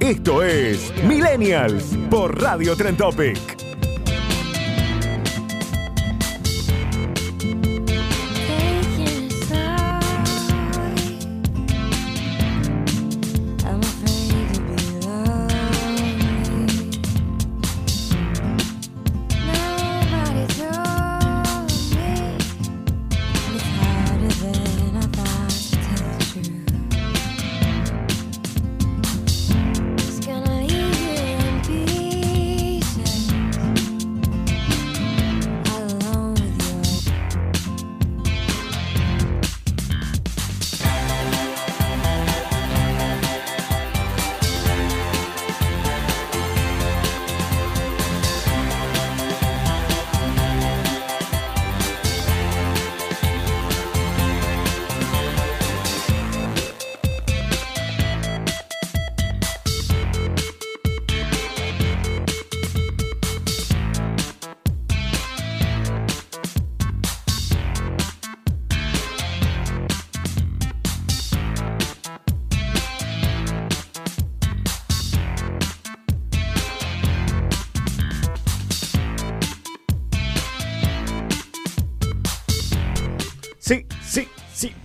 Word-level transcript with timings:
Esto 0.00 0.42
es 0.42 0.92
Millennials 1.04 1.94
por 2.10 2.40
Radio 2.40 2.74
Trend 2.74 2.98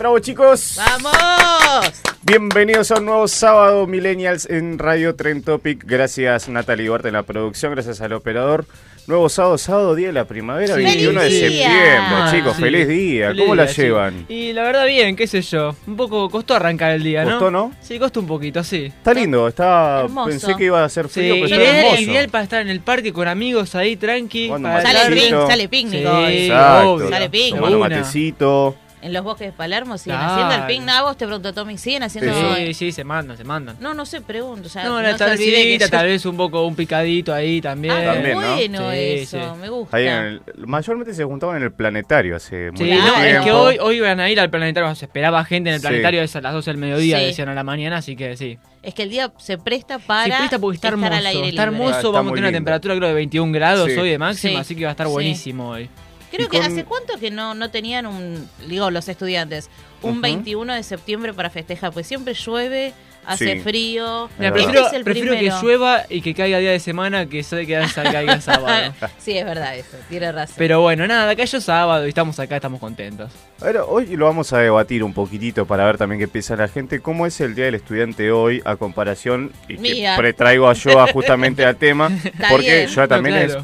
Bravo, 0.06 0.20
chicos. 0.20 0.78
¡Vamos! 0.78 1.92
Bienvenidos 2.22 2.92
a 2.92 3.00
un 3.00 3.06
nuevo 3.06 3.28
sábado 3.28 3.88
Millennials 3.88 4.48
en 4.48 4.78
Radio 4.78 5.16
Tren 5.16 5.42
Topic. 5.42 5.84
Gracias 5.84 6.48
Natalie 6.48 6.86
Duarte 6.86 7.08
en 7.08 7.16
la 7.16 7.24
producción, 7.24 7.72
gracias 7.72 8.02
al 8.02 8.14
operador. 8.14 8.68
Nuevo 9.08 9.30
sábado, 9.30 9.58
sábado, 9.58 9.96
día 9.96 10.08
de 10.08 10.14
la 10.14 10.26
primavera, 10.26 10.76
Sí. 10.76 10.84
21 10.84 11.22
de 11.22 11.32
septiembre. 11.32 11.98
Ah, 11.98 12.28
chicos, 12.32 12.56
sí. 12.56 12.62
feliz 12.62 12.88
día. 12.88 13.28
Feliz 13.30 13.42
¿Cómo 13.42 13.56
la 13.56 13.68
sí. 13.68 13.82
llevan? 13.82 14.26
Y 14.30 14.54
la 14.54 14.62
verdad 14.62 14.86
bien, 14.86 15.16
qué 15.16 15.26
sé 15.26 15.42
yo. 15.42 15.76
Un 15.88 15.98
poco 15.98 16.30
costó 16.30 16.54
arrancar 16.54 16.92
el 16.92 17.02
día, 17.02 17.26
¿no? 17.26 17.32
¿Costó, 17.32 17.50
no? 17.50 17.72
Sí, 17.82 17.98
costó 17.98 18.20
un 18.20 18.28
poquito, 18.28 18.64
sí. 18.64 18.86
Está 18.86 19.12
lindo, 19.12 19.48
está. 19.48 20.02
Hermoso. 20.02 20.30
Pensé 20.30 20.56
que 20.56 20.66
iba 20.66 20.84
a 20.84 20.90
ser 20.90 21.08
Sí, 21.08 21.14
frío, 21.14 21.34
pero 21.34 21.46
está 21.46 21.56
ideal, 21.58 21.76
hermoso. 21.86 22.02
ideal 22.04 22.30
para 22.30 22.44
estar 22.44 22.62
en 22.62 22.70
el 22.70 22.80
parque 22.82 23.12
con 23.12 23.28
amigos 23.28 23.74
ahí, 23.74 23.96
tranqui. 23.96 24.50
Para 24.50 24.84
Sale, 24.84 25.00
Matecito. 25.10 25.48
sale 25.48 25.68
picnic 25.68 26.02
Sí, 26.02 26.06
hoy. 26.06 26.38
Exacto. 26.46 27.10
Sale 27.10 27.30
picnic. 27.32 27.56
Tomando 27.56 27.80
matecito. 27.80 28.76
En 29.02 29.14
los 29.14 29.24
bosques 29.24 29.48
de 29.48 29.52
Palermo 29.54 29.98
siguen 30.00 30.18
Claro. 30.18 30.34
haciendo 30.34 30.56
el 30.56 30.68
picnic. 30.68 30.90
Ah, 30.92 31.04
vos 31.04 31.16
te 31.16 31.26
pregunto, 31.28 31.54
Tommy, 31.54 31.78
¿siguen 31.78 32.02
haciendo 32.04 32.56
Sí, 32.56 32.74
sí, 32.74 32.92
se 32.92 33.04
mandan, 33.04 33.38
se 33.38 33.44
mandan. 33.44 33.76
No, 33.80 33.94
no 33.94 34.04
sé, 34.06 34.22
pregunto. 34.22 34.66
O 34.66 34.70
sea, 34.70 34.84
No, 34.84 34.96
no, 34.96 35.02
la 35.02 35.10
se 35.10 35.14
que 35.14 35.20
tardecita, 35.20 35.86
yo- 35.86 35.92
tal 35.92 36.06
vez 36.08 36.26
un 36.26 36.38
poco 36.38 36.66
un 36.66 36.76
picadito 36.76 37.32
ahí 37.34 37.62
también. 37.62 37.94
Ah, 37.94 38.14
También, 38.14 38.34
¿no? 38.34 38.56
bueno 38.56 38.92
Sí, 38.92 38.98
eso, 38.98 39.54
sí. 39.54 39.60
me 39.62 39.70
gusta. 39.70 39.98
Ahí 39.98 40.08
en 40.08 40.14
el- 40.14 40.42
mayormente 40.66 41.14
se 41.14 41.24
juntaban 41.24 41.58
en 41.58 41.64
el 41.64 41.72
planetario 41.72 42.36
hace 42.36 42.72
Sí, 42.76 42.84
mucho 42.84 42.96
no, 42.96 43.00
Claro. 43.14 43.16
es 43.18 43.30
tiempo. 43.30 43.46
que 43.46 43.52
hoy, 43.52 43.78
hoy 43.80 43.98
iban 43.98 44.20
a 44.20 44.30
ir 44.30 44.40
al 44.40 44.50
planetario, 44.50 44.96
se 44.96 45.06
esperaba 45.06 45.46
gente 45.46 45.70
en 45.70 45.76
el 45.76 45.82
Sí. 45.82 45.88
planetario 45.88 46.22
es 46.24 46.36
a 46.36 46.42
las 46.42 46.54
12 46.54 46.72
del 46.72 46.78
mediodía, 46.78 47.20
Sí. 47.20 47.26
decían 47.26 47.50
a 47.50 47.54
la 47.54 47.64
mañana, 47.64 47.98
así 47.98 48.16
que 48.16 48.36
sí. 48.38 48.58
Es 48.82 48.94
que 48.96 49.04
el 49.04 49.10
día 49.12 49.32
se 49.38 49.58
presta 49.60 49.98
Sí, 50.00 50.04
para 50.08 50.38
presta 50.38 50.58
porque 50.60 50.76
está 50.78 50.88
estar 50.88 50.94
hermoso, 51.00 51.14
al 51.14 51.26
aire 51.28 51.50
está 51.50 51.64
libre. 51.64 51.64
hermoso, 51.64 51.94
Ah, 51.96 51.98
está 51.98 52.10
vamos 52.10 52.32
a 52.32 52.36
tener 52.36 52.50
una 52.50 52.58
temperatura 52.58 52.96
creo 52.96 53.08
de 53.10 53.14
21 53.16 53.52
grados 53.52 53.92
Sí. 53.92 54.00
hoy 54.00 54.10
de 54.10 54.18
máxima, 54.18 54.54
Sí. 54.54 54.58
así 54.60 54.76
que 54.76 54.84
va 54.86 54.90
a 54.90 54.92
estar 54.92 55.08
Sí. 55.08 55.14
buenísimo 55.14 55.70
hoy. 55.70 55.90
Creo 56.32 56.50
que 56.50 56.58
con- 56.58 56.66
hace 56.68 56.84
cuánto 56.86 57.18
que 57.20 57.32
no, 57.32 57.54
no 57.56 57.70
tenían 57.72 58.06
un, 58.06 58.50
digo, 58.68 58.90
los 58.92 59.08
estudiantes, 59.08 59.70
un 60.02 60.12
Ujú. 60.14 60.22
21 60.22 60.74
de 60.74 60.84
septiembre 60.84 61.34
para 61.34 61.50
festejar, 61.50 61.92
pues 61.92 62.06
siempre 62.08 62.34
llueve, 62.34 62.94
hace 63.26 63.54
Sí. 63.54 63.60
frío. 63.62 64.30
Mira, 64.38 64.52
prefiero, 64.54 64.82
Este 64.82 64.88
es 64.88 64.94
el 64.94 65.04
prefiero 65.04 65.32
que 65.34 65.50
llueva 65.64 66.04
y 66.10 66.22
que 66.22 66.36
caiga 66.36 66.60
día 66.60 66.70
de 66.72 66.80
semana 66.80 67.26
que 67.26 67.42
sé 67.42 67.66
que 67.66 67.82
caiga 67.94 68.40
sábado. 68.40 68.94
sí, 69.18 69.36
es 69.38 69.44
verdad 69.46 69.76
eso, 69.76 69.98
tiene 70.10 70.32
razón. 70.32 70.56
Pero 70.60 70.82
bueno, 70.82 71.08
nada, 71.08 71.36
cayó 71.36 71.60
sábado 71.60 72.06
y 72.06 72.10
estamos 72.10 72.40
acá, 72.40 72.56
estamos 72.58 72.80
contentos. 72.80 73.32
Ahora, 73.62 73.86
hoy 73.86 74.16
lo 74.16 74.26
vamos 74.26 74.54
a 74.54 74.60
debatir 74.60 75.04
un 75.04 75.14
poquitito 75.14 75.66
para 75.66 75.86
ver 75.86 75.98
también 75.98 76.20
qué 76.20 76.28
piensa 76.28 76.56
la 76.56 76.68
gente. 76.68 77.00
¿Cómo 77.00 77.26
es 77.26 77.40
el 77.42 77.56
Día 77.56 77.66
del 77.66 77.76
Estudiante 77.76 78.32
hoy 78.32 78.62
a 78.64 78.76
comparación? 78.76 79.52
Y 79.68 79.76
que 79.78 79.82
Mía. 79.82 80.16
pretraigo 80.18 80.70
a 80.70 80.76
Joa 80.76 81.08
justamente 81.12 81.66
al 81.66 81.78
tema. 81.78 82.12
Está 82.24 82.50
porque 82.50 82.76
bien. 82.86 82.94
Joa 82.94 83.08
también 83.08 83.36
No, 83.36 83.42
es. 83.42 83.58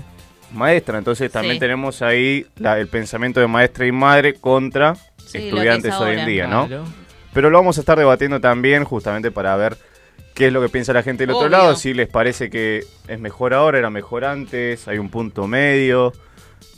Maestra, 0.53 0.97
entonces 0.97 1.31
también 1.31 1.55
Sí. 1.55 1.59
tenemos 1.59 2.01
ahí 2.01 2.45
la- 2.57 2.79
el 2.79 2.87
pensamiento 2.87 3.39
de 3.39 3.47
maestra 3.47 3.85
y 3.85 3.91
madre 3.91 4.33
contra 4.35 4.95
Sí, 5.25 5.37
estudiantes 5.37 5.93
es 5.93 5.99
hoy 5.99 6.17
en 6.19 6.25
día, 6.25 6.47
¿no? 6.47 6.67
Claro. 6.67 6.83
Pero 7.33 7.49
lo 7.49 7.57
vamos 7.57 7.77
a 7.77 7.81
estar 7.81 7.97
debatiendo 7.97 8.41
también 8.41 8.83
justamente 8.83 9.31
para 9.31 9.55
ver 9.55 9.77
qué 10.33 10.47
es 10.47 10.53
lo 10.53 10.61
que 10.61 10.69
piensa 10.69 10.91
la 10.93 11.03
gente 11.03 11.25
del 11.25 11.35
otro 11.35 11.49
lado, 11.49 11.75
si 11.75 11.93
les 11.93 12.07
parece 12.09 12.49
que 12.49 12.83
es 13.07 13.19
mejor 13.19 13.53
ahora, 13.53 13.77
era 13.77 13.89
mejor 13.89 14.25
antes, 14.25 14.87
hay 14.87 14.97
un 14.97 15.09
punto 15.09 15.47
medio, 15.47 16.11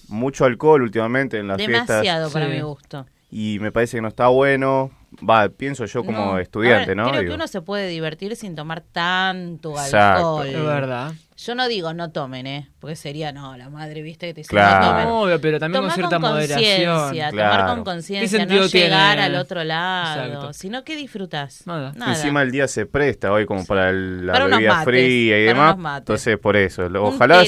mucho 0.10 0.46
alcohol 0.46 0.82
últimamente 0.84 1.40
en 1.40 1.48
las 1.48 1.58
Demasiado 1.58 2.02
fiestas 2.02 2.32
para 2.34 2.46
Sí. 2.48 2.52
mi 2.52 2.62
gusto. 2.62 3.06
Y 3.36 3.58
me 3.60 3.72
parece 3.72 3.98
que 3.98 4.02
no 4.02 4.10
está 4.10 4.28
bueno. 4.28 4.92
Va, 5.28 5.48
pienso 5.50 5.86
yo 5.86 6.04
como 6.04 6.26
No. 6.34 6.40
estudiante, 6.40 6.96
¿no? 6.96 7.04
Creo 7.10 7.20
Digo, 7.22 7.32
que 7.32 7.36
uno 7.36 7.48
se 7.48 7.62
puede 7.62 7.88
divertir 7.88 8.36
sin 8.36 8.56
tomar 8.56 8.82
tanto 8.82 9.72
Exacto. 9.72 10.40
alcohol. 10.40 10.48
Es 10.48 10.66
verdad. 10.66 11.12
Yo 11.38 11.56
no 11.56 11.68
digo 11.68 11.94
no 11.94 12.12
tomen, 12.12 12.48
¿eh? 12.48 12.70
Porque 12.80 12.96
sería, 12.96 13.32
no, 13.32 13.56
la 13.58 13.70
madre, 13.70 14.02
viste, 14.02 14.28
que 14.28 14.34
te 14.34 14.40
dice 14.42 14.50
Claro. 14.50 14.86
no 14.86 14.92
tomen. 14.92 15.08
Obvio, 15.08 15.42
pero 15.42 15.60
también 15.60 15.82
Tomar 15.84 15.92
con 15.96 16.10
cierta 16.10 16.20
moderación. 16.20 16.96
conciencia, 17.00 17.30
Claro. 17.32 17.52
tomar 17.52 17.68
con 17.68 17.78
¿Qué 17.84 17.84
conciencia, 17.92 18.40
sentido 18.40 18.62
no 18.62 18.68
llegar 18.68 19.12
tiene? 19.18 19.24
al 19.24 19.36
otro 19.36 19.64
lado. 19.64 20.24
Exacto. 20.26 20.54
Sino 20.54 20.84
que 20.84 20.96
disfrutas. 20.96 21.68
Nada. 21.68 21.94
Encima 22.08 22.42
el 22.42 22.52
día 22.52 22.68
se 22.68 22.86
presta 22.88 23.32
hoy 23.32 23.46
como 23.46 23.66
para 23.66 23.90
el- 23.90 24.26
la 24.26 24.34
Para 24.34 24.46
bebida 24.48 24.70
mates, 24.70 24.86
fría 24.86 25.44
y 25.44 25.48
para 25.54 25.74
demás. 25.76 25.98
Entonces, 26.00 26.38
por 26.40 26.56
eso. 26.56 26.84
Ojalá, 27.02 27.44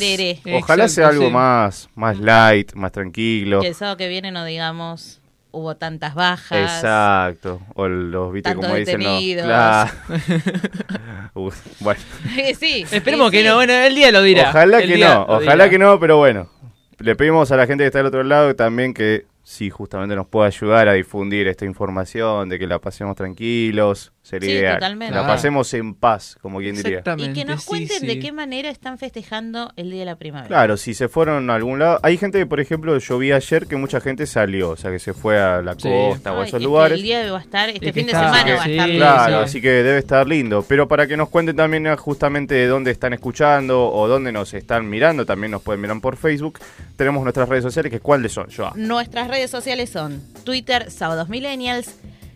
ojalá 0.56 0.88
sea 0.88 1.06
Exacto, 1.06 1.08
algo 1.10 1.26
sí. 1.28 1.32
más, 1.34 1.90
más 1.96 2.20
light, 2.20 2.74
más 2.74 2.92
tranquilo. 2.92 3.62
Que 3.62 3.68
el 3.70 3.76
sábado 3.76 3.98
que 3.98 4.08
viene 4.08 4.32
no 4.32 4.46
digamos 4.46 5.22
hubo 5.56 5.76
tantas 5.78 6.14
bajas. 6.14 6.76
Exacto. 6.76 7.62
O 7.76 7.88
los, 7.88 8.32
viste, 8.34 8.54
como 8.54 8.76
dicen 8.76 9.04
los. 9.04 9.44
Claro. 9.44 9.92
Uh, 11.34 11.52
bueno. 11.82 12.00
sí. 12.58 12.86
Esperemos 12.90 13.30
sí, 13.30 13.32
que 13.38 13.44
sí. 13.44 13.50
no, 13.50 13.56
bueno, 13.56 13.74
el 13.74 13.94
día 13.94 14.10
lo 14.10 14.22
dirá. 14.22 14.52
Ojalá 14.52 14.80
El 14.80 14.88
que 14.88 14.98
no, 14.98 15.24
ojalá 15.24 15.66
dirá. 15.66 15.70
que 15.70 15.80
no, 15.80 16.00
pero 16.00 16.18
bueno. 16.18 16.50
Le 16.98 17.14
pedimos 17.18 17.52
a 17.52 17.58
la 17.58 17.68
gente 17.68 17.84
que 17.84 17.88
está 17.88 18.00
del 18.00 18.08
otro 18.08 18.24
lado 18.24 18.56
también 18.56 18.94
que 18.94 19.26
si 19.44 19.70
justamente 19.70 20.16
nos 20.16 20.28
puede 20.28 20.48
ayudar 20.48 20.88
a 20.88 20.94
difundir 20.94 21.48
esta 21.48 21.66
información, 21.66 22.48
de 22.48 22.58
que 22.58 22.68
la 22.68 22.80
pasemos 22.80 23.16
tranquilos, 23.16 24.14
sería 24.26 24.50
Sí, 24.50 24.56
ideal. 24.58 24.74
totalmente. 24.76 25.14
La 25.14 25.22
Ah. 25.24 25.28
pasemos 25.28 25.72
en 25.76 25.94
paz, 25.94 26.36
como 26.42 26.58
quien 26.60 26.76
diría. 26.76 27.04
Y 27.18 27.34
que 27.34 27.46
nos 27.46 27.64
cuenten 27.64 28.00
sí. 28.00 28.08
de 28.08 28.20
qué 28.20 28.32
manera 28.32 28.70
están 28.70 28.98
festejando 28.98 29.72
el 29.76 29.92
Día 29.92 30.00
de 30.00 30.06
la 30.08 30.16
Primavera. 30.16 30.48
Claro, 30.48 30.78
si 30.78 30.94
se 30.96 31.08
fueron 31.10 31.50
a 31.50 31.56
algún 31.56 31.78
lado. 31.78 32.00
Hay 32.02 32.18
gente 32.18 32.40
que, 32.40 32.46
por 32.48 32.60
ejemplo, 32.60 32.98
yo 32.98 33.18
vi 33.20 33.32
ayer 33.32 33.68
que 33.68 33.76
mucha 33.76 34.02
gente 34.02 34.26
salió, 34.26 34.72
o 34.72 34.76
sea, 34.76 34.90
que 34.90 34.98
se 35.00 35.14
fue 35.14 35.40
a 35.40 35.62
la 35.62 35.74
Sí. 35.76 35.88
costa 35.88 36.34
o 36.34 36.42
a 36.42 36.44
esos 36.46 36.56
es 36.56 36.60
que 36.60 36.64
lugares. 36.66 36.98
El 36.98 37.04
día 37.04 37.32
va 37.32 37.38
a 37.38 37.42
estar, 37.42 37.70
este 37.70 37.94
fin 37.94 38.08
de 38.08 38.14
semana 38.14 38.32
va 38.56 38.62
a 38.62 38.64
sí, 38.66 38.72
estar 38.72 38.88
lindo. 38.90 39.06
Claro, 39.06 39.38
sí. 39.38 39.44
así 39.46 39.62
que 39.62 39.70
debe 39.70 40.00
estar 40.00 40.28
lindo. 40.28 40.66
Pero 40.68 40.88
para 40.88 41.06
que 41.06 41.16
nos 41.16 41.30
cuenten 41.30 41.56
también 41.56 41.86
eh, 41.86 41.96
justamente 41.96 42.56
de 42.56 42.66
dónde 42.68 42.90
están 42.92 43.14
escuchando 43.14 43.92
o 43.92 44.08
dónde 44.08 44.32
nos 44.32 44.54
están 44.56 44.90
mirando, 44.90 45.26
también 45.26 45.52
nos 45.52 45.62
pueden 45.62 45.82
mirar 45.82 46.02
por 46.02 46.18
Facebook. 46.18 46.60
Tenemos 46.98 47.22
nuestras 47.24 47.48
redes 47.48 47.64
sociales, 47.64 47.92
que 47.92 48.00
¿cuáles 48.00 48.32
son, 48.32 48.48
Joa? 48.50 48.74
Nuestras 48.76 49.28
redes 49.28 49.52
sociales 49.52 49.90
son 49.92 50.22
Twitter, 50.44 50.90
Sábados 50.90 51.30
Millennials, 51.30 51.96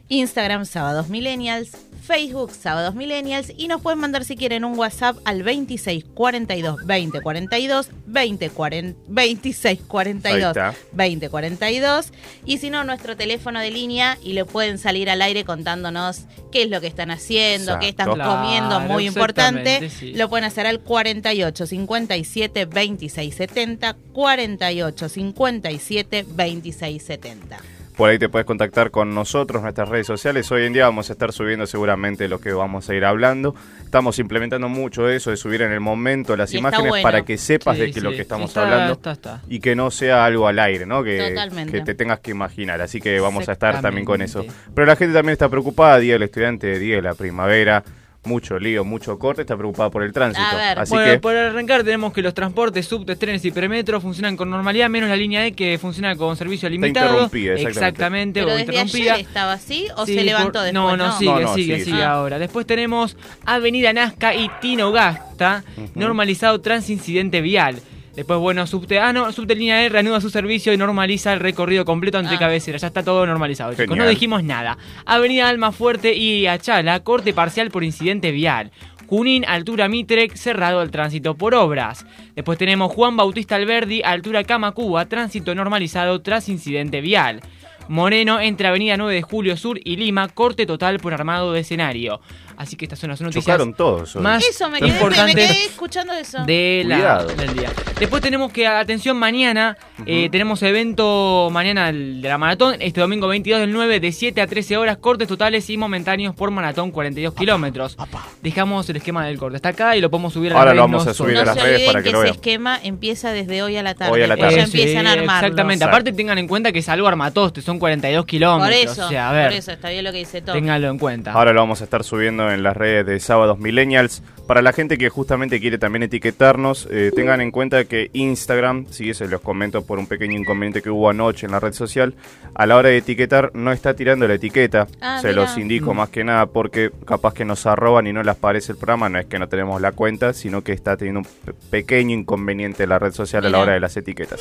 Instagram, 0.10 0.66
Sábados 0.66 1.08
Millennials, 1.10 1.72
Facebook, 2.02 2.52
Sábados 2.52 2.96
Millennials 2.96 3.54
y 3.56 3.68
nos 3.68 3.82
pueden 3.82 4.00
mandar 4.00 4.26
si 4.26 4.36
quieren 4.36 4.66
un 4.66 4.78
WhatsApp 4.78 5.18
al 5.26 5.44
26 5.44 6.06
42 6.16 6.86
20 6.86 7.22
42 7.22 7.90
20 8.08 8.50
40, 8.50 9.00
26 9.08 9.80
42 9.88 10.34
Ahí 10.36 10.50
está. 10.50 10.76
20 10.94 11.30
42 11.30 12.12
y 12.46 12.58
si 12.58 12.72
no 12.72 12.84
nuestro 12.84 13.16
teléfono 13.16 13.60
de 13.60 13.70
línea 13.70 14.18
y 14.24 14.34
le 14.34 14.46
pueden 14.46 14.80
salir 14.80 15.10
al 15.12 15.22
aire 15.22 15.44
contándonos 15.44 16.22
qué 16.52 16.64
es 16.64 16.70
lo 16.72 16.82
que 16.82 16.88
están 16.88 17.12
haciendo, 17.12 17.78
qué 17.78 17.90
están 17.90 18.10
comiendo, 18.10 18.80
muy 18.80 19.06
importante. 19.06 19.92
sí. 19.92 20.14
Lo 20.14 20.30
pueden 20.30 20.46
hacer 20.46 20.66
al 20.66 20.80
48 20.80 21.68
57 21.68 22.66
26 22.66 23.36
70 23.36 23.96
48 24.14 25.10
57 25.10 26.26
26 26.28 27.04
70. 27.04 27.60
Por 28.00 28.10
ahí 28.10 28.18
te 28.18 28.30
puedes 28.30 28.46
contactar 28.46 28.92
con 28.92 29.13
nosotros, 29.13 29.62
nuestras 29.62 29.90
redes 29.90 30.07
sociales. 30.07 30.50
Hoy 30.54 30.63
en 30.66 30.72
día 30.72 30.86
vamos 30.86 31.10
a 31.10 31.13
estar 31.13 31.34
subiendo 31.34 31.68
seguramente 31.68 32.30
lo 32.30 32.40
que 32.40 32.54
vamos 32.54 32.90
a 32.90 32.96
ir 32.96 33.04
hablando. 33.04 33.54
Estamos 33.84 34.19
implementando 34.19 34.69
mucho 34.69 35.10
eso 35.10 35.31
de 35.31 35.36
subir 35.36 35.63
en 35.63 35.74
el 35.74 35.81
momento 35.81 36.38
las 36.38 36.54
Y 36.54 36.60
imágenes 36.60 36.88
bueno. 36.88 37.04
para 37.04 37.25
que 37.25 37.38
sepas 37.38 37.75
Sí, 37.75 37.81
de 37.81 37.88
que 37.88 37.94
sí. 37.96 38.00
lo 38.00 38.12
que 38.12 38.22
estamos 38.22 38.51
Está- 38.51 38.63
hablando 38.63 38.94
está- 38.94 39.12
está. 39.12 39.42
y 39.50 39.60
que 39.60 39.75
no 39.75 39.92
sea 39.92 40.24
algo 40.24 40.48
al 40.48 40.60
aire, 40.60 40.86
¿no? 40.86 41.04
Que, 41.04 41.36
que 41.69 41.81
te 41.81 41.94
tengas 41.94 42.22
que 42.22 42.31
imaginar. 42.31 42.80
Así 42.80 43.01
que 43.01 43.19
vamos 43.19 43.50
a 43.50 43.51
estar 43.51 43.81
también 43.81 44.06
con 44.06 44.22
eso. 44.22 44.45
Pero 44.74 44.88
la 44.88 44.95
gente 44.95 45.13
también 45.13 45.34
está 45.34 45.50
preocupada, 45.50 46.00
Día 46.00 46.13
del 46.13 46.24
Estudiante, 46.24 46.80
Día 46.80 46.95
de 46.95 47.02
la 47.02 47.16
Primavera. 47.16 47.84
Mucho 48.25 48.60
lío, 48.60 48.83
mucho 48.83 49.18
corte, 49.18 49.42
está 49.44 49.56
preocupada 49.56 49.89
por 49.89 50.04
el 50.04 50.12
tránsito. 50.12 50.45
A 50.45 50.54
ver. 50.56 50.80
Así 50.80 50.94
bueno, 50.94 51.10
que 51.13 51.19
por 51.19 51.36
arrancar 51.38 51.83
tenemos 51.86 52.12
que 52.12 52.21
los 52.21 52.33
transportes, 52.33 52.86
subtes, 52.86 53.18
trenes 53.18 53.45
y 53.45 53.51
premetro 53.51 54.01
funcionan 54.01 54.36
con 54.36 54.50
normalidad, 54.50 54.89
menos 54.89 55.10
la 55.10 55.16
línea 55.16 55.45
E 55.45 55.54
que 55.54 55.77
funciona 55.77 56.13
con 56.18 56.36
servicio 56.36 56.69
limitado. 56.69 57.12
interrumpida, 57.12 57.54
exactamente. 57.54 57.80
exactamente, 57.80 58.39
Pero 58.42 58.48
o 58.54 58.57
desde 58.57 58.71
interrumpida. 58.74 59.13
ayer 59.13 59.25
estaba 59.25 59.54
así 59.54 59.88
o 59.95 60.06
Sí, 60.06 60.16
se 60.16 60.24
levantó 60.25 60.51
por- 60.51 60.62
después. 60.63 60.74
No, 60.74 60.98
no, 60.98 61.18
sigue, 61.18 61.31
No, 61.31 61.39
no, 61.39 61.54
sigue, 61.56 61.74
sigue. 61.75 61.86
sigue 61.86 62.04
Ah. 62.04 62.12
ahora. 62.12 62.39
Después 62.39 62.66
tenemos 62.68 63.16
Avenida 63.45 63.94
Nazca 63.94 64.36
y 64.36 64.51
Tino 64.60 64.92
Gasta, 64.92 65.63
normalizado 65.95 66.60
transincidente 66.60 67.39
vial. 67.39 67.80
Después, 68.16 68.40
bueno, 68.40 68.68
subte, 68.68 69.00
ah, 69.00 69.14
no, 69.14 69.32
subte 69.32 69.56
línea 69.56 69.84
E 69.86 69.90
reanuda 69.90 70.20
su 70.20 70.30
servicio 70.30 70.74
y 70.74 70.78
normaliza 70.78 71.32
el 71.34 71.40
recorrido 71.40 71.86
completo 71.86 72.20
entre 72.20 72.36
Ah. 72.36 72.40
cabeceras. 72.40 72.82
Ya 72.82 72.88
está 72.88 73.04
todo 73.04 73.26
normalizado, 73.26 73.72
chicos. 73.72 73.86
Genial. 73.86 74.06
No 74.06 74.10
dijimos 74.10 74.44
nada. 74.44 74.78
Avenida 75.06 75.48
Almafuerte 75.50 76.14
y 76.16 76.48
Achala, 76.48 77.00
corte 77.02 77.34
parcial 77.34 77.72
por 77.72 77.84
incidente 77.84 78.32
vial. 78.32 78.72
Junín, 79.08 79.44
altura 79.48 79.88
Mitre, 79.88 80.30
cerrado 80.36 80.82
al 80.82 80.92
tránsito 80.92 81.36
por 81.36 81.56
obras. 81.56 82.06
Después 82.36 82.58
tenemos 82.60 82.92
Juan 82.92 83.18
Bautista 83.18 83.56
Alberdi, 83.56 84.02
altura 84.04 84.44
Camacuba, 84.44 85.06
tránsito 85.08 85.56
normalizado 85.56 86.22
tras 86.22 86.48
incidente 86.50 87.02
vial. 87.02 87.42
Moreno, 87.88 88.40
entre 88.40 88.68
Avenida 88.68 88.98
9 88.98 89.16
de 89.16 89.22
Julio 89.24 89.58
Sur 89.58 89.80
y 89.84 89.96
Lima, 89.96 90.28
corte 90.28 90.68
total 90.68 91.00
por 91.00 91.12
armado 91.12 91.54
de 91.54 91.62
escenario. 91.62 92.22
Así 92.60 92.76
que 92.76 92.84
estas 92.84 93.00
son 93.00 93.10
las 93.10 93.22
noticias 93.22 93.46
chocaron 93.46 93.74
todos. 93.74 94.18
hoy. 94.18 94.22
más 94.22 94.44
Eso, 94.46 94.70
me 94.70 94.80
quedé, 94.82 94.92
me, 95.26 95.34
quedé 95.34 95.66
escuchando 95.66 96.12
eso. 96.12 96.44
de 96.44 96.84
la, 96.86 96.96
Cuidado. 96.98 97.28
del 97.30 97.54
día. 97.54 97.70
Después 97.98 98.22
tenemos 98.22 98.52
que, 98.52 98.68
atención, 98.68 99.16
mañana 99.16 99.78
eh, 100.06 100.28
tenemos 100.30 100.62
evento 100.62 101.48
mañana 101.54 101.88
el 101.88 102.22
de 102.22 102.28
la 102.28 102.38
maratón, 102.38 102.76
este 102.82 103.00
domingo 103.00 103.30
22 103.30 103.62
del 103.62 103.72
9, 103.72 104.02
de 104.02 104.12
7 104.12 104.42
a 104.42 104.48
13 104.48 104.76
horas, 104.76 104.98
cortes 104.98 105.30
totales 105.30 105.70
y 105.70 105.78
momentáneos 105.78 106.36
por 106.36 106.52
maratón 106.52 106.92
42 106.92 107.34
kilómetros. 107.34 107.96
Dejamos 108.42 108.90
el 108.90 108.98
esquema 108.98 109.26
del 109.26 109.38
corte, 109.38 109.56
está 109.56 109.70
acá 109.70 109.96
y 109.96 110.02
lo 110.02 110.10
podemos 110.10 110.34
subir 110.34 110.52
a 110.52 110.58
Ahora 110.58 110.72
las 110.72 110.76
lo 110.76 110.82
vamos 110.82 111.06
no 111.06 111.12
a 111.12 111.14
subir 111.14 111.38
a 111.38 111.40
no 111.40 111.46
las 111.46 111.56
se 111.56 111.62
redes 111.64 111.76
olviden 111.78 111.92
para 111.94 112.04
que 112.04 112.10
que 112.10 112.12
lo 112.12 112.18
ese 112.20 112.24
vean. 112.26 112.36
esquema 112.36 112.80
empieza 112.84 113.32
desde 113.32 113.64
hoy 113.64 113.78
a 113.78 113.84
la 113.84 113.96
tarde. 113.96 114.12
Hoy 114.12 114.22
a 114.22 114.28
la 114.28 114.36
tarde. 114.36 114.58
ya 114.58 114.68
sí, 114.68 114.82
empiezan 114.82 115.08
a 115.08 115.14
armarlo. 115.14 115.48
Exactamente, 115.48 115.74
Exacto. 115.86 115.96
aparte 115.96 116.12
tengan 116.12 116.38
en 116.38 116.48
cuenta 116.50 116.74
que 116.74 116.80
es 116.80 116.90
algo 116.90 117.08
armatoste, 117.08 117.62
son 117.62 117.80
42 117.80 118.22
Por 118.24 118.30
kilómetros. 118.30 118.92
eso, 118.92 119.06
o 119.06 119.10
sea, 119.10 119.30
a 119.30 119.32
ver, 119.34 119.48
por 119.52 119.54
eso, 119.60 119.72
está 119.72 119.90
bien 119.90 120.04
lo 120.04 120.12
que 120.12 120.18
dice 120.18 120.42
Tom. 120.42 120.54
ténganlo 120.56 120.90
en 120.90 120.98
cuenta. 120.98 121.32
Ahora 121.32 121.54
lo 121.54 121.62
vamos 121.62 121.80
a 121.80 121.84
estar 121.86 122.04
subiendo 122.04 122.49
en 122.51 122.63
las 122.63 122.75
redes 122.78 123.06
de 123.06 123.19
Sábados 123.19 123.60
Millennials. 123.60 124.22
Para 124.48 124.62
la 124.63 124.74
gente 124.74 124.98
que 124.98 125.10
justamente 125.10 125.60
quiere 125.60 125.78
también 125.78 126.01
etiquetarnos, 126.04 126.88
eh, 126.90 127.12
tengan 127.16 127.40
en 127.40 127.51
cuenta 127.51 127.86
que 127.86 128.10
Instagram, 128.13 128.88
si 128.90 129.13
se 129.13 129.28
los 129.28 129.42
comento 129.42 129.86
por 129.86 130.00
un 130.00 130.07
pequeño 130.07 130.38
inconveniente 130.40 130.81
que 130.81 130.90
hubo 130.90 131.07
anoche 131.10 131.46
en 131.46 131.51
la 131.51 131.60
red 131.60 131.74
social, 131.74 132.16
a 132.56 132.66
la 132.66 132.75
hora 132.75 132.90
de 132.90 132.98
etiquetar 132.98 133.51
no 133.54 133.72
está 133.72 133.94
tirando 133.96 134.28
la 134.28 134.34
etiqueta. 134.34 134.88
Ah, 135.01 135.19
se 135.22 135.34
los 135.34 135.56
indico 135.57 135.94
más 135.94 136.10
que 136.10 136.24
nada 136.24 136.48
porque 136.48 136.90
capaz 137.06 137.36
que 137.36 137.46
nos 137.46 137.68
arroban 137.68 138.07
y 138.07 138.13
no 138.13 138.24
les 138.24 138.36
aparece 138.36 138.72
el 138.72 138.80
programa. 138.80 139.07
No 139.07 139.19
es 139.19 139.28
que 139.28 139.38
no 139.38 139.48
tenemos 139.48 139.80
la 139.81 139.92
cuenta, 139.92 140.34
sino 140.34 140.63
que 140.63 140.74
está 140.74 140.98
teniendo 140.98 141.19
un 141.19 141.25
pe- 141.45 141.54
pequeño 141.69 142.16
inconveniente 142.16 142.88
la 142.88 142.98
red 142.98 143.13
social 143.13 143.45
a 143.45 143.50
la 143.50 143.60
hora 143.60 143.74
de 143.74 143.80
las 143.80 143.95
etiquetas. 143.98 144.40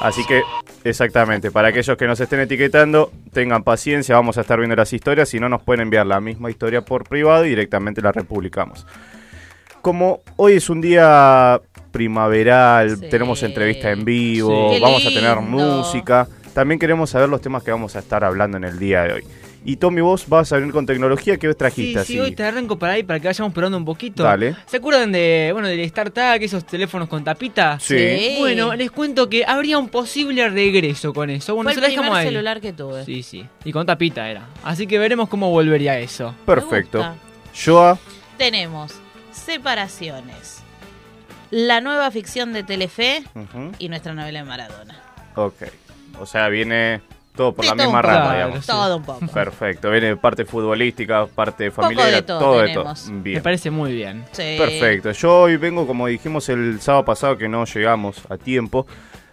Así 0.00 0.24
que, 0.26 0.42
exactamente, 0.84 1.50
para 1.50 1.68
aquellos 1.68 1.96
que 1.96 2.06
nos 2.06 2.20
estén 2.20 2.40
etiquetando, 2.40 3.10
tengan 3.32 3.62
paciencia, 3.62 4.14
vamos 4.16 4.36
a 4.38 4.42
estar 4.42 4.58
viendo 4.58 4.76
las 4.76 4.92
historias, 4.92 5.28
si 5.28 5.40
no 5.40 5.48
nos 5.48 5.62
pueden 5.62 5.80
enviar 5.82 6.06
la 6.06 6.20
misma 6.20 6.50
historia 6.50 6.82
por 6.82 7.04
privado 7.08 7.46
y 7.46 7.50
directamente 7.50 8.02
la 8.02 8.12
republicamos. 8.12 8.86
Como 9.80 10.20
hoy 10.36 10.54
es 10.54 10.68
un 10.70 10.80
día 10.80 11.60
primaveral, 11.90 12.96
Sí. 12.98 13.08
tenemos 13.08 13.42
entrevista 13.42 13.90
en 13.92 14.04
vivo, 14.04 14.72
Sí. 14.74 14.80
Vamos 14.80 15.06
a 15.06 15.10
tener 15.10 15.36
música, 15.40 16.26
también 16.52 16.78
queremos 16.78 17.10
saber 17.10 17.28
los 17.28 17.40
temas 17.40 17.62
que 17.62 17.70
vamos 17.70 17.96
a 17.96 18.00
estar 18.00 18.24
hablando 18.24 18.56
en 18.56 18.64
el 18.64 18.78
día 18.78 19.02
de 19.04 19.12
hoy. 19.14 19.24
Y 19.66 19.76
Tommy, 19.76 20.02
vos 20.02 20.28
vas 20.28 20.52
a 20.52 20.56
venir 20.58 20.72
con 20.72 20.84
tecnología 20.84 21.38
que 21.38 21.46
vos 21.46 21.54
Sí, 21.54 21.58
trajiste. 21.58 21.92
sí, 22.04 22.12
así? 22.14 22.20
hoy 22.20 22.32
te 22.32 22.42
arranco 22.44 22.78
para 22.78 22.92
ahí 22.94 23.02
para 23.02 23.18
que 23.18 23.28
vayamos 23.28 23.52
probando 23.54 23.78
un 23.78 23.84
poquito. 23.86 24.22
Dale. 24.22 24.54
¿Se 24.66 24.76
acuerdan 24.76 25.10
de, 25.10 25.50
bueno, 25.52 25.68
del 25.68 25.88
StarTag, 25.88 26.42
esos 26.42 26.66
teléfonos 26.66 27.08
con 27.08 27.24
tapita? 27.24 27.78
Sí. 27.80 27.96
Sí. 27.98 28.36
Bueno, 28.38 28.74
les 28.74 28.90
cuento 28.90 29.28
que 29.30 29.44
habría 29.46 29.78
un 29.78 29.88
posible 29.88 30.48
regreso 30.50 31.14
con 31.14 31.30
eso. 31.30 31.54
Bueno, 31.54 31.70
Fue 31.70 31.80
se 31.80 31.86
el 31.86 31.90
dejamos 31.92 32.16
ahí. 32.16 32.26
celular 32.26 32.60
que 32.60 32.72
tuve. 32.74 33.04
Sí, 33.06 33.22
sí. 33.22 33.46
Y 33.64 33.72
con 33.72 33.86
tapita 33.86 34.28
era. 34.30 34.46
Así 34.62 34.86
que 34.86 34.98
veremos 34.98 35.28
cómo 35.30 35.48
volvería 35.50 35.98
eso. 35.98 36.34
Perfecto. 36.44 37.14
Joa, 37.64 37.98
Tenemos 38.36 38.92
separaciones, 39.32 40.58
la 41.50 41.80
nueva 41.80 42.10
ficción 42.10 42.52
de 42.52 42.64
Telefe 42.64 43.22
y 43.78 43.88
nuestra 43.88 44.12
novela 44.12 44.40
de 44.40 44.44
Maradona. 44.44 45.00
ok. 45.36 45.54
O 46.20 46.26
sea, 46.26 46.48
viene 46.48 47.00
todo 47.34 47.52
por 47.52 47.64
la 47.64 47.72
todo 47.72 47.84
misma 47.84 48.00
poco, 48.00 48.12
rama, 48.12 48.34
digamos. 48.34 48.66
Todo 48.66 48.96
un 48.96 49.02
poco. 49.02 49.26
Perfecto, 49.26 49.90
viene 49.90 50.16
parte 50.16 50.44
futbolística, 50.44 51.26
parte 51.26 51.70
Poco 51.70 51.82
familiar, 51.82 52.10
de 52.10 52.22
todo 52.22 52.38
todo 52.38 52.60
de 52.60 52.74
todo. 52.74 52.94
Bien. 53.22 53.36
Me 53.36 53.42
parece 53.42 53.70
muy 53.70 53.92
bien. 53.92 54.24
Sí. 54.32 54.56
Perfecto. 54.58 55.12
Yo 55.12 55.42
hoy 55.42 55.56
vengo, 55.56 55.86
como 55.86 56.06
dijimos 56.06 56.48
el 56.48 56.80
sábado 56.80 57.04
pasado, 57.04 57.36
que 57.36 57.48
no 57.48 57.64
llegamos 57.64 58.22
a 58.28 58.36
tiempo. 58.36 58.86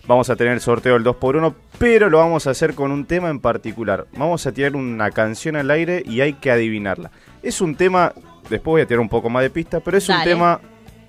Vamos 0.08 0.32
a 0.32 0.36
tener 0.36 0.54
el 0.54 0.62
sorteo 0.62 0.94
del 0.94 1.04
2x1, 1.04 1.54
pero 1.78 2.10
lo 2.10 2.18
vamos 2.18 2.48
a 2.48 2.52
hacer 2.52 2.74
con 2.74 2.92
un 2.92 3.06
tema 3.06 3.30
en 3.30 3.40
particular. 3.40 4.08
Vamos 4.14 4.48
a 4.48 4.52
tirar 4.52 4.76
una 4.76 5.12
canción 5.12 5.56
al 5.56 5.70
aire 5.70 6.02
y 6.06 6.22
hay 6.22 6.34
que 6.34 6.50
adivinarla. 6.50 7.12
Es 7.44 7.62
un 7.62 7.76
tema, 7.76 8.14
después 8.50 8.72
voy 8.72 8.82
a 8.82 8.88
tirar 8.88 9.00
un 9.00 9.10
poco 9.10 9.30
más 9.30 9.44
de 9.44 9.52
pista, 9.52 9.80
pero 9.80 9.98
es 9.98 10.10
un 10.10 10.24
tema 10.24 10.60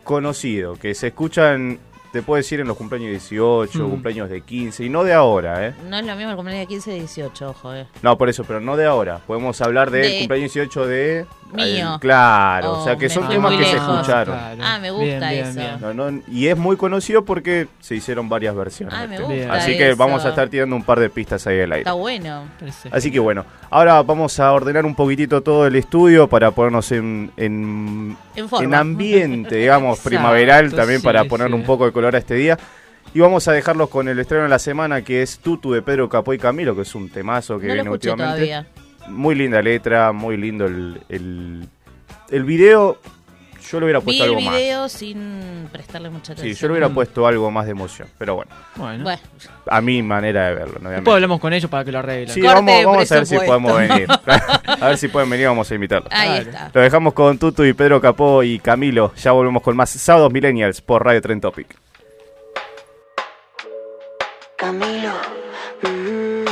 conocido, 0.05 0.77
que 0.77 0.95
se 0.95 1.09
escucha 1.09 1.55
en, 1.55 1.79
te 2.13 2.23
puedo 2.23 2.37
decir, 2.37 2.61
en 2.61 2.69
los 2.69 2.77
cumpleaños 2.77 3.07
de 3.07 3.13
18, 3.13 3.87
Mm. 3.87 3.91
cumpleaños 3.91 4.29
de 4.31 4.41
15, 4.43 4.85
y 4.85 4.89
no 4.89 5.03
de 5.05 5.13
ahora, 5.15 5.67
¿eh? 5.69 5.75
No 5.89 5.97
es 5.99 6.05
lo 6.07 6.15
mismo 6.15 6.31
el 6.31 6.37
cumpleaños 6.37 6.63
de 6.63 6.67
15 6.69 6.97
y 6.97 6.99
18, 7.01 7.51
ojo, 7.51 7.75
eh. 7.75 7.87
No, 8.03 8.17
por 8.19 8.29
eso, 8.29 8.45
pero 8.45 8.61
no 8.61 8.77
de 8.77 8.85
ahora. 8.87 9.19
Podemos 9.27 9.61
hablar 9.63 9.91
del 9.91 10.03
De- 10.03 10.19
cumpleaños 10.19 10.53
18 10.53 10.87
de... 10.87 11.27
Mío. 11.55 11.99
claro, 12.01 12.73
Oh, 12.73 12.81
o 12.81 12.85
sea 12.85 12.97
que 12.97 13.09
me 13.09 13.11
son 13.11 13.29
temas 13.29 13.53
que 13.59 13.65
se 13.67 13.77
escucharon. 13.77 14.35
Ah, 14.63 14.79
me 14.81 14.91
gusta 14.91 15.35
eso. 15.35 15.61
No, 15.81 15.93
no, 15.93 16.23
y 16.27 16.47
es 16.47 16.57
muy 16.57 16.79
conocido 16.79 17.27
porque 17.27 17.69
se 17.79 17.95
hicieron 17.95 18.31
varias 18.31 18.55
versiones. 18.55 18.99
Del 18.99 19.09
me. 19.11 19.19
Bien. 19.19 19.41
gusta 19.49 19.53
Así 19.55 19.77
que 19.77 19.89
eso. 19.91 19.97
vamos 19.99 20.25
a 20.25 20.31
estar 20.31 20.49
tirando 20.49 20.75
un 20.75 20.83
par 20.83 20.99
de 20.99 21.11
pistas 21.11 21.47
ahí 21.47 21.57
al 21.61 21.73
aire. 21.73 21.81
Está 21.81 21.93
bueno. 21.93 22.45
Perfecto. 22.59 22.97
Así 22.97 23.11
que 23.13 23.19
bueno, 23.19 23.45
ahora 23.69 24.01
vamos 24.03 24.41
a 24.41 24.51
ordenar 24.51 24.87
un 24.87 24.95
poquitito 24.95 25.43
todo 25.43 25.67
el 25.67 25.77
estudio 25.77 26.27
para 26.27 26.53
ponernos 26.53 26.91
en, 26.91 27.31
en, 27.37 28.17
En 28.35 28.49
forma. 28.49 28.65
en 28.65 28.75
ambiente, 28.75 29.57
digamos, 29.57 29.91
Exacto, 29.99 30.09
primaveral 30.09 30.73
también 30.73 31.01
sí, 31.01 31.05
para 31.05 31.25
ponerle 31.25 31.55
sí. 31.55 31.61
un 31.61 31.67
poco 31.67 31.85
de 31.85 31.93
color 31.93 32.02
a 32.07 32.19
este 32.19 32.35
día. 32.35 32.59
Y 33.15 33.21
vamos 33.21 33.47
a 33.49 33.53
dejarlos 33.53 33.89
con 33.91 34.09
el 34.09 34.19
estreno 34.19 34.45
de 34.45 34.49
la 34.49 34.59
semana 34.59 35.03
que 35.03 35.23
es 35.23 35.39
Tutu 35.39 35.73
de 35.73 35.83
Pedro 35.83 36.09
Capó 36.09 36.33
y 36.33 36.39
Camilo, 36.39 36.75
que 36.75 36.83
es 36.83 36.95
un 36.95 37.11
temazo 37.11 37.59
que 37.59 37.67
no 37.67 37.75
lo 37.75 37.75
viene 37.75 37.91
escuché 37.91 38.11
últimamente. 38.11 38.47
todavía. 38.47 38.67
Muy 39.09 39.35
linda 39.35 39.61
letra, 39.61 40.13
muy 40.13 40.37
lindo 40.37 40.67
el, 40.67 41.01
el, 41.09 41.67
el 42.31 42.45
video. 42.45 42.99
Yo 43.71 43.79
le 43.81 43.87
hubiera 43.87 44.01
puesto 44.01 44.25
el 44.25 44.31
algo 44.31 44.41
más. 44.43 44.55
video 44.57 44.89
sin 44.89 45.69
prestarle 45.73 46.11
mucha 46.11 46.33
atención. 46.33 46.55
Sí, 46.55 46.61
yo 46.61 46.69
le 46.69 46.73
hubiera 46.73 46.89
puesto 46.89 47.27
algo 47.27 47.51
más 47.51 47.65
de 47.65 47.71
emoción. 47.73 48.09
Pero 48.19 48.35
bueno, 48.35 48.51
Bueno. 48.77 49.05
Bueno, 49.05 49.21
a 49.67 49.81
mi 49.81 50.03
manera 50.03 50.49
de 50.49 50.55
verlo, 50.55 50.79
¿no? 50.81 50.91
Después 50.91 51.15
hablamos 51.15 51.41
con 51.41 51.53
ellos 51.53 51.71
para 51.71 51.85
que 51.85 51.93
lo 51.93 51.99
arreglen. 52.01 52.29
Sí, 52.35 52.41
Corte 52.41 52.85
vamos, 52.85 53.11
a 53.11 53.15
ver 53.15 53.27
si 53.27 53.37
podemos 53.39 53.77
venir. 53.79 54.07
a 54.67 54.89
ver 54.89 54.99
si 54.99 55.09
pueden 55.09 55.31
venir, 55.31 55.47
vamos 55.47 55.71
a 55.71 55.75
invitarlos. 55.75 56.11
ahí 56.13 56.39
está. 56.41 56.71
Lo 56.73 56.81
dejamos 56.81 57.13
con 57.15 57.39
Tutu 57.39 57.65
y 57.65 57.73
Pedro 57.73 58.01
Capó 58.01 58.43
y 58.43 58.59
Camilo. 58.59 59.13
Ya 59.17 59.33
volvemos 59.33 59.63
con 59.63 59.77
más 59.77 59.91
Sábados 59.91 60.33
Millennials 60.33 60.81
por 60.81 61.05
Radio 61.05 61.21
Trend 61.23 61.41
Topic. 61.43 61.67
Camilo. 64.63 65.15
mm, 65.83 66.45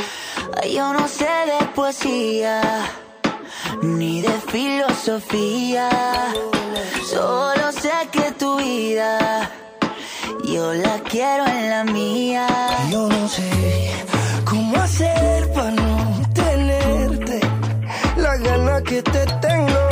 Yo 0.75 0.91
no 0.91 1.07
sé 1.07 1.31
de 1.51 1.65
poesía 1.73 2.59
ni 3.81 4.21
de 4.21 4.35
filosofía. 4.51 5.87
Solo 7.09 7.71
sé 7.71 7.93
que 8.11 8.33
tu 8.33 8.57
vida 8.57 9.49
yo 10.43 10.73
la 10.73 10.99
quiero 11.09 11.45
en 11.47 11.69
la 11.69 11.83
mía. 11.85 12.47
Yo 12.91 13.07
no 13.07 13.29
sé 13.29 13.49
cómo 14.43 14.75
hacer 14.75 15.49
para 15.53 15.71
no 15.71 16.21
tenerte 16.33 17.39
la 18.17 18.35
gana 18.35 18.81
que 18.81 19.01
te 19.01 19.25
tengo. 19.39 19.90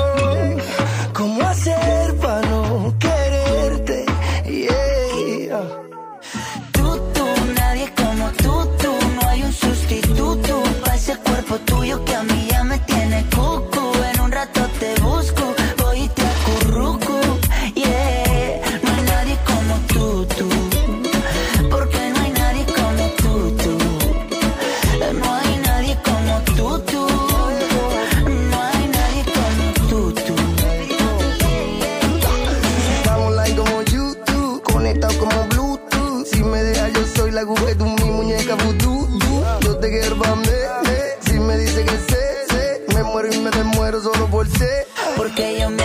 Cuerpo 11.89 12.05
tuyo 12.05 12.05
que 12.05 12.13
a 12.15 12.23
mí 12.23 12.29
ya 12.29 12.33
me 12.33 12.38
Porque 45.17 45.59
yo 45.59 45.69
me 45.69 45.78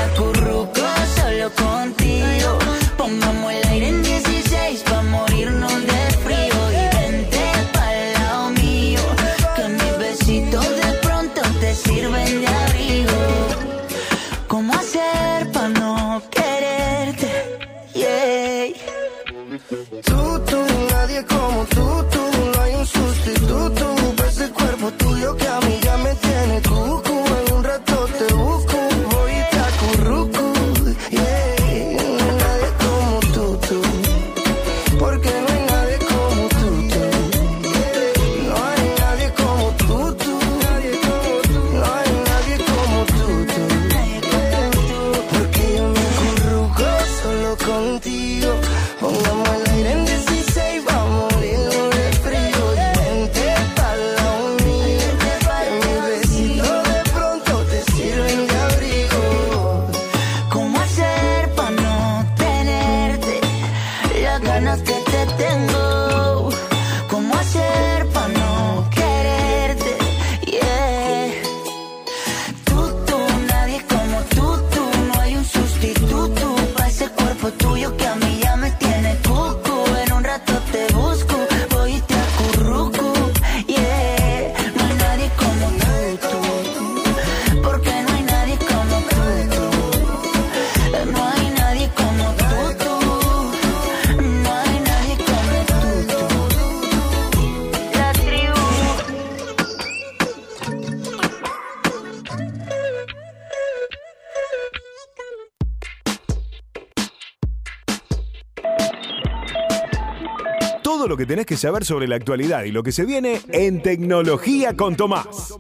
tenés 111.27 111.47
que 111.47 111.57
saber 111.57 111.85
sobre 111.85 112.09
la 112.09 112.17
actualidad 112.17 112.65
y 112.65 112.73
lo 112.73 112.83
que 112.83 112.93
se 112.93 113.05
viene 113.05 113.41
en 113.49 113.83
Tecnología 113.83 114.75
con 114.75 114.97
Tomás. 114.97 115.54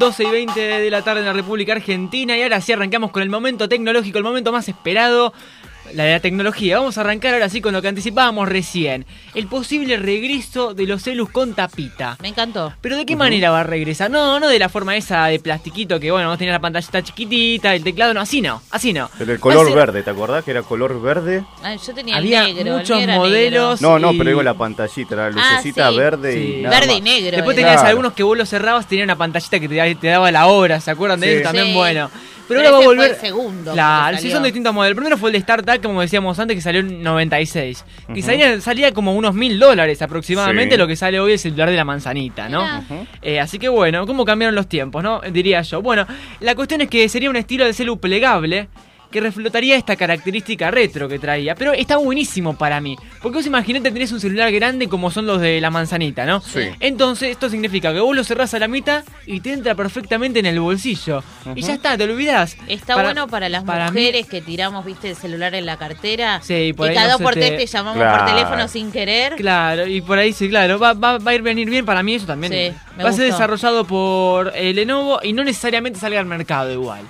12 0.00 0.24
y 0.24 0.30
20 0.30 0.58
de 0.58 0.90
la 0.90 1.02
tarde 1.02 1.20
en 1.20 1.26
la 1.26 1.34
República 1.34 1.72
Argentina. 1.72 2.34
Y 2.34 2.42
ahora 2.42 2.62
sí 2.62 2.72
arrancamos 2.72 3.10
con 3.10 3.22
el 3.22 3.28
momento 3.28 3.68
tecnológico, 3.68 4.16
el 4.16 4.24
momento 4.24 4.50
más 4.50 4.66
esperado, 4.66 5.34
la 5.94 6.04
de 6.04 6.12
la 6.12 6.20
tecnología. 6.20 6.78
Vamos 6.78 6.98
a 6.98 7.02
arrancar 7.02 7.34
ahora 7.34 7.48
sí 7.48 7.60
con 7.60 7.72
lo 7.72 7.82
que 7.82 7.88
anticipábamos 7.88 8.48
recién, 8.48 9.06
el 9.34 9.46
posible 9.46 9.96
regreso 9.96 10.74
de 10.74 10.86
los 10.86 11.02
celus 11.02 11.30
con 11.30 11.54
tapita. 11.54 12.16
Me 12.22 12.28
encantó. 12.28 12.72
Pero 12.80 12.96
¿de 12.96 13.06
qué 13.06 13.16
manera 13.16 13.50
va 13.50 13.60
a 13.60 13.64
regresar? 13.64 14.10
No, 14.10 14.38
no 14.40 14.48
de 14.48 14.58
la 14.58 14.68
forma 14.68 14.96
esa 14.96 15.26
de 15.26 15.38
plastiquito 15.40 15.98
que 16.00 16.10
bueno, 16.10 16.28
vos 16.28 16.38
tenías 16.38 16.54
la 16.54 16.60
pantallita 16.60 17.02
chiquitita, 17.02 17.74
el 17.74 17.82
teclado, 17.84 18.14
no, 18.14 18.20
así 18.20 18.40
no, 18.40 18.62
así 18.70 18.92
no. 18.92 19.10
Pero 19.18 19.32
el 19.32 19.40
color 19.40 19.66
ser- 19.66 19.76
verde, 19.76 20.02
¿te 20.02 20.10
acordás 20.10 20.44
que 20.44 20.50
era 20.52 20.62
color 20.62 21.00
verde? 21.00 21.44
Ay, 21.62 21.78
yo 21.86 21.94
tenía 21.94 22.16
Había 22.16 22.44
el 22.46 22.54
negro. 22.56 22.78
muchos 22.78 23.06
modelos. 23.06 23.80
No, 23.82 23.98
no, 23.98 24.12
y- 24.12 24.18
pero 24.18 24.30
digo 24.30 24.42
la 24.42 24.54
pantallita, 24.54 25.16
la 25.16 25.30
lucecita 25.30 25.88
Ah, 25.88 25.90
sí. 25.90 25.96
verde 25.96 26.32
Sí. 26.34 26.54
y 26.58 26.62
nada 26.62 26.80
Verde 26.80 26.94
y 26.94 27.00
negro. 27.00 27.36
Después 27.36 27.56
tenías 27.56 27.74
Claro. 27.74 27.88
algunos 27.88 28.12
que 28.12 28.22
vos 28.22 28.36
los 28.36 28.48
cerrabas, 28.48 28.86
tenían 28.86 29.06
una 29.06 29.16
pantallita 29.16 29.58
que 29.60 29.68
te, 29.68 29.74
da- 29.76 29.94
te 29.94 30.06
daba 30.08 30.30
la 30.30 30.46
hora, 30.46 30.80
¿se 30.80 30.90
acuerdan 30.90 31.20
de 31.20 31.26
Sí. 31.26 31.32
eso? 31.34 31.42
También 31.44 31.66
Sí. 31.68 31.72
bueno. 31.74 32.10
Pero, 32.50 32.62
Pero 32.62 32.68
ahora 32.68 32.70
va 32.72 32.76
a 32.76 32.80
ese 32.80 32.84
fue 32.84 32.94
volver. 32.96 33.10
el 33.10 33.16
segundo 33.16 33.72
Claro, 33.72 34.16
que 34.16 34.22
sí 34.22 34.30
son 34.30 34.42
distintos 34.42 34.74
modelos. 34.74 34.90
El 34.90 34.96
primero 34.96 35.16
fue 35.16 35.28
el 35.30 35.34
de 35.34 35.40
StarTAC, 35.40 35.80
como 35.82 36.00
decíamos 36.00 36.36
antes, 36.38 36.56
que 36.56 36.60
salió 36.60 36.80
en 36.80 37.00
96. 37.02 37.84
Que 38.08 38.12
Ujú. 38.14 38.22
salía, 38.22 38.60
salía 38.60 38.92
como 38.92 39.14
unos 39.14 39.34
mil 39.34 39.58
dólares 39.58 40.02
aproximadamente 40.02 40.74
Sí. 40.74 40.78
lo 40.78 40.86
que 40.88 40.96
sale 40.96 41.20
hoy 41.20 41.32
el 41.32 41.38
celular 41.38 41.70
de 41.70 41.76
la 41.76 41.84
manzanita, 41.84 42.48
¿no? 42.48 42.64
Eh, 43.22 43.38
así 43.38 43.58
que 43.60 43.68
bueno, 43.68 44.04
¿cómo 44.06 44.24
cambiaron 44.24 44.54
los 44.56 44.68
tiempos, 44.68 45.02
no? 45.02 45.20
Diría 45.30 45.62
yo. 45.62 45.80
Bueno, 45.80 46.06
la 46.40 46.54
cuestión 46.56 46.80
es 46.80 46.88
que 46.88 47.08
sería 47.08 47.30
un 47.30 47.36
estilo 47.36 47.64
de 47.64 47.72
celu 47.72 47.98
plegable 48.00 48.68
que 49.10 49.20
reflotaría 49.20 49.76
esta 49.76 49.96
característica 49.96 50.70
retro 50.70 51.08
que 51.08 51.18
traía. 51.18 51.54
Pero 51.54 51.72
está 51.72 51.96
buenísimo 51.96 52.56
para 52.56 52.80
mí. 52.80 52.96
Porque 53.22 53.38
vos 53.38 53.46
imaginate 53.46 53.90
tenés 53.90 54.12
un 54.12 54.20
celular 54.20 54.50
grande 54.52 54.88
como 54.88 55.10
son 55.10 55.26
los 55.26 55.40
de 55.40 55.60
la 55.60 55.70
manzanita, 55.70 56.24
¿no? 56.24 56.40
Sí. 56.40 56.60
Entonces 56.80 57.30
esto 57.30 57.48
significa 57.50 57.92
que 57.92 58.00
vos 58.00 58.14
lo 58.14 58.22
cerrás 58.24 58.54
a 58.54 58.58
la 58.58 58.68
mitad 58.68 59.04
y 59.26 59.40
te 59.40 59.52
entra 59.52 59.74
perfectamente 59.74 60.38
en 60.38 60.46
el 60.46 60.60
bolsillo. 60.60 61.22
Y 61.54 61.62
ya 61.62 61.74
está, 61.74 61.96
te 61.98 62.04
olvidás. 62.04 62.56
Está 62.68 62.94
Para- 62.94 63.08
bueno 63.08 63.26
para 63.26 63.48
las 63.48 63.64
para 63.64 63.90
mí- 63.90 64.00
mujeres 64.00 64.26
que 64.28 64.40
tiramos, 64.40 64.84
viste, 64.84 65.10
el 65.10 65.16
celular 65.16 65.54
en 65.54 65.66
la 65.66 65.76
cartera. 65.76 66.40
Sí, 66.42 66.54
y 66.54 66.72
por 66.72 66.86
y 66.86 66.90
ahí 66.90 66.94
cada 66.94 67.12
no 67.14 67.18
por 67.18 67.34
te- 67.34 67.40
tres 67.40 67.56
te 67.58 67.66
llamamos 67.66 67.96
Claro. 67.98 68.24
por 68.24 68.34
teléfono 68.34 68.68
sin 68.68 68.92
querer. 68.92 69.34
Claro, 69.36 69.86
y 69.86 70.00
por 70.02 70.18
ahí 70.18 70.32
sí, 70.32 70.48
claro, 70.48 70.78
va, 70.78 70.92
va, 70.92 71.18
va 71.18 71.30
a 71.32 71.34
ir 71.34 71.42
venir 71.42 71.68
bien 71.68 71.84
para 71.84 72.02
mí 72.02 72.14
eso 72.14 72.26
también. 72.26 72.52
Sí, 72.52 72.76
me 72.96 73.02
va 73.04 73.10
a 73.10 73.12
ser 73.12 73.24
gustó. 73.26 73.34
desarrollado 73.36 73.84
por 73.84 74.52
eh, 74.54 74.72
Lenovo 74.72 75.20
y 75.22 75.32
no 75.32 75.42
necesariamente 75.42 75.98
salga 75.98 76.20
al 76.20 76.26
mercado 76.26 76.72
igual. 76.72 77.00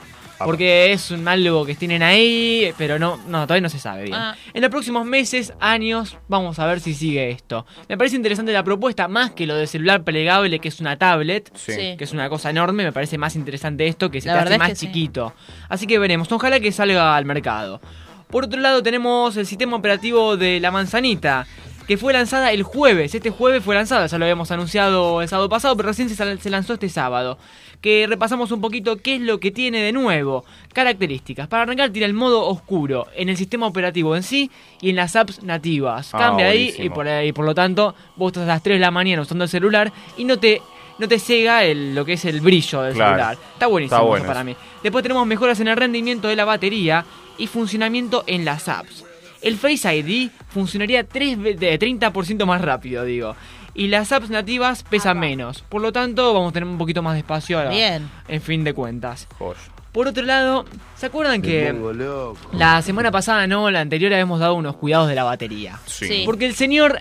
Porque 0.44 0.92
es 0.92 1.10
un 1.10 1.26
algo 1.28 1.64
que 1.66 1.74
tienen 1.74 2.02
ahí, 2.02 2.72
pero 2.78 2.98
no, 2.98 3.18
no, 3.28 3.42
todavía 3.46 3.62
no 3.62 3.68
se 3.68 3.78
sabe 3.78 4.04
bien. 4.04 4.14
Ah. 4.14 4.36
En 4.54 4.62
los 4.62 4.70
próximos 4.70 5.04
meses, 5.06 5.52
años, 5.60 6.16
vamos 6.28 6.58
a 6.58 6.66
ver 6.66 6.80
si 6.80 6.94
sigue 6.94 7.30
esto. 7.30 7.66
Me 7.88 7.98
parece 7.98 8.16
interesante 8.16 8.52
la 8.52 8.64
propuesta, 8.64 9.08
más 9.08 9.32
que 9.32 9.46
lo 9.46 9.54
de 9.56 9.66
celular 9.66 10.02
plegable, 10.02 10.58
que 10.58 10.68
es 10.68 10.80
una 10.80 10.96
tablet, 10.96 11.50
Sí. 11.54 11.96
Que 11.96 12.04
es 12.04 12.12
una 12.12 12.28
cosa 12.28 12.50
enorme, 12.50 12.84
me 12.84 12.92
parece 12.92 13.18
más 13.18 13.36
interesante 13.36 13.86
esto, 13.86 14.10
que 14.10 14.20
se 14.20 14.28
La 14.28 14.34
te 14.34 14.40
hace 14.40 14.52
es 14.54 14.58
más 14.58 14.78
sí. 14.78 14.86
chiquito. 14.86 15.34
Así 15.68 15.86
que 15.86 15.98
veremos, 15.98 16.30
ojalá 16.32 16.58
que 16.60 16.72
salga 16.72 17.16
al 17.16 17.24
mercado. 17.24 17.80
Por 18.28 18.44
otro 18.44 18.60
lado 18.60 18.82
tenemos 18.82 19.36
el 19.36 19.46
sistema 19.46 19.76
operativo 19.76 20.36
de 20.36 20.60
la 20.60 20.70
manzanita, 20.70 21.46
que 21.90 21.96
fue 21.96 22.12
lanzada 22.12 22.52
el 22.52 22.62
jueves. 22.62 23.16
Este 23.16 23.30
jueves 23.30 23.64
fue 23.64 23.74
lanzada, 23.74 24.06
ya 24.06 24.16
lo 24.16 24.24
habíamos 24.24 24.48
anunciado 24.52 25.22
el 25.22 25.28
sábado 25.28 25.48
pasado, 25.48 25.76
pero 25.76 25.88
recién 25.88 26.08
se, 26.08 26.48
lanzó 26.48 26.74
este 26.74 26.88
sábado. 26.88 27.36
Que 27.80 28.06
repasamos 28.08 28.52
un 28.52 28.60
poquito 28.60 28.98
qué 28.98 29.16
es 29.16 29.20
lo 29.20 29.40
que 29.40 29.50
tiene 29.50 29.78
de 29.82 29.90
nuevo. 29.90 30.44
Características. 30.72 31.48
Para 31.48 31.64
arrancar 31.64 31.90
tiene 31.90 32.06
el 32.06 32.14
modo 32.14 32.46
oscuro 32.46 33.08
en 33.16 33.28
el 33.28 33.36
sistema 33.36 33.66
operativo 33.66 34.14
en 34.14 34.22
sí 34.22 34.52
y 34.80 34.90
en 34.90 34.94
las 34.94 35.16
apps 35.16 35.42
nativas. 35.42 36.14
Ah, 36.14 36.18
Cambia 36.18 36.46
ahí 36.46 36.72
y 36.78 36.90
por, 36.90 37.08
ahí, 37.08 37.32
por 37.32 37.44
lo 37.44 37.56
tanto 37.56 37.96
vos 38.14 38.28
estás 38.28 38.44
a 38.44 38.46
las 38.52 38.62
3 38.62 38.76
de 38.76 38.80
la 38.82 38.92
mañana 38.92 39.22
usando 39.22 39.42
el 39.42 39.50
celular 39.50 39.92
y 40.16 40.22
no 40.22 40.38
te... 40.38 40.62
No 41.00 41.08
te 41.08 41.18
cega 41.18 41.64
el- 41.64 41.94
lo 41.94 42.04
que 42.04 42.12
es 42.12 42.24
el 42.26 42.40
brillo 42.40 42.82
del 42.82 42.92
Claro. 42.94 43.14
celular. 43.16 43.38
Está 43.54 43.66
buenísimo 43.66 44.00
Está 44.14 44.16
eso 44.18 44.26
para 44.26 44.44
mí. 44.44 44.54
Después 44.82 45.02
tenemos 45.02 45.26
mejoras 45.26 45.58
en 45.58 45.66
el 45.66 45.76
rendimiento 45.76 46.28
de 46.28 46.36
la 46.36 46.44
batería 46.44 47.04
y 47.38 47.46
funcionamiento 47.48 48.22
en 48.28 48.44
las 48.44 48.68
apps. 48.68 49.06
El 49.42 49.56
Face 49.56 49.96
ID 49.96 50.30
funcionaría 50.48 51.04
3 51.04 51.38
ve- 51.40 51.54
de 51.54 51.78
30% 51.78 52.46
más 52.46 52.60
rápido, 52.60 53.04
digo. 53.04 53.36
Y 53.74 53.88
las 53.88 54.10
apps 54.12 54.30
nativas 54.30 54.82
pesan 54.82 55.18
menos. 55.18 55.62
Por 55.62 55.80
lo 55.80 55.92
tanto, 55.92 56.34
vamos 56.34 56.50
a 56.50 56.52
tener 56.52 56.68
un 56.68 56.76
poquito 56.78 57.02
más 57.02 57.14
de 57.14 57.20
espacio 57.20 57.58
ahora, 57.58 57.70
Bien. 57.70 58.10
en 58.28 58.42
fin 58.42 58.64
de 58.64 58.74
cuentas. 58.74 59.28
Por 59.92 60.06
otro 60.08 60.22
lado, 60.24 60.66
¿se 60.96 61.06
acuerdan 61.06 61.40
que 61.42 61.74
la 62.52 62.80
semana 62.82 63.10
pasada, 63.10 63.46
no, 63.46 63.70
la 63.70 63.80
anterior, 63.80 64.12
habíamos 64.12 64.38
dado 64.40 64.54
unos 64.54 64.76
cuidados 64.76 65.08
de 65.08 65.14
la 65.14 65.24
batería? 65.24 65.78
Sí. 65.86 66.06
Sí. 66.06 66.22
Porque 66.26 66.46
el 66.46 66.54
señor 66.54 67.00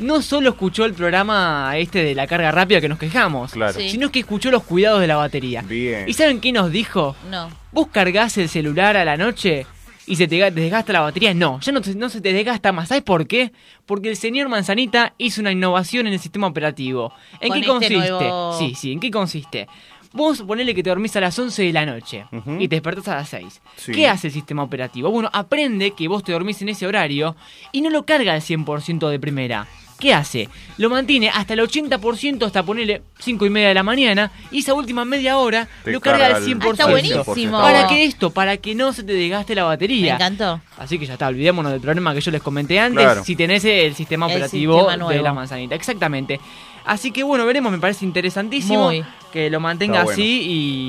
no 0.00 0.22
solo 0.22 0.50
escuchó 0.50 0.84
el 0.84 0.94
programa 0.94 1.72
este 1.76 2.02
de 2.02 2.14
la 2.14 2.26
carga 2.26 2.50
rápida 2.50 2.80
que 2.80 2.88
nos 2.88 2.98
quejamos, 2.98 3.52
Claro. 3.52 3.78
Sí. 3.78 3.90
sino 3.90 4.10
que 4.10 4.20
escuchó 4.20 4.50
los 4.50 4.62
cuidados 4.64 5.00
de 5.00 5.06
la 5.06 5.16
batería. 5.16 5.62
Bien. 5.62 6.08
¿Y 6.08 6.12
saben 6.14 6.40
qué 6.40 6.52
nos 6.52 6.70
dijo? 6.72 7.14
No. 7.30 7.50
¿Vos 7.72 7.88
cargas 7.88 8.36
el 8.38 8.48
celular 8.48 8.96
a 8.96 9.04
la 9.04 9.16
noche 9.16 9.66
y 10.06 10.16
se 10.16 10.26
te 10.26 10.36
ga- 10.38 10.50
desgasta 10.52 10.92
la 10.92 11.00
batería? 11.02 11.32
No, 11.34 11.60
ya 11.60 11.70
no, 11.72 11.80
te- 11.80 11.94
no 11.94 12.08
se 12.08 12.20
te 12.20 12.32
desgasta 12.32 12.72
más. 12.72 12.88
¿Sabes 12.88 13.04
por 13.04 13.26
qué? 13.26 13.52
Porque 13.86 14.08
el 14.08 14.16
señor 14.16 14.48
Manzanita 14.48 15.12
hizo 15.18 15.40
una 15.40 15.52
innovación 15.52 16.06
en 16.06 16.14
el 16.14 16.18
sistema 16.18 16.46
operativo. 16.48 17.12
¿En 17.40 17.48
Con 17.48 17.54
qué 17.54 17.60
este 17.60 17.68
consiste? 17.70 17.98
nuevo- 17.98 18.58
Sí, 18.58 18.74
sí, 18.74 18.92
¿en 18.92 19.00
qué 19.00 19.10
consiste? 19.10 19.68
Vos 20.12 20.42
ponele 20.42 20.74
que 20.74 20.82
te 20.82 20.90
dormís 20.90 21.14
a 21.14 21.20
las 21.20 21.38
11 21.38 21.62
de 21.62 21.72
la 21.72 21.86
noche 21.86 22.24
y 22.58 22.66
te 22.66 22.74
despertás 22.74 23.06
a 23.06 23.14
las 23.14 23.28
6. 23.28 23.60
Sí. 23.76 23.92
¿Qué 23.92 24.08
hace 24.08 24.26
el 24.26 24.32
sistema 24.32 24.64
operativo? 24.64 25.08
Bueno, 25.12 25.30
aprende 25.32 25.92
que 25.92 26.08
vos 26.08 26.24
te 26.24 26.32
dormís 26.32 26.60
en 26.62 26.70
ese 26.70 26.84
horario 26.84 27.36
y 27.70 27.80
no 27.80 27.90
lo 27.90 28.04
carga 28.04 28.32
al 28.34 28.40
100% 28.42 29.08
de 29.08 29.20
primera. 29.20 29.68
¿Qué 30.00 30.14
hace? 30.14 30.48
Lo 30.78 30.88
mantiene 30.90 31.28
hasta 31.28 31.52
el 31.52 31.60
80% 31.60 32.46
hasta 32.46 32.62
ponerle 32.64 33.02
5 33.18 33.44
y 33.46 33.50
media 33.50 33.68
de 33.68 33.74
la 33.74 33.82
mañana 33.82 34.32
y 34.50 34.60
esa 34.60 34.72
última 34.74 35.04
media 35.04 35.36
hora 35.38 35.68
Te 35.84 35.92
lo 35.92 36.00
carga 36.00 36.26
al 36.26 36.36
el- 36.36 36.44
100%. 36.44 36.62
Ah, 36.66 36.70
está 36.72 36.86
buenísimo. 36.90 37.60
¿Para 37.60 37.86
qué 37.86 38.04
esto? 38.04 38.30
Para 38.30 38.56
que 38.56 38.74
no 38.74 38.92
se 38.92 39.02
te 39.04 39.12
desgaste 39.12 39.54
la 39.54 39.64
batería. 39.64 40.16
Me 40.16 40.24
encantó. 40.24 40.60
Así 40.78 40.98
que 40.98 41.04
ya 41.06 41.12
está, 41.12 41.28
olvidémonos 41.28 41.70
del 41.72 41.80
problema 41.82 42.14
que 42.14 42.20
yo 42.22 42.30
les 42.30 42.42
comenté 42.42 42.80
antes. 42.80 43.04
Claro. 43.04 43.22
Si 43.24 43.36
tenés 43.36 43.64
el 43.66 43.94
sistema 43.94 44.26
El 44.26 44.32
operativo 44.32 44.88
sistema 44.88 45.08
de 45.12 45.22
la 45.22 45.32
manzanita. 45.34 45.74
Exactamente. 45.74 46.40
Así 46.86 47.10
que 47.12 47.22
bueno, 47.22 47.44
veremos, 47.44 47.70
me 47.70 47.78
parece 47.78 48.06
interesantísimo 48.06 48.84
Muy. 48.86 49.04
que 49.32 49.50
lo 49.50 49.60
mantenga 49.60 49.96
Está 49.96 50.04
bueno. 50.04 50.14
así. 50.22 50.40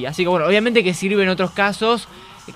Y 0.01 0.05
así 0.05 0.23
que 0.23 0.29
bueno, 0.29 0.45
obviamente 0.45 0.83
que 0.85 0.93
sirve 0.93 1.21
en 1.23 1.29
otros 1.29 1.51
casos. 1.51 2.07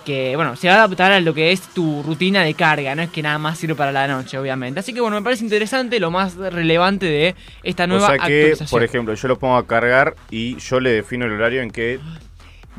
Que 0.03 0.35
bueno, 0.35 0.55
se 0.55 0.67
va 0.67 0.73
a 0.75 0.77
adaptar 0.83 1.11
a 1.11 1.19
lo 1.19 1.33
que 1.33 1.51
es 1.51 1.61
tu 1.73 2.03
rutina 2.03 2.43
de 2.43 2.53
carga, 2.53 2.95
no 2.95 3.01
es 3.03 3.09
que 3.09 3.21
nada 3.21 3.37
más 3.37 3.57
sirve 3.57 3.75
para 3.75 3.91
la 3.91 4.07
noche, 4.07 4.37
obviamente. 4.37 4.79
Así 4.79 4.93
que 4.93 4.99
bueno, 5.01 5.15
me 5.17 5.23
parece 5.23 5.43
interesante 5.43 5.99
lo 5.99 6.11
más 6.11 6.35
relevante 6.35 7.05
de 7.05 7.35
esta 7.63 7.85
O 7.85 7.87
nueva 7.87 8.07
sea 8.07 8.17
que, 8.17 8.23
actualización. 8.41 8.69
por 8.69 8.83
ejemplo, 8.83 9.13
yo 9.13 9.27
lo 9.27 9.39
pongo 9.39 9.55
a 9.57 9.65
cargar 9.67 10.15
y 10.31 10.57
yo 10.57 10.79
le 10.79 10.91
defino 10.91 11.25
el 11.25 11.31
horario 11.33 11.61
en 11.61 11.71
que 11.71 11.99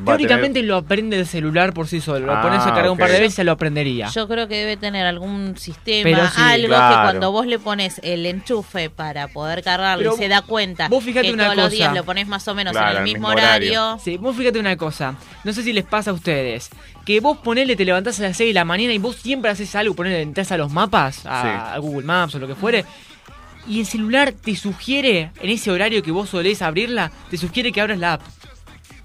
Teóricamente 0.04 0.58
tener- 0.58 0.68
lo 0.68 0.76
aprende 0.76 1.18
el 1.18 1.26
celular 1.26 1.72
por 1.72 1.88
sí 1.88 2.02
solo. 2.02 2.26
Lo 2.26 2.34
Ah, 2.34 2.42
pones 2.42 2.60
a 2.60 2.66
cargar 2.66 2.90
un 2.90 2.98
par 2.98 3.08
de 3.10 3.18
veces 3.18 3.32
y 3.32 3.36
ya 3.38 3.44
lo 3.44 3.52
aprendería. 3.52 4.08
Yo 4.08 4.28
creo 4.28 4.46
que 4.46 4.56
debe 4.56 4.76
tener 4.76 5.06
algún 5.06 5.56
sistema, 5.56 6.02
Pero 6.10 6.28
sí, 6.28 6.34
algo 6.42 6.68
que 6.68 6.94
cuando 7.02 7.32
vos 7.32 7.46
le 7.46 7.58
pones 7.58 7.98
el 8.04 8.26
enchufe 8.26 8.90
para 8.90 9.28
poder 9.28 9.62
cargarlo 9.62 10.02
Pero 10.02 10.14
y 10.14 10.18
se 10.18 10.28
da 10.28 10.42
cuenta 10.42 10.88
vos 10.88 11.02
fíjate 11.02 11.28
que 11.28 11.32
una 11.32 11.44
todos 11.44 11.56
los 11.56 11.70
días 11.70 11.94
lo 11.94 12.04
pones 12.04 12.28
más 12.28 12.46
o 12.46 12.54
menos 12.54 12.72
Claro, 12.72 12.90
en 12.90 12.96
el 12.98 13.02
mismo 13.04 13.28
mismo 13.28 13.28
horario. 13.28 13.82
horario. 13.84 14.04
Sí, 14.04 14.18
vos 14.18 14.36
fíjate 14.36 14.58
una 14.58 14.76
cosa, 14.76 15.14
no 15.44 15.52
sé 15.54 15.62
si 15.62 15.72
les 15.72 15.84
pasa 15.84 16.10
a 16.10 16.12
ustedes, 16.12 16.68
que 17.06 17.20
vos 17.20 17.38
ponele, 17.38 17.76
te 17.76 17.84
levantás 17.86 18.20
a 18.20 18.24
las 18.24 18.36
6 18.36 18.50
de 18.50 18.54
la 18.54 18.64
mañana 18.66 18.92
y 18.92 18.98
vos 18.98 19.16
siempre 19.16 19.50
haces 19.50 19.74
algo, 19.76 19.94
ponele, 19.94 20.20
entras 20.20 20.52
a 20.52 20.58
los 20.58 20.70
mapas, 20.72 21.22
a, 21.24 21.42
Sí. 21.42 21.48
a 21.76 21.78
Google 21.78 22.04
Maps 22.04 22.34
o 22.34 22.38
lo 22.38 22.46
que 22.48 22.54
fuere, 22.56 22.84
y 23.68 23.80
el 23.80 23.86
celular 23.86 24.32
te 24.32 24.54
sugiere, 24.56 25.30
en 25.40 25.50
ese 25.50 25.70
horario 25.70 26.02
que 26.02 26.10
vos 26.10 26.28
solés 26.28 26.60
abrirla, 26.62 27.10
te 27.30 27.36
sugiere 27.38 27.72
que 27.72 27.80
abras 27.80 27.98
la 27.98 28.14
app. 28.14 28.22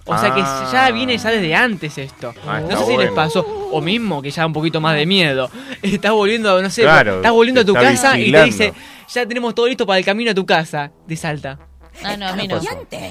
O 0.06 0.18
sea 0.18 0.34
que 0.34 0.42
Ah. 0.44 0.68
ya 0.74 0.92
viene 0.92 1.16
ya 1.18 1.30
desde 1.30 1.54
antes 1.56 1.98
esto. 2.00 2.34
Ah, 2.48 2.60
no 2.60 2.76
sé 2.80 2.86
si 2.88 2.98
les 2.98 3.12
pasó. 3.12 3.42
O 3.72 3.80
mismo, 3.82 4.20
que 4.22 4.32
ya 4.32 4.46
un 4.48 4.52
poquito 4.52 4.82
más 4.82 4.96
de 4.96 5.06
miedo. 5.06 5.50
Estás 5.84 6.12
volviendo, 6.12 6.60
no 6.60 6.70
sé, 6.72 6.82
Claro, 6.82 7.18
estás 7.18 7.32
volviendo 7.32 7.62
a 7.62 7.66
tu 7.66 7.74
te 7.74 7.80
casa 7.82 8.20
y 8.20 8.32
te 8.32 8.44
dice, 8.44 8.74
ya 9.14 9.26
tenemos 9.28 9.54
todo 9.54 9.68
listo 9.68 9.86
para 9.86 10.00
el 10.00 10.06
camino 10.06 10.32
a 10.32 10.34
tu 10.34 10.46
casa. 10.46 10.92
De 11.08 11.16
Salta. 11.16 11.60
Ah, 12.04 12.18
no, 12.18 12.28
a 12.28 12.34
mí 12.36 12.48
no. 12.48 12.60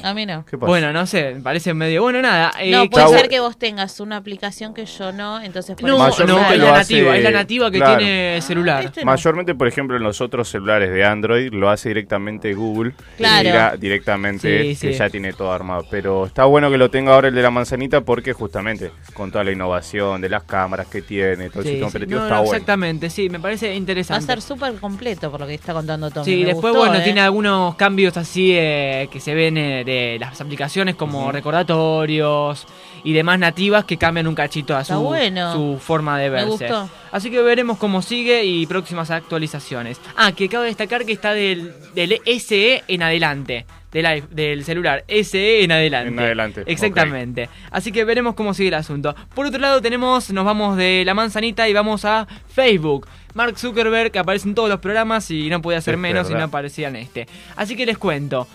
A 0.02 0.14
mí 0.14 0.26
no. 0.26 0.44
¿Qué 0.44 0.58
pasa? 0.58 0.68
Bueno, 0.68 0.92
no 0.92 1.06
sé, 1.06 1.34
me 1.34 1.40
parece 1.40 1.74
medio. 1.74 2.02
Bueno, 2.02 2.20
nada. 2.22 2.52
eh, 2.60 2.70
No, 2.70 2.88
puede 2.88 3.06
Chau. 3.06 3.14
ser 3.14 3.28
que 3.28 3.40
vos 3.40 3.56
tengas 3.58 4.00
una 4.00 4.16
aplicación 4.16 4.74
que 4.74 4.84
yo 4.86 5.12
no, 5.12 5.40
entonces 5.40 5.76
por 5.76 5.88
No, 5.88 5.96
eso 6.08 6.26
no, 6.26 6.34
Mayormente 6.38 6.54
es 6.54 6.60
la 6.60 6.78
hace- 6.80 6.94
nativa, 6.94 7.16
es 7.16 7.24
la 7.24 7.30
nativa 7.30 7.70
que 7.70 7.78
claro. 7.78 7.98
tiene 7.98 8.36
el 8.36 8.42
celular. 8.42 8.84
Este 8.84 9.00
no. 9.00 9.06
Mayormente, 9.06 9.54
por 9.54 9.68
ejemplo, 9.68 9.96
en 9.96 10.02
los 10.02 10.20
otros 10.20 10.48
celulares 10.48 10.90
de 10.90 11.04
Android 11.04 11.52
lo 11.52 11.70
hace 11.70 11.88
directamente 11.90 12.52
Google. 12.54 12.92
Claro. 13.16 13.42
Y 13.42 13.52
mira 13.52 13.76
directamente 13.76 14.74
Sí, 14.74 14.86
que 14.86 14.92
sí. 14.92 14.98
ya 14.98 15.08
tiene 15.10 15.32
todo 15.32 15.52
armado. 15.52 15.84
Pero 15.90 16.26
está 16.26 16.44
bueno 16.44 16.70
que 16.70 16.78
lo 16.78 16.90
tenga 16.90 17.14
ahora 17.14 17.28
el 17.28 17.34
de 17.34 17.42
la 17.42 17.50
manzanita 17.50 18.00
porque 18.02 18.32
justamente 18.32 18.90
con 19.14 19.30
toda 19.30 19.44
la 19.44 19.52
innovación 19.52 20.20
de 20.20 20.28
las 20.28 20.42
cámaras 20.44 20.86
que 20.88 21.02
tiene, 21.02 21.48
todo 21.50 21.60
el 21.60 21.64
Sí, 21.64 21.70
sistema 21.70 21.90
sí. 21.90 21.96
operativo 21.96 22.18
No, 22.20 22.26
está 22.26 22.34
no, 22.36 22.42
bueno. 22.42 22.54
Exactamente, 22.56 23.10
sí, 23.10 23.28
me 23.30 23.40
parece 23.40 23.66
Va 23.68 23.72
a 23.72 23.76
interesante. 23.76 24.26
ser 24.26 24.42
súper 24.42 24.74
completo 24.74 25.30
por 25.30 25.40
lo 25.40 25.46
que 25.46 25.54
está 25.54 25.72
contando 25.72 26.10
Tommy. 26.10 26.24
Sí, 26.24 26.36
Me 26.40 26.46
después, 26.46 26.72
gustó, 26.72 26.78
bueno, 26.86 26.96
¿eh? 27.00 27.04
tiene 27.04 27.20
algunos 27.20 27.74
cambios 27.76 28.16
así 28.16 28.52
eh, 28.52 28.79
que 29.10 29.20
se 29.20 29.34
ven 29.34 29.56
eh, 29.56 29.84
de 29.84 30.16
las 30.20 30.40
aplicaciones 30.40 30.94
como 30.96 31.30
recordatorios 31.32 32.66
y 33.04 33.12
demás 33.12 33.38
nativas 33.38 33.84
que 33.84 33.96
cambian 33.96 34.26
un 34.26 34.34
cachito 34.34 34.76
a 34.76 34.84
su, 34.84 34.94
bueno. 35.00 35.52
su 35.52 35.78
forma 35.80 36.18
de 36.18 36.24
Me 36.30 36.36
verse. 36.36 36.48
gustó. 36.48 36.88
Así 37.12 37.30
que 37.30 37.40
veremos 37.42 37.78
cómo 37.78 38.02
sigue 38.02 38.44
y 38.44 38.66
próximas 38.66 39.10
actualizaciones. 39.10 40.00
Ah, 40.16 40.32
que 40.32 40.48
cabe 40.48 40.66
destacar 40.66 41.04
que 41.04 41.12
está 41.12 41.32
del, 41.32 41.72
del 41.94 42.20
SE 42.40 42.82
en 42.88 43.02
adelante. 43.02 43.66
Del, 43.90 44.22
del 44.30 44.64
celular, 44.64 45.04
SE 45.08 45.64
en 45.64 45.72
adelante. 45.72 46.12
En 46.12 46.18
adelante, 46.20 46.62
Exactamente. 46.66 47.48
Así 47.72 47.90
que 47.90 48.04
veremos 48.04 48.34
cómo 48.36 48.54
sigue 48.54 48.68
el 48.68 48.74
asunto. 48.74 49.16
Por 49.34 49.46
otro 49.46 49.58
lado 49.58 49.80
tenemos, 49.82 50.30
nos 50.30 50.44
vamos 50.44 50.76
de 50.76 51.02
la 51.04 51.12
manzanita 51.12 51.68
y 51.68 51.72
vamos 51.72 52.04
a 52.04 52.28
Facebook. 52.54 53.08
Mark 53.34 53.58
Zuckerberg 53.58 54.12
que 54.12 54.20
aparece 54.20 54.48
en 54.48 54.54
todos 54.54 54.68
los 54.68 54.78
programas 54.78 55.28
y 55.32 55.48
no 55.50 55.60
podía 55.60 55.80
ser 55.80 55.94
Es 55.94 56.00
menos 56.00 56.26
si 56.28 56.32
verdad. 56.34 56.46
no 56.46 56.48
aparecía 56.48 56.86
en 56.88 56.96
este. 56.96 57.26
Así 57.56 57.74
que 57.76 57.84
les 57.84 57.98
cuento. 57.98 58.46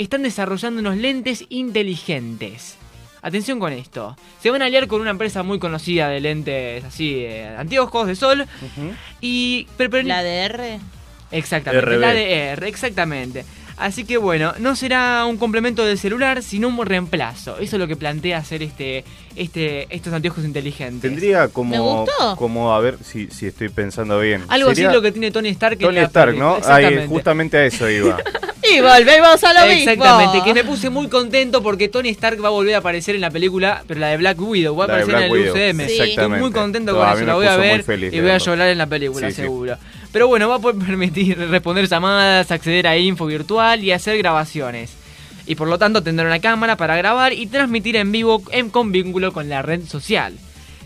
Están 0.00 0.22
desarrollando 0.22 0.80
unos 0.80 0.96
lentes 0.96 1.44
inteligentes. 1.50 2.76
Atención 3.20 3.60
con 3.60 3.70
esto. 3.74 4.16
Se 4.42 4.48
van 4.50 4.62
a 4.62 4.64
aliar 4.64 4.86
con 4.86 5.02
una 5.02 5.10
empresa 5.10 5.42
muy 5.42 5.58
conocida 5.58 6.08
de 6.08 6.20
lentes 6.20 6.82
así, 6.84 7.16
eh, 7.18 7.54
anteojos 7.58 8.06
de 8.06 8.16
sol. 8.16 8.46
Y... 9.20 9.66
pero- 9.76 9.90
pero- 9.90 10.08
La 10.08 10.22
DR. 10.22 10.78
Exactamente, 11.32 11.84
RB. 11.86 12.00
la 12.00 12.14
de 12.14 12.32
R, 12.32 12.66
exactamente. 12.66 13.44
Así 13.80 14.04
que 14.04 14.18
bueno, 14.18 14.52
no 14.58 14.76
será 14.76 15.24
un 15.24 15.38
complemento 15.38 15.84
del 15.84 15.96
celular, 15.98 16.42
sino 16.42 16.68
un 16.68 16.84
reemplazo. 16.84 17.56
Eso 17.58 17.76
es 17.76 17.80
lo 17.80 17.88
que 17.88 17.96
plantea 17.96 18.36
hacer 18.38 18.62
este, 18.62 19.04
este, 19.36 19.86
estos 19.88 20.12
anteojos 20.12 20.44
inteligentes. 20.44 21.00
Tendría 21.10 21.44
Me 21.44 21.48
como, 21.48 22.02
gustó. 22.04 22.36
como 22.36 22.74
a 22.74 22.80
ver 22.80 22.98
si, 23.02 23.28
si 23.30 23.46
estoy 23.46 23.70
pensando 23.70 24.20
bien. 24.20 24.44
Algo 24.48 24.68
Sería 24.68 24.88
así 24.88 24.96
lo 24.96 25.02
que 25.02 25.12
tiene 25.12 25.30
Tony 25.30 25.48
Stark. 25.48 25.74
en 25.80 25.86
Tony 25.86 25.96
la 25.96 26.02
Stark, 26.02 26.26
película. 26.32 26.58
¿no? 26.60 26.72
Ahí, 26.74 27.06
justamente 27.08 27.56
a 27.56 27.64
eso 27.64 27.88
iba. 27.88 28.18
Y 28.62 28.78
volvemos 28.82 29.42
a 29.42 29.54
lo 29.54 29.66
mismo. 29.74 29.90
Exactamente, 29.90 30.42
que 30.44 30.52
me 30.54 30.62
puse 30.64 30.90
muy 30.90 31.08
contento 31.08 31.62
porque 31.62 31.88
Tony 31.88 32.10
Stark 32.10 32.44
va 32.44 32.48
a 32.48 32.50
volver 32.50 32.74
a 32.74 32.78
aparecer 32.78 33.14
en 33.14 33.22
la 33.22 33.30
película, 33.30 33.82
pero 33.88 33.98
la 33.98 34.08
de 34.08 34.18
Black 34.18 34.38
Widow, 34.40 34.76
va 34.76 34.84
a 34.84 34.88
La 34.88 34.94
aparecer 34.96 35.16
en 35.16 35.22
el 35.24 35.32
Widow, 35.32 35.54
UCM. 35.54 35.86
Sí. 35.88 36.00
Estoy 36.10 36.28
muy 36.28 36.52
contento 36.52 36.92
No, 36.92 36.98
con 36.98 37.08
eso, 37.08 37.18
me 37.20 37.26
la 37.26 37.34
voy 37.34 37.46
a 37.46 37.56
ver 37.56 37.82
feliz 37.82 38.12
y 38.12 38.20
voy 38.20 38.30
a 38.30 38.38
llorar 38.38 38.68
en 38.68 38.78
la 38.78 38.86
película, 38.86 39.30
Sí, 39.30 39.42
sí. 39.42 39.48
Pero 40.12 40.26
bueno, 40.28 40.48
va 40.48 40.56
a 40.56 40.58
poder 40.58 40.78
permitir 40.86 41.38
responder 41.38 41.88
llamadas, 41.88 42.50
acceder 42.50 42.86
a 42.86 42.96
info 42.96 43.26
virtual 43.26 43.82
y 43.84 43.92
hacer 43.92 44.18
grabaciones. 44.18 44.90
Y 45.46 45.54
por 45.54 45.68
lo 45.68 45.78
tanto 45.78 46.02
tendrá 46.02 46.26
una 46.26 46.40
cámara 46.40 46.76
para 46.76 46.96
grabar 46.96 47.32
y 47.32 47.46
transmitir 47.46 47.96
en 47.96 48.12
vivo 48.12 48.42
en, 48.52 48.70
con 48.70 48.92
vínculo 48.92 49.32
con 49.32 49.48
la 49.48 49.62
red 49.62 49.84
social. 49.86 50.34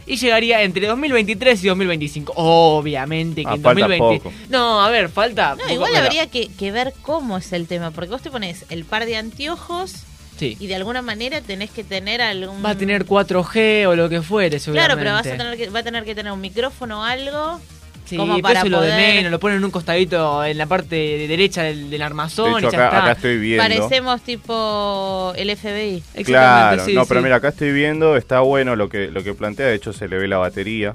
Y 0.07 0.17
llegaría 0.17 0.63
entre 0.63 0.87
2023 0.87 1.65
y 1.65 1.69
2025. 1.69 2.33
Obviamente 2.37 3.43
que 3.43 3.49
Ah, 3.49 3.55
en 3.55 3.63
falta 3.63 3.81
2020. 3.89 4.19
poco. 4.25 4.35
No, 4.51 4.83
a 4.85 4.91
ver, 4.91 5.09
falta. 5.09 5.51
No, 5.53 5.57
poco- 5.63 5.73
igual 5.73 5.97
habría 5.97 6.27
que, 6.29 6.49
que 6.49 6.71
ver 6.73 6.93
cómo 7.03 7.39
es 7.39 7.53
el 7.53 7.67
tema, 7.67 7.91
porque 7.91 8.11
vos 8.11 8.21
te 8.23 8.31
pones 8.31 8.67
el 8.69 8.85
par 8.85 9.07
de 9.07 9.17
anteojos 9.17 9.95
Sí. 10.39 10.57
y 10.61 10.67
de 10.67 10.75
alguna 10.75 11.01
manera 11.01 11.41
tenés 11.41 11.71
que 11.71 11.85
tener 11.85 12.21
algún... 12.21 12.63
Va 12.65 12.71
a 12.71 12.75
tener 12.75 13.07
4G 13.07 13.87
o 13.87 13.95
lo 13.97 14.09
que 14.09 14.21
fuere, 14.21 14.59
Claro, 14.59 14.97
seguramente. 14.97 14.97
pero 14.99 15.13
vas 15.13 15.27
a 15.27 15.31
tener 15.37 15.57
que, 15.57 15.71
va 15.71 15.79
a 15.79 15.83
tener 15.85 16.05
que 16.05 16.15
tener 16.15 16.33
un 16.33 16.41
micrófono 16.41 17.01
o 17.01 17.05
algo. 17.05 17.61
Sí, 18.05 18.17
como 18.17 18.39
para 18.41 18.59
eso 18.61 18.67
es 18.67 18.71
lo 18.73 18.81
de 18.83 18.95
menos, 18.95 19.31
lo 19.31 19.41
ponen 19.41 19.59
en 19.59 19.65
un 19.65 19.71
costadito 19.71 20.45
en 20.45 20.59
la 20.59 20.67
parte 20.67 20.95
de 20.97 21.27
derecha 21.27 21.63
del, 21.63 21.89
del 21.89 22.03
armazón 22.03 22.53
De 22.55 22.59
hecho, 22.61 22.69
y 22.69 22.73
ya 22.73 22.79
acá, 22.79 22.85
está. 22.87 22.99
acá 22.99 23.13
estoy 23.13 23.39
viendo. 23.39 23.63
Parecemos 23.63 24.21
tipo 24.23 25.33
el 25.37 25.57
FBI. 25.57 25.97
Exactamente, 25.97 26.25
Claro, 26.25 26.85
sí, 26.85 26.95
no, 26.95 27.03
sí. 27.03 27.07
pero 27.09 27.23
mira, 27.23 27.37
acá 27.37 27.49
estoy 27.49 27.73
viendo, 27.73 28.17
está 28.17 28.41
bueno 28.41 28.77
lo 28.77 28.89
que, 28.89 29.09
lo 29.11 29.23
que 29.23 29.33
plantea, 29.35 29.67
de 29.67 29.75
hecho 29.75 29.93
se 29.93 30.07
le 30.09 30.19
ve 30.19 30.29
la 30.29 30.37
batería. 30.39 30.93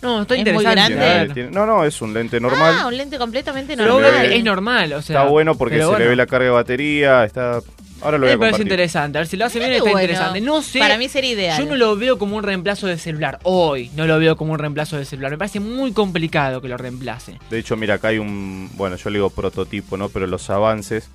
No, 0.00 0.22
está 0.22 0.36
Es 0.36 0.44
muy 0.44 0.50
interesante. 0.50 0.94
grande. 0.94 0.96
ver. 1.26 1.34
Tiene- 1.34 1.50
no, 1.50 1.66
no, 1.66 1.84
es 1.84 2.00
un 2.00 2.14
lente 2.14 2.38
normal. 2.38 2.74
Ah, 2.78 2.86
un 2.86 2.96
lente 2.96 3.18
completamente 3.18 3.76
Pero 3.76 4.00
normal. 4.00 4.32
es 4.32 4.44
normal, 4.44 4.92
o 4.92 5.02
sea. 5.02 5.16
está 5.18 5.28
bueno 5.28 5.56
porque 5.56 5.78
se 5.78 5.84
bueno. 5.86 5.98
le 5.98 6.06
ve 6.08 6.14
la 6.16 6.26
carga 6.26 6.44
de 6.44 6.50
batería, 6.52 7.24
está... 7.24 7.60
Ahora 8.00 8.18
lo 8.18 8.26
voy 8.26 8.30
Me 8.30 8.34
a 8.34 8.38
parece 8.38 8.52
compartir. 8.58 8.66
interesante. 8.66 9.18
A 9.18 9.20
ver 9.20 9.28
si 9.28 9.36
lo 9.36 9.44
hace 9.46 9.58
bien 9.58 9.72
está 9.72 9.82
bueno. 9.84 10.00
interesante. 10.00 10.40
No 10.40 10.62
sé. 10.62 10.78
Para 10.78 10.98
mí 10.98 11.08
sería 11.08 11.32
ideal. 11.32 11.58
Yo 11.58 11.68
no 11.68 11.76
lo 11.76 11.96
veo 11.96 12.18
como 12.18 12.36
un 12.36 12.42
reemplazo 12.42 12.86
de 12.86 12.98
celular. 12.98 13.38
Hoy 13.42 13.90
no 13.96 14.06
lo 14.06 14.18
veo 14.18 14.36
como 14.36 14.52
un 14.52 14.58
reemplazo 14.58 14.96
de 14.96 15.04
celular. 15.04 15.30
Me 15.32 15.38
parece 15.38 15.60
muy 15.60 15.92
complicado 15.92 16.60
que 16.60 16.68
lo 16.68 16.76
reemplace. 16.76 17.38
De 17.50 17.58
hecho, 17.58 17.76
mira, 17.76 17.94
acá 17.94 18.08
hay 18.08 18.18
un, 18.18 18.70
bueno, 18.74 18.96
yo 18.96 19.10
le 19.10 19.18
digo 19.18 19.30
prototipo, 19.30 19.96
¿no? 19.96 20.08
Pero 20.08 20.26
los 20.26 20.48
avances 20.50 21.10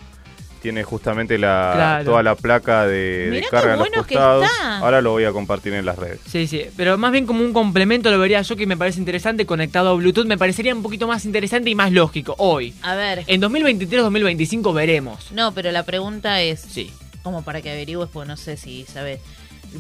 tiene 0.64 0.84
justamente 0.84 1.38
la 1.38 1.72
Claro. 1.76 2.06
toda 2.06 2.24
la 2.24 2.34
placa 2.36 2.88
de, 2.88 3.26
de 3.26 3.30
Mirá 3.32 3.42
qué 3.44 3.50
carga 3.52 3.74
en 3.74 3.80
los 3.80 3.90
costados. 3.90 4.48
Ahora 4.82 5.02
lo 5.02 5.12
voy 5.12 5.26
a 5.26 5.32
compartir 5.32 5.74
en 5.74 5.86
las 5.86 5.98
redes. 6.00 6.20
Sí, 6.26 6.48
sí. 6.48 6.64
Pero 6.76 6.98
más 6.98 7.12
bien 7.12 7.26
como 7.28 7.44
un 7.44 7.54
complemento 7.54 8.10
lo 8.10 8.18
vería 8.18 8.42
yo 8.42 8.56
que 8.56 8.66
me 8.66 8.78
parece 8.78 8.98
interesante 9.00 9.46
conectado 9.46 9.90
a 9.90 9.94
Bluetooth. 9.94 10.26
Me 10.26 10.38
parecería 10.38 10.74
un 10.74 10.82
poquito 10.82 11.06
más 11.08 11.26
interesante 11.26 11.70
y 11.70 11.76
más 11.76 11.92
lógico. 11.92 12.34
Hoy. 12.40 12.74
A 12.82 12.96
ver. 12.96 13.24
En 13.28 13.42
2023-2025 13.42 14.74
veremos. 14.74 15.32
No, 15.32 15.54
pero 15.54 15.70
la 15.72 15.84
pregunta 15.84 16.42
es, 16.42 16.62
Sí. 16.62 16.92
como 17.22 17.44
para 17.44 17.62
que 17.62 17.70
averigües, 17.72 18.10
pues 18.12 18.28
no 18.28 18.38
sé 18.38 18.58
si 18.58 18.86
sabes. 18.86 19.20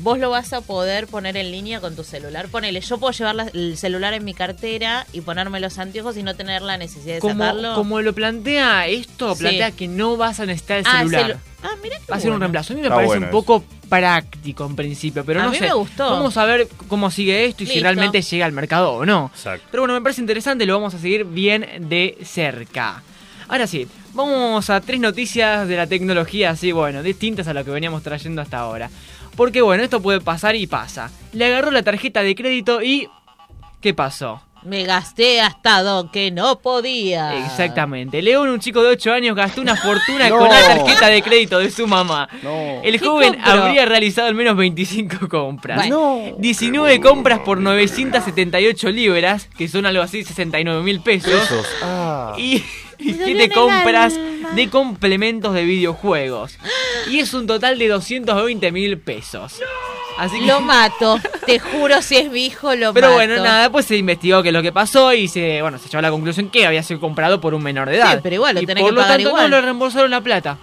Vos 0.01 0.17
lo 0.17 0.31
vas 0.31 0.53
a 0.53 0.61
poder 0.61 1.05
poner 1.07 1.37
en 1.37 1.51
línea 1.51 1.79
con 1.79 1.95
tu 1.95 2.03
celular. 2.03 2.47
Ponele, 2.47 2.81
yo 2.81 2.97
puedo 2.97 3.13
llevar 3.13 3.35
la- 3.35 3.47
el 3.53 3.77
celular 3.77 4.13
en 4.15 4.25
mi 4.25 4.33
cartera 4.33 5.05
y 5.13 5.21
ponerme 5.21 5.59
los 5.59 5.77
anteojos 5.77 6.17
y 6.17 6.23
no 6.23 6.35
tener 6.35 6.63
la 6.63 6.77
necesidad 6.77 7.15
de 7.15 7.19
Como, 7.19 7.35
sacarlo. 7.43 7.75
como 7.75 8.01
lo 8.01 8.13
plantea 8.13 8.87
esto, 8.87 9.35
Sí. 9.35 9.41
plantea 9.41 9.71
que 9.71 9.87
no 9.87 10.17
vas 10.17 10.39
a 10.39 10.47
necesitar 10.47 10.79
el 10.79 10.85
Ah, 10.87 10.97
celular. 10.99 11.23
celu- 11.33 11.37
ah, 11.63 11.69
qué 11.81 11.89
Va 12.11 12.15
a 12.15 12.19
ser 12.19 12.31
un 12.31 12.39
reemplazo. 12.39 12.73
A 12.73 12.75
mí 12.75 12.81
me 12.81 12.87
Está 12.87 12.95
parece 12.95 13.07
bueno 13.13 13.25
un 13.27 13.31
poco 13.31 13.63
práctico 13.87 14.65
en 14.65 14.75
principio, 14.75 15.23
pero 15.23 15.41
A 15.41 15.43
no 15.43 15.51
mí 15.51 15.57
sé. 15.57 15.65
me 15.67 15.73
gustó. 15.73 16.09
Vamos 16.09 16.35
a 16.37 16.45
ver 16.45 16.67
cómo 16.87 17.11
sigue 17.11 17.45
esto 17.45 17.63
y 17.63 17.67
si 17.67 17.79
realmente 17.79 18.21
llega 18.21 18.45
al 18.47 18.51
mercado 18.51 18.93
o 18.93 19.05
no. 19.05 19.29
Exacto. 19.33 19.67
Pero 19.69 19.83
bueno, 19.83 19.93
me 19.93 20.01
parece 20.01 20.21
interesante, 20.21 20.65
lo 20.65 20.73
vamos 20.73 20.95
a 20.95 20.99
seguir 20.99 21.23
bien 21.23 21.67
de 21.87 22.17
cerca. 22.25 23.03
Ahora 23.47 23.67
sí, 23.67 23.87
vamos 24.13 24.69
a 24.71 24.81
tres 24.81 24.99
noticias 24.99 25.67
de 25.67 25.77
la 25.77 25.85
tecnología, 25.85 26.49
así 26.51 26.71
bueno, 26.71 27.03
distintas 27.03 27.47
a 27.47 27.53
lo 27.53 27.63
que 27.63 27.69
veníamos 27.71 28.01
trayendo 28.01 28.41
hasta 28.41 28.57
ahora. 28.57 28.89
Porque 29.35 29.61
bueno, 29.61 29.83
esto 29.83 30.01
puede 30.01 30.21
pasar 30.21 30.55
y 30.55 30.67
pasa. 30.67 31.11
Le 31.31 31.45
agarró 31.45 31.71
la 31.71 31.83
tarjeta 31.83 32.21
de 32.23 32.35
crédito 32.35 32.81
y... 32.81 33.07
¿Qué 33.81 33.93
pasó? 33.93 34.41
Me 34.63 34.83
gasté 34.83 35.41
hasta 35.41 35.83
do 35.83 36.09
que 36.09 36.31
no 36.31 36.59
podía. 36.59 37.45
Exactamente. 37.45 38.21
León, 38.21 38.47
un 38.47 38.61
chico 38.61 38.81
de 38.81 38.89
8 38.91 39.11
años, 39.11 39.35
gastó 39.35 39.59
una 39.59 39.75
fortuna 39.75 40.29
No. 40.29 40.37
con 40.39 40.47
la 40.47 40.61
tarjeta 40.61 41.07
de 41.07 41.21
crédito 41.21 41.59
de 41.59 41.69
su 41.69 41.85
mamá. 41.85 42.29
No. 42.41 42.81
El 42.81 42.97
¿Qué 42.97 43.05
joven 43.05 43.37
habría 43.43 43.85
realizado 43.85 44.29
al 44.29 44.35
menos 44.35 44.55
25 44.55 45.27
compras. 45.27 45.77
Bueno. 45.77 46.35
19 46.37 47.01
compras 47.01 47.39
por 47.39 47.59
978 47.59 48.89
libras, 48.91 49.49
que 49.57 49.67
son 49.67 49.85
algo 49.85 50.01
así 50.01 50.23
69 50.23 50.81
mil 50.81 51.01
pesos. 51.01 51.33
Esos, 51.33 51.67
ah. 51.81 52.33
Y, 52.37 52.63
y 52.99 53.11
Me 53.11 53.13
dolió 53.13 53.25
7 53.25 53.31
en 53.31 53.41
el 53.41 53.51
compras. 53.51 54.13
De 54.55 54.69
complementos 54.69 55.53
de 55.53 55.63
videojuegos. 55.63 56.57
Y 57.09 57.19
es 57.19 57.33
un 57.33 57.47
total 57.47 57.77
de 57.79 57.87
220 57.87 58.71
mil 58.71 58.97
pesos. 58.99 59.59
Así 60.17 60.39
que... 60.39 60.45
Lo 60.45 60.61
mato. 60.61 61.19
Te 61.45 61.59
juro, 61.59 62.01
si 62.01 62.17
es 62.17 62.31
mi 62.31 62.45
hijo, 62.45 62.75
lo 62.75 62.93
Pero 62.93 63.07
mato. 63.07 63.15
bueno, 63.15 63.43
nada, 63.43 63.71
pues 63.71 63.85
se 63.87 63.97
investigó 63.97 64.43
qué 64.43 64.49
es 64.49 64.53
lo 64.53 64.61
que 64.61 64.71
pasó 64.71 65.11
y 65.13 65.27
se, 65.27 65.61
bueno, 65.61 65.77
se 65.79 65.85
llegó 65.85 65.97
a 65.99 66.01
la 66.03 66.11
conclusión 66.11 66.49
que 66.49 66.65
había 66.67 66.83
sido 66.83 66.99
comprado 66.99 67.41
por 67.41 67.53
un 67.53 67.63
menor 67.63 67.89
de 67.89 67.97
edad. 67.97 68.13
Sí, 68.15 68.19
pero 68.21 68.35
igual, 68.35 68.55
lo 68.55 68.61
y 68.61 68.65
tenés 68.65 68.81
por 68.83 68.91
que 68.91 68.95
lo 68.95 69.01
pagar 69.01 69.17
tanto, 69.17 69.29
igual. 69.29 69.49
no 69.49 69.55
le 69.57 69.61
reembolsaron 69.61 70.11
la 70.11 70.21
plata. 70.21 70.57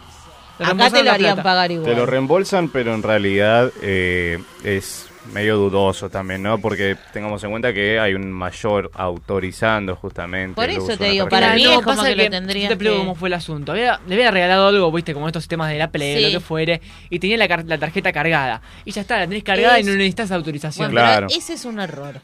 Le 0.59 0.67
Acá 0.67 0.91
te 0.91 1.03
lo 1.03 1.11
harían 1.11 1.35
plata. 1.35 1.43
pagar 1.43 1.71
igual. 1.73 1.91
Te 1.91 1.97
lo 1.97 2.07
reembolsan, 2.07 2.69
pero 2.69 2.95
en 2.95 3.03
realidad 3.03 3.73
eh, 3.83 4.39
es 4.63 5.07
medio 5.33 5.57
dudoso 5.57 6.09
también, 6.11 6.43
¿no? 6.43 6.59
Porque 6.59 6.97
tengamos 7.13 7.43
en 7.45 7.51
cuenta 7.51 7.73
que 7.73 8.01
hay 8.01 8.15
un 8.15 8.31
mayor 8.33 8.91
autorizando 8.95 9.95
justamente. 9.97 10.55
Por 10.55 10.69
eso 10.71 10.97
te 10.97 11.05
digo, 11.11 11.29
para 11.29 11.55
mí 11.55 11.65
no, 11.65 11.71
es 11.73 11.77
como 11.83 11.97
pasa 11.97 12.09
que 12.09 12.17
lo 12.17 12.23
yo 12.25 12.31
tendrías 12.31 12.69
te 12.69 12.75
explico 12.75 12.95
que- 12.95 12.99
cómo 13.01 13.15
fue 13.15 13.29
el 13.29 13.35
asunto. 13.35 13.73
Había- 13.73 14.01
le 14.09 14.15
había 14.15 14.31
regalado 14.31 14.69
algo, 14.69 14.91
viste, 14.93 15.13
como 15.15 15.27
estos 15.29 15.47
temas 15.47 15.71
de 15.71 15.79
la 15.79 15.91
Play, 15.91 16.17
Sí. 16.25 16.33
lo 16.33 16.39
que 16.39 16.45
fuere, 16.45 16.81
y 17.11 17.19
tenía 17.19 17.37
la, 17.37 17.49
car- 17.49 17.65
la 17.67 17.79
tarjeta 17.79 18.13
cargada. 18.13 18.63
Y 18.85 18.93
ya 18.93 19.03
está, 19.03 19.19
la 19.19 19.27
tenés 19.27 19.45
cargada 19.45 19.79
Es- 19.79 19.87
y 19.87 19.91
no 19.91 19.97
necesitas 19.97 20.31
autorización. 20.33 20.89
Bueno, 20.93 21.07
Claro. 21.07 21.27
pero 21.29 21.39
ese 21.39 21.53
es 21.55 21.65
un 21.65 21.81
error. 21.81 22.21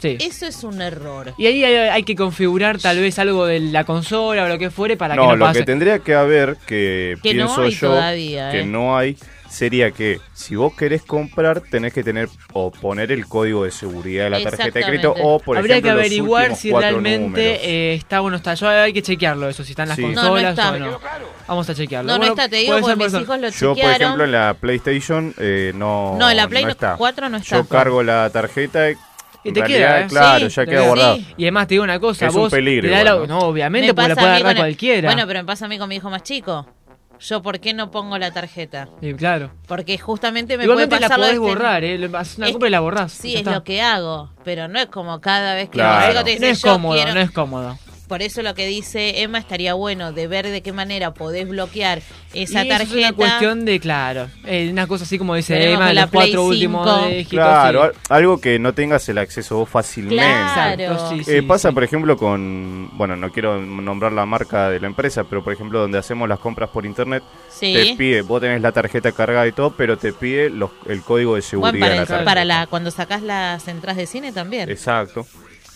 Sí. 0.00 0.16
Eso 0.20 0.46
es 0.46 0.62
un 0.62 0.80
error. 0.80 1.34
Y 1.38 1.46
ahí 1.46 1.64
hay, 1.64 1.74
hay 1.88 2.02
que 2.04 2.14
configurar 2.14 2.78
tal 2.78 3.00
vez 3.00 3.18
algo 3.18 3.46
de 3.46 3.58
la 3.58 3.82
consola 3.82 4.44
o 4.44 4.48
lo 4.48 4.56
que 4.56 4.70
fuere 4.70 4.96
para 4.96 5.16
No, 5.16 5.22
que 5.22 5.28
no 5.30 5.36
lo 5.36 5.44
pase. 5.46 5.58
que 5.60 5.64
tendría 5.66 5.98
que 5.98 6.14
haber, 6.14 6.56
que, 6.68 7.16
Que 7.20 7.34
no 7.34 7.46
pienso 7.46 7.62
hay 7.62 7.70
yo, 7.72 7.88
todavía, 7.88 8.50
que 8.52 8.60
¿eh? 8.60 8.64
no 8.64 8.96
hay, 8.96 9.16
sería 9.48 9.90
que 9.90 10.20
si 10.34 10.54
vos 10.56 10.74
querés 10.74 11.02
comprar, 11.02 11.60
tenés 11.62 11.92
que 11.92 12.02
tener 12.04 12.28
o 12.52 12.70
poner 12.70 13.10
el 13.12 13.26
código 13.26 13.64
de 13.64 13.70
seguridad 13.70 14.24
de 14.24 14.30
la 14.30 14.42
tarjeta 14.42 14.78
de 14.78 14.84
crédito 14.84 15.14
o, 15.16 15.38
por 15.40 15.56
Habría 15.58 15.76
ejemplo, 15.76 15.90
que 15.90 15.94
los 15.96 16.00
averiguar 16.06 16.42
últimos 16.42 16.58
si 16.60 16.70
cuatro 16.70 16.88
realmente 16.90 17.18
números. 17.20 17.58
eh, 17.62 17.94
está 17.94 18.20
o 18.22 18.30
no 18.30 18.36
está. 18.36 18.54
Yo 18.54 18.68
hay 18.68 18.92
que 18.92 19.02
chequearlo 19.02 19.48
eso, 19.48 19.64
si 19.64 19.72
están 19.72 19.88
las 19.88 19.96
Sí. 19.96 20.02
No, 20.02 20.08
no 20.08 20.14
consolas 20.20 20.50
está. 20.50 20.70
o 20.72 20.78
no. 20.78 21.00
Vamos 21.48 21.70
a 21.70 21.74
chequearlo. 21.74 22.06
No, 22.08 22.14
no 22.14 22.18
Bueno, 22.18 22.32
está, 22.34 22.48
te 22.48 22.56
digo, 22.56 22.78
porque 22.80 22.96
mis 22.96 23.14
hijos 23.14 23.40
lo 23.40 23.48
Yo, 23.48 23.68
por 23.70 23.76
chequearon. 23.76 24.02
ejemplo, 24.02 24.24
en 24.24 24.32
la 24.32 24.54
PlayStation 24.60 25.34
eh, 25.38 25.72
no, 25.74 26.16
No, 26.18 26.30
en 26.30 26.36
la 26.36 26.46
Play 26.48 26.64
no 26.64 26.70
está. 26.70 26.96
4 26.96 27.28
no 27.28 27.36
está. 27.38 27.56
Yo 27.56 27.64
cargo 27.66 28.02
la 28.02 28.28
tarjeta 28.30 28.90
y, 28.90 28.96
Y 29.44 29.48
en 29.48 29.54
te 29.54 29.60
realidad, 29.60 29.78
queda, 29.88 30.00
¿eh? 30.02 30.06
claro, 30.08 30.50
Sí, 30.50 30.56
ya 30.56 30.66
queda 30.66 30.82
guardado. 30.82 31.16
Sí. 31.16 31.26
Y 31.38 31.44
además 31.44 31.66
te 31.68 31.74
digo 31.74 31.84
una 31.84 31.98
cosa, 32.00 32.26
Es 32.26 32.34
un 32.34 32.50
peligro 32.50 32.90
la- 32.90 33.04
¿no? 33.04 33.26
no, 33.26 33.38
obviamente, 33.40 33.88
Me 33.88 33.94
porque 33.94 34.08
la 34.10 34.14
puede 34.16 34.26
agarrar 34.28 34.44
con 34.54 34.56
cualquiera. 34.56 35.08
Bueno, 35.08 35.26
pero 35.26 35.40
me 35.40 35.46
pasa 35.46 35.64
a 35.64 35.68
mí 35.68 35.78
con 35.78 35.88
mi 35.88 35.96
hijo 35.96 36.10
más 36.10 36.22
chico. 36.22 36.66
Yo, 37.20 37.42
¿por 37.42 37.58
qué 37.60 37.74
no 37.74 37.90
pongo 37.90 38.16
la 38.18 38.30
tarjeta? 38.30 38.88
Sí, 39.00 39.12
claro. 39.14 39.50
Porque 39.66 39.98
justamente 39.98 40.56
me 40.56 40.64
Igualmente 40.64 40.90
puede 40.96 41.00
la 41.00 41.08
pasar 41.08 41.18
lo 41.18 41.24
podés 41.24 41.34
este- 41.36 41.48
borrar, 41.48 41.84
¿eh? 41.84 42.10
Haces 42.16 42.38
una 42.38 42.46
Es- 42.46 42.52
compra 42.52 42.68
y 42.68 42.72
la 42.72 42.80
borrás. 42.80 43.12
Sí, 43.12 43.32
es 43.34 43.40
está. 43.40 43.52
lo 43.52 43.64
que 43.64 43.82
hago, 43.82 44.30
pero 44.44 44.68
no 44.68 44.78
es 44.78 44.86
como 44.86 45.20
cada 45.20 45.54
vez 45.54 45.68
que 45.68 45.78
Claro. 45.78 46.12
hijo 46.14 46.24
te 46.24 46.30
dice, 46.30 46.46
No 46.46 46.52
es 46.52 46.62
"Yo 46.62 46.72
cómodo, 46.72 46.94
quiero-". 46.94 47.14
no 47.14 47.20
es 47.20 47.30
cómodo. 47.32 47.78
Por 48.08 48.22
eso 48.22 48.42
lo 48.42 48.54
que 48.54 48.66
dice 48.66 49.20
Emma 49.22 49.38
estaría 49.38 49.74
bueno 49.74 50.12
de 50.12 50.26
ver 50.26 50.46
de 50.48 50.62
qué 50.62 50.72
manera 50.72 51.12
podés 51.12 51.46
bloquear 51.48 52.00
esa 52.32 52.64
y 52.64 52.68
tarjeta. 52.68 52.98
Es 52.98 53.04
una 53.04 53.12
cuestión 53.12 53.64
de, 53.66 53.78
claro, 53.80 54.28
eh, 54.46 54.68
una 54.70 54.86
cosa 54.86 55.04
así 55.04 55.18
como 55.18 55.34
dice 55.34 55.52
Veremos 55.54 55.90
Emma, 55.90 55.92
los 55.92 56.10
cuatro 56.10 56.44
últimos 56.46 56.86
5. 56.88 57.06
dígitos. 57.08 57.30
Claro, 57.30 57.90
sí. 57.92 57.98
algo 58.08 58.40
que 58.40 58.58
no 58.58 58.72
tengas 58.72 59.08
el 59.10 59.18
acceso 59.18 59.56
vos 59.58 59.68
fácilmente. 59.68 60.16
Claro. 60.24 61.08
Sí, 61.10 61.20
Eh, 61.20 61.40
sí, 61.40 61.42
pasa, 61.42 61.68
sí. 61.68 61.74
por 61.74 61.84
ejemplo, 61.84 62.16
con. 62.16 62.90
Bueno, 62.96 63.14
no 63.16 63.30
quiero 63.30 63.60
nombrar 63.60 64.12
la 64.12 64.24
marca 64.26 64.70
de 64.70 64.80
la 64.80 64.86
empresa, 64.86 65.24
pero 65.24 65.44
por 65.44 65.52
ejemplo, 65.52 65.78
donde 65.80 65.98
hacemos 65.98 66.28
las 66.28 66.38
compras 66.38 66.70
por 66.70 66.86
internet, 66.86 67.22
Sí. 67.50 67.72
te 67.74 67.94
pide, 67.96 68.22
vos 68.22 68.40
tenés 68.40 68.62
la 68.62 68.72
tarjeta 68.72 69.12
cargada 69.12 69.46
y 69.46 69.52
todo, 69.52 69.70
pero 69.76 69.98
te 69.98 70.12
pide 70.12 70.48
los- 70.50 70.70
el 70.86 71.02
código 71.02 71.34
de 71.34 71.42
seguridad 71.42 71.72
Bueno, 71.72 72.04
para, 72.06 72.18
la 72.18 72.24
para 72.24 72.44
la 72.44 72.66
cuando 72.66 72.90
sacás 72.90 73.22
las 73.22 73.68
entradas 73.68 73.98
de 73.98 74.06
cine 74.06 74.32
también. 74.32 74.70
Exacto. 74.70 75.26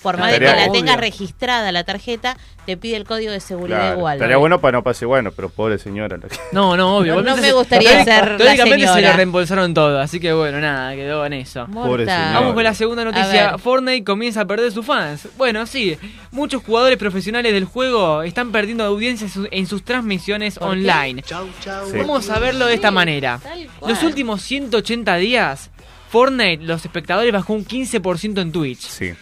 Por 0.03 0.19
más 0.19 0.33
de 0.33 0.39
que 0.39 0.45
la 0.45 0.71
tengas 0.73 0.97
registrada 0.97 1.71
la 1.73 1.85
tarjeta, 1.85 2.37
te 2.67 2.77
pide 2.77 2.97
el 2.97 3.05
código 3.05 3.33
de 3.33 3.41
seguridad 3.41 3.79
Claro. 3.79 3.97
igual. 3.99 4.15
Estaría 4.17 4.37
bueno 4.37 4.61
para 4.61 4.79
no 4.79 4.83
pase 4.83 5.05
bueno, 5.07 5.31
pero 5.33 5.49
pobre 5.49 5.79
señora. 5.79 6.17
la 6.17 6.29
que- 6.29 6.37
No, 6.53 6.77
no, 6.77 6.97
obvio. 6.97 7.23
No, 7.23 7.37
me 7.37 7.53
gustaría 7.53 8.05
ser 8.05 8.33
la 8.33 8.37
Teóricamente 8.37 8.87
se 8.89 9.01
le 9.01 9.13
reembolsaron 9.13 9.75
todo, 9.75 10.01
así 10.01 10.19
que 10.21 10.33
bueno, 10.33 10.61
nada, 10.61 10.95
quedó 10.95 11.25
en 11.27 11.35
eso. 11.35 11.67
Pobre 11.73 12.05
señora. 12.07 12.33
Vamos 12.35 12.55
con 12.55 12.65
la 12.65 12.75
segunda 12.75 13.05
noticia. 13.05 13.59
Fortnite 13.59 14.05
comienza 14.05 14.43
a 14.43 14.45
perder 14.47 14.73
sus 14.73 14.85
fans. 14.85 15.29
Bueno, 15.37 15.67
sí, 15.67 15.97
muchos 16.31 16.63
jugadores 16.63 16.99
profesionales 16.99 17.53
del 17.53 17.65
juego 17.65 18.23
están 18.23 18.53
perdiendo 18.53 18.85
audiencia 18.85 19.27
en 19.27 19.31
su- 19.33 19.49
en 19.51 19.67
sus 19.67 19.85
transmisiones 19.85 20.59
online. 20.61 21.23
Sí. 21.27 21.35
Vamos 21.99 22.29
a 22.31 22.39
verlo 22.39 22.67
de 22.67 22.75
esta 22.75 22.91
manera. 22.91 23.41
Los 23.87 24.03
últimos 24.03 24.43
180 24.43 25.17
días, 25.17 25.71
Fortnite, 26.11 26.63
los 26.65 26.85
espectadores 26.85 27.33
bajó 27.33 27.55
un 27.55 27.65
15% 27.65 28.41
en 28.41 28.53
Twitch. 28.53 28.81
Sí. 28.81 29.13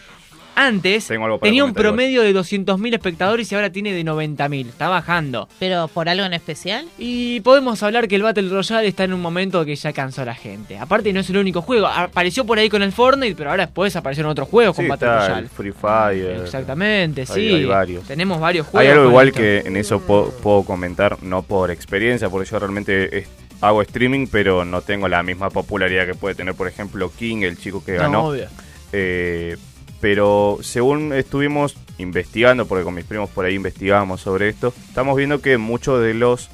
Antes 0.55 1.09
tenía 1.41 1.65
un 1.65 1.73
promedio 1.73 2.23
de 2.23 2.35
200.000 2.35 2.95
espectadores 2.95 3.51
y 3.51 3.55
ahora 3.55 3.71
tiene 3.71 3.93
de 3.93 4.05
90.000. 4.05 4.69
Está 4.69 4.89
bajando. 4.89 5.49
¿Pero 5.59 5.89
por 5.89 6.09
algo 6.09 6.25
en 6.25 6.33
especial? 6.35 6.87
Y 6.99 7.41
podemos 7.41 7.83
hablar 7.83 8.09
que 8.09 8.17
el 8.17 8.23
Battle 8.23 8.49
Royale 8.51 8.87
está 8.87 9.05
en 9.05 9.13
un 9.15 9.21
momento 9.23 9.65
que 9.65 9.75
ya 9.77 9.93
cansó 9.93 10.23
a 10.23 10.25
la 10.27 10.35
gente. 10.35 10.77
Aparte 10.79 11.13
no 11.13 11.21
es 11.21 11.31
el 11.31 11.39
único 11.39 11.63
juego. 11.63 11.87
Apareció 11.87 12.45
por 12.45 12.59
ahí 12.59 12.69
con 12.69 12.83
el 12.83 12.93
Fortnite, 12.93 13.35
pero 13.37 13.51
ahora 13.51 13.67
después 13.67 13.95
aparecieron 13.97 14.31
otros 14.33 14.49
juegos 14.49 14.77
con 14.77 14.87
Battle 14.89 15.09
está 15.09 15.21
Royale. 15.29 15.43
el 15.43 15.49
Free 15.49 15.73
Fire. 15.73 16.41
Exactamente, 16.45 17.23
Hay- 17.23 17.27
sí. 17.27 17.55
hay 17.55 17.65
varios. 17.65 18.05
Tenemos 18.07 18.39
varios 18.41 18.67
juegos. 18.67 18.81
Hay 18.87 18.93
algo 18.93 19.09
igual 19.09 19.29
esto. 19.29 19.41
que 19.41 19.59
en 19.65 19.77
eso 19.77 20.01
puedo, 20.01 20.31
puedo 20.31 20.63
comentar, 20.65 21.23
no 21.23 21.43
por 21.43 21.71
experiencia, 21.71 22.29
porque 22.29 22.49
yo 22.51 22.59
realmente 22.59 23.19
es- 23.19 23.29
hago 23.63 23.83
streaming, 23.83 24.27
pero 24.27 24.65
no 24.65 24.81
tengo 24.83 25.07
la 25.09 25.23
misma 25.23 25.51
popularidad 25.51 26.07
que 26.07 26.15
puede 26.15 26.35
tener, 26.35 26.55
por 26.55 26.67
ejemplo, 26.69 27.11
King, 27.19 27.43
el 27.43 27.59
chico 27.59 27.83
que 27.85 27.93
No, 27.93 27.99
ganó. 27.99 28.25
obvio. 28.29 28.47
Eh, 28.93 29.57
pero 30.01 30.59
según 30.63 31.13
estuvimos 31.13 31.77
investigando, 31.99 32.67
porque 32.67 32.85
con 32.85 32.95
mis 32.95 33.05
primos 33.05 33.31
por 33.31 33.45
ahí 33.45 33.55
investigamos 33.55 34.21
sobre 34.21 34.49
esto, 34.49 34.73
estamos 34.89 35.17
viendo 35.17 35.41
que 35.41 35.59
muchos 35.59 36.03
de 36.03 36.15
los 36.15 36.51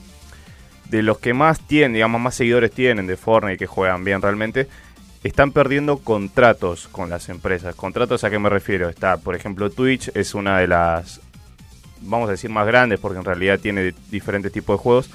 de 0.91 1.03
los 1.03 1.19
que 1.19 1.35
más 1.35 1.61
tienen, 1.61 1.95
digamos, 1.95 2.21
más 2.21 2.35
seguidores 2.35 2.71
tienen 2.71 3.07
de 3.07 3.17
Fortnite 3.17 3.59
que 3.59 3.67
juegan 3.67 4.05
bien 4.05 4.23
realmente, 4.23 4.69
están 5.25 5.51
perdiendo 5.51 5.99
contratos 5.99 6.89
con 6.89 7.11
las 7.11 7.29
empresas. 7.29 7.75
¿Contratos 7.75 8.23
a 8.23 8.31
qué 8.31 8.39
me 8.39 8.49
refiero? 8.49 8.89
Está, 8.89 9.17
por 9.17 9.35
ejemplo, 9.35 9.71
Twitch 9.71 10.11
es 10.15 10.35
una 10.35 10.59
de 10.59 10.69
las, 10.69 11.21
vamos 12.03 12.29
a 12.29 12.33
decir, 12.33 12.51
más 12.51 12.67
grandes, 12.67 13.01
porque 13.01 13.19
en 13.19 13.25
realidad 13.25 13.59
tiene 13.59 13.95
diferentes 14.11 14.53
tipos 14.53 14.79
de 14.79 14.83
juegos, 14.83 15.11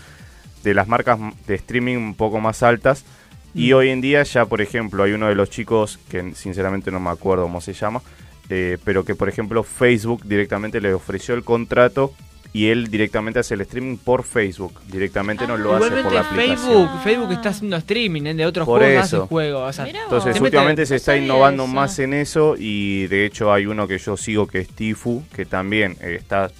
de 0.63 0.74
las 0.74 0.88
marcas 0.88 1.17
de 1.48 1.56
streaming 1.56 1.96
un 1.96 2.15
poco 2.15 2.39
más 2.39 2.63
altas. 2.63 3.06
Y 3.54 3.72
Mm. 3.72 3.76
hoy 3.76 3.90
en 3.90 4.02
día 4.02 4.24
ya, 4.24 4.46
por 4.46 4.62
ejemplo, 4.62 5.04
hay 5.04 5.12
uno 5.14 5.28
de 5.28 5.36
los 5.36 5.50
chicos, 5.50 6.00
que 6.10 6.34
sinceramente 6.36 6.90
no 6.92 7.00
me 7.00 7.10
acuerdo 7.10 7.44
cómo 7.44 7.62
se 7.62 7.74
llama, 7.74 8.02
eh, 8.50 8.78
pero 8.84 9.04
que, 9.06 9.16
por 9.16 9.30
ejemplo, 9.30 9.64
Facebook 9.64 10.24
directamente 10.26 10.80
le 10.82 10.94
ofreció 10.94 11.36
el 11.36 11.44
contrato 11.44 12.14
y 12.54 12.68
él 12.68 12.88
directamente 12.90 13.40
hace 13.40 13.54
el 13.54 13.62
streaming 13.62 13.96
por 13.98 14.24
Facebook. 14.24 14.74
Directamente 14.92 15.48
no 15.48 15.56
lo 15.58 15.74
hace 15.76 15.90
por 16.04 16.12
la 16.12 16.20
aplicación. 16.22 16.58
Facebook, 16.58 16.90
Facebook 17.04 17.32
está 17.32 17.50
haciendo 17.50 17.78
streaming 17.78 18.24
¿eh? 18.24 18.34
de 18.34 18.46
otros 18.46 18.66
Por 18.66 18.82
juegos, 18.82 19.06
eso. 19.06 19.18
hace 19.20 19.28
juegos. 19.28 19.70
o 19.70 19.74
sea, 19.74 19.86
Mirá 19.86 20.00
vos. 20.00 20.06
Entonces, 20.12 20.34
Te 20.38 20.44
últimamente 20.44 20.86
se 20.86 20.94
no 20.94 20.98
está 20.98 21.16
innovando 21.18 21.64
eso. 21.64 21.74
más 21.74 22.00
en 22.00 22.14
eso 22.14 22.56
y 22.58 23.08
de 23.08 23.26
hecho 23.26 23.54
hay 23.54 23.68
uno 23.68 23.88
que 23.88 23.98
yo 24.00 24.18
sigo 24.18 24.48
que 24.48 24.60
es 24.60 24.68
Tifu, 24.68 25.24
que 25.34 25.46
también 25.46 25.96
eh, 26.02 26.18
está 26.20 26.52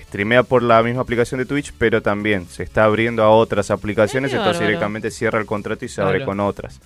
streamea 0.00 0.42
por 0.42 0.62
la 0.62 0.82
misma 0.82 1.02
aplicación 1.02 1.38
de 1.38 1.46
Twitch, 1.46 1.72
pero 1.78 2.02
también 2.02 2.46
se 2.48 2.62
está 2.62 2.84
abriendo 2.84 3.22
a 3.22 3.30
otras 3.30 3.70
aplicaciones, 3.70 4.30
entonces 4.32 4.54
bárbaro. 4.54 4.66
directamente 4.68 5.10
cierra 5.10 5.38
el 5.38 5.46
contrato 5.46 5.84
y 5.84 5.88
se 5.88 6.00
abre 6.00 6.18
Claro. 6.18 6.26
con 6.26 6.40
otras. 6.40 6.80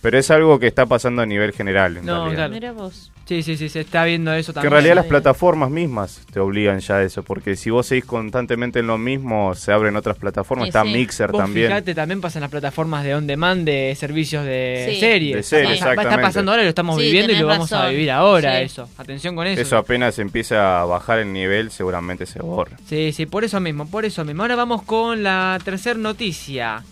Pero 0.00 0.18
es 0.18 0.30
algo 0.30 0.58
que 0.58 0.66
está 0.68 0.86
pasando 0.86 1.22
a 1.22 1.26
nivel 1.26 1.52
general, 1.52 1.96
en 1.96 2.06
No, 2.06 2.24
realidad. 2.26 2.34
claro. 2.36 2.52
Mira 2.54 2.72
vos. 2.72 3.10
Sí, 3.26 3.42
sí, 3.42 3.58
sí, 3.58 3.68
se 3.68 3.80
está 3.80 4.04
viendo 4.06 4.32
eso 4.32 4.52
Que 4.52 4.54
también. 4.54 4.68
en 4.68 4.72
realidad 4.72 4.94
las 4.94 5.04
plataformas 5.06 5.68
mismas 5.70 6.22
te 6.32 6.40
obligan 6.40 6.78
ya 6.80 6.96
a 6.96 7.02
eso, 7.02 7.22
porque 7.22 7.56
si 7.56 7.68
vos 7.68 7.86
seguís 7.86 8.06
constantemente 8.06 8.78
en 8.78 8.86
lo 8.86 8.96
mismo, 8.96 9.54
se 9.54 9.70
abren 9.70 9.96
otras 9.96 10.16
plataformas, 10.16 10.66
Y 10.66 10.68
está 10.70 10.82
sí. 10.84 10.88
Mixer 10.92 11.30
Vos 11.32 11.42
también. 11.42 11.66
fíjate, 11.66 11.94
también 11.94 12.22
pasan 12.22 12.40
las 12.40 12.50
plataformas 12.50 13.04
de 13.04 13.14
on 13.14 13.26
demand 13.26 13.66
de 13.66 13.94
servicios 13.98 14.46
de 14.46 14.92
Sí. 14.94 15.00
series. 15.00 15.36
De 15.36 15.42
series, 15.42 15.68
va- 15.68 15.74
está 15.74 15.90
exactamente. 15.92 16.22
pasando 16.22 16.50
ahora 16.52 16.62
lo 16.62 16.68
estamos 16.70 16.96
Sí, 16.96 17.02
viviendo 17.02 17.32
y 17.34 17.36
lo 17.36 17.46
vamos 17.48 17.70
a 17.72 17.76
razón. 17.80 17.90
vivir 17.90 18.10
ahora 18.12 18.58
Sí. 18.60 18.64
eso. 18.64 18.88
Atención 18.96 19.34
con 19.36 19.46
eso. 19.46 19.60
Eso 19.60 19.76
apenas 19.76 20.18
empieza 20.18 20.80
a 20.80 20.84
bajar 20.86 21.18
el 21.18 21.30
nivel, 21.30 21.70
seguramente 21.70 22.24
se 22.24 22.38
borra. 22.40 22.78
Sí, 22.88 23.12
sí, 23.12 23.26
por 23.26 23.44
eso 23.44 23.60
mismo, 23.60 23.90
por 23.90 24.06
eso 24.06 24.24
mismo. 24.24 24.40
Ahora 24.42 24.56
vamos 24.56 24.82
con 24.84 25.22
la 25.22 25.58
tercera 25.62 25.98
noticia. 25.98 26.82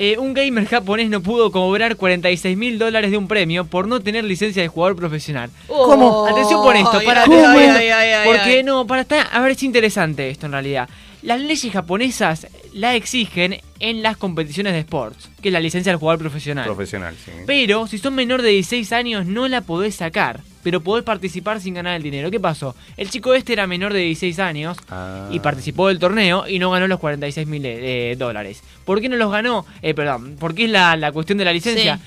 Eh, 0.00 0.16
un 0.16 0.32
gamer 0.32 0.64
japonés 0.64 1.10
no 1.10 1.20
pudo 1.22 1.50
cobrar 1.50 1.96
46 1.96 2.56
mil 2.56 2.78
dólares 2.78 3.10
de 3.10 3.16
un 3.16 3.26
premio 3.26 3.64
por 3.64 3.88
no 3.88 3.98
tener 3.98 4.22
licencia 4.22 4.62
de 4.62 4.68
jugador 4.68 4.94
profesional. 4.94 5.50
¿Cómo? 5.66 6.24
Atención 6.24 6.62
con 6.62 6.76
esto, 6.76 7.00
para 7.04 7.24
Ay, 7.24 7.32
ay, 7.32 7.68
ay, 7.68 7.88
ay, 7.88 8.10
ay, 8.12 8.26
porque 8.28 8.58
ay. 8.58 8.62
no, 8.62 8.86
para 8.86 9.02
estar, 9.02 9.26
a 9.32 9.40
ver, 9.40 9.50
es 9.50 9.62
interesante 9.64 10.30
esto 10.30 10.46
en 10.46 10.52
realidad. 10.52 10.88
Las 11.22 11.40
leyes 11.40 11.72
japonesas 11.72 12.46
la 12.72 12.94
exigen 12.94 13.60
en 13.80 14.04
las 14.04 14.16
competiciones 14.16 14.72
de 14.74 14.78
sports, 14.78 15.30
que 15.42 15.48
es 15.48 15.52
la 15.52 15.58
licencia 15.58 15.90
del 15.90 15.98
jugador 15.98 16.20
profesional. 16.20 16.64
Profesional, 16.64 17.16
sí. 17.24 17.32
Pero 17.44 17.88
si 17.88 17.98
sos 17.98 18.12
menor 18.12 18.42
de 18.42 18.50
16 18.50 18.92
años 18.92 19.26
no 19.26 19.48
la 19.48 19.62
podés 19.62 19.96
sacar, 19.96 20.42
pero 20.62 20.80
podés 20.80 21.04
participar 21.04 21.60
sin 21.60 21.74
ganar 21.74 21.94
el 21.96 22.02
dinero. 22.02 22.30
¿Qué 22.30 22.40
pasó? 22.40 22.74
El 22.96 23.10
chico 23.10 23.34
este 23.34 23.52
era 23.52 23.66
menor 23.66 23.92
de 23.92 24.00
16 24.00 24.38
años 24.38 24.76
Ah. 24.90 25.28
y 25.30 25.40
participó 25.40 25.88
del 25.88 25.98
torneo 25.98 26.48
y 26.48 26.58
no 26.58 26.70
ganó 26.70 26.86
los 26.88 26.98
46 26.98 27.46
mil 27.46 27.62
eh, 27.64 28.16
dólares. 28.18 28.62
¿Por 28.84 29.00
qué 29.00 29.08
no 29.08 29.16
los 29.16 29.30
ganó? 29.30 29.64
Eh, 29.82 29.94
perdón, 29.94 30.36
¿por 30.38 30.54
qué 30.54 30.64
es 30.64 30.70
la, 30.70 30.96
la 30.96 31.12
cuestión 31.12 31.38
de 31.38 31.44
la 31.44 31.52
licencia? 31.52 31.96
Sí. 31.96 32.02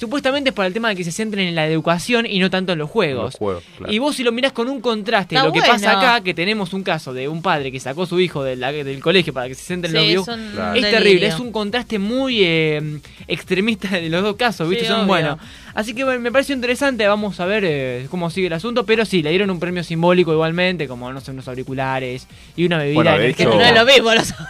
Supuestamente 0.00 0.48
es 0.50 0.54
para 0.54 0.66
el 0.66 0.72
tema 0.72 0.88
de 0.88 0.96
que 0.96 1.04
se 1.04 1.12
centren 1.12 1.46
en 1.46 1.54
la 1.54 1.66
educación 1.66 2.24
y 2.24 2.38
no 2.38 2.48
tanto 2.48 2.72
en 2.72 2.78
los 2.78 2.88
juegos. 2.88 3.24
Los 3.24 3.36
juegos, 3.36 3.64
claro. 3.76 3.92
Y 3.92 3.98
vos 3.98 4.16
si 4.16 4.24
lo 4.24 4.32
mirás 4.32 4.52
con 4.52 4.68
un 4.68 4.80
contraste, 4.80 5.34
Está 5.34 5.46
lo 5.46 5.52
que 5.52 5.58
bueno. 5.60 5.74
pasa 5.74 5.92
acá, 5.98 6.24
que 6.24 6.32
tenemos 6.32 6.72
un 6.72 6.82
caso 6.82 7.12
de 7.12 7.28
un 7.28 7.42
padre 7.42 7.70
que 7.70 7.78
sacó 7.78 8.04
a 8.04 8.06
su 8.06 8.18
hijo 8.18 8.42
de 8.42 8.56
la- 8.56 8.72
del 8.72 9.00
colegio 9.00 9.34
para 9.34 9.46
que 9.48 9.54
se 9.54 9.62
centre 9.62 9.88
en 9.90 9.94
los 9.94 10.02
videos, 10.04 10.28
es 10.28 10.34
un 10.34 10.50
Claro. 10.52 10.68
es 10.74 10.82
delirio. 10.82 10.98
terrible, 10.98 11.26
es 11.26 11.38
un 11.38 11.52
contraste 11.52 11.98
muy 11.98 12.40
eh, 12.42 12.98
extremista 13.28 13.88
de 13.90 14.08
los 14.08 14.22
dos 14.22 14.36
casos, 14.36 14.68
¿viste? 14.68 14.84
Sí, 14.84 14.88
Son 14.90 15.00
obvio. 15.00 15.06
buenos. 15.08 15.38
Así 15.74 15.94
que 15.94 16.02
bueno, 16.02 16.18
me 16.20 16.32
pareció 16.32 16.54
interesante, 16.54 17.06
vamos 17.06 17.38
a 17.38 17.44
ver 17.46 17.62
eh, 17.64 18.06
cómo 18.10 18.28
sigue 18.30 18.46
el 18.48 18.52
asunto, 18.54 18.84
pero 18.86 19.04
sí, 19.04 19.22
le 19.22 19.30
dieron 19.30 19.50
un 19.50 19.60
premio 19.60 19.84
simbólico 19.84 20.32
igualmente, 20.32 20.88
como 20.88 21.12
no 21.12 21.20
sé, 21.20 21.30
unos 21.30 21.46
auriculares 21.46 22.26
y 22.56 22.64
una 22.66 22.78
bebida 22.78 22.94
Bueno, 22.94 23.10
de 23.12 23.18
no 23.44 23.60
es 23.62 23.74
lo 23.74 23.84
mismo 23.84 24.14
los 24.14 24.32
Claro. 24.32 24.48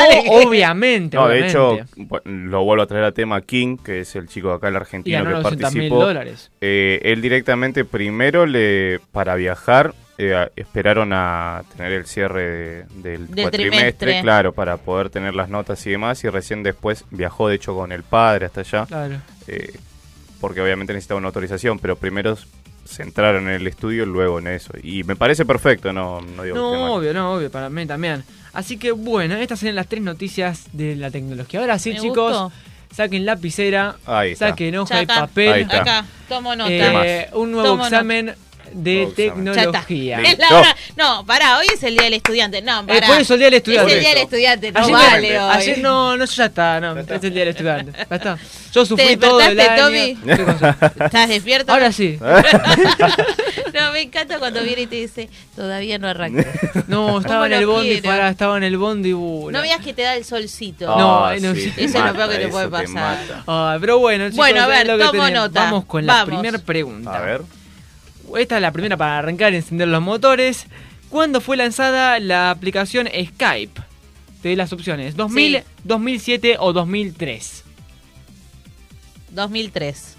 auriculares. 0.00 0.24
No, 0.26 0.32
obviamente, 0.48 1.16
No, 1.16 1.28
de 1.28 1.46
hecho, 1.46 1.78
lo 2.24 2.64
vuelvo 2.64 2.82
a 2.82 2.86
traer 2.86 3.04
a 3.04 3.12
tema 3.12 3.40
King, 3.40 3.76
que 3.82 4.00
es 4.00 4.14
el 4.16 4.28
chico 4.28 4.48
de 4.48 4.54
acá, 4.56 4.68
el 4.68 4.76
y 4.76 4.87
argentino 4.88 5.18
ganó 5.18 5.30
que 5.30 5.42
200 5.42 5.74
mil 5.74 5.82
participó. 5.88 6.04
dólares. 6.04 6.50
Eh, 6.60 7.00
él 7.04 7.20
directamente 7.22 7.84
primero 7.84 8.46
le 8.46 9.00
para 9.12 9.34
viajar 9.36 9.94
eh, 10.20 10.48
esperaron 10.56 11.12
a 11.12 11.62
tener 11.76 11.92
el 11.92 12.04
cierre 12.06 12.42
de- 12.42 12.84
del, 13.02 13.28
Del 13.28 13.42
cuatrimestre, 13.44 13.92
trimestre. 13.92 14.20
claro, 14.22 14.52
para 14.52 14.76
poder 14.76 15.10
tener 15.10 15.34
las 15.34 15.48
notas 15.48 15.86
y 15.86 15.90
demás, 15.90 16.24
y 16.24 16.28
recién 16.28 16.64
después 16.64 17.04
viajó 17.12 17.48
de 17.48 17.54
hecho 17.54 17.74
con 17.76 17.92
el 17.92 18.02
padre 18.02 18.46
hasta 18.46 18.62
allá, 18.62 18.86
Claro. 18.86 19.16
eh, 19.46 19.72
porque 20.40 20.60
obviamente 20.60 20.92
necesitaba 20.92 21.18
una 21.18 21.28
autorización, 21.28 21.78
pero 21.78 21.94
primero 21.94 22.36
se 22.84 23.02
entraron 23.04 23.44
en 23.48 23.54
el 23.60 23.66
estudio 23.68 24.06
luego 24.06 24.40
en 24.40 24.48
eso. 24.48 24.72
Y 24.82 25.04
me 25.04 25.14
parece 25.14 25.44
perfecto, 25.44 25.92
no, 25.92 26.20
no 26.20 26.42
digo 26.42 26.56
que 26.56 26.60
No, 26.62 26.72
mal. 26.72 26.90
obvio, 26.90 27.14
no, 27.14 27.34
obvio, 27.34 27.50
para 27.50 27.68
mí 27.70 27.86
también. 27.86 28.24
Así 28.54 28.76
que 28.76 28.90
bueno, 28.90 29.36
estas 29.36 29.60
serían 29.60 29.76
las 29.76 29.86
tres 29.86 30.02
noticias 30.02 30.66
de 30.72 30.96
la 30.96 31.10
tecnología. 31.12 31.60
Ahora 31.60 31.78
sí, 31.78 31.90
Me 31.92 32.00
chicos, 32.00 32.32
gustó. 32.32 32.52
Saquen 32.98 33.24
lapicera, 33.24 33.96
saquen 34.36 34.76
hoja 34.76 35.02
y 35.02 35.06
papel. 35.06 35.52
Ahí 35.52 35.62
está. 35.62 35.80
Acá, 35.82 36.04
tomo 36.28 36.56
nota. 36.56 36.70
Eh, 36.70 37.28
un 37.32 37.52
nuevo 37.52 37.68
Tomo 37.68 37.84
nota. 37.84 38.34
De 38.72 39.08
tecnología. 39.14 40.20
Es 40.22 40.38
la 40.38 40.48
hora- 40.48 40.76
No, 40.96 41.24
pará, 41.26 41.58
hoy 41.58 41.66
es 41.72 41.82
el 41.82 41.94
día 41.94 42.04
del 42.04 42.14
estudiante. 42.14 42.62
No, 42.62 42.86
pará. 42.86 42.98
Eh, 43.06 43.08
por 43.08 43.20
eso 43.20 43.34
el 43.34 43.40
día 43.40 43.46
del 43.48 43.54
estudiante. 43.54 43.90
Es 43.90 43.96
el 43.96 44.00
día 44.00 44.10
del 44.10 44.18
estudiante, 44.22 44.72
no 44.72 44.80
Ayer, 44.80 44.92
vale 44.92 45.38
hoy. 45.40 45.50
ayer 45.56 45.78
no, 45.78 46.16
no, 46.16 46.24
ya 46.24 46.44
está, 46.46 46.80
no, 46.80 46.98
es 46.98 47.08
el 47.10 47.20
día 47.32 47.40
del 47.44 47.48
estudiante. 47.48 47.92
Ya 48.10 48.16
está. 48.16 48.38
Yo 48.72 48.84
sufrí 48.84 49.06
¿Te 49.06 49.16
todo 49.16 49.40
el 49.40 49.58
año. 49.60 49.88
¿Estás 51.00 51.28
despierto? 51.28 51.72
Ahora 51.72 51.90
sí. 51.90 52.18
no, 53.74 53.92
me 53.92 54.02
encanta 54.02 54.38
cuando 54.38 54.62
viene 54.62 54.82
y 54.82 54.86
te 54.86 54.96
dice, 54.96 55.28
todavía 55.56 55.98
no 55.98 56.08
arranqué. 56.08 56.46
No, 56.88 57.20
estaba 57.20 57.46
en 57.46 57.52
el 57.54 57.66
bondi, 57.66 58.00
pará, 58.00 58.28
estaba 58.30 58.56
en 58.56 58.62
el 58.62 58.76
bondi. 58.78 59.12
uh, 59.12 59.50
No 59.50 59.60
veas 59.62 59.80
que 59.80 59.92
te 59.92 60.02
da 60.02 60.14
el 60.16 60.24
solcito. 60.24 60.86
No, 60.86 61.26
Ah, 61.26 61.34
no, 61.40 61.54
sí, 61.54 61.72
Eso 61.76 61.98
es 61.98 62.04
lo 62.04 62.14
peor 62.14 62.30
que 62.30 62.38
te 62.38 62.48
puede 62.48 62.68
pasar. 62.68 63.18
Ah, 63.46 63.76
pero 63.80 63.98
bueno, 63.98 64.24
chicos, 64.26 64.36
Bueno, 64.36 64.60
a 64.62 64.80
es 64.80 64.86
ver, 64.86 64.98
tomo 64.98 65.28
nota. 65.30 65.64
Vamos 65.64 65.84
con 65.84 66.06
la 66.06 66.24
primera 66.24 66.58
pregunta. 66.58 67.16
A 67.16 67.20
ver. 67.20 67.42
Esta 68.36 68.56
es 68.56 68.62
la 68.62 68.72
primera 68.72 68.96
para 68.96 69.18
arrancar 69.18 69.52
y 69.52 69.56
encender 69.56 69.88
los 69.88 70.02
motores. 70.02 70.66
¿Cuándo 71.08 71.40
fue 71.40 71.56
lanzada 71.56 72.18
la 72.20 72.50
aplicación 72.50 73.06
Skype? 73.08 73.80
Te 74.42 74.48
doy 74.48 74.56
las 74.56 74.72
opciones: 74.72 75.16
2000, 75.16 75.58
Sí. 75.58 75.62
2007 75.84 76.56
o 76.58 76.72
2003. 76.72 77.64
2003. 79.30 80.16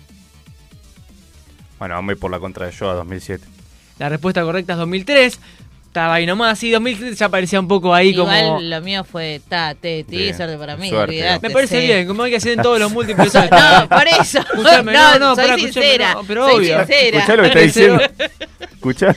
Bueno, 1.77 1.95
vamos 1.95 2.09
a 2.09 2.13
ir 2.13 2.19
por 2.19 2.31
la 2.31 2.39
contra 2.39 2.65
de 2.65 2.71
yo 2.71 2.89
a 2.89 2.93
2007. 2.95 3.45
La 3.99 4.09
respuesta 4.09 4.41
correcta 4.43 4.73
es 4.73 4.79
2003. 4.79 5.39
Estaba 5.99 6.13
ahí 6.13 6.25
nomás, 6.25 6.57
sí, 6.57 6.71
2003 6.71 7.19
ya 7.19 7.27
parecía 7.27 7.59
un 7.59 7.67
poco 7.67 7.93
ahí 7.93 8.11
Igual 8.11 8.45
como... 8.45 8.61
lo 8.61 8.81
mío 8.81 9.03
fue 9.03 9.41
ta, 9.49 9.75
te, 9.75 10.05
ti, 10.05 10.15
Bien. 10.15 10.37
suerte 10.37 10.57
para 10.57 10.77
mí. 10.77 10.87
Suerte. 10.87 11.11
olvidate, 11.17 11.45
Me 11.45 11.53
parece 11.53 11.81
sí. 11.81 11.87
bien, 11.87 12.07
como 12.07 12.23
hay 12.23 12.31
que 12.31 12.37
hacer 12.37 12.53
en 12.53 12.61
todos 12.61 12.79
los 12.79 12.89
múltiples. 12.89 13.33
No, 13.51 13.89
por 13.89 14.07
eso. 14.07 14.39
Escuchame, 14.39 14.93
no, 14.93 15.13
no, 15.13 15.19
no, 15.19 15.35
soy 15.35 15.43
pará, 15.43 15.55
escuchame, 15.55 15.73
sincera. 15.73 16.13
no, 16.13 16.23
pero 16.23 16.45
soy 16.47 16.55
obvio. 16.55 16.77
sincera. 16.79 17.17
Escuchá 17.17 17.35
lo 17.35 17.41
que 17.41 17.47
está 17.49 17.59
diciendo. 17.59 18.01
Escuchá 18.71 19.15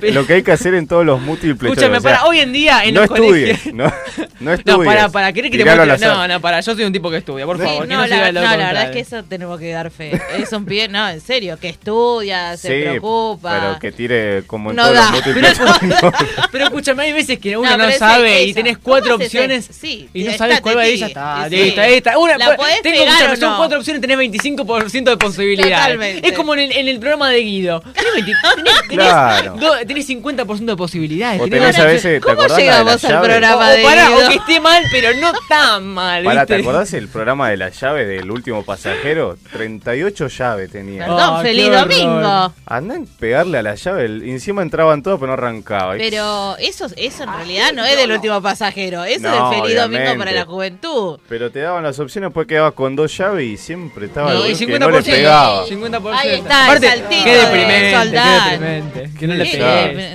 lo 0.00 0.26
que 0.26 0.34
hay 0.34 0.42
que 0.42 0.52
hacer 0.52 0.74
en 0.74 0.86
todos 0.86 1.04
los 1.04 1.20
múltiples. 1.20 1.70
Escúchame, 1.72 1.96
choices, 1.96 1.98
o 1.98 2.08
sea, 2.08 2.18
para 2.18 2.28
hoy 2.28 2.40
en 2.40 2.52
día 2.52 2.84
en 2.84 2.94
no 2.94 3.00
los 3.02 3.10
estudies, 3.10 3.58
colegios... 3.60 3.74
no, 3.74 3.92
no 4.40 4.52
estudies. 4.52 4.78
No, 4.78 4.84
para, 4.84 5.08
para, 5.10 5.32
¿querés 5.32 5.50
que 5.50 5.58
te. 5.58 5.64
No, 5.64 6.28
no, 6.28 6.40
para, 6.40 6.60
yo 6.60 6.74
soy 6.74 6.84
un 6.84 6.92
tipo 6.92 7.10
que 7.10 7.18
estudia, 7.18 7.44
por 7.46 7.58
Sí, 7.58 7.64
favor. 7.64 7.88
no, 7.88 8.06
la, 8.06 8.32
no, 8.32 8.40
verdad 8.40 8.84
es 8.84 8.90
que 8.90 9.00
eso 9.00 9.22
tenemos 9.24 9.58
que 9.58 9.70
dar 9.70 9.90
fe. 9.90 10.20
Es 10.36 10.52
un 10.52 10.64
pie, 10.64 10.88
no, 10.88 11.08
en 11.08 11.20
serio, 11.20 11.58
que 11.60 11.68
estudia, 11.68 12.56
se 12.56 12.68
Sí, 12.68 12.82
preocupa. 12.82 13.58
pero 13.60 13.78
que 13.78 13.92
tire 13.92 14.42
como 14.46 14.70
en 14.70 14.76
No 14.76 14.82
todos 14.84 14.96
da. 14.96 15.02
los 15.02 15.10
múltiples. 15.12 15.58
Pero, 15.80 16.12
pero 16.52 16.64
escúchame, 16.64 17.02
hay 17.04 17.12
veces 17.12 17.38
que 17.38 17.56
uno 17.56 17.76
No, 17.76 17.90
sabe 17.92 18.44
y 18.44 18.54
tenés 18.54 18.78
cuatro 18.78 19.12
¿Cómo 19.12 19.24
haces 19.24 19.34
opciones? 19.34 19.68
Sí, 19.72 20.08
y 20.14 20.24
no 20.24 20.32
sabes 20.32 20.60
cuál 20.60 20.76
va 20.78 20.82
a 20.82 20.88
ir, 20.88 20.94
ti. 20.94 21.00
ya 21.00 21.06
está, 21.06 21.46
esta, 21.48 21.86
esta. 21.88 22.18
Una, 22.18 22.38
¿La 22.38 22.56
pues, 22.56 22.82
tengo, 22.82 23.36
son 23.36 23.56
cuatro 23.56 23.78
opciones, 23.78 24.00
tenés 24.00 24.18
25% 24.18 25.04
de 25.04 25.16
posibilidades. 25.16 25.72
Totalmente. 25.72 26.28
Es 26.28 26.34
como 26.34 26.54
en 26.54 26.88
el, 26.88 26.98
programa 26.98 27.30
de 27.30 27.40
Guido. 27.40 27.80
Tenés, 27.80 28.12
20 28.14 28.32
tenés, 28.56 28.74
tenés 28.88 29.06
Claro. 29.06 29.54
do- 29.56 29.81
tenés 29.86 30.08
50% 30.08 30.64
de 30.64 30.76
posibilidades. 30.76 31.40
O 31.40 31.48
tenés 31.48 31.78
a 31.78 31.84
veces, 31.84 32.20
¿te 32.20 32.34
¿Cómo 32.34 32.46
llegamos 32.56 33.04
al 33.04 33.10
llave? 33.12 33.28
programa? 33.28 33.66
o, 33.66 33.70
de 33.70 33.76
Guido. 33.78 34.26
o 34.26 34.28
que 34.30 34.34
esté 34.36 34.60
mal, 34.60 34.82
pero 34.90 35.08
no 35.20 35.32
tan 35.48 35.86
mal. 35.88 36.24
Pará, 36.24 36.46
¿te 36.46 36.56
acordás 36.56 36.92
el 36.94 37.08
programa 37.08 37.50
de 37.50 37.56
la 37.56 37.68
llave 37.70 38.04
del 38.06 38.30
último 38.30 38.64
pasajero? 38.64 39.36
38 39.52 40.28
llaves 40.28 40.70
tenía. 40.70 41.04
Perdón, 41.06 41.20
Ah, 41.22 41.40
feliz 41.42 41.70
domingo. 41.70 42.54
Andá 42.66 42.94
en 42.94 43.06
pegarle 43.06 43.58
a 43.58 43.62
la 43.62 43.74
llave, 43.74 44.06
encima 44.06 44.62
entraban 44.62 45.02
todos, 45.02 45.18
pero 45.18 45.28
no 45.28 45.32
arrancaba. 45.34 45.94
Pero 45.96 46.56
eso, 46.58 46.86
eso 46.96 47.22
en 47.24 47.32
realidad 47.32 47.72
no 47.72 47.84
es 47.84 47.96
del 47.96 48.10
último 48.12 48.40
pasajero. 48.42 49.04
Eso 49.04 49.20
No, 49.28 49.50
es 49.52 49.56
el 49.58 49.62
feliz 49.62 49.76
domingo 49.80 50.18
para 50.18 50.32
la 50.32 50.44
juventud. 50.44 51.18
Pero 51.28 51.50
te 51.50 51.60
daban 51.60 51.82
las 51.82 51.98
opciones, 51.98 52.28
después 52.30 52.46
quedabas 52.46 52.72
con 52.72 52.96
dos 52.96 53.16
llaves 53.16 53.44
y 53.46 53.56
siempre 53.56 54.06
estaba 54.06 54.32
No, 54.34 54.44
el 54.44 54.52
y 54.52 54.56
que 54.56 54.66
50%. 54.66 54.78
no 54.78 54.90
le 54.90 55.02
pegaba. 55.02 55.66
50%. 55.66 56.12
Ahí 56.18 56.30
está, 56.34 56.64
Aparte, 56.66 57.02
qué 57.08 57.30
de 57.30 57.38
deprimente, 57.38 58.10
qué 58.12 58.50
deprimente. 58.50 59.10
Que 59.18 59.26
no 59.26 59.34
le 59.34 59.44
Sí, 59.44 59.50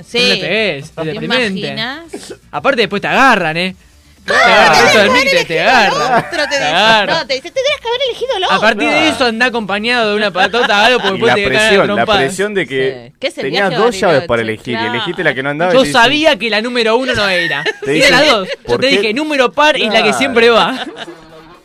sí. 0.06 0.18
Que 0.18 0.80
no 0.80 0.86
es 0.86 0.90
¿Te 0.92 1.04
deprimente. 1.04 1.46
imaginas? 1.60 2.34
Aparte 2.50 2.80
después 2.82 3.02
te 3.02 3.08
agarran, 3.08 3.56
¿eh? 3.56 3.76
Te 4.24 4.34
agarran, 4.34 4.88
eso 4.88 4.98
del 4.98 5.10
mic 5.12 5.46
te, 5.46 5.60
agarran. 5.62 6.24
Otro 6.24 6.44
te 6.50 6.56
agarran. 6.56 7.16
no, 7.18 7.26
te 7.26 7.34
dice, 7.34 7.50
tendrías 7.50 7.80
que 7.80 7.88
haber 7.88 8.00
elegido 8.10 8.36
el 8.36 8.44
A 8.44 8.46
otro. 8.48 8.60
partir 8.60 8.88
de 8.90 9.08
eso 9.08 9.24
anda 9.24 9.46
acompañado 9.46 10.10
de 10.10 10.16
una 10.16 10.30
patota 10.30 10.84
algo 10.84 11.00
porque 11.00 11.12
después 11.14 11.28
la 11.30 11.34
te 11.34 11.44
a 11.44 11.48
presión, 11.48 11.96
la 11.96 12.06
presión 12.06 12.54
de 12.54 12.66
que 12.66 13.04
Sí. 13.08 13.14
¿Qué 13.18 13.26
es 13.28 13.38
el 13.38 13.44
tenías 13.44 13.72
a 13.72 13.76
dos 13.76 13.98
llaves 13.98 14.24
para 14.26 14.42
elegir 14.42 14.74
Claro. 14.76 14.86
y 14.86 14.96
elegiste 14.96 15.24
la 15.24 15.34
que 15.34 15.42
no 15.42 15.48
andaba. 15.50 15.72
Yo 15.72 15.84
sabía 15.86 16.36
que 16.38 16.50
la 16.50 16.60
número 16.60 16.96
uno 16.96 17.14
no 17.14 17.26
era. 17.28 17.64
La 17.86 18.22
dos. 18.24 18.48
Yo 18.48 18.54
¿por 18.66 18.80
te 18.80 18.90
qué? 18.90 18.98
dije 18.98 19.14
número 19.14 19.50
par 19.52 19.78
y 19.78 19.88
la 19.88 20.02
que 20.02 20.12
siempre 20.12 20.50
va. 20.50 20.78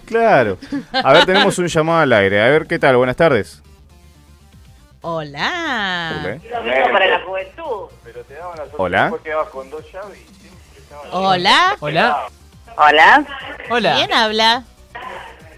Claro. 0.06 0.58
A 0.92 1.12
ver, 1.14 1.26
tenemos 1.26 1.58
un 1.58 1.68
llamado 1.68 2.00
al 2.02 2.14
aire. 2.14 2.42
A 2.42 2.48
ver, 2.50 2.66
¿qué 2.68 2.78
tal? 2.78 2.96
Buenas 2.98 3.16
tardes. 3.16 3.62
Hola. 5.06 6.22
Hola. 6.24 6.92
para 6.94 7.08
la 7.08 7.20
juventud. 7.26 7.89
Hola. 8.78 9.12
Hola. 11.12 11.76
Hola. 11.82 12.28
Hola, 12.78 13.26
Hola. 13.70 13.96
¿Quién 13.96 14.13
habla? 14.13 14.63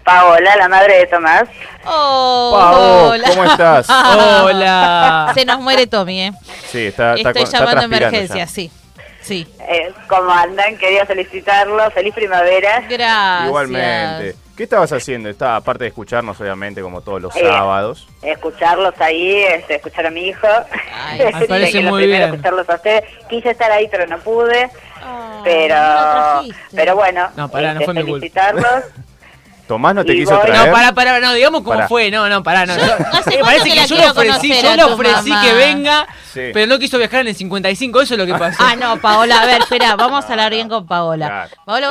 Paola, 0.04 0.56
la 0.56 0.68
madre 0.68 0.98
de 0.98 1.06
Tomás. 1.06 1.44
Oh, 1.84 2.56
Pavo, 2.58 3.10
hola. 3.10 3.28
¿cómo 3.28 3.44
estás? 3.44 3.88
Hola. 4.42 5.30
Se 5.34 5.44
nos 5.44 5.60
muere 5.60 5.86
Tommy, 5.86 6.22
¿eh? 6.22 6.32
Sí, 6.66 6.86
está, 6.86 7.14
está, 7.14 7.30
Estoy 7.30 7.42
está 7.44 7.58
llamando 7.60 7.80
a 7.82 7.84
emergencia, 7.84 8.36
ya. 8.36 8.46
sí. 8.48 8.70
Sí. 9.20 9.46
Eh, 9.60 9.92
¿Cómo 10.08 10.30
andan? 10.30 10.76
Quería 10.76 11.06
felicitarlo. 11.06 11.88
Feliz 11.92 12.14
primavera. 12.14 12.80
Gracias. 12.88 13.46
Igualmente. 13.46 14.36
¿Qué 14.56 14.62
estabas 14.62 14.90
haciendo? 14.92 15.28
Está, 15.28 15.56
aparte 15.56 15.84
de 15.84 15.88
escucharnos, 15.88 16.40
obviamente, 16.40 16.80
como 16.80 17.02
todos 17.02 17.20
los 17.20 17.36
Eh, 17.36 17.40
sábados. 17.46 18.08
Escucharlos 18.22 18.94
ahí, 19.00 19.42
este, 19.42 19.76
escuchar 19.76 20.06
a 20.06 20.10
mi 20.10 20.28
hijo. 20.28 20.46
Ay, 20.94 21.18
me 21.40 21.46
parece 21.46 21.72
Que 21.72 21.82
lo 21.82 21.90
muy 21.90 22.02
primero, 22.04 22.24
bien. 22.24 22.34
escucharlos 22.36 22.68
a 22.70 22.74
ustedes. 22.76 23.04
Quise 23.28 23.50
estar 23.50 23.70
ahí, 23.70 23.86
pero 23.90 24.06
no 24.06 24.18
pude. 24.18 24.70
Ah, 25.02 25.40
pero, 25.44 25.74
no 25.76 26.42
lo 26.48 26.54
pero 26.74 26.96
bueno, 26.96 27.28
No, 27.36 27.48
pará, 27.50 27.74
no 27.74 27.80
este, 27.80 27.84
fue 27.84 27.94
mi 27.94 28.00
culpa. 28.02 28.18
felicitarlos. 28.20 28.66
Tomás 29.68 29.96
no 29.96 30.04
te 30.04 30.12
Y 30.14 30.20
quiso 30.20 30.36
voy- 30.36 30.46
traer. 30.46 30.66
No, 30.68 30.72
pará, 30.72 30.92
pará, 30.92 31.18
no, 31.20 31.34
digamos 31.34 31.62
cómo 31.62 31.74
Pará. 31.74 31.88
fue, 31.88 32.08
no, 32.10 32.28
no, 32.28 32.40
pará, 32.42 32.64
no. 32.66 32.76
Yo- 32.76 32.84
¿Hace 33.12 33.34
eh, 33.34 33.38
parece 33.42 33.70
que 33.70 33.86
yo 33.86 33.96
le 33.96 34.08
ofrecí, 34.10 34.62
yo 34.62 34.76
le 34.76 34.84
ofrecí 34.84 35.30
que 35.42 35.52
venga, 35.54 36.06
Sí. 36.32 36.50
pero 36.54 36.66
no 36.68 36.78
quiso 36.78 36.98
viajar 36.98 37.22
en 37.22 37.28
el 37.28 37.34
55, 37.34 38.00
eso 38.00 38.14
es 38.14 38.18
lo 38.20 38.26
que 38.26 38.34
pasó. 38.38 38.62
Ah, 38.64 38.76
no, 38.76 38.96
Paola, 38.98 39.42
a 39.42 39.46
ver, 39.46 39.62
espera, 39.62 39.96
vamos 39.96 40.24
a 40.24 40.28
hablar 40.28 40.50
bien 40.52 40.68
con 40.68 40.86
Paola. 40.86 41.26
Claro. 41.26 41.50
Paola, 41.66 41.90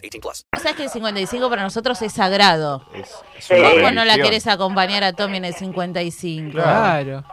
18 0.01 0.19
plus. 0.21 0.45
Sabes 0.57 0.75
que 0.75 0.83
el 0.83 0.89
55 0.89 1.49
para 1.49 1.63
nosotros 1.63 2.01
es 2.01 2.11
sagrado. 2.13 2.85
es 2.93 3.49
una 3.49 3.69
¿Cómo 3.71 3.91
no 3.91 4.05
la 4.05 4.15
querés 4.15 4.47
acompañar 4.47 5.03
a 5.03 5.13
Tommy 5.13 5.37
en 5.37 5.45
el 5.45 5.53
55? 5.53 6.51
Claro. 6.51 7.23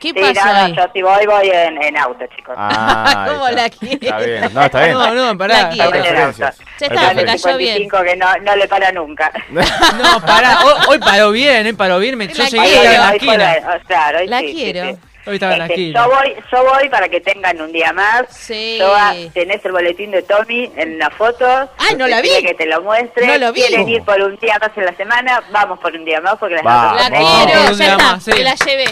¿Qué 0.00 0.08
Sí, 0.08 0.14
pasó 0.20 0.44
no, 0.46 0.52
no, 0.52 0.58
ahí? 0.64 0.74
yo 0.76 0.82
si 0.92 1.00
voy, 1.02 1.26
voy 1.26 1.48
en, 1.48 1.80
en 1.80 1.96
auto, 1.96 2.24
chicos. 2.36 2.56
Ah, 2.58 3.26
¿Cómo 3.30 3.46
está. 3.46 3.62
la 3.62 3.70
quiere? 3.70 3.98
Está 4.06 4.18
bien. 4.18 4.50
No, 4.52 4.62
está 4.64 4.80
bien. 4.84 4.92
No, 4.94 5.14
no, 5.14 5.38
pará. 5.38 5.62
La 5.76 5.90
quiero. 5.92 6.32
Ya 6.32 6.52
está, 6.80 7.14
me 7.14 7.24
cayó 7.24 7.56
bien. 7.56 7.76
55 7.82 8.02
que 8.02 8.16
no, 8.16 8.26
no 8.38 8.56
le 8.56 8.66
para 8.66 8.90
nunca. 8.90 9.30
No, 9.52 10.20
pará. 10.26 10.58
Hoy, 10.64 10.72
hoy 10.88 10.98
paró 10.98 11.30
bien, 11.30 11.68
¿eh? 11.68 11.74
Paró 11.74 12.00
bien. 12.00 12.18
Me, 12.18 12.26
yo 12.26 12.34
La 12.42 12.48
Hoy- 12.62 12.68
en 12.74 12.92
la 12.94 13.08
hoy 13.10 13.14
esquina. 13.16 13.36
la- 13.36 13.76
oh, 13.76 13.86
claro, 13.86 14.18
hoy 14.18 14.26
La 14.26 14.40
sí, 14.40 14.48
sí, 14.48 14.54
quiero. 14.54 14.90
sí. 14.90 14.98
Hoy 15.24 15.34
estaba 15.34 15.56
Este, 15.66 15.92
yo 15.92 16.04
voy, 16.08 16.34
yo 16.50 16.64
voy 16.64 16.88
para 16.88 17.08
que 17.08 17.20
tengan 17.20 17.60
un 17.60 17.70
día 17.70 17.92
más. 17.92 18.24
Sí. 18.30 18.76
Yo, 18.80 18.92
ah, 18.94 19.14
tenés 19.32 19.64
el 19.64 19.70
boletín 19.72 20.10
de 20.10 20.22
Tommy 20.22 20.72
en 20.76 20.98
la 20.98 21.10
foto. 21.10 21.46
Ay, 21.78 21.96
no 21.96 22.08
la 22.08 22.20
vi. 22.20 22.28
que 22.42 22.54
te 22.54 22.66
lo 22.66 22.82
muestre. 22.82 23.26
No 23.26 23.38
lo 23.38 23.52
vi. 23.52 23.60
¿Quieren 23.62 23.88
ir 23.88 24.02
por 24.02 24.20
un 24.20 24.36
día 24.38 24.58
más 24.60 24.70
en 24.76 24.84
la 24.84 24.96
semana? 24.96 25.42
Vamos 25.52 25.78
por 25.78 25.92
un 25.94 26.04
día 26.04 26.20
más 26.20 26.36
porque 26.38 26.56
las 26.56 26.66
Va. 26.66 26.96
La 26.96 27.08
quiero, 27.08 27.72
ya 27.72 27.92
está. 27.92 27.96
más, 27.98 28.24
sí. 28.24 28.30
Me 28.32 28.40
la 28.42 28.54
llevé. 28.56 28.84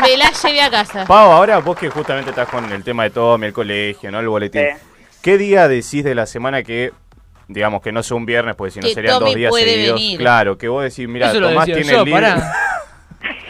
Me 0.00 0.16
la 0.16 0.30
llevé 0.32 0.62
a 0.62 0.70
casa. 0.70 1.04
Pau, 1.06 1.30
ahora 1.30 1.58
vos 1.58 1.78
que 1.78 1.88
justamente 1.90 2.30
estás 2.30 2.48
con 2.48 2.70
el 2.72 2.82
tema 2.82 3.04
de 3.04 3.10
Tommy, 3.10 3.46
el 3.48 3.52
colegio, 3.52 4.10
¿no? 4.10 4.20
El 4.20 4.28
boletín. 4.28 4.62
Sí. 4.62 4.86
¿Qué 5.22 5.36
día 5.36 5.68
decís 5.68 6.04
de 6.04 6.14
la 6.14 6.24
semana 6.26 6.62
que, 6.62 6.92
digamos, 7.48 7.82
que 7.82 7.92
no 7.92 8.02
sea 8.02 8.16
un 8.16 8.24
viernes, 8.24 8.54
porque 8.56 8.70
si 8.70 8.80
no 8.80 8.88
Que 8.88 8.94
serían 8.94 9.18
Tommy 9.18 9.30
dos 9.32 9.36
días 9.36 9.50
puede 9.50 9.64
seguidos? 9.66 9.94
venir. 10.00 10.18
Claro, 10.20 10.56
que 10.56 10.68
vos 10.68 10.82
decís, 10.82 11.06
mira, 11.06 11.32
Tomás 11.32 11.66
tiene 11.66 11.84
yo, 11.84 11.98
el 12.00 12.04
libro. 12.06 12.20
pará. 12.22 12.52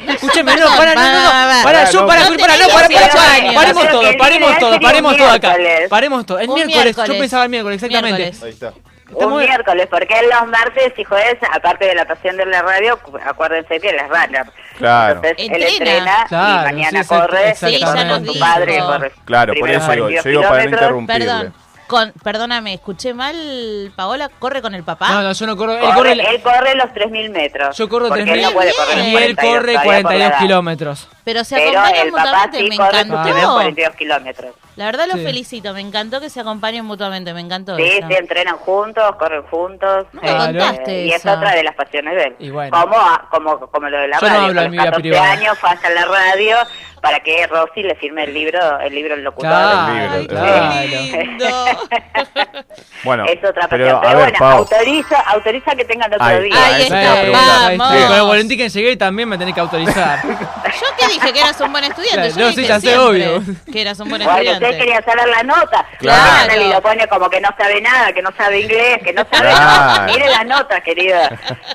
Escúchame, 0.15 0.57
no, 0.57 0.67
pará, 0.77 0.95
no, 0.95 1.03
no, 1.03 1.57
no. 1.59 1.63
Pará, 1.65 1.91
yo, 1.91 2.01
no. 2.01 2.07
pará, 2.07 2.25
No 2.25 2.31
18 2.31 2.73
pará, 2.73 3.33
años. 3.35 3.55
Paremos 3.55 3.89
todo, 3.89 4.03
paremos 4.19 4.59
todo, 4.59 4.81
paremos 4.81 5.13
un 5.13 5.19
todo 5.19 5.31
acá. 5.31 5.49
miércoles. 5.57 5.89
Paremos 5.91 6.27
todo. 6.27 6.39
El 6.39 6.49
Un 6.51 6.55
miércoles, 6.67 6.97
yo 7.07 7.19
pensaba 7.19 7.45
el 7.45 7.51
miércoles, 7.51 7.83
exactamente. 7.83 8.23
Ahí 8.45 8.51
está. 8.51 8.73
Un 9.09 9.15
Estamos- 9.15 9.41
miércoles, 9.43 9.87
porque 9.91 10.19
en 10.19 10.29
los 10.29 10.47
martes 10.49 10.93
y 10.99 11.03
jueves, 11.05 11.37
aparte 11.51 11.87
de 11.87 11.95
la 11.95 12.05
pasión 12.05 12.37
de 12.37 12.45
la 12.45 12.61
radio, 12.61 12.99
acuérdense 13.25 13.81
que 13.81 13.89
él 13.89 13.97
es 13.97 14.09
runner. 14.09 14.45
Claro. 14.77 15.21
Entonces 15.25 15.35
él 15.39 15.63
Entrena. 15.63 15.71
entrena 15.71 16.25
Claro, 16.29 16.61
y 16.61 16.73
mañana 16.75 17.03
sí, 17.03 17.09
corre 17.09 17.55
Sí, 17.55 17.79
ya 17.81 18.05
nos 18.05 18.19
su 18.19 18.33
dijo. 18.35 18.39
padre 18.45 18.79
corre. 18.81 19.13
Claro, 19.25 19.55
por 19.59 19.71
eso 19.71 19.79
digo, 19.93 20.05
42 20.09 20.25
yo 20.25 20.29
digo 20.31 20.43
para 20.43 20.65
no 20.65 20.71
interrumpirle. 20.71 21.25
Perdón. 21.25 21.55
Con, 21.89 22.13
perdóname, 22.23 22.75
escuché 22.75 23.15
mal. 23.15 23.91
Paola 23.97 24.29
corre 24.29 24.61
con 24.63 24.75
el 24.75 24.85
papá. 24.85 25.09
No, 25.09 25.23
no, 25.23 25.33
yo 25.33 25.47
no 25.47 25.57
corro. 25.57 25.73
Él 25.73 25.81
Corre- 25.81 25.95
corre, 25.95 26.13
él 26.35 26.43
corre 26.43 26.75
los 26.75 26.87
3.000 26.91 27.31
metros. 27.31 27.77
yo 27.77 27.89
corro 27.89 28.09
porque 28.09 28.25
3.000 28.25 28.33
él 28.35 28.43
no 28.43 28.53
puede 28.53 28.73
correr 28.75 28.99
y 28.99 29.01
él 29.07 29.13
42, 29.13 29.55
corre 29.55 29.73
todavía 29.73 29.83
por 29.83 29.93
la 29.95 30.03
42 30.03 30.31
edad. 30.31 30.39
kilómetros. 30.39 31.09
Pero 31.25 31.45
se 31.45 31.57
Pero 31.57 31.71
acompañan 31.81 32.07
el 32.07 32.13
mutuamente, 32.13 32.59
sí 32.59 32.69
me 32.69 32.77
corre 32.77 33.01
encantó. 33.01 33.53
42 33.55 33.97
kilómetros. 33.97 34.55
La 34.77 34.85
verdad 34.85 35.07
lo 35.09 35.15
Sí. 35.15 35.25
felicito, 35.25 35.73
me 35.75 35.81
encantó 35.81 36.21
que 36.21 36.31
se 36.31 36.39
acompañen 36.41 36.85
mutuamente, 36.85 37.33
me 37.35 37.41
encantó 37.41 37.75
Sí, 37.77 37.83
eso. 37.83 38.07
sí, 38.07 38.15
entrenan 38.15 38.57
juntos, 38.59 39.17
corren 39.17 39.43
juntos. 39.45 40.07
No 40.13 40.23
me 40.23 40.29
contaste 40.37 41.05
y 41.07 41.11
es 41.11 41.25
otra 41.27 41.53
de 41.53 41.65
las 41.65 41.75
pasiones 41.75 42.15
de 42.15 42.25
él. 42.25 42.37
Y 42.39 42.51
bueno. 42.51 42.71
como, 42.81 42.97
a- 42.97 43.27
como, 43.31 43.59
como 43.59 43.89
lo 43.89 43.99
de 43.99 44.09
la 44.09 44.21
Yo 44.21 44.27
no 44.29 44.35
radio. 44.35 44.47
hablo 44.47 44.61
a 44.61 44.63
de 44.63 44.69
los 44.69 44.71
mi 44.71 44.77
vida 44.77 44.85
14 44.91 45.01
privada. 45.09 45.33
años 45.33 45.59
fue 45.59 45.71
hasta 45.71 45.91
la 45.91 46.05
radio 46.05 46.57
para 47.01 47.21
que 47.21 47.47
Rosy 47.47 47.83
le 47.83 47.95
firme 47.97 48.25
el 48.25 48.35
libro, 48.35 48.81
el 48.81 48.95
libro 48.95 49.15
El 49.15 49.25
locutor. 49.25 49.51
Claro, 49.51 49.93
libro, 49.93 50.15
Ay, 50.15 50.27
claro. 50.27 50.73
qué 50.81 50.87
lindo. 50.99 51.49
Bueno, 53.05 53.25
es 53.27 53.39
otra 53.45 53.69
pero, 53.69 53.85
pasión. 53.85 54.01
Pero, 54.01 54.09
a 54.09 54.15
ver, 54.15 54.17
bueno, 54.33 54.39
Pau. 54.39 54.59
autoriza, 54.59 55.21
autoriza 55.21 55.77
que 55.77 55.85
tengan 55.85 56.13
otro 56.13 56.25
Ahí 56.27 56.43
día. 56.43 56.55
está, 56.55 56.67
Ahí 56.77 56.83
está, 56.83 57.01
es 57.03 57.09
la 57.09 57.21
pregunta. 57.21 57.67
Ahí 57.69 57.73
está. 57.75 57.85
vamos. 57.85 58.07
Con 58.09 58.17
el 58.17 58.23
boletín 58.23 58.59
que 58.59 58.69
llegué 58.69 58.97
también 58.97 59.29
me 59.29 59.39
tenés 59.39 59.55
que 59.55 59.61
autorizar. 59.61 60.19
Yo 60.27 60.87
que 60.99 61.07
dije 61.15 61.33
que 61.33 61.39
eras 61.41 61.61
un 61.61 61.71
buen 61.73 61.85
estudiante, 61.85 62.31
yo 62.33 62.47
no, 62.47 62.53
sí, 62.53 62.65
ya 62.67 62.81
sé, 62.81 62.99
obvio. 62.99 63.41
que 63.73 63.81
eras 63.81 63.99
un 64.01 64.09
buen 64.09 64.23
Bueno, 64.23 64.37
estudiante. 64.39 64.65
usted 64.67 64.79
quería 64.79 65.03
saber 65.03 65.29
la 65.29 65.43
nota. 65.45 65.87
Claro. 65.99 66.61
Y 66.61 66.69
lo 66.73 66.83
pone 66.83 67.07
como 67.07 67.31
que 67.31 67.41
no 67.41 67.49
sabe 67.57 67.81
nada, 67.81 68.13
que 68.13 68.21
no 68.23 68.31
sabe 68.37 68.61
inglés, 68.61 68.99
que 69.05 69.13
no 69.13 69.23
sabe 69.31 69.49
Claro. 69.49 69.57
nada. 69.57 70.07
Mire 70.07 70.29
las 70.29 70.45
notas, 70.47 70.83
querida. 70.83 71.31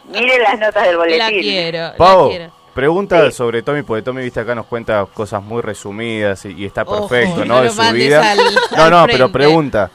Mire 0.05 0.39
las 0.39 0.59
notas 0.59 0.84
del 0.84 0.97
boletín. 0.97 1.19
La 1.19 1.30
quiero, 1.30 1.78
la 1.80 1.95
Pau, 1.95 2.30
quiero. 2.30 2.51
Pregunta 2.74 3.32
sobre 3.32 3.61
Tommy, 3.61 3.84
porque 3.84 4.01
Tommy, 4.01 4.21
viste, 4.24 4.39
acá 4.39 4.55
nos 4.55 4.65
cuenta 4.65 5.05
cosas 5.13 5.41
muy 5.43 5.61
resumidas 5.61 6.45
y, 6.45 6.53
y 6.53 6.65
está 6.65 6.84
Ojo, 6.84 7.07
perfecto, 7.07 7.45
no 7.45 7.61
de 7.61 7.69
su 7.69 7.82
vida. 7.93 8.32
al- 8.32 8.39
no, 8.78 8.89
no, 8.89 9.05
pero 9.07 9.32
pregunta. 9.32 9.89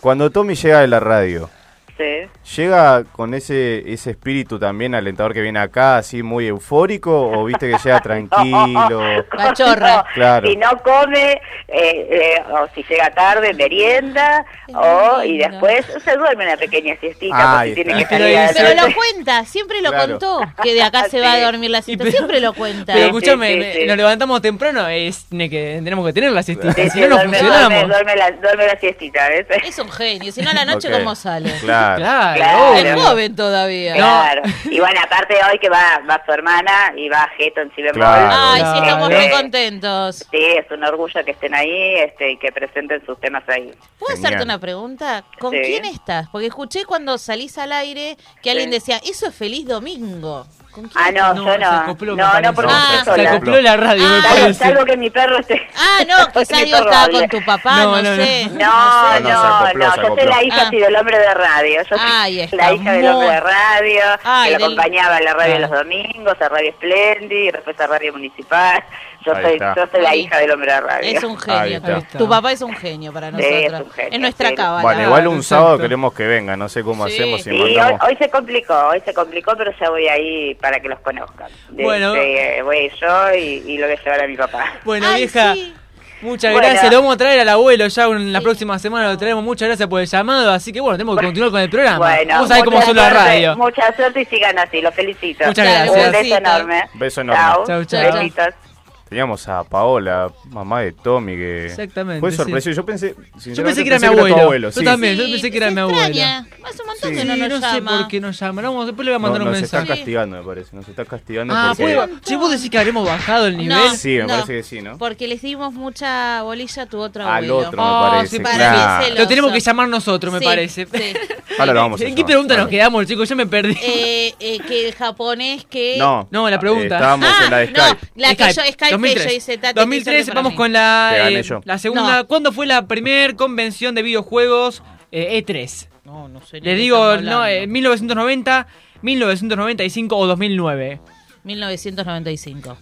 Cuando 0.00 0.30
Tommy 0.30 0.54
llega 0.54 0.80
de 0.80 0.86
la 0.88 1.00
radio, 1.00 1.50
Sí. 1.98 2.54
¿llega 2.56 3.02
con 3.04 3.34
ese 3.34 3.92
ese 3.92 4.10
espíritu 4.12 4.58
también 4.58 4.94
alentador 4.94 5.34
que 5.34 5.40
viene 5.40 5.58
acá, 5.58 5.96
así 5.98 6.22
muy 6.22 6.46
eufórico? 6.46 7.28
¿O 7.30 7.44
viste 7.44 7.68
que 7.70 7.76
llega 7.76 8.00
tranquilo? 8.00 9.24
Cachorra. 9.36 10.04
Claro. 10.14 10.48
Si 10.48 10.56
no 10.56 10.70
come, 10.82 11.32
eh, 11.32 12.08
eh, 12.38 12.42
o 12.52 12.68
si 12.74 12.84
llega 12.84 13.10
tarde, 13.10 13.52
merienda, 13.54 14.44
o 14.74 15.22
y 15.24 15.38
después 15.38 15.84
se 16.04 16.16
duerme 16.16 16.44
una 16.46 16.56
pequeña 16.56 16.94
siestita, 17.00 17.36
Ah, 17.38 17.62
porque 17.66 17.74
tiene 17.84 17.98
que 17.98 18.06
salir 18.06 18.36
a 18.38 18.50
Pero 18.54 18.86
lo 18.88 18.94
cuenta, 18.94 19.44
siempre 19.44 19.82
lo 19.82 19.90
Claro. 19.90 20.18
contó, 20.18 20.40
que 20.62 20.74
de 20.74 20.82
acá 20.82 21.04
se 21.10 21.20
va 21.20 21.32
a 21.32 21.40
dormir 21.40 21.70
la 21.70 21.82
siesta, 21.82 22.04
pero- 22.04 22.16
siempre 22.16 22.40
lo 22.40 22.52
cuenta. 22.54 22.92
Pero 22.92 23.06
escúchame, 23.06 23.52
sí, 23.54 23.58
me- 23.58 23.72
sí. 23.72 23.86
nos 23.86 23.96
levantamos 23.96 24.40
temprano, 24.40 24.86
es 24.88 25.26
que, 25.30 25.80
tenemos 25.82 26.06
que 26.06 26.12
tener 26.12 26.30
la 26.30 26.42
siestita, 26.42 26.72
Sí, 26.74 26.82
si 26.84 26.90
sí, 26.90 27.00
no, 27.00 27.08
no 27.08 27.14
duerme, 27.16 27.38
funcionamos. 27.38 27.68
duerme, 27.88 27.88
duerme 27.94 28.16
la, 28.16 28.30
duerme 28.32 28.66
la 28.66 28.78
siestita, 28.78 29.28
¿ves? 29.28 29.46
Es 29.66 29.78
un 29.78 29.90
genio, 29.90 30.30
si 30.30 30.42
no 30.42 30.50
a 30.50 30.54
la 30.54 30.64
noche 30.64 30.88
Ok. 30.88 30.94
cómo 30.98 31.14
sale. 31.14 31.50
Claro. 31.60 31.87
Claro, 31.96 32.34
Claro. 32.36 32.74
Es 32.74 33.02
joven 33.02 33.36
todavía. 33.36 33.94
Claro. 33.94 34.42
Y 34.70 34.78
bueno, 34.80 35.00
aparte 35.02 35.34
hoy 35.50 35.58
que 35.58 35.68
va, 35.68 36.00
va 36.08 36.22
su 36.24 36.32
hermana 36.32 36.92
y 36.96 37.08
va 37.08 37.28
Geto 37.36 37.60
en 37.60 37.74
si 37.74 37.82
bemol. 37.82 38.00
Claro. 38.00 38.28
Ay, 38.32 38.60
sí, 38.62 38.78
estamos 38.86 39.10
muy 39.10 39.30
contentos. 39.30 40.16
Sí, 40.30 40.38
es 40.58 40.70
un 40.70 40.84
orgullo 40.84 41.24
que 41.24 41.30
estén 41.32 41.54
ahí 41.54 41.94
este, 41.96 42.32
y 42.32 42.36
que 42.38 42.52
presenten 42.52 43.04
sus 43.06 43.18
temas 43.20 43.42
ahí. 43.48 43.72
¿Puedo 43.98 44.14
Genial. 44.14 44.26
hacerte 44.34 44.44
una 44.44 44.58
pregunta? 44.58 45.24
¿Con 45.38 45.52
Sí. 45.52 45.60
quién 45.64 45.84
estás? 45.84 46.28
Porque 46.30 46.46
escuché 46.48 46.84
cuando 46.84 47.18
salís 47.18 47.56
al 47.58 47.72
aire 47.72 48.16
que 48.42 48.50
alguien 48.50 48.68
Sí. 48.70 48.74
decía, 48.78 49.00
eso 49.04 49.26
es 49.26 49.34
feliz 49.34 49.66
domingo. 49.66 50.46
¿Con 50.78 50.88
quién 50.88 51.04
Ah, 51.04 51.10
no, 51.10 51.34
No, 51.34 51.44
yo 51.46 51.52
se 51.52 51.58
no. 51.58 51.70
acopló, 51.70 52.16
me 52.16 52.22
no, 52.22 52.40
no, 52.40 52.54
porque 52.54 52.72
Ah, 52.72 53.00
Se 53.04 53.10
sola. 53.10 53.30
acopló 53.32 53.60
la 53.60 53.76
radio, 53.76 54.02
me 54.08 54.18
Ah, 54.18 54.22
Salvo, 54.22 54.38
parece. 54.40 54.58
salvo 54.64 54.84
que 54.84 54.96
mi 54.96 55.10
perro 55.10 55.38
esté... 55.38 55.68
Ah, 55.76 56.04
no, 56.06 56.14
quizás 56.32 56.48
perro 56.48 56.76
estaba 56.76 57.08
con 57.08 57.28
tu 57.28 57.44
papá, 57.44 57.76
No, 57.78 57.96
no, 57.96 58.02
no, 58.02 58.10
no. 58.16 58.24
sé. 58.24 58.46
No, 58.52 58.56
no, 58.56 59.20
No, 59.20 59.28
se 59.28 59.46
acopló, 59.48 59.86
no, 59.86 59.90
se 59.92 59.96
yo 59.96 60.02
soy 60.02 60.04
acopló. 60.06 60.24
la 60.30 60.42
hija 60.44 60.62
Ah. 60.62 60.70
sí, 60.70 60.76
del 60.78 60.96
hombre 60.96 61.18
de 61.18 61.34
radio. 61.34 61.82
Yo 61.82 61.88
soy 61.96 61.98
Ay, 62.00 62.40
está 62.42 62.56
la 62.56 62.72
hija 62.72 62.92
del 62.92 63.02
muy- 63.02 63.10
hombre 63.10 63.30
de 63.30 63.40
radio, 63.40 64.02
Ay, 64.22 64.52
que 64.52 64.58
lo 64.58 64.58
del- 64.58 64.64
acompañaba 64.78 65.16
a 65.16 65.20
la 65.20 65.34
radio 65.34 65.56
Claro. 65.56 65.72
los 65.74 65.82
domingos, 65.82 66.34
a 66.40 66.48
Radio 66.48 66.72
Splendid, 66.72 67.52
después 67.52 67.80
a 67.80 67.86
Radio 67.88 68.12
Municipal. 68.12 68.84
Yo 69.28 69.36
Ahí 69.36 69.42
soy, 69.44 69.52
está. 69.54 69.74
yo 69.76 69.86
soy 69.92 70.00
la 70.02 70.14
hija 70.16 70.38
del 70.38 70.50
hombre 70.50 70.72
de 70.72 70.80
radio. 70.80 71.18
Es 71.18 71.24
un 71.24 71.36
Ahí 71.48 71.70
genio. 71.72 71.96
está. 71.98 72.18
Tu 72.18 72.28
papá 72.28 72.52
es 72.52 72.62
un 72.62 72.72
genio 72.74 73.12
para 73.12 73.30
Sí, 73.30 73.36
nosotros. 73.36 73.56
es 73.80 73.80
un 73.86 73.90
genio, 73.92 74.18
nuestra 74.20 74.48
sí. 74.48 74.54
cábala. 74.54 74.82
Bueno, 74.82 75.02
igual 75.02 75.26
un 75.28 75.36
exacto. 75.36 75.48
sábado 75.64 75.78
queremos 75.78 76.14
que 76.14 76.26
venga, 76.26 76.56
no 76.56 76.68
sé 76.68 76.82
cómo 76.82 77.06
Sí. 77.08 77.14
hacemos 77.14 77.42
si 77.42 77.50
Sí, 77.50 77.60
hoy, 77.60 77.76
mandamos... 77.76 78.08
hoy 78.08 78.16
se 78.16 78.30
complicó, 78.30 78.74
hoy 78.88 79.02
se 79.04 79.12
complicó, 79.14 79.52
pero 79.56 79.72
ya 79.78 79.90
voy 79.90 80.08
ahí 80.08 80.54
para 80.54 80.80
que 80.80 80.88
los 80.88 81.00
conozcan. 81.00 81.48
De- 81.70 81.84
Bueno. 81.84 82.12
de- 82.12 82.60
voy 82.64 82.76
a 82.76 82.82
ir 82.82 82.92
yo 83.00 83.34
y, 83.34 83.62
y 83.72 83.78
lo 83.78 83.86
voy 83.86 83.96
a 83.96 84.02
llevar 84.02 84.22
a 84.22 84.26
mi 84.26 84.36
papá. 84.36 84.64
Bueno, 84.84 85.06
Ay, 85.08 85.22
vieja, 85.22 85.54
sí. 85.54 85.74
muchas 86.22 86.52
Bueno. 86.52 86.66
gracias. 86.68 86.92
Lo 86.92 86.98
vamos 87.00 87.14
a 87.14 87.18
traer 87.18 87.40
al 87.40 87.48
abuelo 87.48 87.86
ya 87.86 88.04
en 88.04 88.32
la 88.32 88.40
próxima 88.40 88.78
semana. 88.78 89.08
Lo 89.08 89.18
traemos. 89.18 89.44
Muchas 89.44 89.68
gracias 89.68 89.88
por 89.88 90.00
el 90.00 90.06
llamado. 90.06 90.50
Así 90.52 90.72
que 90.72 90.80
bueno, 90.80 90.96
tenemos 90.96 91.16
que 91.18 91.24
continuar 91.26 91.50
con 91.50 91.60
el 91.60 91.70
programa. 91.70 91.98
Bueno, 91.98 92.34
Vamos 92.34 92.50
a 92.50 92.54
ver 92.54 92.64
cómo 92.64 92.76
mucha 92.76 92.86
son 92.86 92.96
la 92.96 93.02
suerte, 93.10 93.24
radio. 93.28 93.56
Mucha 93.56 93.96
suerte 93.96 94.20
y 94.22 94.24
sigan 94.24 94.58
así, 94.58 94.80
los 94.80 94.94
felicito. 94.94 95.44
Muchas 95.46 95.64
gracias. 95.66 96.06
Un 96.06 96.12
beso 96.12 96.36
enorme. 96.36 96.82
Beso 96.94 97.20
enorme. 97.20 97.42
Chao. 97.42 97.64
Chau, 97.66 97.84
chau. 97.84 98.12
Besitos. 98.14 98.67
Teníamos 99.08 99.48
a 99.48 99.64
Paola, 99.64 100.30
mamá 100.50 100.80
de 100.82 100.92
Tommy, 100.92 101.34
que 101.34 101.66
Exactamente, 101.66 102.20
fue 102.20 102.30
sí. 102.30 102.36
sorpresivo. 102.36 102.74
Yo 102.76 102.84
pensé, 102.84 103.14
Yo 103.54 103.64
pensé 103.64 103.82
que 103.82 103.88
era 103.94 103.98
mi 104.10 104.16
tu 104.16 104.22
abuelo. 104.36 104.68
Yo 104.70 104.78
sí. 104.80 104.84
también, 104.84 105.16
yo 105.16 105.24
pensé 105.24 105.50
que 105.50 105.56
era 105.56 105.70
mi 105.70 105.80
abuelo. 105.80 105.98
extraña. 106.00 106.46
Hace 106.64 106.82
un 106.82 106.88
montón 106.88 107.10
Sí, 107.10 107.16
que 107.16 107.24
no 107.24 107.36
nos 107.36 107.48
no 107.48 107.56
sé 107.70 107.74
llama. 107.76 107.98
por 108.00 108.08
qué 108.08 108.20
nos 108.20 108.38
llama. 108.38 108.60
Vamos, 108.62 108.86
después 108.86 109.06
le 109.06 109.12
voy 109.12 109.16
a 109.16 109.18
No, 109.18 109.22
mandar 109.22 109.42
un 109.42 109.48
nos 109.52 109.62
está 109.62 109.78
mensaje. 109.78 109.98
castigando, 110.00 110.36
me 110.38 110.42
parece. 110.44 110.76
Nos 110.76 110.88
está 110.88 111.04
castigando 111.06 111.54
Ah, 111.56 111.72
porque... 111.76 111.94
pues, 111.94 112.10
si 112.24 112.36
vos 112.36 112.50
decís 112.50 112.68
que 112.70 112.78
habremos 112.78 113.06
bajado 113.06 113.46
el 113.46 113.56
nivel. 113.56 113.78
No, 113.78 113.94
Sí, 113.94 114.08
me 114.16 114.22
no, 114.22 114.28
parece 114.28 114.52
que 114.56 114.62
sí, 114.62 114.82
¿no? 114.82 114.98
Porque 114.98 115.26
les 115.26 115.40
dimos 115.40 115.72
mucha 115.72 116.42
bolilla 116.42 116.82
a 116.82 116.86
tu 116.86 116.98
otro 116.98 117.22
Al 117.24 117.30
abuelo. 117.44 117.58
otro, 117.58 117.82
me 117.82 117.88
Oh, 117.88 118.08
parece. 118.10 118.36
sí, 118.36 118.42
para 118.42 118.54
claro. 118.56 118.98
mí 119.06 119.12
es 119.14 119.18
Lo 119.18 119.26
tenemos 119.28 119.52
que 119.52 119.60
llamar 119.60 119.88
nosotros, 119.88 120.32
me 120.32 120.38
Sí, 120.40 120.44
parece. 120.44 120.86
sí. 120.86 121.14
Ahora 121.58 121.72
lo 121.72 121.80
vamos 121.80 122.00
a 122.00 122.04
¿En 122.04 122.14
qué 122.14 122.24
pregunta 122.24 122.56
nos 122.56 122.68
quedamos, 122.68 123.06
chicos? 123.06 123.28
Yo 123.28 123.34
me 123.34 123.46
perdí. 123.46 123.74
Eh, 123.82 124.34
eh, 124.38 124.58
que 124.68 124.86
el 124.88 124.94
japonés 124.94 125.64
que... 125.64 125.96
No. 125.98 126.28
No, 126.30 126.48
la 126.50 126.60
pregunta. 126.60 126.94
Eh, 126.94 126.98
estábamos 126.98 127.28
Ah, 127.28 127.44
en 127.46 127.50
la 127.50 127.56
de 127.58 127.66
no, 127.72 127.82
Skype. 127.84 128.06
la 128.16 128.34
que 128.34 128.44
yo, 128.52 128.62
Skype 128.72 128.97
2003. 129.00 129.24
yo 129.32 129.36
hice, 129.36 129.58
Tati, 129.58 129.78
2013, 129.78 130.20
hizo 130.20 130.28
para 130.28 130.42
vamos 130.42 130.54
con 130.54 130.72
la, 130.72 131.28
eh, 131.30 131.42
la 131.64 131.78
segunda. 131.78 132.18
No. 132.18 132.26
¿Cuándo 132.26 132.52
fue 132.52 132.66
la 132.66 132.86
primer 132.86 133.36
convención 133.36 133.94
de 133.94 134.02
videojuegos 134.02 134.82
eh, 135.12 135.42
E3? 135.44 135.88
No, 136.04 136.28
no 136.28 136.40
sé. 136.42 136.60
Le 136.60 136.74
digo, 136.74 137.16
no, 137.18 137.46
eh, 137.46 137.66
1990, 137.66 138.66
1995 139.02 140.16
o 140.16 140.26
2009. 140.26 141.00
1995. 141.44 142.76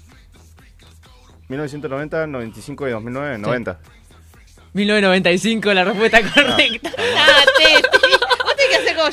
1990, 1.48 2.26
95 2.26 2.88
y 2.88 2.90
2009, 2.90 3.38
90. 3.38 3.78
1995, 4.72 5.72
la 5.72 5.84
respuesta 5.84 6.20
correcta. 6.34 6.90
Ah, 6.98 7.44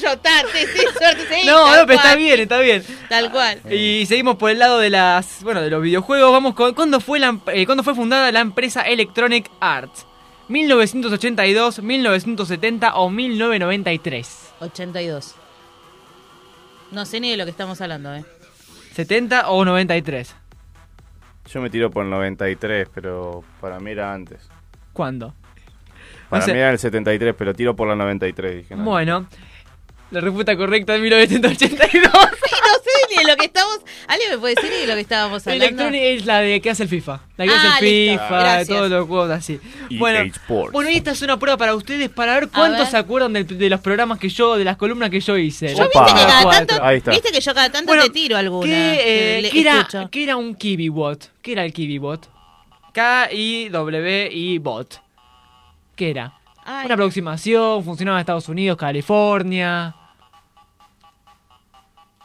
Yo. 0.02 0.18
Teti, 0.18 0.80
suerte. 0.98 1.42
sí, 1.42 1.48
No, 1.48 1.76
no, 1.76 1.86
pero 1.86 2.00
está 2.00 2.16
bien, 2.16 2.40
está 2.40 2.60
bien. 2.60 2.84
Tal 3.10 3.32
cual. 3.32 3.60
Y 3.72 4.06
seguimos 4.08 4.38
por 4.38 4.50
el 4.52 4.60
lado 4.60 4.80
de 4.80 4.90
las, 4.90 5.44
bueno, 5.44 5.62
de 5.62 5.70
los 5.70 5.82
videojuegos. 5.82 6.32
Vamos 6.32 6.54
con, 6.56 6.74
¿cuándo 6.74 7.00
fue, 7.00 7.20
la, 7.20 7.38
eh, 7.48 7.66
¿cuándo 7.66 7.84
fue 7.84 7.94
fundada 7.96 8.32
la 8.32 8.40
empresa 8.42 8.82
Electronic 8.82 9.50
Arts? 9.60 10.06
1982, 10.50 11.82
1970 11.82 12.96
o 12.96 13.10
1993. 13.10 14.54
82. 14.60 15.36
No 16.92 17.06
sé 17.06 17.20
ni 17.20 17.32
de 17.32 17.38
lo 17.38 17.46
que 17.46 17.52
estamos 17.52 17.80
hablando, 17.82 18.14
¿eh? 18.14 18.24
70 18.94 19.50
o 19.50 19.66
93. 19.66 20.36
Yo 21.52 21.62
me 21.62 21.70
tiro 21.70 21.90
por 21.90 22.04
el 22.06 22.10
93, 22.12 22.88
pero 22.94 23.44
para 23.60 23.80
mí 23.80 23.92
era 23.92 24.14
antes. 24.14 24.48
¿Cuándo? 24.94 25.34
Para 26.30 26.42
No 26.42 26.46
sé. 26.46 26.54
mí 26.54 26.60
era 26.60 26.72
el 26.72 26.80
73, 26.80 27.36
pero 27.38 27.54
tiro 27.54 27.76
por 27.76 27.88
la 27.88 27.96
93. 27.96 28.58
Dije, 28.58 28.76
no. 28.76 28.84
Bueno, 28.84 29.28
la 30.14 30.22
respuesta 30.22 30.56
correcta 30.56 30.96
es 30.96 31.02
1982. 31.02 31.90
Sí, 31.92 32.00
no 32.00 32.74
sé 32.84 32.92
ni 33.10 33.24
de 33.24 33.30
lo 33.32 33.36
que 33.38 33.46
estamos. 33.46 33.80
¿Alguien 34.08 34.30
me 34.32 34.38
puede 34.38 34.56
decir 34.56 34.72
ni 34.72 34.78
de 34.82 34.88
lo 34.88 34.94
que 34.96 35.02
estábamos 35.02 35.46
hablando? 35.46 35.66
Electronic 35.66 36.02
es 36.02 36.26
la 36.26 36.40
de 36.40 36.62
que 36.62 36.70
hace 36.70 36.84
el 36.84 36.90
FIFA. 36.90 37.22
La 37.38 37.46
que 37.46 37.52
Ah, 37.52 37.76
hace 37.76 37.86
el 37.88 38.08
listo, 38.10 38.24
FIFA, 38.24 38.40
gracias. 38.40 38.68
todos 38.68 38.90
los 38.90 39.08
juegos 39.08 39.30
así. 39.32 39.60
EA 39.90 40.00
Bueno, 40.00 40.32
bueno, 40.72 40.90
y 40.90 40.96
esta 40.96 41.12
es 41.12 41.22
una 41.22 41.38
prueba 41.38 41.58
para 41.58 41.76
ustedes 41.76 42.10
para 42.10 42.36
ver 42.36 42.50
cuántos 42.50 42.80
ver. 42.82 42.88
se 42.92 42.98
acuerdan 42.98 43.34
de, 43.34 43.44
de 43.44 43.70
los 43.70 43.80
programas 43.82 44.20
que 44.20 44.30
yo, 44.30 44.56
de 44.56 44.64
las 44.64 44.78
columnas 44.78 45.10
que 45.10 45.20
yo 45.20 45.38
hice. 45.38 45.76
Yo 45.76 45.84
viste 45.84 46.00
que 46.14 46.26
cada 46.26 46.50
tanto, 46.50 46.84
Ahí 46.84 46.98
está. 46.98 47.12
viste 47.12 47.32
que 47.32 47.42
yo 47.42 47.54
cada 47.54 47.70
tanto 47.72 47.88
Bueno, 47.88 48.04
te 48.04 48.10
tiro 48.12 48.38
alguna. 48.38 48.66
¿Qué, 48.68 48.94
eh, 48.94 49.36
que 49.38 49.42
le 49.42 49.50
qué 49.52 49.62
era, 49.62 49.88
qué 50.12 50.24
era 50.24 50.38
un 50.38 50.56
KiwiBot? 50.56 51.32
¿Qué 51.42 51.52
era 51.54 51.66
el 51.66 51.74
KiwiBot? 51.74 52.30
K-I-W-I 52.94 54.58
bot. 54.60 55.02
¿Qué 55.96 56.10
era? 56.12 56.34
Ay. 56.66 56.86
Una 56.86 56.94
aproximación, 56.94 57.84
funcionaba 57.84 58.18
en 58.18 58.22
Estados 58.22 58.48
Unidos, 58.48 58.78
California. 58.78 59.96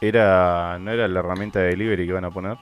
Era, 0.01 0.77
¿No 0.79 0.91
era 0.91 1.07
la 1.09 1.19
herramienta 1.19 1.59
de 1.59 1.67
delivery 1.69 2.03
que 2.05 2.09
iban 2.09 2.23
a 2.25 2.31
poner? 2.31 2.57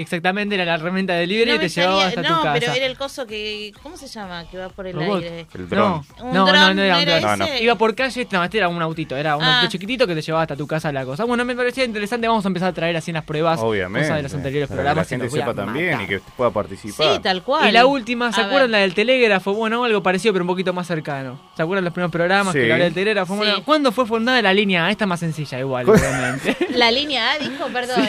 Exactamente, 0.00 0.54
era 0.54 0.64
la 0.64 0.74
herramienta 0.74 1.12
de 1.14 1.20
delivery 1.20 1.50
No 1.50 1.56
y 1.56 1.58
te 1.58 1.68
llevaba 1.68 2.06
hasta 2.06 2.22
no, 2.22 2.28
tu 2.28 2.42
casa. 2.44 2.58
pero 2.60 2.72
era 2.72 2.86
el 2.86 2.96
coso 2.96 3.26
que. 3.26 3.72
¿Cómo 3.82 3.96
se 3.96 4.06
llama? 4.06 4.44
Que 4.50 4.58
va 4.58 4.68
por 4.68 4.86
el 4.86 4.94
Robot. 4.94 5.22
aire. 5.22 5.46
El 5.54 5.68
dron. 5.68 6.02
No, 6.18 6.24
Un 6.24 6.32
no, 6.34 6.44
no, 6.44 6.46
dron, 6.46 6.76
no 6.76 6.82
era 6.82 6.96
un 6.96 7.02
¿era 7.02 7.20
dron. 7.20 7.38
No, 7.38 7.46
no. 7.46 7.52
ese? 7.52 7.62
Iba 7.64 7.74
por 7.74 7.94
calle, 7.94 8.28
no, 8.30 8.44
este 8.44 8.58
era 8.58 8.68
un 8.68 8.80
autito, 8.80 9.16
era 9.16 9.36
un 9.36 9.42
Ah. 9.44 9.56
autito 9.56 9.72
chiquitito 9.72 10.06
que 10.06 10.14
te 10.14 10.22
llevaba 10.22 10.42
hasta 10.42 10.56
tu 10.56 10.66
casa 10.66 10.92
la 10.92 11.04
cosa. 11.04 11.24
Bueno, 11.24 11.44
me 11.44 11.54
parecía 11.56 11.84
interesante, 11.84 12.28
vamos 12.28 12.44
a 12.44 12.48
empezar 12.48 12.68
a 12.68 12.72
traer 12.72 12.96
así 12.96 13.10
en 13.10 13.14
las 13.16 13.24
pruebas 13.24 13.60
Obviamente. 13.60 14.06
cosas 14.08 14.16
de 14.18 14.22
los 14.22 14.34
anteriores 14.34 14.68
para 14.68 14.76
que 14.76 14.82
programas. 14.84 15.06
la 15.06 15.08
gente 15.18 15.30
sepa 15.30 15.54
también 15.54 15.90
matar. 15.92 16.04
y 16.04 16.06
que 16.08 16.20
pueda 16.36 16.50
participar. 16.50 17.14
Sí, 17.14 17.20
tal 17.22 17.42
cual. 17.42 17.68
Y 17.68 17.72
la 17.72 17.86
última, 17.86 18.32
¿se 18.32 18.40
A 18.40 18.44
acuerdan 18.44 18.70
ver. 18.70 18.70
la 18.70 18.78
del 18.78 18.94
telégrafo? 18.94 19.52
Bueno, 19.54 19.84
algo 19.84 20.02
parecido, 20.02 20.32
pero 20.32 20.44
un 20.44 20.48
poquito 20.48 20.72
más 20.72 20.86
cercano. 20.86 21.40
¿Se 21.56 21.62
acuerdan 21.62 21.84
los 21.84 21.92
primeros 21.92 22.12
programas 22.12 22.52
Sí. 22.52 22.60
que 22.60 22.66
la 22.68 22.76
del 22.76 22.94
telégrafo? 22.94 23.32
Sí. 23.34 23.38
Bueno, 23.38 23.64
¿cuándo 23.64 23.90
fue 23.92 24.06
fundada 24.06 24.40
la 24.42 24.54
línea 24.54 24.86
A? 24.86 24.90
Esta 24.90 25.06
más 25.06 25.20
sencilla, 25.20 25.58
igual, 25.58 25.86
obviamente. 25.90 26.56
La 26.70 26.90
línea 26.90 27.32
A 27.32 27.38
dijo, 27.38 27.66
perdón. 27.72 28.08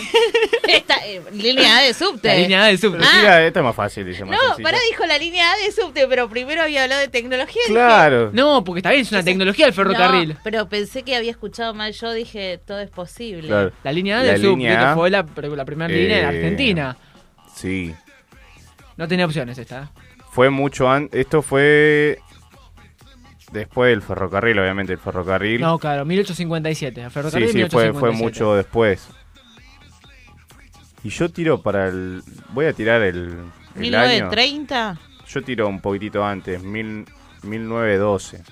Esta, 0.67 0.95
eh, 1.05 1.21
línea 1.33 1.77
A 1.77 1.78
de 1.81 1.93
subte. 1.93 2.27
la 2.27 2.35
línea 2.35 2.63
A 2.63 2.67
de 2.67 2.77
subte. 2.77 3.03
Ah. 3.03 3.17
tira, 3.19 3.45
esta 3.45 3.59
es 3.59 3.63
más 3.65 3.75
fácil, 3.75 4.05
dice 4.05 4.25
más 4.25 4.35
No, 4.37 4.47
sencilla. 4.49 4.63
pará, 4.63 4.77
dijo 4.89 5.05
la 5.05 5.17
línea 5.17 5.51
A 5.51 5.57
de 5.57 5.71
subte, 5.71 6.07
pero 6.07 6.29
primero 6.29 6.61
había 6.61 6.83
hablado 6.83 7.01
de 7.01 7.07
tecnología. 7.07 7.61
y 7.67 7.71
Claro. 7.71 8.29
No, 8.33 8.63
porque 8.63 8.79
está 8.79 8.89
bien, 8.91 9.01
es 9.01 9.11
una 9.11 9.23
tecnología 9.23 9.65
del 9.65 9.73
ferrocarril. 9.73 10.29
No, 10.29 10.39
pero 10.43 10.67
pensé 10.69 11.03
que 11.03 11.15
había 11.15 11.31
escuchado 11.31 11.73
mal 11.73 11.93
yo, 11.93 12.11
dije, 12.13 12.59
todo 12.65 12.79
es 12.79 12.89
posible. 12.89 13.47
Claro. 13.47 13.71
La 13.83 13.91
línea 13.91 14.19
A 14.19 14.23
La 14.23 14.31
del 14.33 14.41
subte, 14.41 14.49
línea 14.49 14.79
que 14.79 14.85
A, 14.85 14.95
fue 14.95 15.09
la, 15.09 15.25
la 15.55 15.65
primera 15.65 15.93
línea 15.93 16.17
de 16.17 16.21
eh, 16.23 16.25
Argentina. 16.25 16.97
Sí. 17.55 17.93
No 18.97 19.07
tenía 19.07 19.25
opciones 19.25 19.57
esta. 19.57 19.83
¿eh? 19.83 19.87
Fue 20.31 20.49
mucho 20.49 20.89
antes. 20.89 21.19
Esto 21.19 21.41
fue 21.41 22.19
después 23.51 23.89
del 23.89 24.01
ferrocarril, 24.01 24.59
obviamente, 24.59 24.93
el 24.93 24.99
ferrocarril. 24.99 25.61
No, 25.61 25.79
claro, 25.79 26.05
1857. 26.05 27.01
El 27.01 27.11
ferrocarril 27.11 27.47
sí, 27.49 27.53
sí, 27.63 27.69
fue, 27.69 27.83
1857. 27.85 27.99
fue 27.99 28.11
mucho 28.11 28.55
después. 28.55 29.07
Y 31.03 31.09
yo 31.09 31.29
tiro 31.29 31.61
para 31.61 31.87
el. 31.87 32.21
Voy 32.49 32.65
a 32.65 32.73
tirar 32.73 33.01
el, 33.01 33.17
el 33.75 33.95
año. 33.95 34.29
1930. 34.29 34.97
Yo 35.27 35.43
tiro 35.43 35.67
un 35.67 35.79
poquitito 35.79 36.23
antes, 36.25 36.61
mil, 36.63 37.05
1912. 37.43 38.43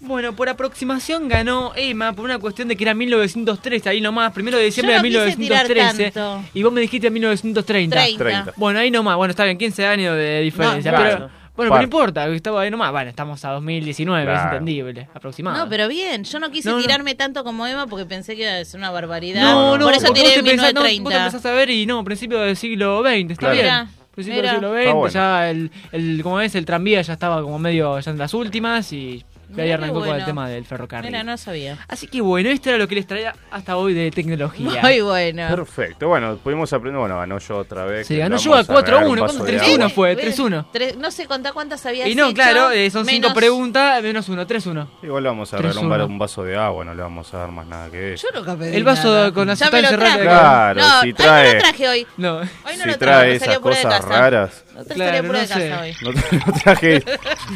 Bueno, 0.00 0.34
por 0.36 0.48
aproximación 0.50 1.28
ganó 1.28 1.72
Emma 1.74 2.12
por 2.12 2.26
una 2.26 2.38
cuestión 2.38 2.68
de 2.68 2.76
que 2.76 2.84
era 2.84 2.92
1913, 2.92 3.88
ahí 3.88 4.00
nomás, 4.02 4.32
primero 4.32 4.58
de 4.58 4.64
diciembre 4.64 4.96
Yo 4.96 5.02
de 5.02 5.10
no 5.10 5.24
quise 5.24 5.36
tirar 5.38 5.66
1913. 5.66 6.10
tanto. 6.10 6.48
Y 6.52 6.62
vos 6.62 6.72
me 6.72 6.82
dijiste 6.82 7.10
1930. 7.10 7.96
30. 7.96 8.18
30. 8.24 8.52
Bueno, 8.56 8.80
ahí 8.80 8.90
nomás, 8.90 9.16
bueno, 9.16 9.30
está 9.30 9.44
bien, 9.44 9.56
15 9.56 9.86
años 9.86 10.16
de 10.16 10.42
diferencia. 10.42 10.92
No, 10.92 10.98
pero, 10.98 11.16
claro. 11.16 11.30
Bueno, 11.56 11.70
pero 11.70 11.76
no 11.76 11.82
importa, 11.82 12.26
estaba 12.28 12.62
ahí 12.62 12.70
nomás. 12.70 12.90
Bueno, 12.92 13.10
estamos 13.10 13.44
a 13.44 13.50
2019, 13.52 14.22
es 14.22 14.26
Claro. 14.40 14.50
entendible, 14.56 15.08
aproximado. 15.14 15.56
No, 15.64 15.68
pero 15.70 15.88
bien, 15.88 16.24
yo 16.24 16.38
no 16.40 16.50
quise 16.50 16.68
No, 16.70 16.76
no. 16.76 16.82
tirarme 16.82 17.14
tanto 17.14 17.44
como 17.44 17.66
Emma 17.66 17.86
porque 17.86 18.06
pensé 18.06 18.34
que 18.36 18.42
iba 18.42 18.56
a 18.58 18.64
ser 18.64 18.78
una 18.80 18.90
barbaridad. 18.90 19.42
No, 19.42 19.78
no, 19.78 19.84
Por 19.84 19.94
eso 19.94 20.12
tiré 20.12 20.26
vos 20.28 20.34
te, 20.34 20.42
pensás, 20.42 20.74
no, 20.74 20.80
vos 20.80 20.88
te 20.88 20.94
1930. 20.94 21.26
empezás 21.26 21.46
a 21.46 21.54
ver 21.54 21.70
y 21.70 21.86
no, 21.86 22.02
principio 22.04 22.38
del 22.40 22.56
siglo 22.56 23.02
XX, 23.02 23.30
está 23.32 23.34
Claro. 23.36 23.54
bien. 23.54 23.64
Mira, 23.64 23.88
Principio 24.14 24.40
mira. 24.42 24.52
del 24.52 24.60
siglo 24.60 24.74
XX, 24.74 24.94
bueno. 24.94 25.08
ya 25.08 25.50
el, 25.50 25.70
el, 25.92 26.20
como 26.22 26.36
ves, 26.36 26.54
el 26.54 26.64
tranvía 26.64 27.02
ya 27.02 27.12
estaba 27.14 27.42
como 27.42 27.58
medio 27.58 27.98
ya 28.00 28.10
en 28.12 28.18
las 28.18 28.32
últimas 28.34 28.92
y 28.92 29.24
de 29.56 29.62
ahí 29.62 29.70
arrancó 29.72 29.94
con 29.94 30.04
el 30.04 30.08
bueno. 30.10 30.24
tema 30.26 30.48
del 30.48 30.64
ferrocarril. 30.64 31.10
Mira, 31.10 31.24
no 31.24 31.36
sabía. 31.36 31.78
Así 31.88 32.06
que 32.06 32.20
bueno, 32.20 32.48
esto 32.50 32.68
era 32.70 32.78
lo 32.78 32.88
que 32.88 32.94
les 32.96 33.06
traía 33.06 33.34
hasta 33.50 33.76
hoy 33.76 33.94
de 33.94 34.10
tecnología. 34.10 34.80
Muy 34.82 35.00
bueno. 35.00 35.46
Perfecto. 35.48 36.08
Bueno, 36.08 36.36
pudimos 36.36 36.72
aprender. 36.72 37.00
Bueno, 37.00 37.18
ganó 37.18 37.38
yo 37.38 37.58
otra 37.58 37.84
vez. 37.84 38.06
Sí, 38.06 38.16
ganó 38.16 38.36
yo 38.36 38.54
a 38.54 38.62
regalar 38.62 39.04
un 39.06 39.16
4-1, 39.16 39.20
vaso 39.20 39.38
¿cuánto? 39.38 39.52
de 39.52 39.60
3-1 39.60 39.74
agua. 39.74 39.88
fue, 39.90 40.14
Ven, 40.14 40.32
3-1. 40.32 40.66
tres- 40.72 40.96
No 40.96 41.10
sé 41.10 41.26
contá 41.26 41.52
cuántas 41.52 41.84
habías 41.86 42.08
Y 42.08 42.14
no, 42.14 42.26
hecho, 42.26 42.34
claro, 42.34 42.70
eh, 42.70 42.90
son 42.90 43.04
5 43.06 43.20
menos- 43.20 43.34
preguntas, 43.34 44.02
menos 44.02 44.28
1, 44.28 44.46
3-1. 44.46 44.88
Igual 45.02 45.22
le 45.22 45.28
vamos 45.28 45.52
a 45.52 45.56
regalar 45.58 45.76
un, 45.84 45.90
3-1. 45.90 45.98
va- 45.98 46.04
un 46.06 46.18
vaso 46.18 46.44
de 46.44 46.56
agua, 46.56 46.84
no 46.84 46.94
le 46.94 47.02
vamos 47.02 47.32
a 47.34 47.38
dar 47.38 47.50
más 47.50 47.66
nada 47.66 47.90
que 47.90 48.14
eso. 48.14 48.26
Yo 48.32 48.38
nunca 48.40 48.56
pedí 48.56 48.76
El 48.76 48.84
vaso 48.84 49.08
nada. 49.12 49.32
con 49.32 49.48
traje. 49.48 49.96
rara. 49.96 50.22
Claro, 50.22 50.80
no, 50.80 51.00
si 51.02 51.12
trae- 51.14 51.46
no 51.48 51.54
lo 51.54 51.58
traje 51.60 51.88
hoy. 51.88 52.06
No. 52.16 52.36
Hoy 52.38 52.46
no 52.64 52.68
si 52.70 52.76
lo 52.76 52.82
traje, 52.84 52.98
trae 52.98 53.34
esas 53.34 53.46
salió 53.46 53.60
pura 53.60 53.76
de 53.76 53.82
cosas 53.82 54.00
casa. 54.00 54.08
raras. 54.20 54.64
No 54.74 54.84
te 54.84 54.94
Claro, 54.94 55.22
no 55.22 55.32
de 55.38 55.46
sé. 55.46 55.54
casa 55.70 55.80
hoy. 55.82 55.96
No, 56.02 56.10
tra- 56.12 56.46
no 56.46 56.52
traje, 56.62 57.04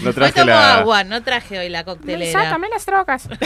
no 0.02 0.08
Hoy 0.08 0.14
traje 0.14 0.44
la. 0.44 0.74
agua, 0.78 1.04
no 1.04 1.22
traje 1.22 1.58
hoy 1.58 1.68
la 1.68 1.84
coctelera. 1.94 2.58
las 2.70 2.86
drogas. 2.86 3.28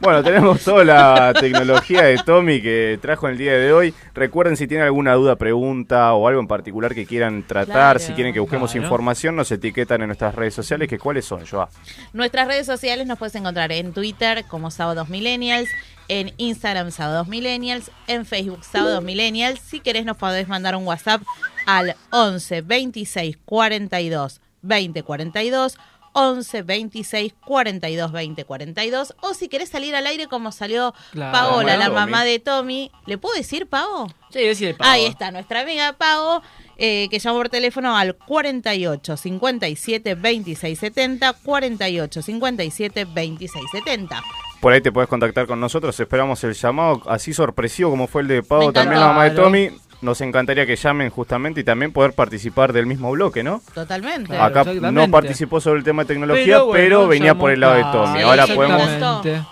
Bueno, 0.00 0.22
tenemos 0.22 0.62
toda 0.64 0.82
la 0.82 1.34
tecnología 1.38 2.04
de 2.04 2.16
Tommy 2.24 2.62
que 2.62 2.98
trajo 3.02 3.26
en 3.26 3.32
el 3.32 3.38
día 3.38 3.52
de 3.52 3.70
hoy. 3.70 3.92
Recuerden 4.14 4.56
si 4.56 4.66
tienen 4.66 4.86
alguna 4.86 5.12
duda, 5.12 5.36
pregunta 5.36 6.14
o 6.14 6.26
algo 6.26 6.40
en 6.40 6.48
particular 6.48 6.94
que 6.94 7.04
quieran 7.04 7.46
tratar, 7.46 7.66
Claro. 7.74 7.98
si 7.98 8.14
quieren 8.14 8.32
que 8.32 8.40
busquemos 8.40 8.70
Claro. 8.72 8.82
información, 8.86 9.36
nos 9.36 9.52
etiquetan 9.52 10.00
en 10.00 10.06
nuestras 10.06 10.34
redes 10.34 10.54
sociales, 10.54 10.88
que 10.88 10.98
cuáles 10.98 11.26
son, 11.26 11.44
Joa. 11.46 11.68
Nuestras 12.14 12.48
redes 12.48 12.64
sociales 12.64 13.06
nos 13.06 13.18
puedes 13.18 13.34
encontrar 13.34 13.72
en 13.72 13.92
Twitter 13.92 14.44
como 14.48 14.70
Sábados 14.70 15.10
Millennials, 15.10 15.68
en 16.08 16.32
Instagram 16.38 16.92
Sábados 16.92 17.28
Millennials, 17.28 17.90
en 18.06 18.24
Facebook 18.24 18.64
Sábados 18.64 19.04
Millennials. 19.04 19.60
Si 19.60 19.80
querés 19.80 20.06
nos 20.06 20.16
podés 20.16 20.48
mandar 20.48 20.76
un 20.76 20.86
WhatsApp 20.86 21.20
al 21.66 21.94
11 22.08 22.62
26 22.62 23.36
42 23.44 24.40
20 24.62 25.02
42. 25.02 25.78
11 26.12 26.62
26 26.62 27.34
42 27.44 28.10
20 28.10 28.44
42 28.44 29.14
o 29.20 29.32
si 29.32 29.46
querés 29.48 29.68
salir 29.68 29.94
al 29.94 30.08
aire 30.08 30.26
como 30.26 30.50
salió 30.50 30.92
Claro. 31.12 31.30
Paola, 31.32 31.76
la 31.76 31.88
mamá 31.88 32.24
de 32.24 32.40
Tommy. 32.40 32.90
¿Le 33.06 33.16
puedo 33.16 33.36
decir 33.36 33.68
Pavo? 33.68 34.08
Sí, 34.30 34.40
decide, 34.40 34.74
Pavo. 34.74 34.90
Ahí 34.90 35.04
está, 35.06 35.30
nuestra 35.30 35.60
amiga 35.60 35.92
Pago, 35.92 36.42
eh, 36.78 37.06
que 37.12 37.20
llamó 37.20 37.36
por 37.38 37.48
teléfono 37.48 37.96
al 37.96 38.16
48 38.16 39.16
57 39.16 40.14
26 40.16 40.76
70, 40.80 41.32
48 41.44 42.22
57 42.22 43.04
26 43.04 43.64
70. 43.70 44.20
Por 44.60 44.72
ahí 44.72 44.80
te 44.80 44.90
puedes 44.90 45.08
contactar 45.08 45.46
con 45.46 45.60
nosotros, 45.60 45.98
esperamos 46.00 46.42
el 46.42 46.54
llamado 46.54 47.02
así 47.06 47.32
sorpresivo 47.32 47.88
como 47.88 48.08
fue 48.08 48.22
el 48.22 48.28
de 48.28 48.42
Pau, 48.42 48.72
también 48.72 49.00
la 49.00 49.06
mamá 49.06 49.24
de. 49.24 49.30
Tommy. 49.30 49.70
Nos 50.02 50.20
encantaría 50.22 50.64
que 50.64 50.76
llamen 50.76 51.10
justamente 51.10 51.60
y 51.60 51.64
también 51.64 51.92
poder 51.92 52.14
participar 52.14 52.72
del 52.72 52.86
mismo 52.86 53.10
bloque, 53.10 53.42
¿no? 53.42 53.60
Totalmente. 53.74 54.28
Claro, 54.28 54.44
Acá 54.44 54.60
exactamente. 54.62 54.92
no 55.06 55.10
participó 55.10 55.60
sobre 55.60 55.78
el 55.78 55.84
tema 55.84 56.04
de 56.04 56.08
tecnología, 56.08 56.60
Pero 56.72 57.06
venía 57.06 57.34
por 57.34 57.50
el 57.50 57.60
lado 57.60 57.74
de. 57.74 57.82
Tommy. 57.82 58.18
Sí, 58.18 58.24
ahora 58.24 58.46
podemos. 58.46 58.82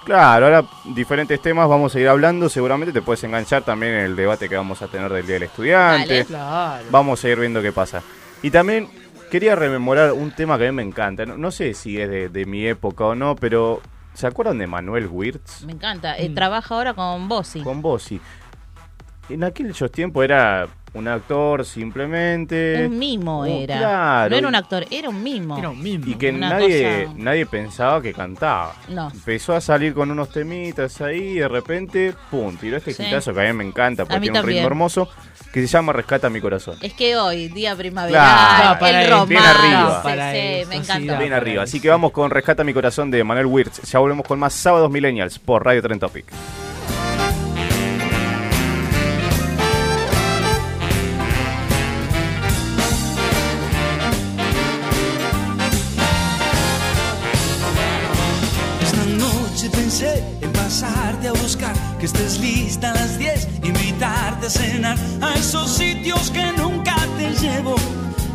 Claro, 0.04 0.46
ahora 0.46 0.64
diferentes 0.86 1.40
temas 1.42 1.68
vamos 1.68 1.94
a 1.94 2.00
ir 2.00 2.08
hablando. 2.08 2.48
Seguramente 2.48 2.92
te 2.94 3.02
puedes 3.02 3.22
enganchar 3.24 3.62
también 3.62 3.92
en 3.92 4.00
el 4.06 4.16
debate 4.16 4.48
que 4.48 4.56
vamos 4.56 4.80
a 4.80 4.86
tener 4.88 5.12
del 5.12 5.26
Día 5.26 5.34
del 5.34 5.42
Estudiante. 5.44 6.08
Dale. 6.14 6.24
Claro. 6.24 6.84
Vamos 6.90 7.22
a 7.24 7.28
ir 7.28 7.38
viendo 7.38 7.60
qué 7.60 7.72
pasa. 7.72 8.02
Y 8.42 8.50
también 8.50 8.88
quería 9.30 9.54
rememorar 9.54 10.12
un 10.12 10.30
tema 10.30 10.56
que 10.56 10.66
a 10.68 10.72
mí 10.72 10.76
me 10.76 10.82
encanta. 10.82 11.26
No, 11.26 11.36
no 11.36 11.50
sé 11.50 11.74
si 11.74 12.00
es 12.00 12.08
de, 12.08 12.30
de 12.30 12.46
mi 12.46 12.66
época 12.66 13.04
o 13.04 13.14
no, 13.14 13.36
pero 13.36 13.82
¿se 14.14 14.26
acuerdan 14.26 14.56
de 14.58 14.66
Manuel 14.66 15.08
Wirtz? 15.10 15.62
Me 15.64 15.72
encanta. 15.72 16.16
Eh, 16.16 16.30
Mm. 16.30 16.34
Trabaja 16.34 16.74
ahora 16.74 16.94
con 16.94 17.28
Bossi. 17.28 17.60
Con 17.62 17.82
Bossi. 17.82 18.20
En 19.28 19.44
aquellos 19.44 19.90
tiempos 19.92 20.24
era 20.24 20.66
un 20.94 21.06
actor 21.06 21.64
simplemente. 21.66 22.86
Un 22.86 22.98
mimo 22.98 23.40
Oh, 23.40 23.44
era. 23.44 23.76
claro. 23.78 24.30
No 24.30 24.36
era 24.36 24.48
un 24.48 24.54
actor, 24.54 24.86
era 24.90 25.08
un 25.10 25.22
mimo. 25.22 25.58
Era 25.58 25.68
un 25.68 25.82
mismo. 25.82 26.10
Y 26.10 26.14
que 26.14 26.30
Una 26.30 26.50
nadie, 26.50 27.04
cosa- 27.04 27.14
nadie 27.18 27.46
pensaba 27.46 28.00
que 28.00 28.12
cantaba. 28.14 28.74
No. 28.88 29.10
Empezó 29.12 29.54
a 29.54 29.60
salir 29.60 29.92
con 29.92 30.10
unos 30.10 30.30
temitas 30.30 31.00
ahí 31.02 31.18
y 31.18 31.34
de 31.34 31.48
repente, 31.48 32.14
pum, 32.30 32.56
tiró 32.56 32.78
este 32.78 32.94
Sí. 32.94 33.02
hitazo 33.04 33.34
que 33.34 33.40
a 33.46 33.52
mí 33.52 33.52
me 33.52 33.64
encanta 33.64 34.04
porque 34.06 34.20
tiene 34.22 34.40
un 34.40 34.46
ritmo 34.46 34.62
también. 34.62 34.64
hermoso 34.64 35.08
que 35.52 35.60
se 35.60 35.66
llama 35.66 35.92
Rescata 35.92 36.30
mi 36.30 36.40
corazón. 36.40 36.76
Es 36.80 36.94
que 36.94 37.16
hoy, 37.16 37.48
día 37.48 37.76
primaveral, 37.76 38.22
Claro, 38.58 38.78
para 38.80 38.90
el 38.90 38.96
ahí, 38.96 39.10
romance, 39.10 39.28
bien 39.34 39.42
arriba. 39.44 40.02
Para 40.02 40.32
sí, 40.32 40.38
eso, 40.38 40.68
me 40.70 40.74
sí, 40.76 40.80
encantó. 40.82 41.12
da. 41.12 41.18
Bien 41.18 41.32
arriba. 41.34 41.62
Así 41.64 41.80
que 41.80 41.88
vamos 41.90 42.12
con 42.12 42.30
Rescata 42.30 42.64
mi 42.64 42.72
corazón 42.72 43.10
de 43.10 43.22
Manuel 43.24 43.46
Wirtz. 43.46 43.82
Ya 43.90 43.98
volvemos 43.98 44.26
con 44.26 44.38
más 44.38 44.54
Sábados 44.54 44.90
Millennials 44.90 45.38
por 45.38 45.64
Radio 45.64 45.82
Tren 45.82 45.98
Topic. 45.98 46.24
Pensé 59.88 60.22
en 60.42 60.52
pasarte 60.52 61.28
a 61.28 61.32
buscar, 61.32 61.74
que 61.98 62.04
estés 62.04 62.38
lista 62.40 62.90
a 62.90 62.94
las 62.94 63.18
10, 63.18 63.48
invitarte 63.62 64.46
a 64.46 64.50
cenar 64.50 64.98
a 65.22 65.32
esos 65.32 65.70
sitios 65.70 66.30
que 66.30 66.44
nunca 66.58 66.94
te 67.16 67.32
llevo. 67.42 67.74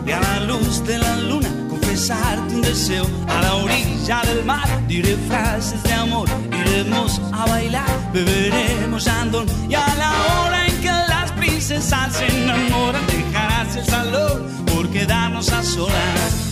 Y 0.03 0.11
a 0.11 0.19
la 0.19 0.39
luz 0.47 0.83
de 0.83 0.97
la 0.97 1.15
luna 1.15 1.49
confesarte 1.69 2.55
un 2.55 2.61
deseo 2.61 3.05
a 3.27 3.41
la 3.43 3.53
orilla 3.57 4.21
del 4.23 4.43
mar. 4.45 4.67
Diré 4.87 5.15
frases 5.27 5.83
de 5.83 5.93
amor, 5.93 6.27
iremos 6.59 7.21
a 7.31 7.45
bailar, 7.45 8.11
beberemos 8.11 9.07
andón 9.07 9.45
y 9.69 9.75
a 9.75 9.87
la 9.95 10.11
hora 10.33 10.65
en 10.65 10.81
que 10.81 10.87
las 10.87 11.31
princesas 11.33 12.15
se 12.15 12.25
enamoran 12.25 13.05
dejarás 13.05 13.75
el 13.75 13.85
salón 13.85 14.47
por 14.65 14.89
quedarnos 14.89 15.51
a 15.51 15.61
solas. 15.61 16.42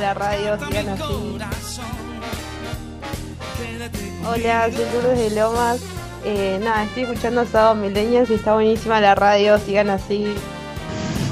A 0.00 0.02
la 0.02 0.14
radio, 0.14 0.58
sigan 0.66 0.88
así. 0.88 1.02
Hola, 4.26 4.70
soy 4.72 4.84
Lourdes 4.94 5.18
de 5.18 5.30
Lomas. 5.38 5.80
Eh, 6.24 6.58
nada, 6.62 6.84
estoy 6.84 7.02
escuchando 7.02 7.44
Sábado 7.44 7.74
Milenios 7.74 8.30
y 8.30 8.34
está 8.34 8.54
buenísima 8.54 8.98
la 9.02 9.14
radio, 9.14 9.58
sigan 9.58 9.90
así. 9.90 10.34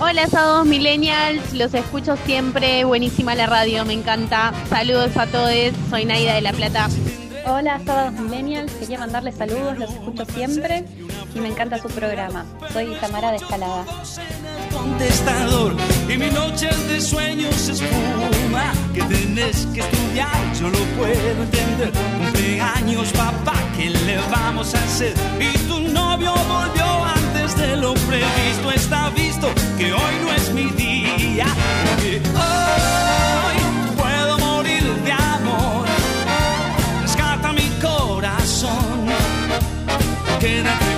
Hola, 0.03 0.27
Sábados 0.27 0.67
Millennials, 0.67 1.55
los 1.55 1.73
escucho 1.73 2.19
siempre, 2.27 2.85
buenísima 2.85 3.35
la 3.35 3.47
radio, 3.47 3.87
me 3.87 3.95
encanta. 3.95 4.53
Saludos 4.69 5.17
a 5.17 5.27
todos, 5.29 5.51
soy 5.89 6.05
Naida 6.05 6.35
de 6.35 6.43
La 6.43 6.53
Plata. 6.53 6.91
Hola, 7.47 7.81
Sábados 7.87 8.13
Millennials, 8.21 8.71
quería 8.73 8.99
mandarles 8.99 9.37
saludos, 9.37 9.79
los 9.79 9.91
escucho 9.91 10.27
siempre 10.27 10.85
y 11.35 11.41
me 11.41 11.49
encanta 11.49 11.79
su 11.79 11.89
programa. 11.89 12.45
Soy 12.75 12.95
Tamara 13.01 13.31
de 13.31 13.39
Escalada. 13.39 13.87
Contestador. 14.69 15.75
Y 16.09 16.17
mi 16.17 16.31
noche 16.31 16.69
de 16.89 17.01
sueños 17.01 17.69
espuma 17.69 18.73
que 18.95 19.03
tenés 19.03 19.67
que 19.75 19.81
estudiar. 19.81 20.39
Yo 20.61 20.69
lo 20.69 20.83
puedo 20.99 21.43
entender. 21.43 21.93
Cumpleaños 22.19 23.09
papá 23.13 23.55
¿qué 23.77 23.91
le 23.91 24.19
vamos 24.31 24.75
a 24.75 24.79
hacer? 24.79 25.15
y 25.41 25.57
tu 25.69 25.81
novio 25.81 26.33
volvió 26.49 27.05
antes 27.05 27.57
de 27.57 27.77
lo 27.77 27.95
previsto. 27.95 28.71
Está 28.75 29.11
visto 29.11 29.49
que 29.77 29.93
hoy 29.93 30.15
no 30.23 30.33
es 30.33 30.53
mi 30.53 30.67
día. 30.71 31.47
Porque 31.87 32.21
hoy 32.35 33.59
puedo 33.97 34.39
morir 34.39 34.83
de 35.05 35.13
amor. 35.13 35.87
Rescata 37.03 37.53
mi 37.53 37.69
corazón. 37.81 39.07
Quédate 40.41 40.98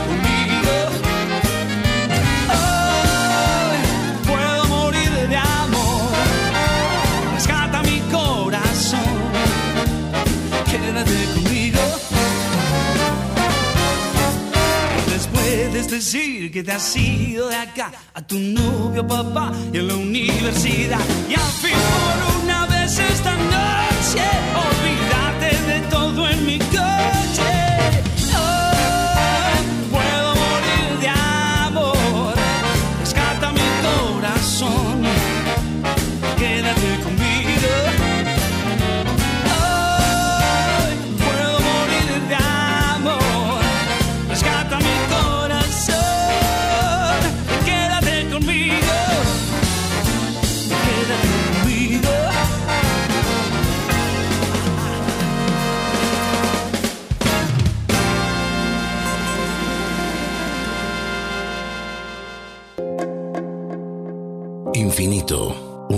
decir 15.90 16.50
que 16.52 16.62
te 16.62 16.72
has 16.72 16.96
ido 16.96 17.48
de 17.48 17.56
acá 17.56 17.90
a 18.14 18.22
tu 18.22 18.38
novio 18.38 19.06
papá 19.06 19.52
y 19.72 19.78
en 19.78 19.88
la 19.88 19.94
universidad. 19.94 21.00
Y 21.28 21.34
al 21.34 21.52
fin 21.62 21.78
por 21.90 22.44
una 22.44 22.66
vez 22.66 22.98
esta 22.98 23.34
noche, 23.34 24.22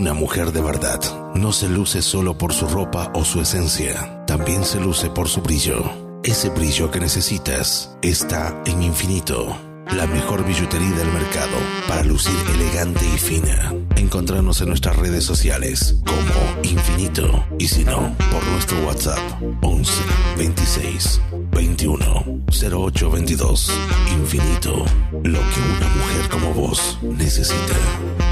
una 0.02 0.14
mujer 0.14 0.50
de 0.50 0.60
verdad, 0.60 1.00
no 1.36 1.52
se 1.52 1.68
luce 1.68 2.02
solo 2.02 2.36
por 2.36 2.52
su 2.52 2.66
ropa 2.66 3.12
o 3.14 3.24
su 3.24 3.40
esencia, 3.40 4.24
también 4.26 4.64
se 4.64 4.80
luce 4.80 5.10
por 5.10 5.28
su 5.28 5.42
brillo. 5.42 5.80
Ese 6.24 6.48
brillo 6.48 6.90
que 6.90 6.98
necesitas 6.98 7.96
está 8.02 8.60
en 8.66 8.82
Infinito, 8.82 9.56
la 9.92 10.08
mejor 10.08 10.44
billutería 10.44 10.90
del 10.90 11.06
mercado 11.06 11.56
para 11.86 12.02
lucir 12.02 12.34
elegante 12.52 13.06
y 13.14 13.16
fina. 13.16 13.72
Encontrarnos 13.94 14.60
en 14.60 14.70
nuestras 14.70 14.96
redes 14.96 15.22
sociales 15.22 15.94
como 16.04 16.68
Infinito 16.68 17.46
y 17.60 17.68
si 17.68 17.84
no, 17.84 18.12
por 18.32 18.44
nuestro 18.50 18.84
WhatsApp 18.84 19.20
11 19.60 19.92
26 20.36 21.20
21 21.52 22.42
08 22.72 23.08
22. 23.08 23.70
Infinito, 24.10 24.84
lo 25.12 25.38
que 25.38 25.60
una 25.76 25.88
mujer 25.94 26.28
como 26.28 26.52
vos 26.54 26.98
necesita. 27.02 28.31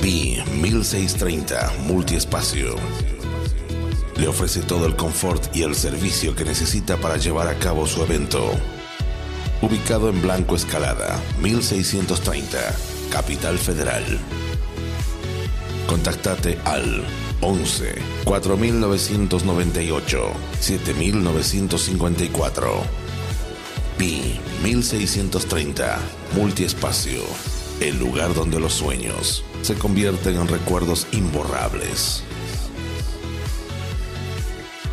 B 0.00 0.42
1630 0.62 1.72
Multiespacio. 1.86 2.74
Le 4.16 4.28
ofrece 4.28 4.62
todo 4.62 4.86
el 4.86 4.96
confort 4.96 5.54
y 5.54 5.62
el 5.62 5.74
servicio 5.74 6.34
que 6.34 6.44
necesita 6.44 6.96
para 6.96 7.18
llevar 7.18 7.48
a 7.48 7.58
cabo 7.58 7.86
su 7.86 8.02
evento. 8.02 8.50
Ubicado 9.60 10.08
en 10.08 10.22
Blanco 10.22 10.56
Escalada, 10.56 11.20
1630, 11.42 12.58
Capital 13.10 13.58
Federal. 13.58 14.02
Contactate 15.86 16.58
al 16.64 17.04
11 17.42 17.94
4998 18.24 20.32
7954. 20.60 22.72
Pi 23.98 24.40
1630 24.62 25.98
Multiespacio. 26.34 27.20
El 27.80 27.98
lugar 27.98 28.32
donde 28.32 28.60
los 28.60 28.72
sueños 28.72 29.44
se 29.62 29.74
convierten 29.74 30.36
en 30.36 30.48
recuerdos 30.48 31.06
imborrables. 31.12 32.22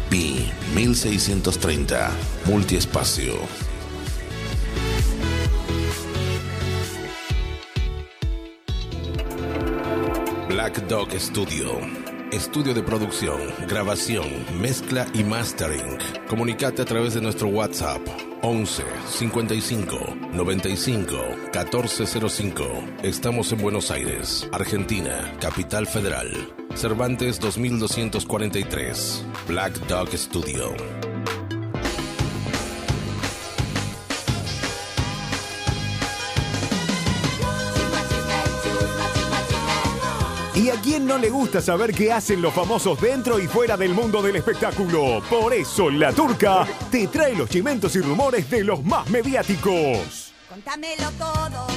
Pi 0.10 0.52
1630 0.74 2.12
Multiespacio. 2.46 3.34
Black 10.48 10.88
Dog 10.88 11.12
Studio. 11.20 11.80
Estudio 12.32 12.74
de 12.74 12.84
producción, 12.84 13.40
grabación, 13.68 14.28
mezcla 14.60 15.08
y 15.14 15.24
mastering. 15.24 15.98
Comunicate 16.28 16.82
a 16.82 16.86
través 16.86 17.14
de 17.14 17.22
nuestro 17.22 17.48
WhatsApp 17.48 18.27
11 18.42 18.84
55 19.08 19.98
95 20.34 21.18
1405. 21.54 22.64
Estamos 23.04 23.52
en 23.52 23.62
Buenos 23.62 23.92
Aires, 23.92 24.48
Argentina, 24.52 25.34
Capital 25.40 25.88
Federal. 25.88 26.32
Cervantes 26.76 27.40
2243. 27.40 29.26
Black 29.48 29.74
Dog 29.88 30.10
Studio. 30.16 30.97
¿Y 40.58 40.72
a 40.72 40.82
quién 40.82 41.06
no 41.06 41.20
le 41.20 41.30
gusta 41.30 41.62
saber 41.62 41.94
qué 41.94 42.12
hacen 42.12 42.42
los 42.42 42.52
famosos 42.52 43.00
dentro 43.00 43.40
y 43.40 43.46
fuera 43.46 43.78
del 43.78 43.94
mundo 43.94 44.24
del 44.24 44.38
espectáculo? 44.38 45.22
Por 45.30 45.54
eso 45.54 45.92
La 45.92 46.12
Turca 46.12 46.66
te 46.90 47.08
trae 47.08 47.36
los 47.36 47.48
chimentos 47.48 47.96
y 47.96 48.02
rumores 48.02 48.50
de 48.50 48.64
los 48.64 48.84
más 48.84 49.08
mediáticos. 49.08 50.34
Contámelo 50.50 51.12
todo. 51.20 51.77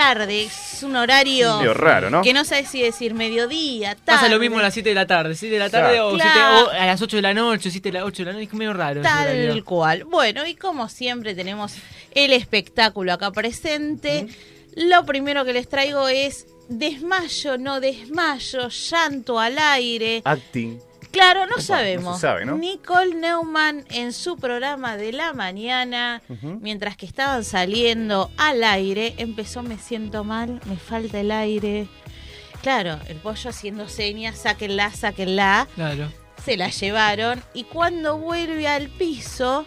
tarde. 0.01 0.43
Es 0.43 0.83
un 0.83 0.95
horario 0.95 1.57
Medio 1.57 1.73
raro, 1.73 2.09
¿no? 2.09 2.21
que 2.21 2.33
no 2.33 2.43
sé 2.43 2.65
si 2.65 2.81
decir 2.81 3.13
mediodía, 3.13 3.95
tarde. 3.95 4.19
Pasa 4.19 4.29
lo 4.29 4.39
mismo 4.39 4.59
a 4.59 4.63
las 4.63 4.73
7 4.73 4.89
de 4.89 4.95
la 4.95 5.05
tarde, 5.05 5.35
7 5.35 5.53
de 5.53 5.59
la 5.59 5.69
tarde 5.69 5.89
Claro. 5.93 6.09
o, 6.09 6.13
Claro. 6.15 6.31
siete- 6.65 6.77
o 6.77 6.81
a 6.81 6.85
las 6.85 7.01
8 7.01 7.15
de 7.17 7.21
la 7.21 7.33
noche, 7.33 7.69
7 7.71 7.91
de 7.91 7.99
la 7.99 8.05
8 8.05 8.23
de 8.23 8.25
la 8.27 8.33
noche, 8.33 8.45
es 8.45 8.53
medio 8.53 8.73
raro. 8.73 9.01
ese 9.01 9.09
Tal 9.09 9.27
horario. 9.27 9.65
cual. 9.65 10.03
Bueno, 10.05 10.45
y 10.47 10.55
como 10.55 10.89
siempre 10.89 11.35
tenemos 11.35 11.73
el 12.15 12.33
espectáculo 12.33 13.13
acá 13.13 13.31
presente. 13.31 14.27
Lo 14.75 15.05
primero 15.05 15.43
que 15.45 15.53
les 15.53 15.67
traigo 15.67 16.07
es 16.07 16.47
desmayo, 16.69 17.57
no 17.57 17.79
desmayo, 17.79 18.69
llanto 18.69 19.39
al 19.39 19.57
aire. 19.59 20.21
Acting. 20.25 20.79
Claro, 21.11 21.45
no 21.45 21.57
no 21.57 21.61
sabemos. 21.61 22.15
se 22.15 22.21
sabe, 22.21 22.45
¿no? 22.45 22.57
Nicole 22.57 23.15
Neumann 23.15 23.85
en 23.89 24.13
su 24.13 24.37
programa 24.37 24.97
de 24.97 25.11
la 25.11 25.33
mañana, 25.33 26.21
mientras 26.61 26.95
que 26.97 27.05
estaban 27.05 27.43
saliendo 27.43 28.31
al 28.37 28.63
aire, 28.63 29.13
empezó 29.17 29.61
me 29.63 29.77
siento 29.77 30.23
mal, 30.23 30.61
me 30.65 30.77
falta 30.77 31.19
el 31.19 31.31
aire. 31.31 31.87
Claro, 32.61 32.99
el 33.07 33.17
pollo 33.17 33.49
haciendo 33.49 33.89
señas, 33.89 34.37
sáquenla, 34.37 34.91
sáquenla. 34.91 35.67
Claro. 35.75 36.11
Se 36.45 36.57
la 36.57 36.69
llevaron 36.69 37.41
y 37.53 37.65
cuando 37.65 38.17
vuelve 38.17 38.67
al 38.67 38.87
piso, 38.89 39.65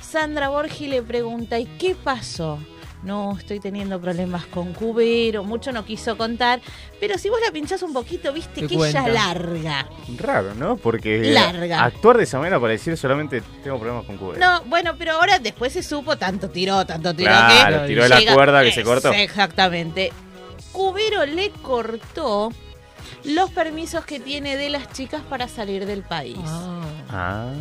Sandra 0.00 0.48
Borgi 0.48 0.86
le 0.88 1.02
pregunta, 1.02 1.58
¿y 1.58 1.66
qué 1.66 1.94
pasó? 1.94 2.58
No, 3.04 3.36
estoy 3.38 3.60
teniendo 3.60 4.00
problemas 4.00 4.46
con 4.46 4.72
Cubero, 4.72 5.44
mucho 5.44 5.72
no 5.72 5.84
quiso 5.84 6.16
contar, 6.16 6.60
pero 6.98 7.18
si 7.18 7.28
vos 7.28 7.38
la 7.44 7.52
pinchás 7.52 7.82
un 7.82 7.92
poquito, 7.92 8.32
viste 8.32 8.62
Te 8.62 8.66
que 8.66 8.76
cuenta. 8.76 9.02
ella 9.02 9.08
larga. 9.12 9.86
Raro, 10.16 10.54
¿no? 10.54 10.76
Porque 10.76 11.18
Larga. 11.18 11.84
actuar 11.84 12.16
de 12.16 12.24
esa 12.24 12.38
manera 12.38 12.58
para 12.58 12.72
decir 12.72 12.96
solamente 12.96 13.42
tengo 13.62 13.78
problemas 13.78 14.06
con 14.06 14.16
Cuba. 14.16 14.36
No, 14.38 14.62
bueno, 14.64 14.94
pero 14.98 15.12
ahora 15.12 15.38
después 15.38 15.74
se 15.74 15.82
supo, 15.82 16.16
tanto 16.16 16.48
tiró, 16.48 16.86
tanto 16.86 17.14
tiró 17.14 17.30
Claro, 17.30 17.82
que... 17.82 17.88
tiró 17.88 18.08
la 18.08 18.34
cuerda 18.34 18.64
que 18.64 18.72
se 18.72 18.82
cortó. 18.82 19.12
Exactamente. 19.12 20.10
Cubero 20.72 21.26
le 21.26 21.50
cortó 21.50 22.50
los 23.24 23.50
permisos 23.50 24.04
que 24.04 24.20
tiene 24.20 24.56
de 24.56 24.70
las 24.70 24.92
chicas 24.92 25.22
para 25.28 25.48
salir 25.48 25.86
del 25.86 26.02
país. 26.02 26.38
Ah. 27.10 27.52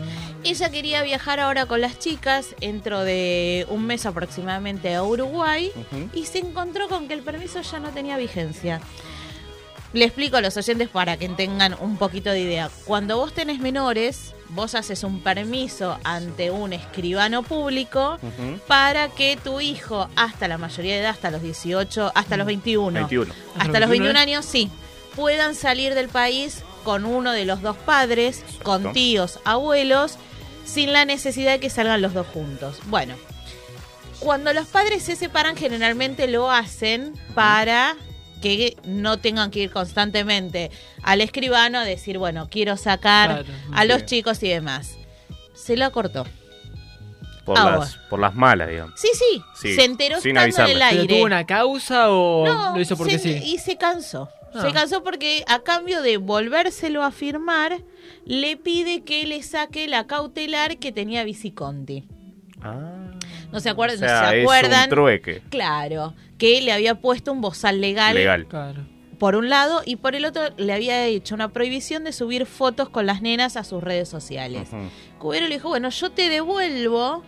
Ella 0.43 0.69
quería 0.69 1.03
viajar 1.03 1.39
ahora 1.39 1.65
con 1.65 1.81
las 1.81 1.99
chicas 1.99 2.55
dentro 2.59 3.03
de 3.03 3.65
un 3.69 3.85
mes 3.85 4.05
aproximadamente 4.05 4.93
a 4.93 5.03
Uruguay 5.03 5.71
y 6.13 6.25
se 6.25 6.39
encontró 6.39 6.89
con 6.89 7.07
que 7.07 7.13
el 7.13 7.21
permiso 7.21 7.61
ya 7.61 7.79
no 7.79 7.89
tenía 7.89 8.17
vigencia. 8.17 8.81
Le 9.93 10.05
explico 10.05 10.37
a 10.37 10.41
los 10.41 10.57
oyentes 10.57 10.89
para 10.89 11.17
que 11.17 11.29
tengan 11.29 11.75
un 11.79 11.97
poquito 11.97 12.31
de 12.31 12.41
idea. 12.41 12.69
Cuando 12.85 13.17
vos 13.17 13.31
tenés 13.31 13.59
menores, 13.59 14.33
vos 14.49 14.73
haces 14.73 15.03
un 15.03 15.21
permiso 15.21 15.99
ante 16.03 16.49
un 16.49 16.73
escribano 16.73 17.43
público 17.43 18.17
para 18.67 19.09
que 19.09 19.37
tu 19.37 19.61
hijo, 19.61 20.09
hasta 20.15 20.47
la 20.47 20.57
mayoría 20.57 20.95
de 20.95 21.01
edad, 21.01 21.11
hasta 21.11 21.29
los 21.29 21.43
18, 21.43 22.11
hasta 22.15 22.37
los 22.37 22.47
21, 22.47 22.91
21. 22.91 23.33
hasta 23.59 23.79
los 23.79 23.89
21 23.89 24.17
años, 24.17 24.45
sí, 24.45 24.71
puedan 25.16 25.55
salir 25.55 25.93
del 25.95 26.09
país 26.09 26.64
con 26.84 27.05
uno 27.05 27.32
de 27.32 27.45
los 27.45 27.61
dos 27.61 27.78
padres, 27.78 28.43
con 28.64 28.93
tíos, 28.93 29.39
abuelos, 29.45 30.18
sin 30.66 30.91
la 30.93 31.05
necesidad 31.05 31.53
de 31.53 31.59
que 31.59 31.70
salgan 31.70 32.01
los 32.01 32.14
dos 32.14 32.28
juntos. 32.28 32.80
Bueno, 32.86 33.16
cuando 34.20 34.53
los 34.53 34.68
padres 34.68 35.03
se 35.03 35.16
separan, 35.16 35.55
generalmente 35.55 36.28
lo 36.28 36.51
hacen 36.51 37.14
para 37.36 37.95
que 38.41 38.76
no 38.84 39.20
tengan 39.20 39.51
que 39.51 39.59
ir 39.59 39.72
constantemente 39.72 40.70
al 41.01 41.22
escribano 41.22 41.80
a 41.80 41.86
decir, 41.86 42.18
bueno, 42.18 42.47
quiero 42.49 42.76
sacar 42.76 43.43
Claro, 43.45 43.59
a 43.74 43.86
los 43.86 44.05
chicos 44.05 44.43
y 44.43 44.49
demás. 44.49 44.95
Se 45.55 45.78
lo 45.78 45.89
cortó. 45.91 46.26
Por, 47.45 47.57
las, 47.59 47.95
por 48.09 48.20
las 48.20 48.36
malas, 48.36 48.70
digamos. 48.70 48.97
Sí, 48.97 49.09
sí, 49.14 49.41
Sí, 49.61 49.76
se 49.76 49.84
enteró 49.84 50.20
sin 50.22 50.38
estando 50.38 50.72
en 50.72 50.78
el 50.78 50.82
aire. 50.82 51.03
¿Pero 51.03 51.16
tuvo 51.16 51.26
una 51.26 51.45
causa 51.45 52.09
o 52.09 52.45
No, 52.45 52.74
lo 52.76 52.82
hizo 52.82 52.95
porque 52.95 53.20
se- 53.20 53.39
sí? 53.41 53.53
Y 53.53 53.57
se 53.59 53.78
cansó. 53.78 54.30
Ah. 54.53 54.61
Se 54.61 54.71
cansó 54.71 55.03
porque 55.03 55.43
a 55.47 55.59
cambio 55.59 56.01
de 56.01 56.17
volvérselo 56.17 57.03
a 57.03 57.11
firmar, 57.11 57.81
le 58.25 58.57
pide 58.57 59.01
que 59.03 59.25
le 59.25 59.41
saque 59.43 59.87
la 59.87 60.05
cautelar 60.07 60.77
que 60.77 60.91
tenía 60.91 61.23
Viciconti. 61.23 62.05
No 63.51 63.59
se 63.59 63.69
acuerdan, 63.69 63.97
O 63.97 63.99
sea, 63.99 64.29
¿se 64.29 64.37
es 64.39 64.43
acuerdan? 64.43 64.83
un 64.85 64.89
trueque. 64.89 65.41
Claro, 65.49 66.13
que 66.37 66.61
le 66.61 66.71
había 66.71 66.95
puesto 66.95 67.31
un 67.31 67.41
bozal 67.41 67.81
legal, 67.81 68.15
Legal. 68.15 68.47
por 69.19 69.35
un 69.35 69.49
lado 69.49 69.81
y 69.85 69.97
por 69.97 70.15
el 70.15 70.25
otro 70.25 70.43
le 70.57 70.73
había 70.73 71.05
hecho 71.05 71.35
una 71.35 71.49
prohibición 71.49 72.03
de 72.03 72.13
subir 72.13 72.45
fotos 72.45 72.89
con 72.89 73.05
las 73.05 73.21
nenas 73.21 73.57
a 73.57 73.63
sus 73.63 73.83
redes 73.83 74.07
sociales. 74.09 74.69
Ujú. 74.71 74.89
Cubero 75.19 75.47
le 75.47 75.55
dijo, 75.55 75.69
bueno, 75.69 75.89
yo 75.89 76.09
te 76.11 76.29
devuelvo 76.29 77.23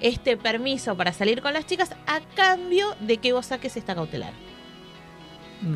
este 0.00 0.36
permiso 0.36 0.96
para 0.96 1.12
salir 1.12 1.40
con 1.40 1.54
las 1.54 1.66
chicas 1.66 1.92
a 2.06 2.20
cambio 2.34 2.94
de 3.00 3.16
que 3.18 3.32
vos 3.32 3.46
saques 3.46 3.76
esta 3.76 3.94
cautelar. 3.94 4.32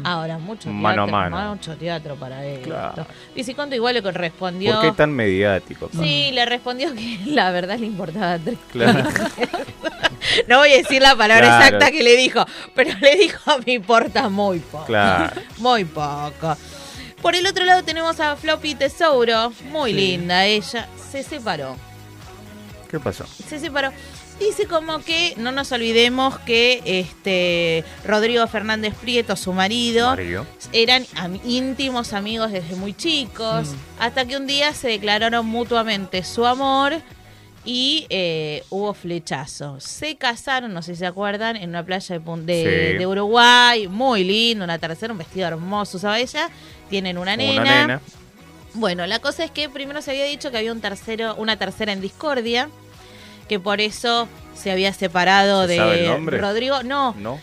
Ahora, 0.05 0.39
mucho 0.39 0.63
teatro, 0.65 0.73
Mano 0.81 1.03
a 1.03 1.07
mano. 1.07 1.55
mucho 1.55 1.77
teatro 1.77 2.17
para 2.17 2.45
él. 2.45 2.61
Claro. 2.63 3.07
Viciconto 3.35 3.75
igual 3.75 3.95
le 3.95 4.01
respondió... 4.13 4.75
¿Por 4.81 4.91
qué 4.91 4.97
tan 4.97 5.13
mediático? 5.13 5.89
Sí, 5.93 6.31
le 6.33 6.45
respondió 6.47 6.95
que 6.95 7.19
la 7.27 7.51
verdad 7.51 7.79
le 7.79 7.87
importaba 7.87 8.39
tres. 8.39 8.59
Claro. 8.73 9.09
No 10.47 10.59
voy 10.59 10.73
a 10.73 10.77
decir 10.77 11.01
la 11.03 11.17
palabra 11.17 11.47
Claro. 11.47 11.65
exacta 11.65 11.91
que 11.91 12.03
le 12.03 12.17
dijo, 12.17 12.45
pero 12.75 12.91
le 13.01 13.17
dijo 13.17 13.39
me 13.67 13.73
importa 13.75 14.29
muy 14.29 14.59
poco. 14.59 14.85
Claro. 14.87 15.41
Muy 15.59 15.85
poco. 15.85 16.57
Por 17.23 17.35
el 17.35 17.47
otro 17.47 17.65
lado 17.65 17.83
tenemos 17.83 18.21
a 18.21 18.37
Floppy 18.37 18.75
Tesouro, 18.77 19.53
muy 19.71 19.91
Sí. 19.93 19.97
linda 19.97 20.45
ella, 20.45 20.87
se 21.11 21.23
separó. 21.23 21.77
¿Qué 22.91 23.01
pasó? 23.01 23.25
Se 23.27 23.59
separó. 23.59 23.91
Dice 24.39 24.67
como 24.67 25.01
que 25.01 25.35
no 25.37 25.51
nos 25.51 25.73
olvidemos 25.73 26.39
que 26.41 26.81
este 26.85 27.85
Rodrigo 28.05 28.47
Fernández 28.47 28.95
Prieto, 28.95 29.35
su 29.35 29.53
marido, 29.53 30.07
Marido. 30.11 30.47
eran 30.73 31.05
am- 31.17 31.41
íntimos 31.45 32.13
amigos 32.13 32.53
desde 32.53 32.77
muy 32.77 32.95
chicos, 32.95 33.71
hasta 33.99 34.25
que 34.27 34.37
un 34.37 34.47
día 34.47 34.73
se 34.75 34.89
declararon 34.89 35.45
mutuamente 35.45 36.23
su 36.23 36.47
amor 36.47 36.95
y 37.65 38.07
eh, 38.11 38.63
hubo 38.71 38.95
flechazo. 38.95 39.81
Se 39.81 40.17
casaron, 40.17 40.73
no 40.73 40.83
sé 40.83 40.95
si 40.95 41.01
se 41.01 41.07
acuerdan, 41.07 41.57
en 41.57 41.71
una 41.71 41.85
playa 41.85 42.19
de, 42.21 42.37
de, 42.43 42.91
Sí. 42.93 42.99
de 42.99 43.07
Uruguay, 43.07 43.89
muy 43.89 44.23
lindo, 44.23 44.63
una 44.65 44.79
tercera, 44.79 45.13
un 45.13 45.19
vestido 45.19 45.49
hermoso, 45.49 45.97
usaba 45.97 46.19
ella. 46.21 46.49
Tienen 46.89 47.19
una 47.19 47.37
nena. 47.37 47.61
Una 47.63 47.81
nena. 47.81 48.01
Bueno, 48.75 49.05
la 49.07 49.19
cosa 49.19 49.43
es 49.45 49.51
que 49.51 49.69
primero 49.69 50.01
se 50.01 50.13
había 50.13 50.25
dicho 50.27 50.53
que 50.53 50.59
había 50.59 50.71
un 50.73 50.81
tercero, 50.81 51.35
una 51.37 51.57
tercera 51.57 51.93
en 51.93 52.01
discordia, 52.01 52.71
que 53.49 53.59
por 53.61 53.81
eso 53.81 54.29
se 54.55 54.71
había 54.71 54.93
separado 54.93 55.63
¿Se 55.63 55.69
de 55.69 55.77
sabe 55.79 56.01
el 56.05 56.07
nombre? 56.09 56.39
Rodrigo. 56.39 56.83
No, 56.83 57.15
¿No? 57.19 57.41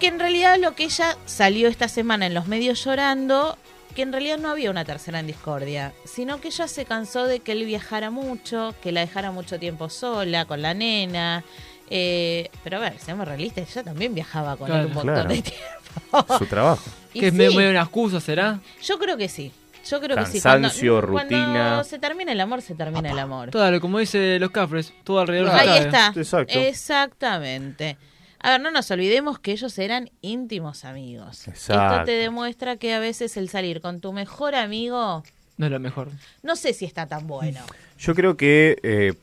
que 0.00 0.08
en 0.08 0.18
realidad 0.18 0.58
lo 0.58 0.74
que 0.74 0.84
ella 0.84 1.16
salió 1.26 1.68
esta 1.68 1.88
semana 1.88 2.26
en 2.26 2.34
los 2.34 2.46
medios 2.48 2.84
llorando, 2.84 3.56
que 3.94 4.02
en 4.02 4.10
realidad 4.12 4.38
no 4.38 4.50
había 4.50 4.70
una 4.70 4.84
tercera 4.84 5.20
en 5.20 5.26
discordia, 5.28 5.92
sino 6.04 6.40
que 6.40 6.48
ella 6.48 6.66
se 6.66 6.84
cansó 6.84 7.24
de 7.26 7.38
que 7.40 7.52
él 7.52 7.64
viajara 7.66 8.10
mucho, 8.10 8.74
que 8.82 8.90
la 8.90 9.00
dejara 9.02 9.30
mucho 9.30 9.58
tiempo 9.60 9.88
sola, 9.90 10.44
con 10.46 10.60
la 10.62 10.74
nena. 10.74 11.44
eh, 11.90 12.48
pero 12.64 12.78
a 12.78 12.80
ver, 12.80 12.98
seamos 12.98 13.28
realistas, 13.28 13.70
ella 13.70 13.82
también 13.84 14.14
viajaba 14.14 14.56
con 14.56 14.72
él 14.72 14.86
un 14.86 14.94
montón 14.94 15.14
Claro. 15.14 15.28
de 15.28 15.42
tiempo. 15.42 16.38
Su 16.38 16.46
trabajo. 16.46 16.82
Y 17.14 17.20
Que 17.20 17.26
es 17.26 17.32
sí. 17.32 17.38
medio, 17.38 17.52
medio 17.54 17.70
una 17.70 17.82
excusa, 17.82 18.18
¿será? 18.20 18.58
Yo 18.82 18.98
creo 18.98 19.18
que 19.18 19.28
sí. 19.28 19.52
Yo 19.88 20.00
creo 20.00 20.16
que 20.16 20.26
sí. 20.26 20.40
Cuando, 20.40 20.68
Cansancio, 20.68 21.00
cuando 21.00 21.36
rutina. 21.36 21.84
se 21.84 21.98
termina 21.98 22.32
el 22.32 22.40
amor, 22.40 22.62
se 22.62 22.74
termina 22.74 23.10
el 23.10 23.18
amor. 23.18 23.50
Claro, 23.50 23.80
como 23.80 23.98
dice 23.98 24.38
los 24.38 24.50
cafres, 24.50 24.92
todo 25.04 25.20
alrededor 25.20 25.50
se 25.50 25.56
Ahí 25.56 25.78
está. 25.78 26.12
Exacto. 26.14 26.58
Exactamente. 26.58 27.96
A 28.40 28.50
ver, 28.50 28.60
no 28.60 28.70
nos 28.70 28.90
olvidemos 28.90 29.38
que 29.38 29.52
ellos 29.52 29.78
eran 29.78 30.10
íntimos 30.20 30.84
amigos. 30.84 31.38
Esto 31.48 31.50
Exacto. 31.50 32.04
te 32.06 32.12
demuestra 32.12 32.76
que 32.76 32.92
a 32.94 32.98
veces 33.00 33.36
el 33.36 33.48
salir 33.48 33.80
con 33.80 34.00
tu 34.00 34.12
mejor 34.12 34.54
amigo, 34.54 35.22
No 35.56 35.66
es 35.66 35.72
lo 35.72 35.78
mejor. 35.80 36.08
no 36.42 36.56
sé 36.56 36.72
si 36.72 36.84
está 36.84 37.06
tan 37.06 37.26
bueno. 37.26 37.60
Yo 37.98 38.14
creo 38.14 38.36
que, 38.36 38.78
eh, 38.82 39.14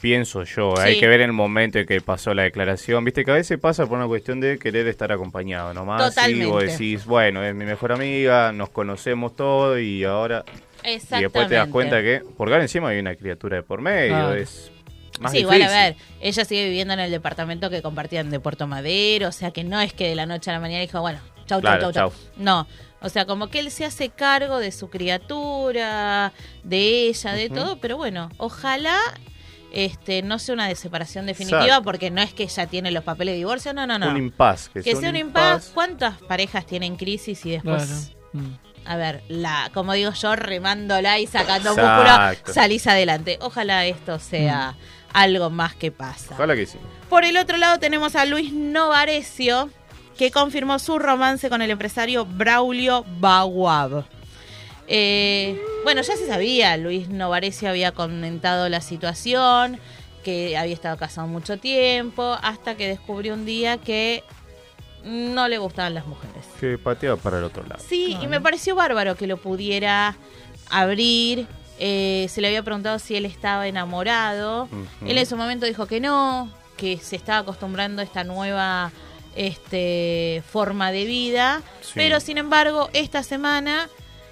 pienso 0.00 0.44
yo, 0.44 0.78
hay 0.78 0.94
Sí. 0.94 1.00
que 1.00 1.08
ver 1.08 1.20
el 1.20 1.32
momento 1.32 1.78
en 1.78 1.86
que 1.86 2.00
pasó 2.00 2.34
la 2.34 2.42
declaración. 2.44 3.04
Viste 3.04 3.24
que 3.24 3.30
a 3.30 3.34
veces 3.34 3.58
pasa 3.58 3.86
por 3.86 3.98
una 3.98 4.06
cuestión 4.06 4.40
de 4.40 4.58
querer 4.58 4.86
estar 4.86 5.10
acompañado 5.12 5.72
nomás. 5.74 6.02
Y 6.02 6.08
Totalmente. 6.14 6.46
vos 6.46 6.62
decís, 6.64 7.04
bueno, 7.06 7.42
es 7.44 7.54
mi 7.54 7.64
mejor 7.64 7.92
amiga, 7.92 8.52
nos 8.52 8.68
conocemos 8.70 9.34
todos 9.36 9.80
y 9.80 10.04
ahora... 10.04 10.44
Y 10.84 10.90
Exactamente. 10.90 11.24
después 11.24 11.48
te 11.48 11.54
das 11.56 11.68
cuenta 11.68 12.00
que, 12.02 12.22
porque 12.36 12.52
ahora 12.52 12.64
encima 12.64 12.88
hay 12.90 12.98
una 13.00 13.16
criatura 13.16 13.56
de 13.56 13.62
por 13.64 13.80
medio, 13.80 14.08
Claro. 14.14 14.34
es 14.34 14.70
más 15.18 15.32
sí, 15.32 15.38
igual 15.38 15.62
a 15.62 15.68
ver, 15.68 15.96
ella 16.20 16.44
sigue 16.44 16.64
viviendo 16.64 16.94
en 16.94 17.00
el 17.00 17.10
departamento 17.10 17.70
que 17.70 17.82
compartían 17.82 18.30
de 18.30 18.38
Puerto 18.38 18.66
Madero, 18.68 19.28
o 19.28 19.32
sea 19.32 19.50
que 19.50 19.64
no 19.64 19.80
es 19.80 19.92
que 19.94 20.06
de 20.08 20.14
la 20.14 20.26
noche 20.26 20.50
a 20.50 20.54
la 20.54 20.60
mañana 20.60 20.82
dijo, 20.82 21.00
bueno, 21.00 21.18
chau, 21.46 21.46
chau, 21.46 21.60
Claro, 21.62 21.80
chau, 21.80 21.92
chau. 21.92 22.10
chau. 22.10 22.18
No, 22.36 22.68
o 23.00 23.08
sea, 23.08 23.24
como 23.24 23.48
que 23.48 23.58
él 23.60 23.70
se 23.72 23.84
hace 23.86 24.10
cargo 24.10 24.58
de 24.58 24.70
su 24.70 24.88
criatura, 24.90 26.32
de 26.62 27.08
ella, 27.08 27.32
de 27.32 27.48
todo, 27.50 27.78
pero 27.80 27.96
bueno, 27.96 28.30
ojalá 28.36 28.98
este 29.72 30.22
no 30.22 30.38
sea 30.38 30.54
una 30.54 30.68
de 30.68 30.74
separación 30.74 31.26
definitiva, 31.26 31.64
Exacto. 31.64 31.84
porque 31.84 32.10
no 32.10 32.20
es 32.22 32.32
que 32.32 32.44
ella 32.44 32.66
tiene 32.66 32.90
los 32.90 33.04
papeles 33.04 33.34
de 33.34 33.38
divorcio, 33.38 33.72
no, 33.74 33.86
no, 33.86 33.98
no. 33.98 34.10
Un 34.10 34.16
impas. 34.16 34.68
Que, 34.70 34.82
que 34.82 34.96
sea 34.96 35.10
un 35.10 35.16
impas. 35.16 35.70
¿Cuántas 35.74 36.20
parejas 36.22 36.66
tienen 36.66 36.96
crisis 36.96 37.44
y 37.46 37.50
después... 37.50 38.12
Mm. 38.32 38.66
A 38.88 38.96
ver, 38.96 39.24
la, 39.28 39.70
como 39.74 39.94
digo 39.94 40.12
yo, 40.12 40.36
remándola 40.36 41.18
y 41.18 41.26
sacando 41.26 41.70
Exacto. 41.70 42.30
músculo, 42.30 42.54
salís 42.54 42.86
adelante. 42.86 43.36
Ojalá 43.40 43.84
esto 43.84 44.20
sea 44.20 44.76
algo 45.12 45.50
más 45.50 45.74
que 45.74 45.90
pasa. 45.90 46.34
Ojalá 46.34 46.54
que 46.54 46.66
sí. 46.66 46.78
Por 47.08 47.24
el 47.24 47.36
otro 47.36 47.56
lado 47.56 47.80
tenemos 47.80 48.14
a 48.14 48.24
Luis 48.26 48.52
Novarecio, 48.52 49.70
que 50.16 50.30
confirmó 50.30 50.78
su 50.78 51.00
romance 51.00 51.48
con 51.48 51.62
el 51.62 51.70
empresario 51.72 52.26
Braulio 52.26 53.04
Baguab. 53.18 54.04
Eh, 54.88 55.60
bueno, 55.84 56.02
ya 56.02 56.16
se 56.16 56.26
sabía, 56.26 56.76
Luis 56.76 57.08
Novarecio 57.08 57.68
había 57.68 57.92
comentado 57.92 58.68
la 58.68 58.80
situación, 58.80 59.78
que 60.24 60.56
había 60.56 60.74
estado 60.74 60.96
casado 60.96 61.26
mucho 61.26 61.58
tiempo, 61.58 62.36
hasta 62.42 62.76
que 62.76 62.88
descubrió 62.88 63.34
un 63.34 63.46
día 63.46 63.78
que 63.78 64.24
no 65.04 65.48
le 65.48 65.58
gustaban 65.58 65.94
las 65.94 66.06
mujeres. 66.06 66.44
Que 66.60 66.78
patea 66.78 67.16
para 67.16 67.38
el 67.38 67.44
otro 67.44 67.62
lado. 67.62 67.82
Sí, 67.86 68.16
y 68.20 68.26
me 68.26 68.40
pareció 68.40 68.74
bárbaro 68.74 69.16
que 69.16 69.26
lo 69.26 69.36
pudiera 69.36 70.16
abrir. 70.68 71.46
Eh, 71.78 72.26
se 72.28 72.40
le 72.40 72.48
había 72.48 72.62
preguntado 72.62 72.98
si 72.98 73.16
él 73.16 73.24
estaba 73.24 73.68
enamorado. 73.68 74.68
Él 75.04 75.18
en 75.18 75.26
su 75.26 75.36
momento 75.36 75.66
dijo 75.66 75.86
que 75.86 76.00
no, 76.00 76.50
que 76.76 76.98
se 76.98 77.16
estaba 77.16 77.38
acostumbrando 77.38 78.02
a 78.02 78.04
esta 78.04 78.24
nueva 78.24 78.90
este, 79.36 80.42
forma 80.50 80.90
de 80.90 81.04
vida. 81.04 81.62
Sí. 81.82 81.92
Pero 81.94 82.18
sin 82.18 82.38
embargo, 82.38 82.90
esta 82.92 83.22
semana 83.22 83.88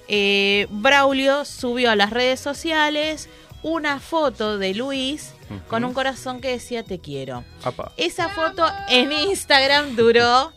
eh, 0.08 0.66
Braulio 0.70 1.44
subió 1.44 1.90
a 1.90 1.96
las 1.96 2.10
redes 2.10 2.40
sociales 2.40 3.28
una 3.62 3.98
foto 4.00 4.58
de 4.58 4.74
Luis 4.74 5.34
con 5.68 5.84
un 5.84 5.94
corazón 5.94 6.40
que 6.40 6.48
decía 6.48 6.82
te 6.82 6.98
quiero. 6.98 7.44
Apa. 7.62 7.92
Esa 7.96 8.28
foto 8.28 8.66
en 8.88 9.12
Instagram 9.12 9.96
duró 9.96 10.52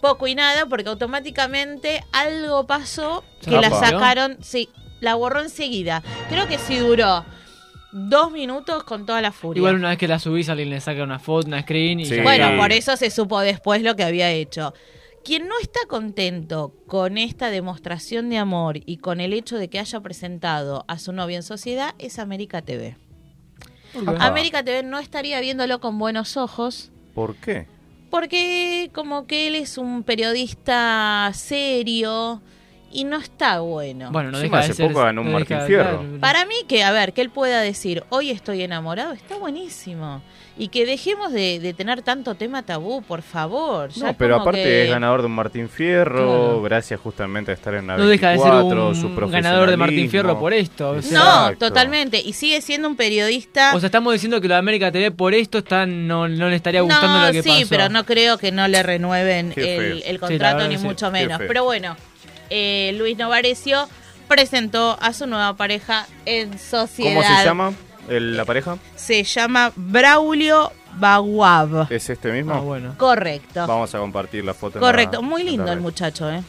poco 0.00 0.26
y 0.26 0.34
nada 0.34 0.66
porque 0.66 0.88
automáticamente 0.88 2.04
algo 2.12 2.66
pasó 2.66 3.24
¿Se 3.40 3.50
que 3.50 3.60
la 3.60 3.70
sacaron, 3.70 4.36
sí, 4.42 4.68
la 5.00 5.14
borró 5.14 5.40
enseguida. 5.40 6.02
Creo 6.28 6.46
que 6.48 6.58
sí 6.58 6.76
duró 6.78 7.24
dos 7.92 8.32
minutos 8.32 8.84
con 8.84 9.06
toda 9.06 9.20
la 9.20 9.32
furia. 9.32 9.60
Igual 9.60 9.76
una 9.76 9.90
vez 9.90 9.98
que 9.98 10.08
la 10.08 10.18
subís, 10.18 10.48
alguien 10.48 10.70
le 10.70 10.80
saca 10.80 11.02
una 11.02 11.18
foto, 11.18 11.46
una 11.46 11.62
screen 11.62 12.00
y 12.00 12.06
Sí. 12.06 12.16
ya 12.16 12.22
Bueno, 12.22 12.56
por 12.56 12.72
eso 12.72 12.96
se 12.96 13.10
supo 13.10 13.40
después 13.40 13.82
lo 13.82 13.94
que 13.96 14.04
había 14.04 14.30
hecho. 14.30 14.74
Quien 15.24 15.46
no 15.46 15.54
está 15.60 15.80
contento 15.88 16.74
con 16.86 17.16
esta 17.16 17.50
demostración 17.50 18.28
de 18.28 18.38
amor 18.38 18.80
y 18.84 18.96
con 18.96 19.20
el 19.20 19.32
hecho 19.32 19.56
de 19.56 19.68
que 19.68 19.78
haya 19.78 20.00
presentado 20.00 20.84
a 20.88 20.98
su 20.98 21.12
novio 21.12 21.36
en 21.36 21.42
sociedad 21.42 21.94
es 21.98 22.18
América 22.18 22.62
TV. 22.62 22.96
América 24.18 24.64
TV 24.64 24.82
no 24.82 24.98
estaría 24.98 25.38
viéndolo 25.40 25.78
con 25.80 25.98
buenos 25.98 26.36
ojos 26.38 26.90
¿Por 27.14 27.36
qué? 27.36 27.66
porque 28.12 28.90
como 28.92 29.26
que 29.26 29.48
él 29.48 29.54
es 29.54 29.78
un 29.78 30.02
periodista 30.02 31.30
serio 31.34 32.42
y 32.90 33.04
no 33.04 33.16
está 33.16 33.60
bueno. 33.60 34.10
Bueno, 34.12 34.30
no 34.30 34.38
deja 34.38 34.56
de 34.56 34.62
hace 34.64 34.74
ser. 34.74 34.88
poco 34.88 35.00
ganó 35.00 35.22
un 35.22 35.28
no 35.28 35.32
Martín 35.32 35.58
Fierro. 35.66 36.04
Para 36.20 36.44
mí 36.44 36.54
que, 36.68 36.84
a 36.84 36.92
ver, 36.92 37.14
que 37.14 37.22
él 37.22 37.30
pueda 37.30 37.62
decir, 37.62 38.04
hoy 38.10 38.30
estoy 38.30 38.62
enamorado, 38.62 39.12
está 39.14 39.38
buenísimo. 39.38 40.22
Y 40.58 40.68
que 40.68 40.84
dejemos 40.84 41.32
de, 41.32 41.60
de 41.60 41.72
tener 41.72 42.02
tanto 42.02 42.34
tema 42.34 42.62
tabú, 42.62 43.00
por 43.02 43.22
favor. 43.22 43.88
Ya 43.90 44.08
No, 44.08 44.14
pero 44.18 44.36
aparte 44.36 44.62
que- 44.62 44.84
es 44.84 44.90
ganador 44.90 45.20
de 45.22 45.26
un 45.26 45.32
Martín 45.34 45.68
Fierro, 45.70 46.14
Claro. 46.26 46.62
gracias 46.62 47.00
justamente 47.00 47.50
a 47.52 47.54
estar 47.54 47.72
en 47.74 47.86
la 47.86 47.96
No 47.96 48.06
deja 48.06 48.30
de 48.30 48.38
ser 48.38 48.50
24, 48.52 48.88
un 48.88 48.94
su 48.94 49.30
ganador 49.30 49.70
de 49.70 49.76
Martín 49.78 50.10
Fierro 50.10 50.38
por 50.38 50.52
esto. 50.52 50.90
o 50.90 51.00
sea. 51.02 51.18
No, 51.52 51.56
totalmente. 51.56 52.20
Y 52.20 52.34
sigue 52.34 52.60
siendo 52.60 52.86
un 52.86 52.96
periodista... 52.96 53.72
O 53.74 53.80
sea, 53.80 53.86
estamos 53.86 54.12
diciendo 54.12 54.42
que 54.42 54.48
lo 54.48 54.52
de 54.54 54.58
América 54.58 54.92
TV 54.92 55.10
por 55.10 55.32
esto 55.32 55.56
está, 55.58 55.86
no, 55.86 56.28
no 56.28 56.48
le 56.50 56.56
estaría 56.56 56.82
gustando 56.82 57.08
no, 57.20 57.26
lo 57.28 57.32
que 57.32 57.42
sí, 57.42 57.48
pasó. 57.48 57.66
pero 57.70 57.88
no 57.88 58.04
creo 58.04 58.36
que 58.36 58.52
no 58.52 58.68
le 58.68 58.82
renueven 58.82 59.54
el, 59.56 60.02
Sí, 60.04 60.18
contrato, 60.18 60.56
verdad 60.58 60.68
ni 60.68 60.76
sí. 60.76 60.84
mucho 60.84 61.10
menos. 61.10 61.40
Pero 61.48 61.64
bueno, 61.64 61.96
eh, 62.50 62.94
Luis 62.98 63.16
Novarecio 63.16 63.88
presentó 64.28 64.98
a 65.00 65.14
su 65.14 65.26
nueva 65.26 65.56
pareja 65.56 66.06
en 66.26 66.58
sociedad. 66.58 67.14
¿Cómo 67.22 67.38
se 67.38 67.44
llama 67.44 67.72
el- 68.08 68.36
la 68.36 68.44
pareja? 68.44 68.78
Se 68.96 69.22
llama 69.24 69.72
Braulio 69.76 70.72
Baguab. 70.98 71.90
¿Es 71.90 72.08
este 72.10 72.30
mismo? 72.32 72.54
Ah, 72.54 72.60
bueno. 72.60 72.94
Correcto. 72.98 73.66
Vamos 73.66 73.94
a 73.94 73.98
compartir 73.98 74.44
la 74.44 74.54
foto. 74.54 74.78
la- 74.78 74.86
Correcto, 74.86 75.22
muy 75.22 75.42
lindo 75.42 75.70
el 75.72 75.80
muchacho, 75.80 76.30
¿eh? 76.30 76.42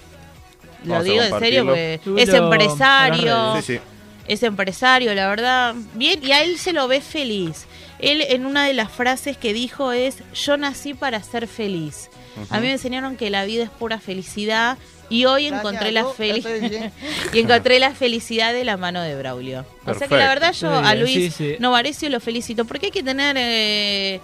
Lo 0.83 1.01
digo 1.01 1.21
en 1.23 1.39
serio 1.39 1.65
porque 1.65 1.99
es 2.17 2.29
empresario. 2.29 3.55
Sí, 3.61 3.61
sí. 3.75 3.79
Es 4.27 4.43
empresario, 4.43 5.13
la 5.13 5.27
verdad. 5.27 5.75
Bien, 5.95 6.19
y 6.23 6.31
a 6.31 6.43
él 6.43 6.57
se 6.57 6.73
lo 6.73 6.87
ve 6.87 7.01
feliz. 7.01 7.65
Él 7.99 8.21
en 8.27 8.45
una 8.45 8.65
de 8.65 8.73
las 8.73 8.89
frases 8.91 9.37
que 9.37 9.53
dijo 9.53 9.91
es, 9.91 10.17
yo 10.33 10.57
nací 10.57 10.93
para 10.93 11.21
ser 11.23 11.47
feliz. 11.47 12.09
A 12.49 12.59
mí 12.59 12.67
me 12.67 12.73
enseñaron 12.73 13.15
que 13.15 13.29
la 13.29 13.45
vida 13.45 13.63
es 13.63 13.69
pura 13.69 13.99
felicidad 13.99 14.77
y 15.13 15.25
hoy 15.25 15.47
encontré 15.47 15.91
la 15.91 16.05
felicidad 16.05 16.91
y 17.33 17.39
encontré 17.39 17.79
la 17.79 17.91
felicidad 17.91 18.51
de 18.53 18.63
la 18.63 18.77
mano 18.77 19.01
de 19.01 19.15
Braulio. 19.15 19.65
O 19.85 19.93
sea 19.93 20.07
que 20.07 20.15
la 20.15 20.27
Perfecto. 20.27 20.27
verdad 20.27 20.53
yo 20.53 20.73
a 20.87 20.95
Luis 20.95 21.13
sí, 21.13 21.31
sí. 21.31 21.55
Novarecio 21.59 22.09
lo 22.09 22.19
felicito 22.19 22.65
porque 22.65 22.87
hay 22.87 22.91
que 22.91 23.03
tener 23.03 23.35
eh, 23.39 24.19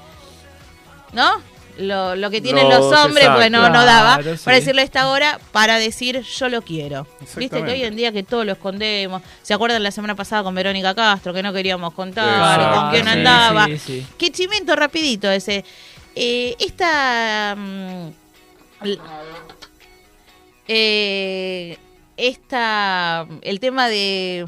¿no? 1.14 1.30
Lo, 1.78 2.14
lo 2.18 2.30
que 2.30 2.42
tienen 2.42 2.68
Los- 2.68 2.92
los 2.92 3.00
hombres, 3.00 3.24
exacto. 3.24 3.38
bueno, 3.40 3.70
no 3.70 3.86
daba 3.86 4.22
sí. 4.22 4.44
para 4.44 4.58
decirlo 4.58 4.82
a 4.82 4.84
esta 4.84 5.10
hora, 5.10 5.40
para 5.54 5.78
decir 5.80 6.20
yo 6.22 6.50
lo 6.50 6.62
quiero. 6.62 7.08
Viste 7.38 7.64
que 7.64 7.72
hoy 7.72 7.84
en 7.84 7.96
día 7.96 8.12
que 8.12 8.22
todo 8.24 8.44
lo 8.44 8.52
escondemos. 8.52 9.22
¿Se 9.44 9.54
acuerdan 9.54 9.82
la 9.82 9.92
semana 9.92 10.14
pasada 10.14 10.44
con 10.44 10.54
Verónica 10.54 10.94
Castro 10.94 11.34
que 11.34 11.42
no 11.42 11.54
queríamos 11.54 11.94
contar 11.94 12.28
Exacto. 12.60 12.82
con 12.82 12.90
quién 12.92 13.04
Sí, 13.06 13.10
andaba? 13.12 13.66
sí, 13.68 13.78
sí. 13.78 14.08
Qué 14.18 14.30
chimento 14.30 14.76
rapidito 14.76 15.32
ese. 15.32 15.64
Eh, 16.16 16.54
esta 16.60 17.54
l- 18.84 19.00
eh, 20.72 21.78
esta 22.16 23.28
el 23.42 23.60
tema 23.60 23.88
de 23.90 24.46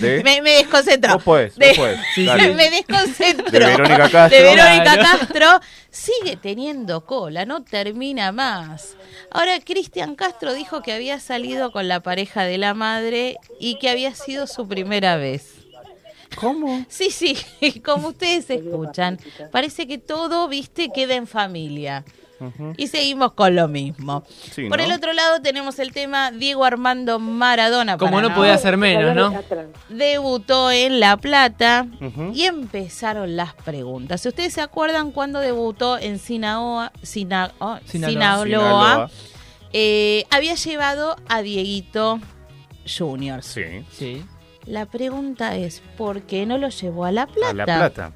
¿De? 0.00 0.22
me, 0.24 0.42
me 0.42 0.50
desconcentro. 0.52 1.14
Vos 1.14 1.22
podés, 1.22 1.56
De- 1.56 1.68
vos 1.68 1.76
podés. 1.76 2.00
Sí, 2.14 2.24
Dale. 2.24 2.54
me 2.54 2.70
desconcentro. 2.70 3.50
De 3.50 3.58
Verónica 3.58 4.08
Castro. 4.10 4.28
De 4.38 4.42
Verónica. 4.42 4.96
Castro. 4.96 5.60
Sigue 5.90 6.36
teniendo 6.36 7.04
cola, 7.06 7.44
no 7.46 7.62
termina 7.62 8.30
más. 8.32 8.96
Ahora, 9.30 9.58
Cristian 9.60 10.14
Castro 10.14 10.52
dijo 10.54 10.82
que 10.82 10.92
había 10.92 11.20
salido 11.20 11.72
con 11.72 11.88
la 11.88 12.00
pareja 12.00 12.44
de 12.44 12.58
la 12.58 12.74
madre 12.74 13.36
y 13.60 13.78
que 13.78 13.88
había 13.90 14.14
sido 14.14 14.46
su 14.46 14.68
primera 14.68 15.16
vez. 15.16 15.54
¿Cómo? 16.38 16.84
Sí, 16.88 17.10
sí, 17.10 17.36
como 17.84 18.08
ustedes 18.08 18.50
escuchan, 18.50 19.18
parece 19.52 19.86
que 19.86 19.96
todo, 19.98 20.48
viste, 20.48 20.90
queda 20.94 21.14
en 21.14 21.26
familia. 21.26 22.04
Y 22.76 22.88
seguimos 22.88 23.32
con 23.32 23.54
lo 23.56 23.66
mismo. 23.68 24.22
Sí, 24.52 24.68
Por 24.68 24.78
¿no? 24.78 24.84
el 24.84 24.92
otro 24.92 25.12
lado 25.12 25.40
tenemos 25.40 25.78
el 25.78 25.92
tema 25.92 26.30
Diego 26.30 26.64
Armando 26.64 27.18
Maradona. 27.18 27.96
Como 27.98 28.20
no 28.20 28.34
podía 28.34 28.58
ser 28.58 28.76
menos, 28.76 29.14
¿no? 29.14 29.32
Debutó 29.88 30.70
en 30.70 31.00
La 31.00 31.16
Plata 31.16 31.86
y 32.34 32.42
empezaron 32.44 33.36
las 33.36 33.54
preguntas. 33.54 34.20
Si 34.20 34.28
ustedes 34.28 34.52
se 34.52 34.60
acuerdan 34.60 35.12
cuando 35.12 35.40
debutó 35.40 35.98
en 35.98 36.18
Sinaloa, 36.18 36.92
Sina- 37.02 37.52
oh, 37.58 37.78
Sinaloa. 37.84 38.10
Sinaloa, 38.12 38.44
Sinaloa. 38.44 39.10
eh, 39.72 40.24
había 40.30 40.54
llevado 40.54 41.16
a 41.28 41.42
Dieguito 41.42 42.20
Junior. 42.86 43.42
Sí. 43.42 43.62
Sí. 43.92 44.24
La 44.66 44.86
pregunta 44.86 45.56
es, 45.56 45.80
¿por 45.96 46.22
qué 46.22 46.44
no 46.44 46.58
lo 46.58 46.68
llevó 46.68 47.04
a 47.04 47.12
La 47.12 47.26
Plata? 47.26 47.50
A 47.50 47.54
La 47.54 47.64
Plata. 47.64 48.12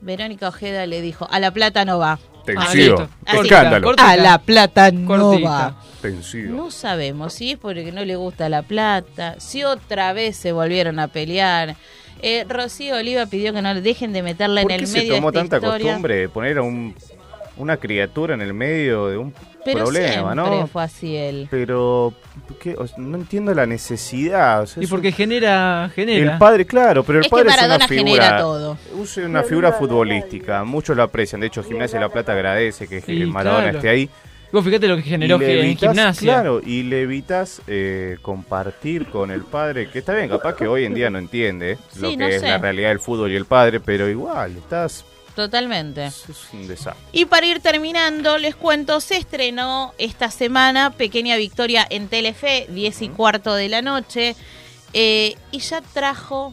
Verónica 0.00 0.48
Ojeda 0.48 0.86
le 0.86 1.00
dijo, 1.00 1.26
a 1.30 1.40
La 1.40 1.50
Plata 1.50 1.84
no 1.84 1.98
va. 1.98 2.18
Tensión. 2.54 3.08
Ah. 3.26 3.36
Escándalo. 3.42 3.94
A 3.98 4.16
la 4.16 4.38
plata 4.38 4.90
no 4.90 5.06
Cortita. 5.06 5.48
va. 5.48 5.82
Tensión. 6.00 6.56
No 6.56 6.70
sabemos 6.70 7.32
si 7.34 7.52
es 7.52 7.58
porque 7.58 7.90
no 7.92 8.04
le 8.04 8.16
gusta 8.16 8.48
la 8.48 8.62
plata, 8.62 9.34
si 9.38 9.64
otra 9.64 10.12
vez 10.12 10.36
se 10.36 10.52
volvieron 10.52 10.98
a 10.98 11.08
pelear. 11.08 11.76
Eh, 12.20 12.44
Rocío 12.48 12.96
Oliva 12.96 13.26
pidió 13.26 13.52
que 13.52 13.62
no 13.62 13.72
le 13.74 13.80
dejen 13.80 14.12
de 14.12 14.22
meterla 14.22 14.62
en 14.62 14.68
¿Por 14.68 14.76
qué 14.76 14.82
el 14.82 14.86
se 14.88 14.98
medio 14.98 15.14
tomó 15.16 15.30
de 15.30 15.38
esta 15.38 15.50
tanta 15.50 15.66
historia. 15.66 15.86
costumbre 15.86 16.16
de 16.16 16.28
poner 16.28 16.58
a 16.58 16.62
un, 16.62 16.94
una 17.58 17.76
criatura 17.76 18.34
en 18.34 18.40
el 18.40 18.54
medio 18.54 19.08
de 19.08 19.16
un 19.18 19.34
Pero 19.64 19.80
problema, 19.84 20.32
siempre 20.32 20.34
no? 20.60 20.66
fue 20.66 20.82
así 20.82 21.16
él. 21.16 21.48
Pero 21.50 22.14
¿qué? 22.60 22.74
O 22.78 22.86
sea, 22.86 22.96
no 22.98 23.16
entiendo 23.18 23.52
la 23.54 23.66
necesidad. 23.66 24.62
o 24.62 24.66
sea, 24.66 24.82
Y 24.82 24.86
porque 24.86 25.12
genera, 25.12 25.90
genera. 25.94 26.32
El 26.32 26.38
padre, 26.38 26.64
claro, 26.66 27.02
pero 27.04 27.18
el 27.18 27.24
Es 27.24 27.30
que 27.30 27.36
padre 27.36 27.50
es 27.50 27.62
una 27.62 27.88
figura. 27.88 28.38
todo. 28.38 28.78
Es 29.02 29.16
una 29.18 29.42
figura 29.42 29.72
futbolística. 29.72 30.64
Muchos 30.64 30.96
lo 30.96 31.02
aprecian. 31.02 31.40
De 31.40 31.48
hecho, 31.48 31.62
Gimnasia 31.62 31.98
de 31.98 32.04
La 32.06 32.12
Plata 32.12 32.32
agradece 32.32 32.88
que 32.88 33.00
Sí, 33.00 33.24
Maradona 33.26 33.62
claro. 33.64 33.78
esté 33.78 33.88
ahí. 33.88 34.10
Vos 34.50 34.64
fíjate 34.64 34.88
lo 34.88 34.96
que 34.96 35.02
generó 35.02 35.38
en 35.42 35.76
gimnasia. 35.76 36.22
Claro, 36.32 36.62
y 36.64 36.82
le 36.84 37.02
evitas 37.02 37.60
eh, 37.66 38.16
compartir 38.22 39.04
con 39.08 39.30
el 39.30 39.42
padre, 39.42 39.90
que 39.90 39.98
está 39.98 40.14
bien, 40.14 40.30
capaz 40.30 40.54
que 40.56 40.66
hoy 40.66 40.86
en 40.86 40.94
día 40.94 41.10
no 41.10 41.18
entiende 41.18 41.76
lo 42.00 42.08
que 42.08 42.16
no 42.16 42.26
es 42.28 42.40
sé. 42.40 42.48
la 42.48 42.56
realidad 42.56 42.88
del 42.88 42.98
fútbol 43.00 43.30
y 43.30 43.36
el 43.36 43.44
padre, 43.44 43.78
pero 43.80 44.08
igual, 44.08 44.56
estás. 44.56 45.04
Totalmente. 45.38 46.06
Es 46.06 46.24
un 46.52 46.66
desastre. 46.66 47.00
Y 47.12 47.26
para 47.26 47.46
ir 47.46 47.60
terminando, 47.60 48.38
les 48.38 48.56
cuento, 48.56 49.00
se 49.00 49.16
estrenó 49.18 49.94
esta 49.96 50.32
semana 50.32 50.90
Pequeña 50.90 51.36
Victoria 51.36 51.86
en 51.88 52.08
Telefe, 52.08 52.66
10 52.70 53.02
y 53.02 53.08
cuarto 53.10 53.54
de 53.54 53.68
la 53.68 53.80
noche, 53.80 54.34
eh, 54.94 55.36
y 55.52 55.60
ya 55.60 55.80
trajo 55.80 56.52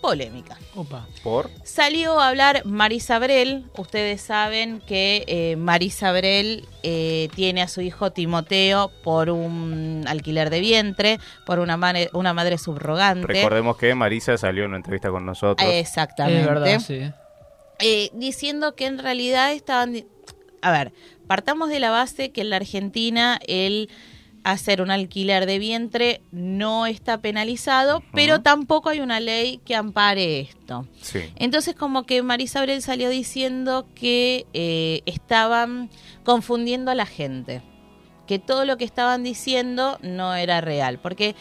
polémica. 0.00 0.56
Opa. 0.76 1.06
¿Por? 1.24 1.50
Salió 1.64 2.20
a 2.20 2.28
hablar 2.28 2.62
Marisa 2.64 3.18
Brel. 3.18 3.64
Ustedes 3.76 4.20
saben 4.20 4.80
que 4.80 5.24
eh, 5.26 5.56
Marisa 5.56 6.12
Brel 6.12 6.66
eh, 6.84 7.28
tiene 7.34 7.62
a 7.62 7.68
su 7.68 7.80
hijo 7.80 8.10
Timoteo 8.12 8.90
por 9.02 9.30
un 9.30 10.04
alquiler 10.08 10.48
de 10.50 10.60
vientre, 10.60 11.18
por 11.44 11.58
una, 11.58 11.76
mane- 11.76 12.08
una 12.12 12.32
madre 12.34 12.56
subrogante. 12.58 13.26
Recordemos 13.26 13.76
que 13.76 13.94
Marisa 13.96 14.36
salió 14.38 14.62
en 14.64 14.70
una 14.70 14.76
entrevista 14.78 15.10
con 15.10 15.26
nosotros. 15.26 15.68
Exactamente. 15.72 16.40
Es 16.40 16.46
verdad, 16.46 16.80
sí. 16.80 17.10
Eh, 17.82 18.10
diciendo 18.14 18.74
que 18.74 18.86
en 18.86 18.98
realidad 18.98 19.52
estaban... 19.52 20.04
A 20.60 20.70
ver, 20.70 20.92
partamos 21.26 21.68
de 21.68 21.80
la 21.80 21.90
base 21.90 22.30
que 22.30 22.40
en 22.42 22.50
la 22.50 22.56
Argentina 22.56 23.40
el 23.46 23.90
hacer 24.44 24.82
un 24.82 24.90
alquiler 24.90 25.46
de 25.46 25.58
vientre 25.58 26.20
no 26.30 26.86
está 26.86 27.20
penalizado, 27.20 28.02
pero 28.12 28.42
tampoco 28.42 28.88
hay 28.88 29.00
una 29.00 29.20
ley 29.20 29.60
que 29.64 29.74
ampare 29.74 30.40
esto. 30.40 30.86
Sí. 31.00 31.20
Entonces 31.36 31.74
como 31.74 32.04
que 32.04 32.22
Marisa 32.22 32.60
Abrel 32.60 32.82
salió 32.82 33.08
diciendo 33.08 33.86
que 33.94 34.46
eh, 34.52 35.02
estaban 35.06 35.90
confundiendo 36.24 36.90
a 36.90 36.94
la 36.94 37.06
gente, 37.06 37.62
que 38.26 38.38
todo 38.38 38.64
lo 38.64 38.76
que 38.76 38.84
estaban 38.84 39.22
diciendo 39.22 39.98
no 40.02 40.34
era 40.34 40.60
real, 40.60 40.98
porque 40.98 41.36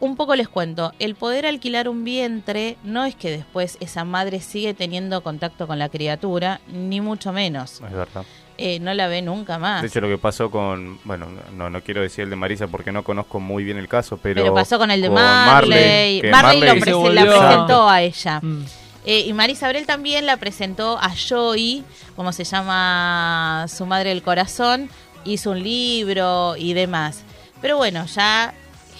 un 0.00 0.16
poco 0.16 0.36
les 0.36 0.48
cuento, 0.48 0.92
el 0.98 1.14
poder 1.14 1.46
alquilar 1.46 1.88
un 1.88 2.04
vientre 2.04 2.76
no 2.84 3.04
es 3.04 3.14
que 3.14 3.30
después 3.30 3.76
esa 3.80 4.04
madre 4.04 4.40
sigue 4.40 4.74
teniendo 4.74 5.22
contacto 5.22 5.66
con 5.66 5.78
la 5.78 5.88
criatura, 5.88 6.60
ni 6.68 7.00
mucho 7.00 7.32
menos. 7.32 7.80
Es 7.80 7.92
verdad. 7.92 8.24
Eh, 8.60 8.80
no 8.80 8.92
la 8.92 9.06
ve 9.06 9.22
nunca 9.22 9.58
más. 9.58 9.82
De 9.82 9.88
hecho, 9.88 10.00
lo 10.00 10.08
que 10.08 10.18
pasó 10.18 10.50
con. 10.50 10.98
Bueno, 11.04 11.28
no, 11.56 11.70
no 11.70 11.80
quiero 11.80 12.02
decir 12.02 12.24
el 12.24 12.30
de 12.30 12.36
Marisa 12.36 12.66
porque 12.66 12.90
no 12.90 13.04
conozco 13.04 13.38
muy 13.38 13.62
bien 13.62 13.78
el 13.78 13.86
caso, 13.86 14.18
pero. 14.20 14.42
Pero 14.42 14.52
pasó 14.52 14.78
con 14.78 14.90
el 14.90 15.00
de 15.00 15.06
con 15.06 15.14
Marley. 15.14 16.20
que 16.20 16.30
Marley, 16.30 16.60
lo 16.60 17.12
la 17.12 17.22
presentó 17.22 17.88
a 17.88 18.02
ella. 18.02 18.40
Mm. 18.42 18.64
Eh, 19.04 19.20
y 19.20 19.32
Marisa 19.32 19.66
Abrel 19.66 19.86
también 19.86 20.26
la 20.26 20.36
presentó 20.38 20.98
a 20.98 21.14
Joy, 21.14 21.84
como 22.16 22.32
se 22.32 22.42
llama 22.42 23.66
su 23.68 23.86
madre 23.86 24.10
del 24.10 24.22
corazón, 24.22 24.90
hizo 25.24 25.52
un 25.52 25.62
libro 25.62 26.56
y 26.56 26.74
demás. 26.74 27.22
Pero 27.60 27.76
bueno, 27.76 28.06
ya 28.06 28.54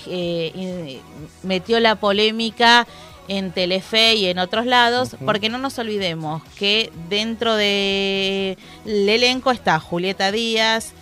eh, 0.07 1.01
metió 1.43 1.81
la 1.81 1.97
polémica 1.97 2.87
en 3.29 3.53
Telefe 3.53 4.15
y 4.15 4.27
en 4.27 4.39
otros 4.39 4.65
lados, 4.65 5.17
porque 5.27 5.49
no 5.51 5.59
nos 5.59 5.79
olvidemos 5.79 6.43
que 6.59 6.91
dentro 7.11 7.57
del 7.57 8.57
elenco 8.87 9.51
está 9.51 9.79
Julieta 9.81 10.33
Díaz, 10.33 10.93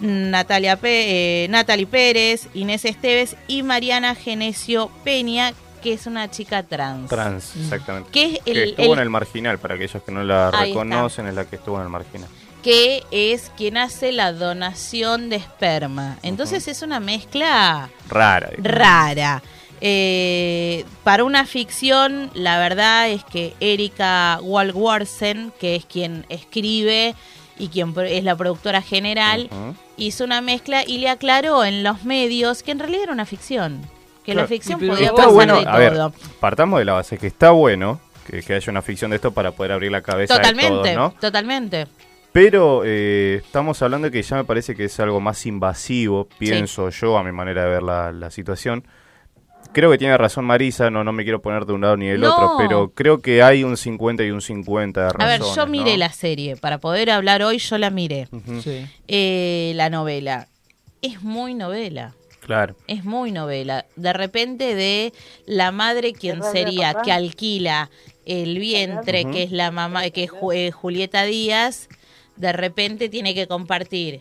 Natalia 0.00 0.76
Pe- 0.76 1.44
eh, 1.44 1.48
Natalie 1.48 1.86
Pérez, 1.86 2.48
Inés 2.54 2.84
Esteves 2.84 3.36
y 3.46 3.62
Mariana 3.62 4.14
Genesio 4.14 4.90
Peña, 5.04 5.52
que 5.82 5.92
es 5.92 6.06
una 6.06 6.28
chica 6.30 6.62
trans. 6.64 7.08
Trans, 7.08 7.54
exactamente. 7.56 8.10
Que 8.10 8.24
es 8.34 8.40
el- 8.46 8.58
estuvo 8.70 8.86
el- 8.94 8.98
en 8.98 8.98
el 9.04 9.10
marginal, 9.10 9.58
para 9.58 9.74
aquellos 9.74 10.02
que 10.02 10.10
no 10.12 10.24
la 10.24 10.48
Ahí 10.48 10.52
está. 10.54 10.64
reconocen, 10.64 11.26
es 11.28 11.34
la 11.34 11.44
que 11.44 11.56
estuvo 11.56 11.76
en 11.76 11.82
el 11.84 11.88
marginal. 11.88 12.28
Que 12.62 13.04
es 13.10 13.50
quien 13.56 13.76
hace 13.76 14.12
la 14.12 14.32
donación 14.32 15.30
de 15.30 15.36
esperma. 15.36 16.18
Entonces 16.22 16.68
es 16.68 16.82
una 16.82 17.00
mezcla 17.00 17.88
Rara. 18.08 18.50
rara. 18.58 19.42
Eh, 19.80 20.84
para 21.04 21.22
una 21.22 21.46
ficción, 21.46 22.30
la 22.34 22.58
verdad 22.58 23.08
es 23.08 23.22
que 23.24 23.54
Erika 23.60 24.38
Walwarsen, 24.42 25.52
que 25.60 25.76
es 25.76 25.84
quien 25.84 26.26
escribe 26.28 27.14
y 27.58 27.68
quien 27.68 27.94
es 28.06 28.24
la 28.24 28.34
productora 28.36 28.82
general, 28.82 29.48
hizo 29.96 30.24
una 30.24 30.40
mezcla 30.40 30.82
y 30.84 30.98
le 30.98 31.08
aclaró 31.08 31.64
en 31.64 31.84
los 31.84 32.04
medios 32.04 32.62
que 32.64 32.72
en 32.72 32.80
realidad 32.80 33.04
era 33.04 33.12
una 33.12 33.26
ficción. 33.26 33.80
Que 34.24 34.34
la 34.34 34.46
ficción 34.46 34.78
podía 34.78 35.06
Está 35.06 35.14
pasar 35.14 35.32
bueno, 35.32 35.60
de 35.60 35.66
a 35.68 35.76
ver, 35.78 35.94
todo. 35.94 36.12
partamos 36.38 36.78
de 36.80 36.84
la 36.84 36.92
base 36.94 37.16
que 37.16 37.26
está 37.28 37.50
bueno 37.52 37.98
que, 38.26 38.42
que 38.42 38.54
haya 38.54 38.70
una 38.70 38.82
ficción 38.82 39.10
de 39.10 39.16
esto 39.16 39.32
para 39.32 39.52
poder 39.52 39.72
abrir 39.72 39.90
la 39.90 40.02
cabeza 40.02 40.34
Totalmente, 40.36 40.88
de 40.90 40.94
todos, 40.94 41.14
¿no? 41.14 41.20
totalmente. 41.20 41.86
Pero 42.40 42.82
eh, 42.84 43.40
estamos 43.44 43.82
hablando 43.82 44.04
de 44.06 44.12
que 44.12 44.22
ya 44.22 44.36
me 44.36 44.44
parece 44.44 44.76
que 44.76 44.84
es 44.84 45.00
algo 45.00 45.20
más 45.20 45.44
invasivo, 45.44 46.28
pienso 46.38 46.88
yo, 46.88 47.18
a 47.18 47.24
mi 47.24 47.32
manera 47.32 47.64
de 47.64 47.68
ver 47.68 47.82
la, 47.82 48.12
la 48.12 48.30
situación. 48.30 48.86
Creo 49.72 49.90
que 49.90 49.98
tiene 49.98 50.16
razón 50.16 50.44
Marisa, 50.44 50.88
no, 50.88 51.02
no 51.02 51.12
me 51.12 51.24
quiero 51.24 51.42
poner 51.42 51.66
de 51.66 51.72
un 51.72 51.80
lado 51.80 51.96
ni 51.96 52.06
del 52.06 52.20
No. 52.20 52.32
otro, 52.32 52.54
pero 52.56 52.90
creo 52.94 53.20
que 53.20 53.42
hay 53.42 53.64
un 53.64 53.76
50 53.76 54.22
y 54.22 54.30
un 54.30 54.40
50 54.40 55.00
de 55.00 55.06
A 55.08 55.26
ver, 55.26 55.40
razones, 55.40 55.56
yo 55.56 55.66
miré 55.66 55.90
¿no? 55.94 55.96
la 55.96 56.12
serie, 56.12 56.54
para 56.54 56.78
poder 56.78 57.10
hablar 57.10 57.42
hoy 57.42 57.58
yo 57.58 57.76
la 57.76 57.90
miré. 57.90 58.28
Sí. 58.62 58.86
Eh, 59.08 59.72
la 59.74 59.90
novela. 59.90 60.46
Es 61.02 61.24
muy 61.24 61.54
novela. 61.54 62.14
Claro. 62.38 62.76
Es 62.86 63.04
muy 63.04 63.32
novela. 63.32 63.84
De 63.96 64.12
repente 64.12 64.76
de 64.76 65.12
la 65.46 65.72
madre 65.72 66.12
quien 66.12 66.38
¿Verdad, 66.38 66.52
sería 66.52 66.94
que 67.02 67.10
alquila 67.10 67.90
el 68.26 68.60
vientre, 68.60 69.24
que 69.24 69.42
es 69.42 69.50
la 69.50 69.72
mamá, 69.72 70.08
que 70.10 70.22
es 70.22 70.30
eh, 70.54 70.70
Julieta 70.70 71.24
Díaz, 71.24 71.88
de 72.38 72.52
repente 72.52 73.08
tiene 73.08 73.34
que 73.34 73.46
compartir 73.46 74.20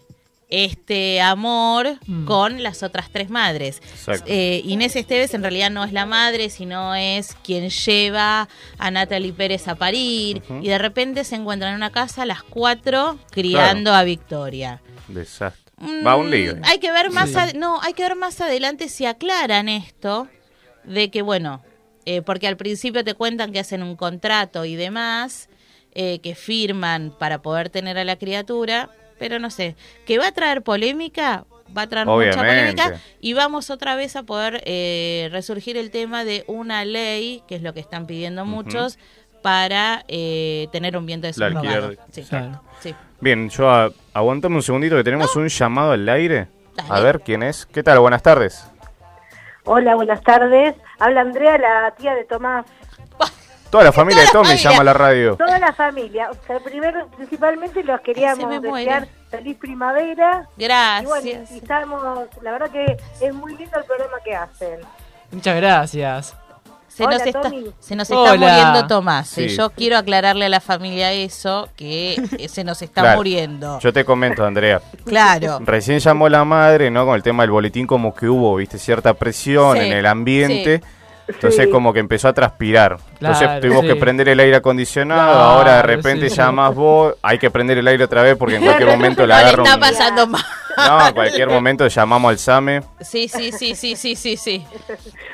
este 0.49 1.19
amor 1.19 1.97
Mm. 2.07 2.25
con 2.25 2.63
las 2.63 2.81
otras 2.81 3.09
tres 3.11 3.29
madres. 3.29 3.81
Eh, 4.27 4.61
Inés 4.63 4.95
Esteves 4.95 5.33
en 5.33 5.41
realidad 5.41 5.69
no 5.69 5.83
es 5.83 5.91
la 5.91 6.05
madre, 6.05 6.49
sino 6.49 6.95
es 6.95 7.35
quien 7.43 7.69
lleva 7.69 8.47
a 8.77 8.91
Natalie 8.91 9.33
Pérez 9.33 9.67
a 9.67 9.75
parir. 9.75 10.41
Y 10.61 10.67
de 10.69 10.77
repente 10.77 11.23
se 11.25 11.35
encuentran 11.35 11.71
en 11.71 11.75
una 11.77 11.91
casa 11.91 12.25
las 12.25 12.43
cuatro 12.43 13.19
criando 13.31 13.93
a 13.93 14.03
Victoria. 14.03 14.81
Desastre. 15.09 15.63
Va 16.05 16.15
un 16.15 16.31
lío. 16.31 16.55
Mm, 16.55 16.61
Hay 16.63 16.79
que 16.79 16.91
ver 16.91 17.11
más, 17.11 17.29
Sí. 17.29 17.57
no, 17.57 17.81
hay 17.81 17.93
que 17.93 18.03
ver 18.03 18.15
más 18.15 18.39
adelante 18.41 18.87
si 18.89 19.05
aclaran 19.05 19.67
esto 19.69 20.27
de 20.85 21.11
que 21.11 21.21
bueno, 21.21 21.61
eh, 22.05 22.21
porque 22.21 22.47
al 22.47 22.55
principio 22.57 23.03
te 23.03 23.13
cuentan 23.15 23.51
que 23.51 23.59
hacen 23.59 23.83
un 23.83 23.95
contrato 23.97 24.63
y 24.63 24.75
demás, 24.77 25.49
eh, 25.99 26.19
que 26.19 26.35
firman 26.35 27.11
para 27.17 27.41
poder 27.41 27.69
tener 27.69 27.97
a 27.97 28.03
la 28.05 28.15
criatura, 28.17 28.89
pero 29.19 29.39
no 29.39 29.49
sé, 29.49 29.75
que 30.05 30.19
va 30.19 30.27
a 30.27 30.31
traer 30.31 30.61
polémica, 30.61 31.43
va 31.75 31.81
a 31.81 31.87
traer 31.87 32.05
mucha 32.27 32.39
polémica 32.51 32.83
y 33.19 33.33
vamos 33.33 33.69
otra 33.71 33.95
vez 33.95 34.15
a 34.15 34.21
poder 34.23 34.61
eh, 34.65 35.27
resurgir 35.31 35.75
el 35.75 35.89
tema 35.89 36.23
de 36.23 36.43
una 36.47 36.85
ley, 36.85 37.41
que 37.47 37.55
es 37.55 37.63
lo 37.63 37.73
que 37.73 37.79
están 37.79 38.05
pidiendo 38.05 38.45
muchos, 38.45 38.99
para 39.41 40.03
eh, 40.07 40.67
tener 40.71 40.95
un 40.97 41.07
subrogado. 41.07 41.89
de- 41.89 41.97
Sí. 42.79 42.95
Bien, 43.19 43.49
yo 43.49 43.69
a- 43.69 43.89
aguántame 44.13 44.55
un 44.55 44.61
segundito 44.61 44.95
que 44.95 45.03
tenemos 45.03 45.35
un 45.35 45.47
llamado 45.47 45.93
al 45.93 46.07
aire. 46.07 46.47
A 46.89 46.99
ver 46.99 47.21
quién 47.21 47.41
es. 47.41 47.65
¿Qué 47.65 47.81
tal? 47.81 47.97
Buenas 47.99 48.21
tardes. 48.21 48.63
Hola, 49.63 49.95
buenas 49.95 50.21
tardes. 50.21 50.75
Habla 50.99 51.21
Andrea, 51.21 51.57
la 51.57 51.93
tía 51.97 52.13
de 52.13 52.23
Tomás. 52.25 52.65
Toda 53.69 53.83
la 53.83 53.91
familia 53.91 54.21
de 54.23 54.29
Tommy 54.31 54.55
llama 54.57 54.81
a 54.81 54.83
la 54.83 54.93
radio. 54.93 55.35
Toda 55.35 55.59
la 55.59 55.73
familia. 55.73 56.29
O 56.31 56.35
sea, 56.45 56.59
primero, 56.59 57.07
principalmente 57.15 57.83
los 57.83 57.99
queríamos 58.01 58.61
desear 58.61 59.07
feliz 59.29 59.57
primavera. 59.57 60.47
Y 60.57 60.63
Gracias. 60.63 61.09
bueno, 61.09 61.27
y 61.51 61.57
estamos, 61.57 62.01
la 62.41 62.51
verdad 62.51 62.69
que 62.71 62.97
es 63.21 63.33
muy 63.33 63.55
lindo 63.57 63.77
el 63.77 63.83
programa 63.85 64.17
que 64.23 64.35
hacen. 64.35 64.79
Muchas 65.31 65.55
gracias. 65.57 66.35
Se 66.87 67.03
Hola, 67.05 67.17
nos 67.19 67.27
está, 67.27 67.51
se 67.79 67.95
nos 67.95 68.09
está 68.09 68.19
Hola. 68.19 68.37
muriendo 68.37 68.87
Tomás. 68.87 69.37
eh. 69.37 69.49
Sí. 69.49 69.55
Yo 69.57 69.69
quiero 69.69 69.97
aclararle 69.97 70.45
a 70.45 70.49
la 70.49 70.59
familia 70.61 71.11
eso, 71.11 71.69
que 71.75 72.15
eh, 72.39 72.47
se 72.49 72.63
nos 72.63 72.81
está 72.81 73.01
Claro. 73.01 73.17
muriendo. 73.17 73.79
Yo 73.81 73.93
te 73.93 74.03
comento, 74.03 74.43
Andrea. 74.43 74.81
Claro. 75.05 75.59
Recién 75.61 75.99
llamó 75.99 76.27
la 76.27 76.43
madre, 76.43 76.89
¿no? 76.89 77.05
Con 77.05 77.13
el 77.15 77.21
tema 77.21 77.43
del 77.43 77.51
boletín, 77.51 77.85
como 77.85 78.15
que 78.15 78.27
hubo, 78.27 78.55
viste, 78.55 78.79
cierta 78.79 79.13
presión 79.13 79.77
Sí, 79.77 79.83
en 79.85 79.93
el 79.93 80.05
ambiente. 80.07 80.81
Entonces 81.27 81.65
Sí. 81.65 81.71
como 81.71 81.91
que 81.93 81.99
empezó 81.99 82.29
a 82.29 82.33
transpirar. 82.33 82.97
Entonces 83.19 83.59
tuvimos 83.61 83.81
sí. 83.81 83.87
que 83.87 83.95
prender 83.95 84.29
el 84.29 84.39
aire 84.39 84.55
acondicionado, 84.57 85.23
Claro, 85.33 85.39
ahora 85.43 85.75
de 85.77 85.81
repente 85.83 86.29
sí, 86.29 86.35
llamás 86.37 86.73
vos, 86.73 87.15
hay 87.21 87.37
que 87.37 87.49
prender 87.51 87.77
el 87.77 87.87
aire 87.87 88.03
otra 88.05 88.21
vez 88.21 88.35
porque 88.37 88.55
en 88.55 88.63
cualquier 88.63 88.87
momento 88.97 89.25
le 89.27 89.33
agarra 89.33 89.63
está 89.63 89.77
pasando 89.79 90.27
mal. 90.27 90.43
No, 90.77 91.07
en 91.07 91.13
cualquier 91.13 91.49
momento 91.49 91.87
llamamos 91.87 92.29
al 92.31 92.37
SAME. 92.37 92.81
Sí, 93.01 93.27
sí, 93.27 93.51
sí, 93.51 93.75
sí, 93.75 93.95
sí, 93.95 94.15
sí, 94.15 94.37
sí. 94.37 94.65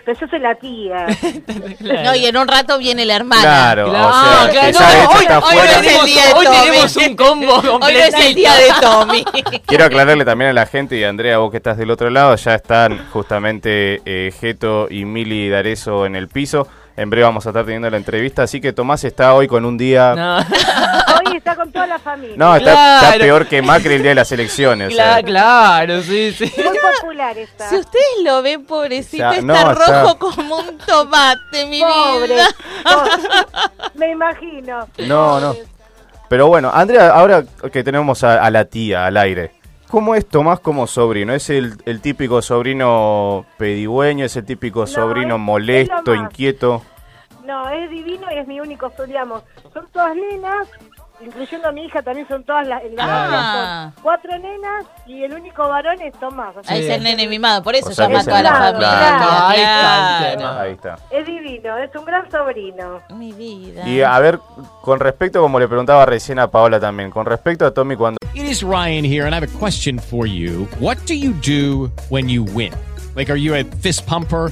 Pero 0.05 0.19
yo 0.19 0.27
soy 0.27 0.39
la 0.39 0.55
tía. 0.55 1.05
No, 2.03 2.15
y 2.15 2.25
en 2.25 2.37
un 2.37 2.47
rato 2.47 2.77
viene 2.77 3.05
la 3.05 3.15
hermana. 3.15 3.41
Claro, 3.41 3.89
Claro, 3.89 4.07
o 4.09 4.13
sea, 4.13 4.49
claro, 4.51 4.67
esa 4.69 4.83
no, 4.83 4.87
vez 4.87 5.07
hoy- 5.07 5.21
está 5.23 5.39
hoy 5.39 5.43
afuera. 5.57 5.71
no 5.73 5.79
es 5.81 5.99
el 5.99 6.05
día 6.05 6.25
de 6.27 6.33
Hoy 6.33 6.45
Tommy. 6.45 6.57
tenemos 6.63 6.95
un 6.97 7.15
combo 7.15 7.53
Hoy 7.55 7.93
no 7.93 7.99
es 7.99 8.13
el 8.13 8.35
día 8.35 8.53
de 8.55 8.67
Tommy. 8.81 9.25
Quiero 9.67 9.85
aclararle 9.85 10.25
también 10.25 10.49
a 10.51 10.53
la 10.53 10.65
gente 10.65 10.97
y 10.97 11.03
Andrea, 11.03 11.37
vos 11.39 11.51
que 11.51 11.57
estás 11.57 11.77
del 11.77 11.91
otro 11.91 12.09
lado, 12.09 12.35
ya 12.35 12.55
están 12.55 13.05
justamente 13.11 14.01
eh, 14.05 14.31
Geto 14.39 14.87
y 14.89 15.05
Mili 15.05 15.49
Dareso 15.49 16.05
en 16.05 16.15
el 16.15 16.27
piso. 16.27 16.67
En 16.95 17.09
breve 17.09 17.23
vamos 17.25 17.45
a 17.45 17.49
estar 17.49 17.65
teniendo 17.65 17.89
la 17.89 17.97
entrevista, 17.97 18.43
así 18.43 18.61
que 18.61 18.71
Tomás 18.71 19.03
está 19.03 19.33
hoy 19.33 19.47
con 19.47 19.65
un 19.65 19.77
día... 19.77 20.13
No, 20.15 20.39
No, 20.39 20.45
Hoy 21.29 21.37
está 21.37 21.55
con 21.55 21.71
toda 21.71 21.87
la 21.87 21.97
familia. 21.97 22.33
está, 22.35 22.59
Claro. 22.59 23.05
está 23.07 23.17
peor 23.19 23.47
que 23.47 23.61
Macri 23.63 23.95
el 23.95 24.01
día 24.03 24.09
de 24.11 24.15
las 24.15 24.31
elecciones. 24.31 24.93
o 24.93 24.95
sea. 24.95 25.19
Cla- 25.21 25.25
claro, 25.25 26.01
sí, 26.03 26.31
sí. 26.37 26.51
Muy 26.57 26.77
popular 27.01 27.35
está. 27.37 27.69
Si 27.69 27.77
ustedes 27.77 28.05
lo 28.23 28.41
ven, 28.43 28.65
pobrecito, 28.65 29.25
O 29.27 29.31
sea, 29.31 29.39
está 29.39 29.63
no, 29.63 29.73
rojo 29.73 30.07
está- 30.11 30.15
como 30.19 30.57
un 30.57 30.77
tomate, 30.77 31.65
mi 31.67 31.81
Pobre. 31.81 32.33
vida. 32.35 32.47
pobre. 32.83 33.11
Me 33.95 34.11
imagino. 34.11 34.87
No, 34.99 35.39
no. 35.39 35.55
Pero 36.29 36.47
bueno, 36.47 36.69
Andrea, 36.73 37.09
ahora 37.09 37.43
que 37.71 37.83
tenemos 37.83 38.23
a, 38.23 38.43
a 38.43 38.49
la 38.51 38.65
tía 38.65 39.05
al 39.07 39.17
aire, 39.17 39.51
¿cómo 39.93 40.15
es 40.15 40.27
Tomás 40.27 40.59
como 40.59 40.87
sobrino? 40.87 41.35
¿Es 41.35 41.51
el, 41.51 41.75
el 41.85 42.01
típico 42.01 42.41
sobrino 42.41 43.45
pedigüeño? 43.57 44.25
¿Es 44.25 44.35
el 44.35 44.43
típico 44.43 44.87
sobrino 44.87 45.35
es- 45.35 45.41
molesto, 45.41 46.13
es 46.15 46.19
inquieto? 46.19 46.81
No, 47.45 47.69
es 47.69 47.91
divino 47.91 48.25
y 48.31 48.39
es 48.39 48.47
mi 48.47 48.59
único, 48.59 48.91
digamos, 49.05 49.43
son 49.71 49.85
todas 49.91 50.15
nenas, 50.15 50.67
incluyendo 51.25 51.67
a 51.67 51.71
mi 51.71 51.85
hija, 51.85 52.01
también 52.01 52.27
son 52.27 52.43
todas 52.43 52.67
las, 52.67 52.81
Ah. 52.99 53.91
son 53.93 54.03
cuatro 54.03 54.37
nenas 54.39 54.85
y 55.05 55.23
el 55.23 55.33
único 55.33 55.67
varón 55.67 56.01
es 56.01 56.13
Tomás. 56.19 56.55
así 56.57 56.73
Ahí 56.73 56.81
que 56.81 56.87
es 56.89 56.97
el 56.97 57.03
nene 57.03 57.27
mimado, 57.27 57.63
por 57.63 57.75
eso 57.75 57.89
O 57.89 57.93
sea 57.93 58.05
llama 58.07 58.17
a 58.17 58.21
es 58.21 58.27
toda 58.27 58.41
la 58.43 58.51
familia. 58.55 58.89
claro. 58.89 59.47
Ahí 59.47 59.59
está 59.61 60.35
Claro. 60.37 60.59
Ahí 60.59 60.71
está. 60.71 60.95
Es 61.11 61.25
divino, 61.25 61.77
es 61.77 61.95
un 61.95 62.05
gran 62.05 62.29
sobrino. 62.31 63.01
Mi 63.15 63.31
vida. 63.33 63.87
Y 63.87 64.01
a 64.01 64.17
ver, 64.19 64.39
con 64.81 64.99
respecto, 64.99 65.41
como 65.41 65.59
le 65.59 65.67
preguntaba 65.67 66.05
recién 66.05 66.39
a 66.39 66.47
Paola 66.47 66.79
también, 66.79 67.11
con 67.11 67.25
respecto 67.25 67.65
a 67.65 67.71
Tommy 67.73 67.95
cuando... 67.95 68.17
It 68.33 68.45
is 68.45 68.63
Ryan 68.63 69.05
here, 69.05 69.25
and 69.25 69.33
I 69.33 69.37
have 69.37 69.43
a 69.43 69.59
question 69.59 69.99
for 69.99 70.25
you. 70.27 70.67
What 70.79 70.97
do 71.07 71.13
you 71.13 71.33
do 71.45 71.91
when 72.09 72.27
you 72.29 72.43
win? 72.43 72.73
Like, 73.15 73.31
are 73.31 73.39
you 73.39 73.53
a 73.55 73.63
fist 73.63 74.07
pumper? 74.07 74.51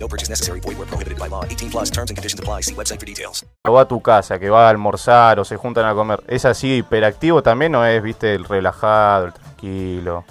No 0.00 0.08
purchase 0.08 0.30
necessary. 0.30 0.60
Void 0.60 0.78
were 0.78 0.86
prohibited 0.86 1.18
by 1.18 1.28
law. 1.28 1.44
18 1.44 1.70
plus 1.70 1.90
terms 1.90 2.10
and 2.10 2.16
conditions 2.16 2.40
apply. 2.40 2.62
See 2.62 2.74
website 2.74 2.98
for 2.98 3.06
details. 3.06 3.44
va 3.68 3.82
a 3.82 3.84
tu 3.86 4.00
casa, 4.00 4.38
que 4.38 4.48
va 4.50 4.66
a 4.66 4.70
almorzar 4.70 5.38
o 5.38 5.44
se 5.44 5.56
juntan 5.56 5.84
a 5.84 5.94
comer, 5.94 6.20
¿es 6.26 6.44
así 6.44 6.78
hiperactivo 6.78 7.42
también 7.42 7.74
o 7.74 7.84
es, 7.84 8.02
viste, 8.02 8.34
el 8.34 8.44
relajado, 8.44 9.26
el 9.26 9.32
tranquilo? 9.34 10.24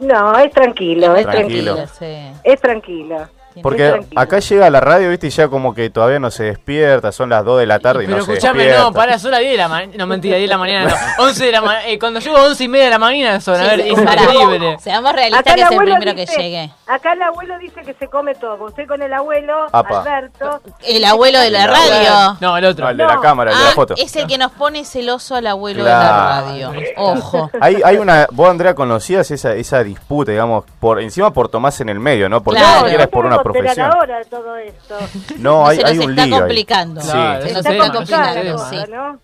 No, 0.00 0.36
es 0.38 0.50
tranquilo, 0.52 1.14
es 1.14 1.22
Tranquilo. 1.24 1.74
tranquilo. 1.76 1.96
Sí. 1.98 2.40
Es 2.44 2.60
tranquilo. 2.60 3.28
Porque 3.62 4.00
acá 4.16 4.38
llega 4.38 4.66
a 4.66 4.70
la 4.70 4.80
radio, 4.80 5.10
viste, 5.10 5.26
y 5.26 5.30
ya 5.30 5.48
como 5.48 5.74
que 5.74 5.90
todavía 5.90 6.18
no 6.18 6.30
se 6.30 6.44
despierta, 6.44 7.12
son 7.12 7.30
las 7.30 7.44
2 7.44 7.60
de 7.60 7.66
la 7.66 7.78
tarde 7.80 8.04
y 8.04 8.06
Pero 8.06 8.18
no 8.18 8.24
se 8.24 8.32
escuchame, 8.32 8.58
despierta. 8.64 8.84
no, 8.84 8.92
para, 8.92 9.18
son 9.18 9.30
las 9.32 9.40
10 9.40 9.52
de 9.52 9.56
la 9.58 9.68
mañana. 9.68 9.92
No, 9.98 10.06
mentira, 10.06 10.36
10 10.36 10.48
de 10.48 10.52
la 10.54 10.58
mañana, 10.58 10.90
no. 11.18 11.24
11 11.24 11.44
de 11.46 11.52
la 11.52 11.60
mañana. 11.60 11.84
cuando 11.98 12.20
llego 12.20 12.36
a 12.36 12.42
11 12.44 12.64
y 12.64 12.68
media 12.68 12.84
de 12.86 12.90
la 12.90 12.98
mañana 12.98 13.40
son, 13.40 13.60
a 13.60 13.64
ver, 13.64 13.80
es 13.80 13.98
increíble. 13.98 14.76
Seamos 14.80 15.12
realistas 15.12 15.54
que 15.54 15.60
es 15.62 15.70
el 15.70 15.76
primero 15.78 16.14
que 16.14 16.26
llegue. 16.26 16.70
Acá 16.86 17.12
el 17.12 17.22
abuelo 17.22 17.58
dice 17.58 17.82
que 17.82 17.94
se 17.94 18.08
come 18.08 18.34
todo. 18.34 18.64
Usted 18.64 18.86
con 18.86 19.00
el 19.02 19.12
abuelo, 19.12 19.66
Apa. 19.72 20.00
Alberto. 20.00 20.60
El 20.82 21.04
abuelo 21.04 21.38
de 21.40 21.50
la 21.50 21.66
radio. 21.66 22.36
No, 22.40 22.56
el 22.56 22.64
otro. 22.64 22.84
No, 22.84 22.90
el 22.90 22.96
de 22.96 23.04
la 23.06 23.20
cámara, 23.20 23.50
el 23.52 23.56
de 23.58 23.64
la 23.64 23.70
Ah, 23.70 23.74
foto. 23.74 23.94
es 23.96 24.14
el 24.16 24.26
que 24.26 24.38
nos 24.38 24.50
pone 24.52 24.84
celoso 24.84 25.34
al 25.36 25.46
abuelo 25.46 25.84
de 25.84 25.90
la 25.90 26.40
radio. 26.42 26.72
Ojo. 26.96 27.50
Hay, 27.60 27.80
hay 27.84 27.96
una, 27.96 28.26
vos 28.32 28.48
Andrea 28.50 28.74
conocías 28.74 29.30
esa, 29.30 29.54
esa 29.54 29.82
disputa, 29.84 30.32
digamos, 30.32 30.64
por 30.80 31.00
encima 31.00 31.32
por 31.32 31.48
Tomás 31.48 31.80
en 31.80 31.88
el 31.88 32.00
medio, 32.00 32.28
¿no? 32.28 32.42
Porque 32.42 32.60
Claro. 32.60 32.76
ni 32.78 32.82
siquiera 32.84 33.04
es 33.04 33.10
por 33.10 33.24
una 33.26 33.39
Profesión. 33.42 33.90
ahora 33.90 34.20
todo 34.28 34.56
esto. 34.56 34.96
No, 35.38 35.66
hay, 35.66 35.76
se 35.76 35.82
nos 35.82 35.90
hay 35.92 35.98
un 35.98 36.10
está 36.10 36.26
lío. 36.26 36.36
complicando. 36.38 37.00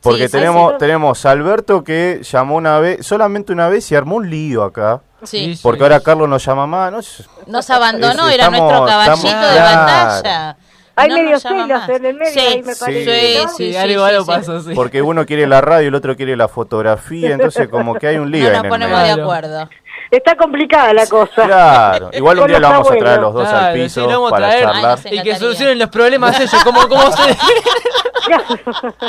Porque 0.03 0.27
Sí, 0.29 0.33
tenemos, 0.33 0.73
sí. 0.73 0.79
tenemos 0.79 1.27
a 1.27 1.31
Alberto 1.31 1.85
que 1.85 2.21
llamó 2.23 2.57
una 2.57 2.79
vez, 2.79 3.07
solamente 3.07 3.53
una 3.53 3.69
vez 3.69 3.91
y 3.93 3.95
armó 3.97 4.17
un 4.17 4.31
lío 4.31 4.63
acá. 4.65 5.01
Sí. 5.23 5.59
Porque 5.63 5.83
ahora 5.83 6.01
Carlos 6.01 6.29
nos 6.29 6.45
llama 6.45 6.67
más, 6.67 6.93
¿no? 6.93 7.01
Nos 7.47 7.71
abandonó, 7.71 8.29
Es- 8.29 8.35
era 8.35 8.45
estamos- 8.45 8.61
nuestro 8.61 8.87
caballito 8.87 9.27
estamos- 9.29 9.47
de 9.47 9.57
claro. 9.57 9.87
batalla. 9.87 10.57
Hay 10.99 11.11
No 11.11 11.17
medio 11.17 11.39
celos 11.41 11.69
más. 11.69 11.89
en 11.91 12.07
el 12.07 12.15
medio 12.15 12.33
Sí, 12.33 12.39
ahí, 12.41 12.63
me 12.63 12.73
sí, 12.75 12.81
parece. 12.81 13.39
¿no? 13.43 13.49
sí, 13.51 13.55
Sí, 13.57 13.71
sí, 13.73 13.77
algo, 13.77 14.07
sí, 14.07 14.11
algo 14.15 14.25
sí. 14.25 14.31
pasó, 14.31 14.61
sí. 14.63 14.71
Porque 14.75 15.03
uno 15.03 15.27
quiere 15.27 15.47
la 15.47 15.61
radio 15.61 15.85
y 15.85 15.87
el 15.89 15.95
otro 15.95 16.17
quiere 16.17 16.37
la 16.39 16.49
fotografía, 16.49 17.33
entonces 17.35 17.69
como 17.69 17.97
que 17.97 18.07
hay 18.07 18.17
un 18.17 18.31
lío 18.31 18.45
No 18.45 18.49
nos 18.51 18.59
en 18.61 18.65
el 18.65 18.71
ponemos 18.71 18.99
medio. 19.03 19.17
de 19.17 19.23
acuerdo. 19.23 19.69
Está 20.11 20.37
complicada 20.37 20.93
la 20.95 21.07
cosa. 21.07 21.43
Claro, 21.45 22.11
igual 22.13 22.39
un 22.39 22.47
día 22.47 22.59
lo 22.61 22.69
vamos 22.69 22.91
a 22.91 22.97
traer 22.97 23.21
los 23.21 23.35
dos 23.35 23.49
al 23.49 23.59
Claro, 23.59 23.75
piso 23.75 24.01
lo 24.03 24.07
vamos 24.09 24.29
a 24.29 24.31
para 24.31 24.49
traer. 24.49 24.65
charlar. 24.65 24.99
Ay. 25.05 25.19
Y 25.19 25.23
que 25.23 25.37
solucionen 25.37 25.79
los 25.79 25.89
problemas 25.89 26.39
ellos, 26.41 26.65
como, 26.65 26.89
como 26.89 27.11
se... 27.13 27.37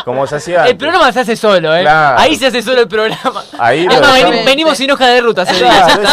Como 0.06 0.28
se 0.28 0.36
hacía 0.36 0.66
El 0.68 0.78
programa 0.78 1.12
se 1.12 1.22
hace 1.22 1.36
solo, 1.36 1.76
¿eh? 1.76 1.82
Claro. 1.82 2.20
Ahí 2.20 2.36
se 2.36 2.48
hace 2.48 2.62
solo 2.62 2.82
el 2.82 2.88
programa. 2.88 3.44
Ahí 3.58 3.86
Es 3.86 3.96
lo 3.96 4.02
más, 4.02 4.14
dejamos. 4.14 4.36
veni- 4.36 4.46
venimos 4.46 4.78
sin 4.78 4.92
hoja 4.92 5.08
de 5.08 5.22
ruta, 5.22 5.46
se. 5.46 5.58
Claro, 5.58 6.02
¿no? 6.04 6.10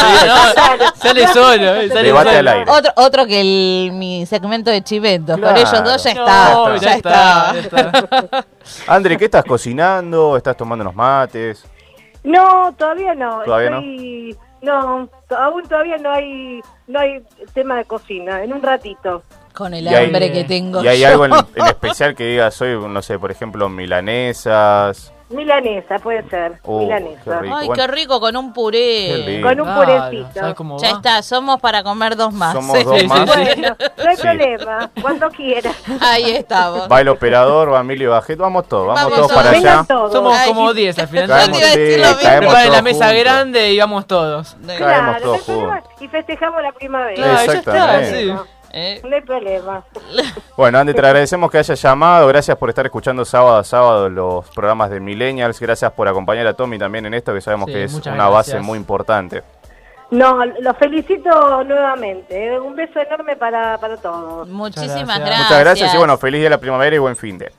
Sale 0.97 1.28
solo, 1.28 1.74
¿eh? 1.76 1.89
Sale 1.89 2.03
Debate 2.03 2.28
solo. 2.37 2.39
al 2.39 2.49
aire. 2.49 2.70
Otro, 2.70 2.93
otro 2.97 3.26
que 3.26 3.41
el, 3.41 3.93
mi 3.93 4.24
segmento 4.26 4.70
de 4.70 4.82
Chiventos. 4.82 5.37
Claro. 5.37 5.55
Con 5.55 5.66
ellos 5.66 5.85
dos 5.85 6.03
ya 6.05 6.14
No, 6.14 6.74
está. 6.74 6.76
ya 6.87 6.95
está, 6.97 7.53
ya 7.55 7.61
está. 7.61 8.45
André, 8.87 9.16
¿qué 9.18 9.26
estás 9.26 9.45
cocinando? 9.45 10.37
¿Estás 10.37 10.57
tomando 10.57 10.82
unos 10.82 10.95
mates? 10.95 11.64
No, 12.22 12.72
todavía 12.78 13.14
no. 13.14 13.41
¿Todavía? 13.45 13.68
Estoy- 13.70 14.32
no? 14.32 14.45
To- 14.64 15.36
aún 15.36 15.62
todavía 15.68 15.96
no 15.98 16.10
hay 16.12 16.60
no 16.86 17.00
hay 17.00 17.22
tema 17.52 17.76
de 17.76 17.84
cocina. 17.84 18.42
En 18.44 18.52
un 18.52 18.62
ratito. 18.62 19.22
Con 19.54 19.72
el 19.74 19.84
Y 19.84 19.88
hay- 19.88 20.06
hambre 20.06 20.32
que 20.32 20.44
tengo. 20.44 20.82
¿Y 20.82 20.88
hay 20.88 21.00
yo. 21.00 21.08
algo 21.08 21.26
en, 21.26 21.32
en 21.54 21.66
especial 21.66 22.14
que 22.16 22.24
digas 22.24 22.60
hoy, 22.60 22.76
no 22.88 23.00
sé, 23.02 23.18
por 23.18 23.30
ejemplo, 23.30 23.68
milanesas? 23.68 25.12
Milanesa, 25.35 25.99
puede 25.99 26.28
ser. 26.28 26.59
Oh, 26.62 26.78
milanesa. 26.80 27.41
qué. 27.43 27.51
Ay, 27.53 27.68
qué 27.74 27.87
rico 27.87 28.20
con 28.20 28.37
un 28.37 28.53
puré. 28.53 29.41
Con 29.43 29.61
un 29.61 29.66
Claro, 29.66 29.85
purecito. 29.85 30.28
¿sabes 30.41 30.55
cómo 30.55 30.78
Ya 30.78 30.91
va? 30.93 30.97
está, 30.97 31.22
somos 31.22 31.61
para 31.61 31.82
comer 31.82 32.16
dos 32.16 32.32
más. 32.32 32.53
Somos 32.53 32.85
dos 32.85 33.01
sí, 33.01 33.07
más. 33.07 33.18
sí. 33.20 33.26
Bueno, 33.26 33.76
no 33.97 34.09
hay 34.11 34.16
Sí. 34.16 34.22
problema. 34.22 34.91
Cuando 35.01 35.30
quiera. 35.30 35.72
Ahí 36.01 36.30
estamos. 36.37 36.89
Va 36.91 37.01
el 37.01 37.09
operador, 37.09 37.72
va 37.72 37.80
Emilio 37.80 38.11
Bajet, 38.11 38.39
vamos 38.39 38.68
todos, 38.68 38.87
vamos, 38.89 39.03
Vamos 39.03 39.16
todos 39.16 39.28
todos. 39.30 39.43
para 39.45 39.57
allá. 39.57 39.85
Todos. 39.89 40.12
Somos 40.12 40.37
Ay. 40.39 40.49
como 40.49 40.72
10 40.74 40.99
al 40.99 41.09
final. 41.09 41.28
Caemos, 41.28 41.61
Yo 41.61 41.66
te 41.66 41.66
iba 41.66 41.66
a 41.66 41.76
decir 41.76 41.95
sí, 41.95 42.01
lo 42.01 42.07
mismo. 42.09 42.22
caemos 42.22 42.45
Preparen 42.55 42.72
la 42.72 42.82
mesa 42.82 43.05
juntos. 43.07 43.20
grande 43.24 43.72
y 43.72 43.78
vamos 43.78 44.07
todos. 44.07 44.57
Caemos 44.66 44.78
Claro, 44.78 45.38
todos. 45.46 45.75
Y 46.00 46.08
festejamos 46.08 46.63
la 46.63 46.72
primavera. 46.72 47.14
Claro, 47.14 47.46
ya 47.46 47.58
está, 47.58 48.04
sí. 48.04 48.33
Eh, 48.76 49.01
No 49.09 49.14
hay 49.14 49.22
problema. 49.22 49.84
Bueno, 50.57 50.79
Andy, 50.79 50.92
te 50.95 51.01
agradecemos 51.01 51.51
que 51.51 51.59
hayas 51.59 51.80
llamado. 51.80 52.26
Gracias 52.29 52.57
por 52.57 52.68
estar 52.68 52.84
escuchando 52.87 53.25
sábado 53.25 53.57
a 53.59 53.64
sábado 53.64 54.09
los 54.09 54.49
programas 54.51 54.91
de 54.91 55.01
Millennials. 55.01 55.59
Gracias 55.61 55.91
por 55.92 56.07
acompañar 56.09 56.46
a 56.46 56.55
Tommy 56.55 56.79
también 56.79 57.07
en 57.07 57.14
esto, 57.14 57.33
que 57.34 57.41
sabemos 57.41 57.67
Sí, 57.67 57.72
que 57.72 57.84
es 57.84 57.95
una 58.07 58.29
base 58.29 58.59
muy 58.61 58.79
importante. 58.79 59.42
No, 60.11 60.45
los 60.45 60.76
felicito 60.76 61.64
nuevamente. 61.64 62.46
eh. 62.55 62.61
Un 62.61 62.76
beso 62.76 63.01
enorme 63.01 63.37
para, 63.37 63.79
para 63.79 63.96
todos. 63.96 64.49
Muchísimas 64.49 64.95
gracias. 65.07 65.18
gracias. 65.26 65.38
Muchas 65.49 65.61
gracias 65.61 65.95
y 65.95 65.96
bueno, 65.99 66.18
feliz 66.18 66.38
día 66.41 66.45
de 66.46 66.51
la 66.51 66.59
primavera 66.61 66.95
y 66.95 66.99
buen 66.99 67.17
fin 67.17 67.38
de. 67.38 67.51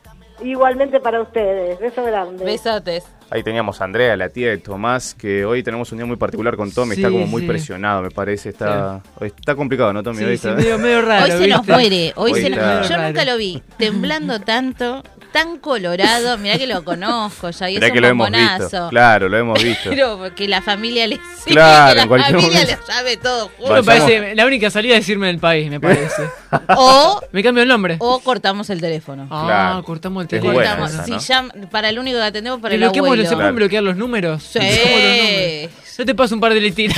Igualmente 0.43 0.99
para 0.99 1.21
ustedes. 1.21 1.79
Beso 1.79 2.03
grande. 2.03 2.43
Besotes. 2.43 3.03
Ahí 3.31 3.41
teníamos 3.41 3.81
a 3.81 3.85
Andrea, 3.85 4.15
la 4.15 4.29
tía 4.29 4.49
de 4.49 4.57
Tomás, 4.59 5.15
que 5.15 5.45
hoy 5.45 5.63
tenemos 5.63 5.91
un 5.91 5.97
día 5.97 6.05
muy 6.05 6.15
particular 6.17 6.55
con 6.55 6.71
Tommy. 6.71 6.93
está 6.95 7.07
Sí, 7.07 7.13
como 7.13 7.25
muy 7.25 7.41
sí. 7.41 7.47
presionado, 7.47 8.03
me 8.03 8.11
parece. 8.11 8.49
Está, 8.49 9.01
está 9.21 9.55
complicado, 9.55 9.91
¿no, 9.93 10.03
Tommy? 10.03 10.17
Sí, 10.19 10.23
Hoy 10.25 10.37
sí, 10.37 10.47
está- 10.47 10.59
medio, 10.61 10.77
medio 10.77 11.01
raro. 11.01 11.25
Hoy 11.25 11.31
se 11.41 11.47
nos 11.47 11.67
muere. 11.67 12.13
Hoy, 12.17 12.33
Hoy 12.33 12.41
se 12.41 12.49
nos- 12.51 12.59
está- 12.59 12.81
Yo 12.83 12.97
nunca 13.07 13.25
lo 13.25 13.37
vi 13.37 13.63
temblando 13.77 14.39
tanto, 14.41 15.01
tan 15.35 15.57
colorado. 15.59 16.37
Mirá 16.37 16.57
que 16.57 16.65
lo 16.67 16.83
conozco 16.85 17.49
ya. 17.49 17.69
Y 17.69 17.75
Mirá 17.75 17.87
es 17.87 17.91
que 17.93 17.97
un 17.99 18.01
lo 18.03 18.07
hemos 18.09 18.31
visto. 18.31 18.89
Claro, 18.89 19.29
lo 19.29 19.37
hemos 19.37 19.61
visto. 19.63 19.89
Pero 19.89 20.33
que 20.35 20.47
la 20.47 20.61
familia 20.61 21.05
le 21.07 21.17
sigue, 21.43 21.55
Claro, 21.55 21.89
que 21.91 21.95
la 21.97 22.01
en 22.03 22.07
cualquier 22.07 22.35
familia 22.35 22.59
momento. 22.61 22.81
le 22.87 22.93
sabe 22.93 23.17
todo 23.17 23.51
junto. 23.57 23.73
Me 23.73 23.83
parece, 23.83 24.35
la 24.35 24.45
única 24.45 24.69
salida 24.69 24.95
es 24.95 25.07
irme 25.09 25.27
del 25.27 25.39
país, 25.39 25.69
me 25.69 25.79
parece. 25.79 26.23
O, 26.77 27.21
Me 27.33 27.43
cambio 27.43 27.63
el 27.63 27.69
nombre. 27.69 27.97
o 27.99 28.19
cortamos 28.21 28.69
el 28.69 28.79
teléfono. 28.79 29.27
Ah, 29.29 29.43
Claro. 29.45 29.83
cortamos 29.83 30.21
el 30.23 30.27
teléfono. 30.29 30.53
Cortamos. 30.53 30.93
esa, 30.93 31.03
Si 31.03 31.11
¿no? 31.11 31.17
llam- 31.17 31.67
para 31.69 31.89
el 31.89 31.99
único 31.99 32.17
que 32.17 32.23
atendemos 32.23 32.61
para 32.61 32.73
¿Y 32.73 32.77
el 32.77 32.83
bloqueamos, 32.83 33.07
abuelo. 33.09 33.29
¿Se 33.29 33.35
pueden 33.35 33.55
bloquear 33.55 33.83
los 33.83 33.97
números? 33.97 34.41
Sí. 34.43 34.59
Bloqueamos 34.59 34.89
los 34.89 35.11
números. 35.11 35.71
Yo 35.97 36.05
te 36.05 36.15
paso 36.15 36.35
un 36.35 36.41
par 36.41 36.53
de 36.53 36.61
litiras. 36.61 36.97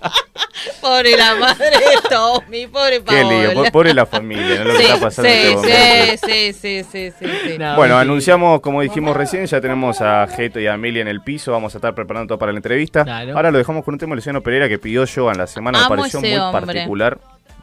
Pobre 0.80 1.16
la 1.16 1.34
madre 1.36 1.70
de 1.70 2.08
Tommy, 2.08 2.66
pobre 2.66 2.96
Qué 2.98 3.00
Paola. 3.22 3.48
lío, 3.48 3.52
po- 3.54 3.70
pobre 3.72 3.94
la 3.94 4.04
familia, 4.06 4.58
¿no? 4.58 4.64
Lo 4.64 4.72
que 4.72 4.78
Sí, 4.78 4.84
está 4.84 5.00
pasando 5.00 5.30
en 5.30 5.58
este 5.64 6.16
sí, 6.16 6.52
sí, 6.52 6.84
sí, 6.84 6.84
sí, 6.90 7.12
sí, 7.18 7.26
sí. 7.52 7.58
No, 7.58 7.76
Bueno, 7.76 7.96
anunciamos, 7.98 8.60
como 8.60 8.82
dijimos 8.82 9.16
recién, 9.16 9.46
ya 9.46 9.60
tenemos 9.60 10.00
a 10.00 10.26
Geto 10.26 10.60
y 10.60 10.66
a 10.66 10.74
Amelia 10.74 11.00
en 11.02 11.08
el 11.08 11.22
piso, 11.22 11.52
vamos 11.52 11.74
a 11.74 11.78
estar 11.78 11.94
preparando 11.94 12.28
todo 12.28 12.38
para 12.38 12.52
la 12.52 12.58
entrevista. 12.58 13.04
Claro. 13.04 13.36
Ahora 13.36 13.50
lo 13.50 13.58
dejamos 13.58 13.84
con 13.84 13.94
un 13.94 14.00
tema 14.00 14.10
de 14.12 14.16
Luciano 14.16 14.42
Pereira 14.42 14.68
que 14.68 14.78
pidió 14.78 15.04
yo 15.06 15.30
en 15.30 15.38
la 15.38 15.46
semana, 15.46 15.78
Amo 15.84 15.94
me 15.94 15.96
pareció 16.02 16.20
muy 16.20 16.34
hombre. 16.34 16.66
particular. 16.66 17.18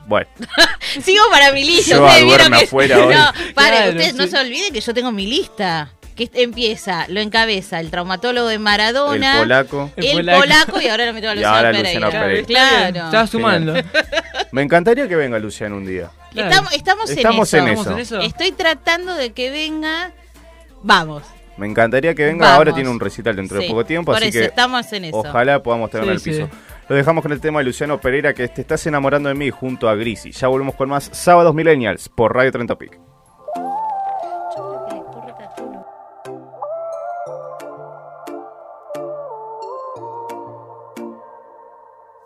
Bueno, 0.07 0.27
Sigo 1.03 1.23
para 1.29 1.51
mi 1.51 1.65
lista. 1.65 1.95
Yo 1.97 2.03
ustedes 2.05 2.21
a 2.21 2.25
vieron 2.25 2.39
duerme 2.39 2.57
que... 2.59 2.65
afuera 2.65 2.97
hoy. 3.05 3.13
No, 3.13 3.53
pare, 3.53 3.75
Claro, 3.75 3.89
ustedes 3.91 4.15
no 4.15 4.23
sí. 4.23 4.29
se 4.29 4.37
olviden 4.39 4.73
que 4.73 4.79
yo 4.81 4.93
tengo 4.93 5.11
mi 5.11 5.27
lista. 5.27 5.91
Que 6.17 6.29
empieza, 6.33 7.05
lo 7.09 7.19
encabeza 7.21 7.79
el 7.79 7.91
traumatólogo 7.91 8.47
de 8.47 8.55
el 8.55 8.59
Maradona, 8.59 9.37
polaco. 9.39 9.91
el, 9.95 10.05
El 10.05 10.17
polaco. 10.17 10.39
polaco. 10.41 10.81
y 10.81 10.87
ahora 10.87 11.05
lo 11.05 11.13
meto 11.13 11.29
a 11.29 11.33
Y 11.33 11.35
Luciano 11.35 11.55
ahora 11.55 11.71
Pereira. 11.71 11.99
Luciano 11.99 12.25
Pereira. 12.25 12.47
Claro. 12.47 13.05
Estaba 13.05 13.27
sumando. 13.27 13.73
Me 14.51 14.61
encantaría 14.63 15.07
que 15.07 15.15
venga 15.15 15.37
Luciano 15.39 15.77
un 15.77 15.85
día. 15.85 16.09
Claro. 16.31 16.49
Estamos, 16.49 16.73
estamos, 16.73 17.09
Estamos 17.11 17.53
en, 17.53 17.67
en 17.67 17.73
eso. 17.73 17.81
eso. 17.81 17.81
¿Estamos 17.81 18.11
en 18.11 18.17
eso? 18.17 18.21
Estoy 18.27 18.51
tratando 18.51 19.13
de 19.15 19.31
que 19.31 19.51
venga. 19.51 20.11
Vamos. 20.81 21.23
Me 21.57 21.65
encantaría 21.67 22.13
que 22.13 22.23
venga, 22.25 22.45
Vamos. 22.45 22.57
ahora 22.57 22.73
tiene 22.73 22.89
un 22.89 22.99
recital 22.99 23.35
dentro 23.35 23.59
de 23.59 23.67
poco 23.67 23.83
tiempo, 23.85 24.11
por 24.11 24.17
así 24.21 24.27
eso 24.29 24.39
que 24.39 24.45
estamos 24.45 24.91
en 24.93 25.05
eso. 25.05 25.17
ojalá 25.17 25.63
podamos 25.63 25.89
tenerlo 25.89 26.13
en 26.13 26.19
Sí, 26.19 26.29
el 26.29 26.35
piso. 26.35 26.49
sí. 26.51 26.57
Lo 26.89 26.95
dejamos 26.95 27.21
con 27.23 27.31
el 27.31 27.41
tema 27.41 27.59
de 27.59 27.65
Luciano 27.65 27.99
Pereira, 27.99 28.33
que 28.33 28.47
te 28.47 28.61
estás 28.61 28.85
enamorando 28.87 29.27
de 29.29 29.35
mí 29.35 29.49
junto 29.49 29.89
a 29.89 29.95
Grisi. 29.95 30.31
Ya 30.31 30.47
volvemos 30.47 30.75
con 30.75 30.87
más 30.89 31.09
Sábados 31.13 31.53
Millennials 31.55 32.09
por 32.09 32.33
Radio 32.35 32.51
30 32.51 32.75
Pic. 32.77 32.97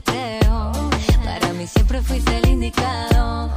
creo. 0.00 0.72
Para 1.24 1.52
mí 1.52 1.66
siempre 1.66 2.00
fuiste 2.02 2.36
el 2.38 2.48
indicado. 2.48 3.50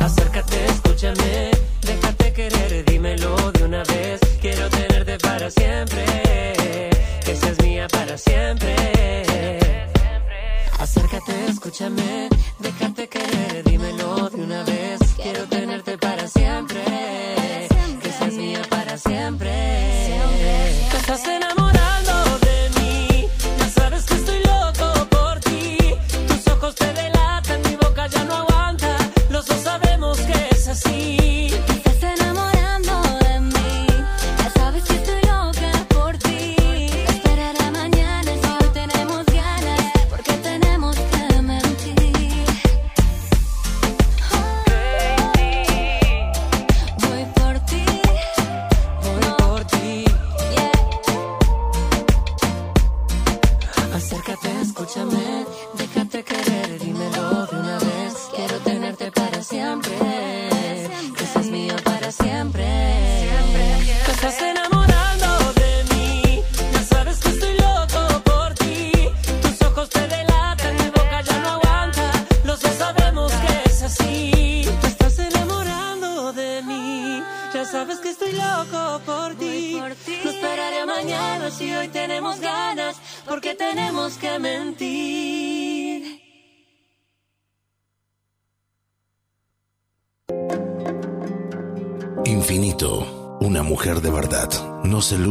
Acércate, 0.00 0.66
escúchame, 0.66 1.50
déjate 1.82 2.32
querer, 2.32 2.84
dímelo 2.84 3.52
de 3.52 3.64
una 3.64 3.82
vez. 3.84 4.20
Quiero 4.40 4.68
tenerte 4.70 5.18
para 5.18 5.50
siempre, 5.50 6.04
que 7.24 7.36
seas 7.36 7.58
mía 7.62 7.86
para 7.88 8.16
siempre. 8.16 8.76
Acércate, 10.78 11.46
escúchame, 11.48 12.28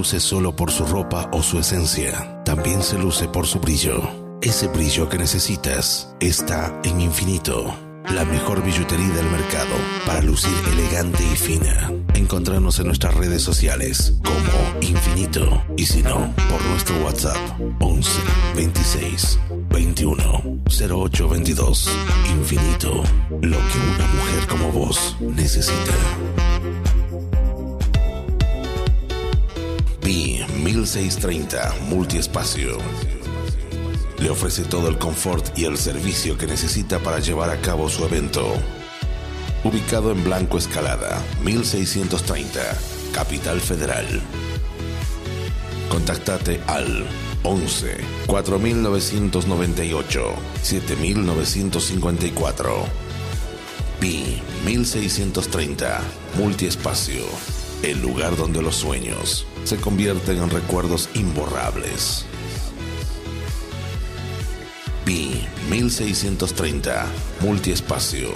luce 0.08 0.22
solo 0.22 0.56
por 0.56 0.72
su 0.72 0.86
ropa 0.86 1.30
o 1.34 1.44
su 1.44 1.60
esencia, 1.60 2.42
también 2.46 2.82
se 2.82 2.98
luce 2.98 3.28
por 3.28 3.46
su 3.46 3.60
brillo. 3.60 4.10
Ese 4.42 4.70
brillo 4.70 5.10
que 5.10 5.18
necesitas 5.18 6.16
está 6.22 6.80
en 6.86 7.02
Infinito, 7.02 7.76
la 8.16 8.24
mejor 8.24 8.64
billutería 8.64 9.10
del 9.10 9.30
mercado 9.30 9.76
para 10.06 10.22
lucir 10.22 10.54
elegante 10.72 11.22
y 11.26 11.36
fina. 11.36 11.92
Encontrarnos 12.14 12.80
en 12.80 12.86
nuestras 12.88 13.16
redes 13.16 13.42
sociales 13.42 14.14
como 14.24 14.80
Infinito 14.80 15.62
y 15.76 15.86
si 15.86 16.02
no, 16.02 16.34
por 16.50 16.64
nuestro 16.68 16.96
WhatsApp 17.04 17.36
11 17.82 18.10
26 18.56 19.40
21 19.72 20.62
08 20.90 21.28
22. 21.28 21.90
Infinito, 22.32 23.04
lo 23.42 23.58
que 23.58 23.80
una 23.94 24.08
mujer 24.14 24.48
como 24.48 24.72
vos 24.72 25.18
necesita. 25.20 25.92
1630 30.78 31.74
Multiespacio. 31.90 32.78
Le 34.20 34.30
ofrece 34.30 34.64
todo 34.64 34.90
el 34.90 35.00
confort 35.00 35.58
y 35.58 35.66
el 35.66 35.76
servicio 35.76 36.38
que 36.38 36.46
necesita 36.46 37.00
para 37.00 37.18
llevar 37.18 37.50
a 37.50 37.60
cabo 37.62 37.90
su 37.90 38.06
evento. 38.06 38.54
ubicado 39.64 40.12
en 40.12 40.24
Blanco 40.24 40.60
Escalada, 40.60 41.20
1630, 41.44 42.60
Capital 43.12 43.60
Federal. 43.60 44.22
Contactate 45.90 46.62
al 46.68 47.08
11 47.42 47.98
4998 48.28 50.36
7954. 50.62 52.86
Pi 54.00 54.44
1630, 54.64 56.02
multiespacio, 56.38 57.26
el 57.82 58.00
lugar 58.00 58.38
donde 58.38 58.62
los 58.62 58.76
sueños 58.76 59.48
se 59.68 59.76
convierten 59.76 60.38
en 60.38 60.50
recuerdos 60.50 61.10
imborrables. 61.14 62.26
Pi 65.04 65.46
1630, 65.70 67.06
multiespacio. 67.42 68.30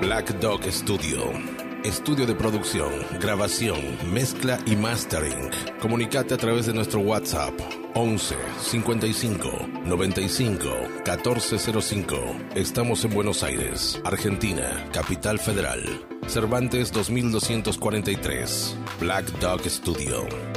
Black 0.00 0.40
Dog 0.40 0.62
Studio. 0.72 1.63
Estudio 1.84 2.24
de 2.24 2.34
producción, 2.34 2.90
grabación, 3.20 3.78
mezcla 4.10 4.58
y 4.64 4.74
mastering. 4.74 5.50
Comunicate 5.82 6.32
a 6.32 6.38
través 6.38 6.64
de 6.64 6.72
nuestro 6.72 7.00
WhatsApp 7.00 7.52
11 7.94 8.36
55 8.58 9.50
95 9.84 10.70
1405. 11.04 12.16
Estamos 12.54 13.04
en 13.04 13.12
Buenos 13.12 13.42
Aires, 13.42 14.00
Argentina, 14.02 14.88
Capital 14.94 15.38
Federal. 15.38 15.82
Cervantes 16.26 16.90
2243. 16.90 18.78
Black 18.98 19.26
Dog 19.38 19.68
Studio. 19.68 20.53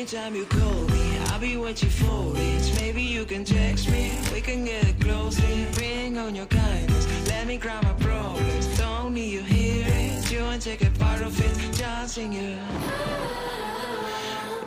Anytime 0.00 0.34
you 0.34 0.46
call 0.46 0.82
me, 0.88 1.18
I'll 1.26 1.38
be 1.38 1.58
waiting 1.58 1.90
for 1.90 2.32
it. 2.34 2.72
Maybe 2.80 3.02
you 3.02 3.26
can 3.26 3.44
text 3.44 3.90
me, 3.90 4.18
we 4.32 4.40
can 4.40 4.64
get 4.64 4.88
it 4.88 4.98
closer. 4.98 5.42
Bring 5.74 6.16
on 6.16 6.34
your 6.34 6.46
kindness, 6.46 7.06
let 7.28 7.46
me 7.46 7.58
grab 7.58 7.82
my 7.84 7.92
problems. 7.92 8.78
Don't 8.78 9.12
need 9.12 9.30
you 9.30 9.42
hear 9.42 9.84
it, 9.86 10.32
you 10.32 10.40
and 10.40 10.62
take 10.62 10.80
a 10.80 10.90
part 10.98 11.20
of 11.20 11.38
it. 11.38 11.76
Just 11.76 12.14
sing. 12.14 12.34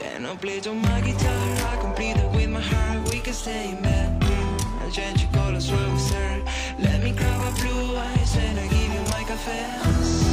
And 0.08 0.28
I 0.28 0.36
play 0.36 0.62
on 0.68 0.80
my 0.84 1.02
guitar, 1.02 1.46
I 1.72 1.78
complete 1.82 2.18
it 2.18 2.32
with 2.36 2.50
my 2.50 2.62
heart. 2.62 3.10
We 3.10 3.20
can 3.20 3.34
stay 3.34 3.72
in 3.72 3.82
bed. 3.82 4.24
I'll 4.82 4.92
change 4.92 5.24
your 5.24 5.32
colors 5.32 5.72
when 5.72 5.94
we 5.94 6.00
start. 6.00 6.44
Let 6.78 7.02
me 7.04 7.12
grab 7.12 7.40
my 7.40 7.52
blue 7.60 7.98
eyes 7.98 8.38
and 8.38 8.60
I 8.60 8.68
give 8.68 8.94
you 8.94 9.02
my 9.10 9.24
cafe. 9.24 10.33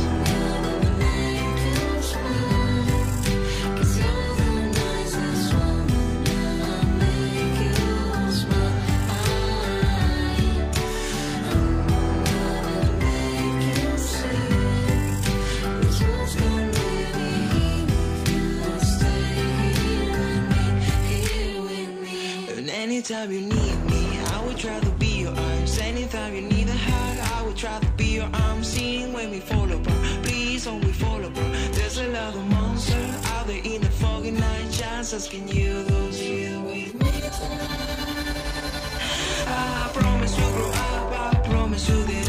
Anytime 23.00 23.32
you 23.32 23.40
need 23.40 23.84
me, 23.86 24.20
I 24.34 24.44
would 24.44 24.58
try 24.58 24.78
to 24.78 24.90
be 24.98 25.20
your 25.22 25.34
arms. 25.34 25.78
Anytime 25.78 26.34
you 26.34 26.42
need 26.42 26.68
a 26.68 26.76
hug, 26.76 27.18
I 27.34 27.46
would 27.46 27.56
try 27.56 27.78
to 27.80 27.86
be 27.96 28.16
your 28.16 28.28
arms. 28.34 28.68
Seeing 28.68 29.14
when 29.14 29.30
we 29.30 29.40
fall 29.40 29.72
apart, 29.72 30.04
please 30.22 30.66
don't 30.66 30.84
we 30.84 30.92
fall 30.92 31.24
apart. 31.24 31.52
There's 31.72 31.96
a 31.96 32.08
lot 32.08 32.34
of 32.34 32.44
monster 32.50 33.02
out 33.32 33.46
there 33.46 33.62
in 33.64 33.80
the 33.80 33.88
foggy 33.88 34.32
night. 34.32 34.70
Just 34.70 35.14
asking 35.14 35.48
you 35.48 35.82
those 35.84 36.20
here 36.20 36.60
with 36.60 36.92
me 36.94 37.10
I 39.46 39.90
promise 39.94 40.36
we'll 40.36 40.52
grow 40.52 40.70
up. 40.70 41.34
I 41.34 41.48
promise 41.48 41.88
you'll 41.88 42.19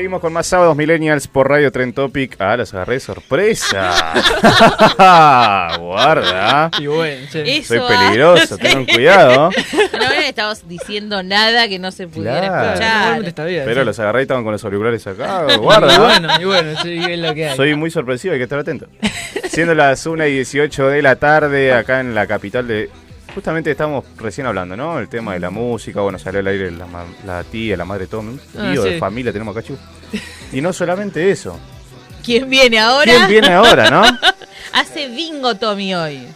Seguimos 0.00 0.22
con 0.22 0.32
más 0.32 0.46
sábados 0.46 0.74
millennials 0.78 1.28
por 1.28 1.50
Radio 1.50 1.70
Trend 1.70 1.92
Topic. 1.94 2.34
Ah, 2.40 2.56
los 2.56 2.72
agarré 2.72 2.94
de 2.94 3.00
sorpresa. 3.00 4.14
Guarda. 5.78 6.70
Y 6.78 6.86
bueno, 6.86 7.26
che. 7.30 7.58
Eso 7.58 7.74
Soy 7.76 7.80
peligroso, 7.86 8.56
tengan 8.56 8.86
cuidado. 8.86 9.50
No 9.92 9.98
no 9.98 10.10
estamos 10.12 10.66
diciendo 10.66 11.22
nada 11.22 11.68
que 11.68 11.78
no 11.78 11.92
se 11.92 12.08
pudiera 12.08 12.40
Claro. 12.40 13.22
escuchar. 13.26 13.64
Pero 13.66 13.84
los 13.84 13.98
agarré 13.98 14.20
y 14.20 14.22
estaban 14.22 14.42
con 14.42 14.52
los 14.52 14.64
auriculares 14.64 15.06
acá. 15.06 15.44
Y 15.54 15.56
Guarda. 15.58 15.98
bueno, 15.98 16.28
y 16.40 16.44
bueno, 16.46 16.80
sí, 16.82 16.98
es 17.06 17.18
lo 17.18 17.34
que 17.34 17.50
hay. 17.50 17.56
Soy 17.58 17.74
muy 17.74 17.90
sorpresivo, 17.90 18.32
hay 18.32 18.38
que 18.40 18.44
estar 18.44 18.58
atento. 18.58 18.86
Siendo 19.50 19.74
las 19.74 20.06
1 20.06 20.26
y 20.28 20.32
18 20.32 20.88
de 20.88 21.02
la 21.02 21.16
tarde, 21.16 21.74
acá 21.74 22.00
en 22.00 22.14
la 22.14 22.26
capital 22.26 22.66
de. 22.66 22.88
Justamente 23.34 23.70
estamos 23.70 24.04
recién 24.16 24.46
hablando, 24.46 24.76
¿no? 24.76 24.98
El 24.98 25.08
tema 25.08 25.34
de 25.34 25.40
la 25.40 25.50
música, 25.50 26.00
bueno, 26.00 26.18
salió 26.18 26.40
al 26.40 26.46
aire 26.48 26.70
la, 26.70 27.44
tía, 27.44 27.76
la 27.76 27.84
madre 27.84 28.04
de 28.04 28.08
Tommy, 28.08 28.38
Ah, 28.58 28.70
tío 28.72 28.82
sí. 28.82 28.90
de 28.90 28.98
familia 28.98 29.32
tenemos 29.32 29.56
acá, 29.56 29.66
chicos. 29.66 29.80
Y 30.52 30.60
no 30.60 30.72
solamente 30.72 31.30
eso. 31.30 31.58
¿Quién 32.24 32.50
viene 32.50 32.80
ahora? 32.80 33.04
¿Quién 33.12 33.28
viene 33.28 33.52
ahora, 33.52 33.88
no? 33.88 34.02
Hace 34.72 35.08
bingo 35.08 35.54
Tommy 35.54 35.94
hoy. 35.94 36.26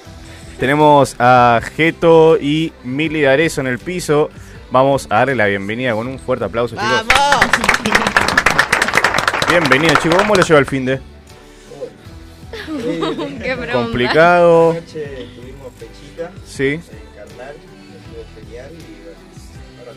Tenemos 0.59 1.17
a 1.19 1.61
Geto 1.77 2.39
y 2.41 2.73
Mili 2.85 3.23
D'Arezo 3.23 3.61
en 3.61 3.67
el 3.67 3.81
piso. 3.81 4.31
Vamos 4.71 5.07
a 5.11 5.17
darle 5.19 5.35
la 5.35 5.47
bienvenida 5.47 5.93
con 5.95 6.07
un 6.07 6.19
fuerte 6.19 6.45
aplauso, 6.45 6.77
chicos. 6.77 7.05
¡Vamos! 7.09 7.47
Bienvenidos, 9.49 9.99
chicos. 10.01 10.19
¿Cómo 10.19 10.35
lo 10.37 10.43
lleva 10.43 10.61
el 10.61 10.67
fin 10.67 10.85
de? 10.87 11.01
Qué. 13.43 13.57
Complicado. 13.73 14.75
Pechita. 14.75 15.34
Sí. 16.55 16.79
Carnal, 17.17 17.55
genial 18.41 18.71
y 18.73 19.79
ahora 19.81 19.93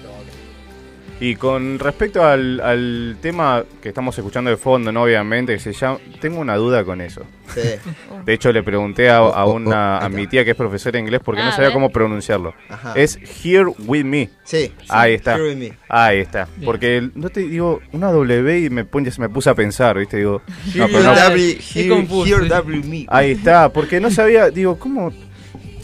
con 1.36 1.80
respecto 1.80 2.24
al, 2.24 2.60
al 2.62 3.18
tema 3.22 3.64
que 3.82 3.90
estamos 3.90 4.16
escuchando 4.18 4.52
de 4.52 4.58
fondo, 4.58 4.92
¿no? 4.92 5.04
Obviamente, 5.04 5.54
que 5.54 5.60
se 5.60 5.74
llama... 5.74 5.98
Tengo 6.22 6.40
una 6.40 6.56
duda 6.56 6.84
con 6.84 7.02
eso. 7.02 7.24
Sí. 7.54 7.62
De 8.26 8.34
hecho, 8.34 8.52
le 8.52 8.62
pregunté 8.62 9.10
a, 9.10 9.18
a 9.18 9.46
una, 9.46 9.98
a 10.00 10.10
mi 10.10 10.28
tía 10.28 10.44
que 10.44 10.52
es 10.52 10.56
profesora 10.58 10.94
de 10.94 11.00
inglés 11.00 11.22
porque 11.24 11.42
Ah, 11.42 11.46
no 11.46 11.52
sabía 11.54 11.72
cómo 11.72 11.90
pronunciarlo. 11.90 12.54
Ajá. 12.70 12.94
Es 12.96 13.18
Here 13.44 13.66
With 13.86 14.04
Me. 14.04 14.30
Sí, 14.44 14.72
Ahí 14.90 15.14
está. 15.16 15.36
Here 15.36 15.50
With 15.50 15.56
Me. 15.58 15.78
Ahí 15.90 16.20
está. 16.20 16.46
Bien. 16.56 16.66
Porque 16.66 16.98
el- 16.98 17.12
no 17.16 17.30
te 17.30 17.40
digo 17.42 17.80
una 17.94 18.12
W 18.12 18.60
y 18.60 18.70
me, 18.70 18.84
pone- 18.86 19.12
me 19.18 19.30
puse 19.30 19.50
a 19.50 19.56
pensar, 19.56 19.98
¿viste? 19.98 20.18
Digo, 20.18 20.42
Here 20.68 20.80
no, 20.80 20.88
pero 20.88 21.04
no- 21.04 21.16
W, 21.16 21.58
here, 21.74 22.06
here 22.26 22.48
W 22.50 22.84
Me. 22.88 23.06
Ahí 23.08 23.32
está, 23.32 23.72
porque 23.72 24.00
no 24.00 24.12
sabía, 24.12 24.50
digo, 24.50 24.78
¿cómo? 24.78 25.12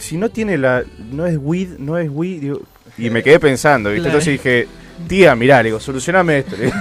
Si 0.04 0.18
no 0.18 0.28
tiene 0.28 0.58
la. 0.58 0.84
No 1.10 1.24
es 1.24 1.38
with, 1.40 1.78
no 1.78 1.96
es 1.96 2.10
we, 2.10 2.38
digo. 2.38 2.60
Y 2.98 3.08
me 3.08 3.22
quedé 3.22 3.40
pensando, 3.40 3.88
¿viste? 3.88 4.02
Claro. 4.02 4.18
Entonces 4.18 4.32
dije, 4.34 4.68
tía, 5.08 5.34
mirá, 5.34 5.62
le 5.62 5.70
digo, 5.70 5.80
solucioname 5.80 6.40
esto. 6.40 6.56
le 6.58 6.66
digo. 6.66 6.76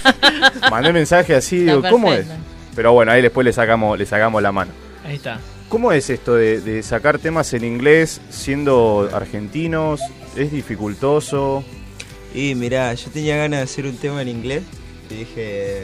Mandé 0.70 0.90
mensaje 0.94 1.34
así, 1.34 1.60
Está 1.60 1.76
digo, 1.76 1.90
¿cómo 1.90 2.10
es? 2.14 2.26
Pero 2.74 2.94
bueno, 2.94 3.12
ahí 3.12 3.20
después 3.20 3.44
le 3.44 3.52
sacamos, 3.52 3.98
le 3.98 4.06
sacamos 4.06 4.42
la 4.42 4.50
mano. 4.50 4.72
Ahí 5.04 5.16
está. 5.16 5.38
¿Cómo 5.68 5.92
es 5.92 6.08
esto 6.08 6.36
de, 6.36 6.62
de 6.62 6.82
sacar 6.82 7.18
temas 7.18 7.52
en 7.52 7.64
inglés 7.64 8.22
siendo 8.30 9.10
argentinos? 9.12 10.00
¿Es 10.34 10.50
dificultoso? 10.50 11.62
Y 12.34 12.54
mirá, 12.54 12.94
yo 12.94 13.10
tenía 13.10 13.36
ganas 13.36 13.60
de 13.60 13.64
hacer 13.64 13.84
un 13.84 13.98
tema 13.98 14.22
en 14.22 14.28
inglés 14.28 14.62
y 15.10 15.16
dije, 15.16 15.82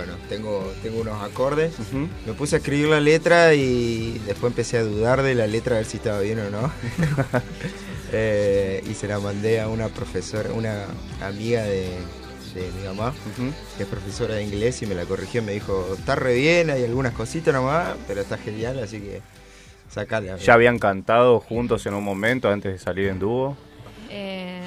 bueno, 0.00 0.14
tengo, 0.30 0.72
tengo 0.82 1.02
unos 1.02 1.22
acordes. 1.22 1.74
Me 2.26 2.32
puse 2.32 2.56
a 2.56 2.58
escribir 2.58 2.88
la 2.88 3.00
letra 3.00 3.52
y 3.52 4.18
después 4.26 4.50
empecé 4.50 4.78
a 4.78 4.82
dudar 4.82 5.22
de 5.22 5.34
la 5.34 5.46
letra 5.46 5.76
a 5.76 5.78
ver 5.80 5.86
si 5.86 5.98
estaba 5.98 6.20
bien 6.20 6.40
o 6.40 6.50
no. 6.50 6.70
Eh, 8.12 8.82
y 8.90 8.94
se 8.94 9.06
la 9.06 9.20
mandé 9.20 9.60
a 9.60 9.68
una 9.68 9.86
profesora, 9.86 10.50
una 10.52 10.86
amiga 11.22 11.62
de, 11.62 11.90
de 12.56 12.72
mi 12.76 12.84
mamá, 12.88 13.14
que 13.76 13.84
es 13.84 13.88
profesora 13.88 14.34
de 14.34 14.42
inglés 14.42 14.82
y 14.82 14.86
me 14.86 14.96
la 14.96 15.04
corrigió. 15.04 15.44
Me 15.44 15.52
dijo, 15.52 15.94
está 15.96 16.16
re 16.16 16.34
bien, 16.34 16.70
hay 16.70 16.82
algunas 16.82 17.12
cositas 17.12 17.54
nomás, 17.54 17.90
pero 18.08 18.22
está 18.22 18.36
genial, 18.36 18.80
así 18.80 18.98
que 18.98 19.20
sacala. 19.88 20.38
¿Ya 20.38 20.54
habían 20.54 20.80
cantado 20.80 21.38
juntos 21.38 21.86
en 21.86 21.94
un 21.94 22.02
momento 22.02 22.50
antes 22.50 22.72
de 22.72 22.78
salir 22.80 23.06
en 23.06 23.20
dúo? 23.20 23.56
Eh, 24.10 24.60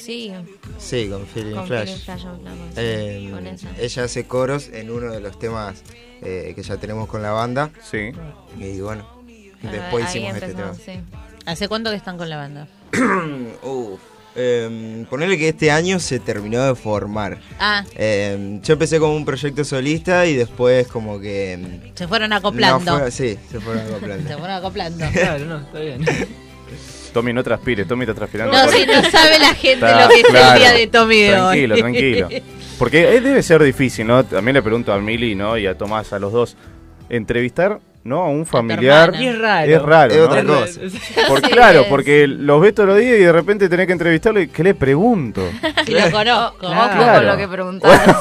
sí. 0.00 0.32
Sí, 0.78 1.08
con 1.08 1.26
Feeling 1.26 1.54
Con 1.54 1.66
Flash. 1.66 1.86
Feeling 1.86 2.00
Flash 2.04 2.26
hablamos, 2.26 2.68
sí, 2.74 2.74
Eh, 2.78 3.28
con 3.32 3.46
esa. 3.46 3.68
ella 3.78 4.04
hace 4.04 4.24
coros 4.26 4.68
en 4.72 4.90
uno 4.90 5.12
de 5.12 5.20
los 5.20 5.38
temas 5.38 5.82
eh, 6.22 6.52
que 6.54 6.62
ya 6.62 6.76
tenemos 6.76 7.08
con 7.08 7.22
la 7.22 7.30
banda. 7.32 7.70
Sí. 7.90 8.10
Y 8.58 8.80
bueno, 8.80 9.06
Ah, 9.62 9.68
después 9.70 10.08
hicimos 10.08 10.34
este 10.34 10.48
tema. 10.48 10.74
sí. 10.74 10.92
¿Hace 11.46 11.68
cuánto 11.68 11.90
que 11.90 11.96
están 11.96 12.16
con 12.18 12.28
la 12.28 12.36
banda? 12.36 12.68
Uf, 13.62 14.00
eh, 14.36 15.04
ponele 15.10 15.36
que 15.38 15.48
este 15.48 15.70
año 15.70 15.98
se 16.00 16.18
terminó 16.20 16.62
de 16.64 16.74
formar. 16.74 17.38
Ah, 17.58 17.84
Eh, 17.96 18.60
yo 18.62 18.72
empecé 18.74 18.98
como 18.98 19.14
un 19.16 19.24
proyecto 19.24 19.64
solista 19.64 20.26
y 20.26 20.34
después 20.34 20.86
como 20.88 21.18
que... 21.20 21.92
se 21.94 22.06
fueron 22.08 22.32
acoplando. 22.32 22.92
no 22.92 22.98
fue- 23.00 23.10
sí, 23.10 23.38
se 23.50 23.60
fueron 23.60 23.86
acoplando. 23.88 24.28
Se 24.28 24.36
fueron 24.36 24.56
acoplando. 24.56 25.06
Claro, 25.12 25.44
no, 25.46 25.58
está 25.58 25.80
bien. 25.80 26.04
Tommy, 27.12 27.32
no 27.32 27.42
transpires, 27.42 27.86
Tommy 27.86 28.02
está 28.04 28.14
transpirando. 28.14 28.52
No, 28.56 28.64
por- 28.64 28.74
si 28.74 28.86
no 28.86 29.02
sabe 29.10 29.38
la 29.38 29.54
gente 29.54 29.72
Está- 29.86 30.02
lo 30.02 30.08
que 30.08 30.20
es 30.20 30.24
claro. 30.26 30.52
el 30.54 30.58
día 30.58 30.72
de 30.72 30.86
Tommy 30.86 31.16
de 31.22 31.28
Tranquilo, 31.32 31.74
hoy. 31.74 31.80
tranquilo. 31.80 32.28
Porque 32.78 33.16
eh, 33.16 33.20
debe 33.20 33.42
ser 33.42 33.62
difícil, 33.62 34.06
¿no? 34.06 34.24
También 34.24 34.54
le 34.54 34.62
pregunto 34.62 34.92
a 34.92 34.98
Mili, 34.98 35.34
¿no? 35.34 35.56
Y 35.58 35.66
a 35.66 35.76
Tomás, 35.76 36.12
a 36.12 36.18
los 36.18 36.32
dos. 36.32 36.56
Entrevistar, 37.10 37.80
¿no? 38.04 38.22
A 38.22 38.28
un 38.28 38.46
familiar. 38.46 39.12
Y 39.18 39.26
es 39.26 39.38
raro. 39.38 39.70
Es 39.70 39.82
raro, 39.82 40.12
Es 40.14 40.18
¿no? 40.18 40.24
otra 40.24 40.44
cosa. 40.44 40.80
Por- 41.28 41.40
Sí, 41.44 41.50
claro, 41.50 41.80
es. 41.82 41.86
porque 41.88 42.26
los 42.26 42.60
ves 42.60 42.74
todos 42.74 42.88
los 42.90 42.98
días 42.98 43.16
y 43.18 43.22
de 43.24 43.32
repente 43.32 43.68
tenés 43.68 43.86
que 43.86 43.92
entrevistarlo 43.92 44.40
y 44.40 44.48
¿qué 44.48 44.62
le 44.62 44.74
pregunto? 44.74 45.42
Y 45.86 45.90
lo 45.90 46.10
conozco. 46.10 46.58
Claro. 46.58 47.14
con 47.16 47.26
lo 47.26 47.36
que 47.36 47.48
preguntás. 47.48 48.16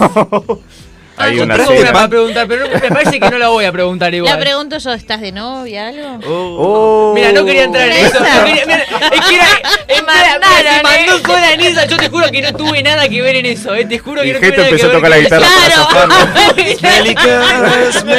Hay 1.20 1.36
Yo 1.38 1.44
una 1.44 1.58
cena. 1.66 1.92
para 1.92 2.08
preguntar, 2.08 2.48
pero 2.48 2.66
me 2.70 2.80
parece 2.90 3.20
que 3.20 3.30
no 3.30 3.38
la 3.38 3.50
voy 3.50 3.66
a 3.66 3.72
preguntar 3.72 4.14
igual. 4.14 4.34
La 4.34 4.40
pregunto 4.40 4.78
yo, 4.78 4.94
¿estás 4.94 5.20
de 5.22 5.32
novia 5.34 5.88
algo? 5.90 6.20
Oh. 6.28 7.12
Mira, 7.14 7.32
no 7.34 7.44
quería 7.46 7.66
entrar 7.66 7.88
en 7.90 8.06
eso. 8.06 8.24
Esa. 8.24 8.40
no 8.40 8.46
quería- 8.46 8.66
mira, 8.66 8.84
es 8.84 9.22
que 9.28 9.36
era. 9.36 9.46
es- 9.88 10.02
mira, 10.02 10.40
mira, 10.40 10.74
se 10.78 10.84
mandó 10.84 11.20
sola 11.20 11.54
en 11.54 11.60
esa. 11.62 11.86
Yo 11.86 11.98
te 11.98 12.10
juro 12.10 12.32
que 12.32 12.42
no 12.42 12.54
tuve 12.54 12.82
nada 12.84 13.08
que 13.10 13.22
ver 13.22 13.36
en 13.36 13.46
eso. 13.48 13.76
Eh. 13.76 13.86
Te 13.86 14.00
juro 14.00 14.22
que 14.22 14.30
Y 14.30 14.34
no 14.34 14.40
tuve 14.40 14.50
nada 14.52 14.64
empezó 14.70 14.88
a 14.88 14.90
que 14.92 14.96
tocar 14.96 15.12
ver 15.12 15.20
la 15.20 15.24
guitarra 15.24 15.48
eso. 15.68 15.88
para 15.92 16.08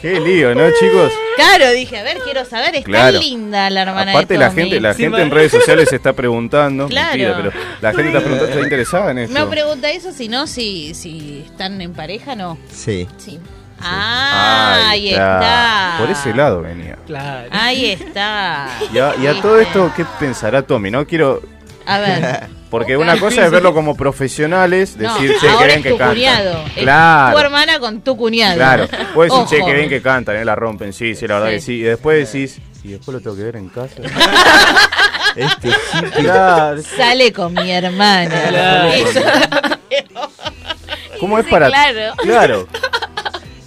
Qué 0.00 0.18
lío, 0.18 0.52
¿no, 0.54 0.68
chicos? 0.80 1.12
Claro, 1.36 1.70
dije, 1.70 1.96
a 1.96 2.02
ver, 2.02 2.18
quiero 2.24 2.44
saber, 2.44 2.74
es 2.74 2.84
Claro. 2.84 3.20
linda 3.20 3.70
la 3.70 3.82
hermana 3.82 4.10
Aparte 4.12 4.34
de 4.34 4.40
la 4.40 4.50
gente, 4.50 4.80
la 4.80 4.94
Sí, 4.94 5.04
gente 5.04 5.22
en 5.22 5.30
redes 5.30 5.52
sociales 5.52 5.88
se 5.90 5.96
está 5.96 6.12
preguntando, 6.12 6.88
Claro. 6.88 7.10
mentira, 7.16 7.36
pero 7.36 7.52
la 7.80 7.90
gente 7.92 8.08
está 8.08 8.18
preguntando, 8.20 8.52
está 8.52 8.60
interesada 8.64 9.10
en 9.12 9.18
esto. 9.18 9.38
No 9.38 9.48
pregunta 9.62 9.90
eso, 9.90 10.12
sino 10.12 10.46
si, 10.46 10.94
si 10.94 11.44
están 11.46 11.80
en 11.80 11.92
pareja, 11.92 12.34
no. 12.34 12.58
Sí. 12.70 13.06
Sí. 13.18 13.38
Ah, 13.80 14.90
ahí 14.90 15.08
está. 15.10 15.40
está. 15.40 15.94
Por 15.98 16.10
ese 16.10 16.34
lado 16.34 16.62
venía. 16.62 16.96
Claro. 17.06 17.48
Ahí 17.50 17.90
está. 17.90 18.68
Y 18.92 18.98
a, 18.98 19.14
y 19.20 19.26
a 19.26 19.40
todo 19.40 19.58
esto, 19.58 19.90
¿qué 19.96 20.04
pensará 20.20 20.62
Tommy? 20.62 20.90
No 20.90 21.06
quiero. 21.06 21.42
A 21.86 21.98
ver. 21.98 22.46
Porque 22.70 22.96
una 22.96 23.18
cosa 23.18 23.44
es 23.44 23.50
verlo 23.50 23.74
como 23.74 23.94
profesionales, 23.96 24.96
No, 24.96 25.12
decir, 25.14 25.34
che, 25.40 25.48
ahora 25.48 25.60
que 25.60 25.66
bien 25.66 25.82
que 25.82 25.90
tu 25.90 25.98
cantan. 25.98 26.16
cuñado. 26.16 26.64
Es 26.74 26.82
Claro. 26.84 27.36
tu 27.36 27.44
hermana 27.44 27.78
con 27.80 28.00
tu 28.00 28.16
cuñado. 28.16 28.54
Claro, 28.54 28.88
puedes 29.14 29.30
decir, 29.32 29.58
che, 29.58 29.64
que 29.66 29.74
bien 29.74 29.88
que 29.90 30.00
cantan, 30.00 30.36
eh, 30.36 30.44
la 30.44 30.54
rompen, 30.54 30.92
sí, 30.94 31.14
sí, 31.14 31.26
la 31.26 31.34
verdad 31.34 31.48
Sí. 31.50 31.54
que 31.56 31.60
sí. 31.60 31.72
Y 31.74 31.82
después 31.82 32.32
decís, 32.32 32.60
y 32.82 32.88
después 32.92 33.14
lo 33.14 33.20
tengo 33.20 33.36
que 33.36 33.42
ver 33.42 33.56
en 33.56 33.68
casa. 33.68 33.96
Este 35.36 35.70
Claro. 36.16 36.82
Sale 36.82 37.32
con 37.32 37.54
mi 37.54 37.70
hermana. 37.70 38.34
Claro. 38.48 38.92
Eso. 38.92 39.20
¿Cómo 41.20 41.38
es 41.38 41.46
para.? 41.46 41.68
claro. 41.68 42.14
Claro. 42.18 42.68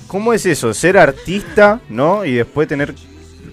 ¿Cómo 0.08 0.34
es 0.34 0.46
eso? 0.46 0.74
Ser 0.74 0.98
artista, 0.98 1.80
¿no? 1.90 2.26
Y 2.26 2.36
después 2.36 2.68
tener. 2.68 2.94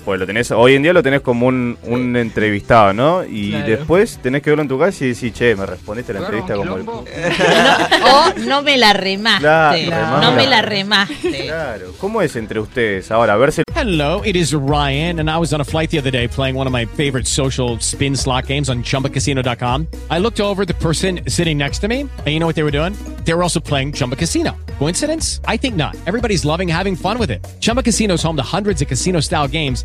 Pues 0.05 0.19
lo 0.19 0.27
tenés, 0.27 0.51
hoy 0.51 0.75
en 0.75 0.83
día 0.83 0.93
lo 0.93 1.03
tenés 1.03 1.21
como 1.21 1.47
un, 1.47 1.79
un 1.85 2.17
entrevistado, 2.17 2.93
¿no? 2.93 3.25
Y 3.25 3.51
Claro. 3.51 3.67
después 3.67 4.19
tenés 4.23 4.43
que 4.43 4.51
verlo 4.51 4.63
en 4.63 4.69
tu 4.69 4.79
casa 4.79 5.05
y 5.05 5.09
decir, 5.09 5.33
che, 5.33 5.55
me 5.55 5.65
respondiste 5.65 6.13
la 6.13 6.21
entrevista 6.21 6.55
como 6.57 6.77
el. 6.77 6.85
O 6.89 8.35
no 8.47 8.63
me 8.63 8.77
la 8.77 8.93
remaste. 8.93 9.41
Claro, 9.43 9.77
No 9.79 9.91
remámela. 9.91 10.31
me 10.37 10.47
la 10.47 10.63
remaste. 10.63 11.45
Claro. 11.47 11.93
¿Cómo 11.99 12.21
es 12.23 12.35
entre 12.37 12.59
ustedes? 12.61 13.11
Ahora, 13.11 13.35
a 13.35 13.37
ver 13.37 13.53
si. 13.53 13.63
Hello, 13.75 14.23
it 14.25 14.37
is 14.37 14.53
Ryan, 14.53 15.19
and 15.21 15.31
I 15.31 15.39
was 15.39 15.53
on 15.53 15.61
a 15.61 15.65
flight 15.65 15.91
the 15.91 15.99
other 15.99 16.11
day 16.13 16.29
playing 16.29 16.57
one 16.57 16.67
of 16.67 16.73
my 16.73 16.85
favorite 16.87 17.27
social 17.27 17.79
spin 17.81 18.17
slot 18.17 18.47
games 18.47 18.69
on 18.69 18.83
chumbacasino.com. 18.83 19.87
I 20.11 20.19
looked 20.19 20.41
over 20.41 20.65
the 20.65 20.75
person 20.75 21.21
sitting 21.29 21.59
next 21.59 21.79
to 21.81 21.89
me, 21.89 22.01
and 22.03 22.27
you 22.29 22.39
know 22.39 22.47
what 22.47 22.55
they 22.57 22.63
were 22.65 22.71
doing? 22.71 22.95
They 23.25 23.35
were 23.35 23.43
also 23.43 23.61
playing 23.61 23.93
Chumba 23.93 24.17
Casino. 24.17 24.57
Coincidence? 24.79 25.41
I 25.47 25.57
think 25.57 25.77
not. 25.77 25.97
Everybody's 26.07 26.45
loving 26.45 26.69
having 26.69 26.97
fun 26.97 27.19
with 27.19 27.31
it. 27.31 27.45
Chumba 27.61 27.83
Casino 27.83 28.15
is 28.15 28.23
home 28.23 28.37
to 28.37 28.43
hundreds 28.43 28.83
of 28.83 28.89
casino 28.89 29.21
style 29.21 29.47
games 29.49 29.85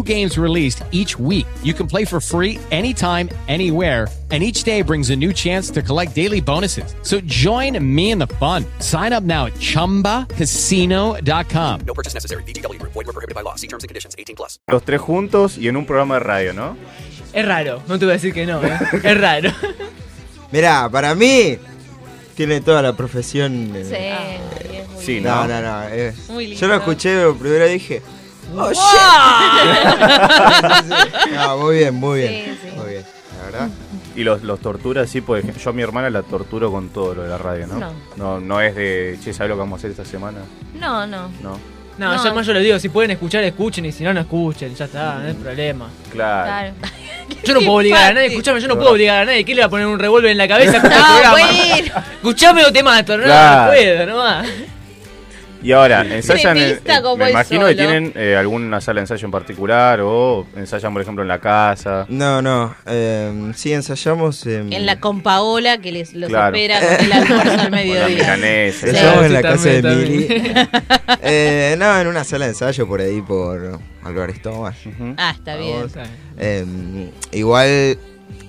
games 0.03 0.37
released 0.37 0.83
each 0.91 1.17
week. 1.19 1.45
You 1.63 1.73
can 1.73 1.87
play 1.87 2.05
for 2.05 2.21
free 2.21 2.59
anytime, 2.71 3.29
anywhere 3.47 4.07
and 4.33 4.41
each 4.41 4.63
day 4.63 4.81
brings 4.81 5.09
a 5.09 5.15
new 5.17 5.33
chance 5.33 5.69
to 5.71 5.81
collect 5.81 6.15
daily 6.15 6.39
bonuses. 6.39 6.95
So 7.01 7.19
join 7.25 7.77
me 7.83 8.11
in 8.11 8.17
the 8.17 8.27
fun. 8.39 8.63
Sign 8.79 9.11
up 9.11 9.25
now 9.25 9.47
at 9.47 9.53
ChumbaCasino.com. 9.55 11.79
No 11.85 11.93
purchase 11.93 12.13
necessary. 12.13 12.43
VGW 12.43 12.79
Group. 12.79 12.93
Void 12.93 13.07
were 13.07 13.13
prohibited 13.13 13.35
by 13.35 13.41
law. 13.41 13.55
See 13.55 13.67
terms 13.67 13.83
and 13.83 13.89
conditions. 13.89 14.15
18 14.17 14.35
plus. 14.37 14.59
Los 14.67 14.83
tres 14.83 15.01
juntos 15.01 15.57
y 15.57 15.67
en 15.67 15.75
un 15.75 15.85
programa 15.85 16.13
de 16.15 16.19
radio, 16.21 16.53
¿no? 16.53 16.77
Es 17.33 17.45
raro, 17.45 17.81
no 17.87 17.97
te 17.99 18.05
voy 18.05 18.11
a 18.11 18.15
decir 18.15 18.33
que 18.33 18.45
no, 18.45 18.63
¿eh? 18.63 18.77
Es 19.03 19.19
raro. 19.19 19.51
Mirá, 20.51 20.89
para 20.89 21.13
mí 21.15 21.57
tiene 22.35 22.61
toda 22.61 22.81
la 22.81 22.95
profesión. 22.95 23.71
eh, 23.75 24.39
Sí, 24.61 24.67
es 24.77 24.89
muy 24.89 25.03
Sí, 25.03 25.21
no, 25.21 25.47
¿no? 25.47 25.49
no, 25.61 25.61
no. 25.61 25.83
eh, 25.89 26.13
Muy 26.29 26.55
yo 26.55 26.67
lo 26.67 26.75
escuché 26.75 27.23
por 27.25 27.37
primera 27.37 27.65
vez 27.65 27.71
y 27.71 27.73
dije. 27.79 28.01
Oh, 28.53 28.55
¡Wow! 28.55 28.73
shit. 28.73 28.81
no, 31.35 31.57
muy 31.57 31.77
bien, 31.77 31.95
muy 31.95 32.19
bien. 32.19 32.33
Sí, 32.45 32.59
sí. 32.69 32.75
Muy 32.77 32.89
bien, 32.91 33.03
la 33.37 33.45
verdad. 33.45 33.69
Y 34.15 34.23
los, 34.23 34.43
los 34.43 34.59
torturas, 34.59 35.09
sí, 35.09 35.19
ejemplo, 35.19 35.53
yo 35.63 35.69
a 35.69 35.73
mi 35.73 35.81
hermana 35.81 36.09
la 36.09 36.21
torturo 36.23 36.69
con 36.71 36.89
todo 36.89 37.15
lo 37.15 37.23
de 37.23 37.29
la 37.29 37.37
radio, 37.37 37.65
¿no? 37.67 37.79
No. 37.79 37.93
No, 38.17 38.39
no 38.41 38.59
es 38.61 38.75
de, 38.75 39.17
che, 39.23 39.33
¿sabes 39.33 39.49
lo 39.49 39.55
que 39.55 39.59
vamos 39.59 39.77
a 39.77 39.79
hacer 39.79 39.91
esta 39.91 40.03
semana? 40.05 40.39
No, 40.73 41.07
no. 41.07 41.29
No. 41.41 41.57
No, 41.97 42.15
No. 42.15 42.23
yo 42.23 42.33
más 42.33 42.45
yo 42.47 42.53
les 42.53 42.63
digo, 42.63 42.79
si 42.79 42.89
pueden 42.89 43.11
escuchar, 43.11 43.43
escuchen, 43.43 43.85
y 43.85 43.91
si 43.91 44.03
no, 44.03 44.13
no 44.13 44.21
escuchen, 44.21 44.73
ya 44.75 44.85
está, 44.85 45.15
no 45.19 45.27
hay 45.27 45.33
problema. 45.33 45.89
Claro. 46.11 46.73
Claro. 46.79 46.91
Yo 47.43 47.53
no 47.55 47.59
puedo 47.61 47.73
obligar 47.73 48.11
a 48.11 48.13
nadie, 48.13 48.27
escuchame, 48.27 48.61
yo 48.61 48.67
no 48.67 48.75
puedo 48.75 48.91
obligar 48.91 49.23
a 49.23 49.25
nadie. 49.25 49.43
¿Qué 49.43 49.55
le 49.55 49.61
va 49.61 49.67
a 49.67 49.69
poner 49.69 49.87
un 49.87 49.97
revólver 49.97 50.29
en 50.31 50.37
la 50.37 50.47
cabeza? 50.47 50.77
El 50.83 50.83
No, 51.23 51.31
bueno. 51.31 51.93
Escuchame 52.13 52.63
o 52.65 52.71
te 52.71 52.83
mato, 52.83 53.17
no, 53.17 53.23
Claro. 53.23 53.61
no 53.63 53.67
puedo, 53.71 54.05
no 54.05 54.17
va. 54.17 54.43
Y 55.63 55.71
ahora, 55.73 56.01
ensayan, 56.05 56.57
en- 56.57 56.79
en- 56.83 57.17
me 57.19 57.29
imagino 57.29 57.67
que 57.67 57.75
tienen 57.75 58.11
eh, 58.15 58.35
alguna 58.35 58.81
sala 58.81 58.99
de 58.99 59.01
ensayo 59.03 59.25
en 59.25 59.31
particular 59.31 59.99
o 60.01 60.45
ensayan, 60.55 60.91
por 60.93 61.01
ejemplo, 61.01 61.21
en 61.21 61.27
la 61.27 61.39
casa. 61.39 62.05
No, 62.09 62.41
no. 62.41 62.73
Eh, 62.87 63.51
sí, 63.55 63.71
ensayamos. 63.73 64.45
en- 64.47 64.73
En 64.73 64.85
la 64.85 64.99
compaola 64.99 65.77
que 65.79 65.91
les 65.91 66.13
los 66.13 66.29
Claro. 66.29 66.55
espera 66.55 66.79
con 66.79 67.05
el 67.05 67.13
almuerzo 67.13 67.61
al 67.61 67.71
mediodía. 67.71 68.07
milanesa. 68.07 68.79
Sí. 68.81 68.87
Ensayamos 68.89 69.25
en 69.25 69.33
la 69.33 69.41
casa 69.41 69.69
de 69.69 69.81
también, 69.81 70.11
Mili. 70.11 70.27
Eh, 71.23 71.75
no, 71.77 71.99
en 71.99 72.07
una 72.07 72.23
sala 72.23 72.45
de 72.45 72.51
ensayo 72.51 72.87
por 72.87 73.01
ahí, 73.01 73.21
por 73.21 73.79
Álvarez 74.03 74.41
Tomás. 74.41 74.75
Ah, 75.17 75.33
está 75.37 75.55
bien. 75.57 75.85
Está 75.85 76.03
bien. 76.03 76.15
Eh, 76.39 77.11
igual, 77.37 77.97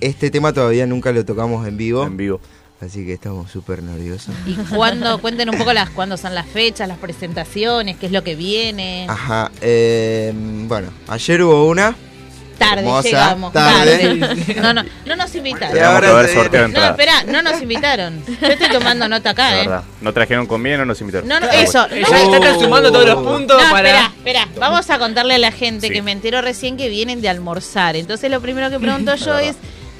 este 0.01 0.31
tema 0.31 0.53
todavía 0.53 0.85
nunca 0.87 1.11
lo 1.11 1.23
tocamos 1.25 1.67
en 1.67 1.77
vivo. 1.77 2.03
En 2.05 2.17
vivo. 2.17 2.39
Así 2.85 3.05
que 3.05 3.13
estamos 3.13 3.49
súper 3.51 3.81
nerviosos. 3.83 4.33
¿Y 4.45 4.53
cuándo? 4.55 5.19
Cuenten 5.19 5.49
un 5.49 5.57
poco 5.57 5.73
las 5.73 5.89
cuándo 5.89 6.17
son 6.17 6.35
las 6.35 6.45
fechas, 6.47 6.87
las 6.87 6.97
presentaciones, 6.97 7.97
qué 7.97 8.07
es 8.07 8.11
lo 8.11 8.23
que 8.23 8.35
viene. 8.35 9.05
Ajá. 9.09 9.51
eh, 9.61 10.31
bueno, 10.35 10.89
ayer 11.07 11.41
hubo 11.43 11.67
una 11.67 11.95
Tarde, 12.57 12.81
hermosa, 12.81 13.07
llegamos. 13.09 13.51
tarde. 13.53 14.17
Tarde. 14.19 14.55
No, 14.61 14.73
no, 14.73 14.83
no 15.05 15.15
nos 15.15 15.33
invitaron. 15.35 15.75
Y 15.75 15.79
ahora 15.79 16.27
sorteo 16.27 16.67
de 16.67 16.73
No, 16.73 16.83
espera, 16.85 17.23
no 17.23 17.41
nos 17.41 17.61
invitaron. 17.61 18.23
Yo 18.41 18.47
estoy 18.47 18.69
tomando 18.69 19.07
nota 19.09 19.31
acá, 19.31 19.49
La 19.49 19.55
¿eh? 19.55 19.59
verdad. 19.67 19.83
No 20.01 20.13
trajeron 20.13 20.45
conmigo, 20.45 20.77
no 20.77 20.85
nos 20.85 21.01
invitaron. 21.01 21.27
No, 21.27 21.39
no, 21.39 21.49
eso. 21.49 21.87
no, 21.87 21.95
Ella 21.95 22.35
está 22.37 22.59
sumando 22.59 22.91
todos 22.91 23.05
los 23.07 23.23
puntos 23.23 23.61
No, 23.61 23.71
para. 23.71 23.89
espera, 23.89 24.11
espera. 24.17 24.47
Vamos 24.59 24.89
a 24.89 24.99
contarle 24.99 25.33
a 25.35 25.39
la 25.39 25.51
gente 25.51 25.87
Sí. 25.87 25.93
que 25.93 26.01
me 26.03 26.11
enteró 26.11 26.41
recién 26.41 26.77
que 26.77 26.89
vienen 26.89 27.21
de 27.21 27.29
almorzar. 27.29 27.95
Entonces 27.95 28.29
lo 28.29 28.39
primero 28.39 28.69
que 28.69 28.79
pregunto 28.79 29.15
yo 29.25 29.37
es, 29.39 29.55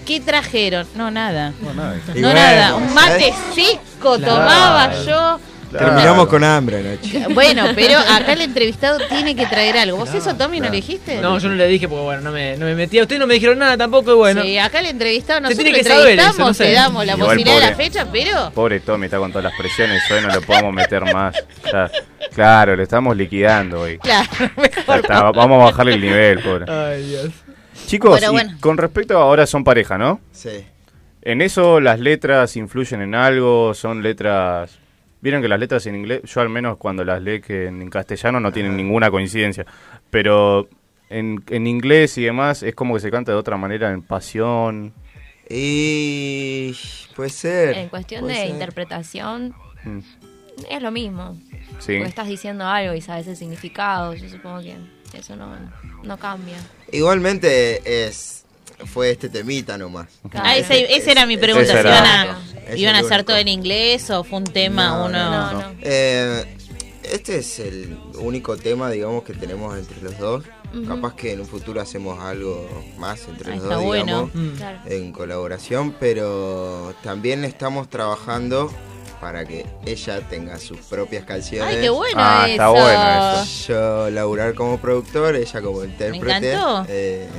¿qué 0.05 0.19
trajeron? 0.19 0.87
No, 0.95 1.09
nada. 1.11 1.53
No, 1.61 1.73
nada. 1.73 1.95
No, 2.07 2.13
bueno, 2.13 2.33
nada. 2.33 2.75
Un 2.75 2.93
mate 2.93 3.33
seco 3.55 4.17
Claro. 4.17 4.33
tomaba 4.35 4.93
yo. 5.05 5.39
Terminamos 5.71 6.27
con 6.27 6.43
hambre 6.43 6.77
anoche. 6.81 7.25
Bueno, 7.33 7.63
pero 7.73 7.97
acá 8.11 8.33
el 8.33 8.41
entrevistado 8.41 8.99
tiene 9.09 9.35
que 9.35 9.47
traer 9.47 9.75
algo. 9.75 9.97
¿Vos 9.97 10.13
eso, 10.13 10.35
Tommy, 10.35 10.59
no 10.59 10.65
le 10.69 10.75
dijiste? 10.75 11.19
No, 11.19 11.39
yo 11.39 11.49
no 11.49 11.55
le 11.55 11.65
dije 11.67 11.87
porque 11.87 12.03
bueno, 12.03 12.21
no 12.21 12.31
me, 12.31 12.55
no 12.57 12.67
me 12.67 12.75
metía. 12.75 13.01
Ustedes 13.01 13.19
no 13.19 13.25
me 13.25 13.33
dijeron 13.33 13.57
nada 13.57 13.75
tampoco 13.75 14.11
y 14.11 14.15
bueno. 14.15 14.43
Sí, 14.43 14.55
acá 14.59 14.81
el 14.81 14.85
entrevistado 14.85 15.39
Se 15.39 15.41
nosotros 15.41 15.63
tiene 15.63 15.77
que 15.79 15.83
saber 15.83 15.99
eso, 15.99 16.09
entrevistamos, 16.11 16.47
no 16.47 16.53
sé. 16.53 16.63
te 16.65 16.71
damos 16.73 17.05
la 17.07 17.13
Igual, 17.13 17.27
posibilidad 17.27 17.55
de 17.59 17.69
la 17.71 17.75
fecha, 17.75 18.05
pero... 18.11 18.51
Pobre 18.53 18.79
Tommy 18.81 19.05
está 19.05 19.17
con 19.17 19.31
todas 19.31 19.45
las 19.45 19.53
presiones, 19.57 20.03
hoy 20.11 20.21
no 20.21 20.27
lo 20.27 20.41
podemos 20.43 20.73
meter 20.73 21.11
más. 21.11 21.35
Ya- 21.71 21.89
claro, 22.35 22.75
lo 22.75 22.83
estamos 22.83 23.17
liquidando 23.17 23.81
hoy. 23.81 23.97
Claro, 23.97 24.29
Ya 24.39 24.51
mejor 24.61 24.99
está, 24.99 25.21
no. 25.23 25.33
vamos 25.33 25.59
a 25.59 25.65
bajarle 25.71 25.93
el 25.95 26.01
nivel, 26.01 26.39
pobre. 26.43 26.65
Ay, 26.71 27.01
Dios. 27.03 27.29
Chicos, 27.87 28.19
Pero 28.19 28.31
y 28.31 28.35
bueno. 28.35 28.57
con 28.59 28.77
respecto 28.77 29.17
a 29.17 29.21
ahora 29.23 29.45
son 29.45 29.63
pareja, 29.63 29.97
¿no? 29.97 30.19
Sí. 30.31 30.65
En 31.21 31.41
eso 31.41 31.79
las 31.79 31.99
letras 31.99 32.55
influyen 32.57 33.01
en 33.01 33.15
algo, 33.15 33.73
son 33.73 34.03
letras... 34.03 34.79
Vieron 35.21 35.41
que 35.41 35.47
las 35.47 35.59
letras 35.59 35.85
en 35.85 35.95
inglés, 35.95 36.21
yo 36.25 36.41
al 36.41 36.49
menos 36.49 36.77
cuando 36.77 37.05
las 37.05 37.21
leo 37.21 37.39
que 37.41 37.67
en 37.67 37.89
castellano 37.89 38.39
no 38.41 38.51
tienen 38.51 38.75
ninguna 38.75 39.09
coincidencia, 39.09 39.65
pero 40.09 40.67
en, 41.09 41.41
en 41.49 41.65
inglés 41.65 42.17
y 42.17 42.23
demás 42.23 42.61
es 42.61 42.75
como 42.75 42.93
que 42.95 42.99
se 42.99 43.09
canta 43.09 43.31
de 43.31 43.37
otra 43.37 43.55
manera, 43.55 43.91
en 43.93 44.01
pasión. 44.01 44.93
Y 45.49 46.75
puede 47.15 47.29
ser. 47.29 47.77
En 47.77 47.89
cuestión 47.89 48.27
de 48.27 48.35
ser. 48.35 48.49
interpretación, 48.49 49.53
Mm, 49.85 49.99
es 50.69 50.81
lo 50.81 50.91
mismo. 50.91 51.37
Sí. 51.79 51.95
Porque 51.97 52.03
estás 52.09 52.27
diciendo 52.27 52.65
algo 52.65 52.93
y 52.93 53.01
sabes 53.01 53.27
el 53.27 53.35
significado. 53.35 54.13
Yo 54.13 54.29
supongo 54.29 54.61
que 54.61 54.75
eso 55.13 55.35
no, 55.35 55.55
no 56.03 56.17
cambia. 56.17 56.57
Igualmente 56.91 58.07
es 58.07 58.43
fue 58.85 59.11
este 59.11 59.29
temita 59.29 59.77
nomás. 59.77 60.07
Ah, 60.33 60.57
ese, 60.57 60.95
esa 60.95 61.11
era 61.11 61.25
mi 61.25 61.37
pregunta, 61.37 61.65
si 61.71 61.77
era- 61.77 61.89
iban 61.91 62.05
a, 62.05 62.41
Es 62.67 62.79
iban 62.79 62.95
a 62.95 62.99
el 62.99 63.05
hacer 63.05 63.17
único. 63.19 63.27
todo 63.27 63.37
en 63.37 63.47
inglés 63.47 64.09
o 64.09 64.23
fue 64.23 64.39
un 64.39 64.43
tema, 64.45 64.87
No, 64.87 65.05
uno... 65.05 65.29
no, 65.29 65.51
no. 65.61 65.75
Eh, 65.81 66.57
este 67.03 67.37
es 67.37 67.59
el 67.59 67.97
único 68.15 68.57
tema, 68.57 68.89
digamos, 68.89 69.23
que 69.23 69.33
tenemos 69.33 69.77
entre 69.77 70.01
los 70.01 70.17
dos. 70.17 70.43
Capaz 70.87 71.13
que 71.15 71.33
en 71.33 71.41
un 71.41 71.45
futuro 71.45 71.79
hacemos 71.81 72.19
algo 72.19 72.67
más 72.97 73.27
entre 73.27 73.51
Ah, 73.51 73.55
los 73.55 73.63
está 73.63 73.75
dos, 73.75 73.83
bueno. 73.85 74.05
digamos, 74.33 74.35
Mm. 74.53 74.57
Claro. 74.57 74.79
en 74.87 75.11
colaboración, 75.11 75.95
pero 75.99 76.95
también 77.03 77.45
estamos 77.45 77.89
trabajando 77.89 78.73
para 79.23 79.45
que 79.45 79.65
ella 79.85 80.19
tenga 80.29 80.59
sus 80.59 80.79
propias 80.79 81.23
canciones. 81.23 81.75
Ay, 81.75 81.81
qué 81.81 81.89
bueno 81.89 82.17
Ah, 82.17 82.45
está 82.49 82.63
eso. 82.65 82.71
bueno 82.73 83.41
eso. 83.41 83.67
Yo 83.69 84.09
laburar 84.09 84.53
como 84.53 84.77
productor, 84.79 85.37
ella 85.37 85.61
como 85.61 85.81
intérprete. 85.85 86.51
encantó. 86.53 86.85
eh, 86.89 87.29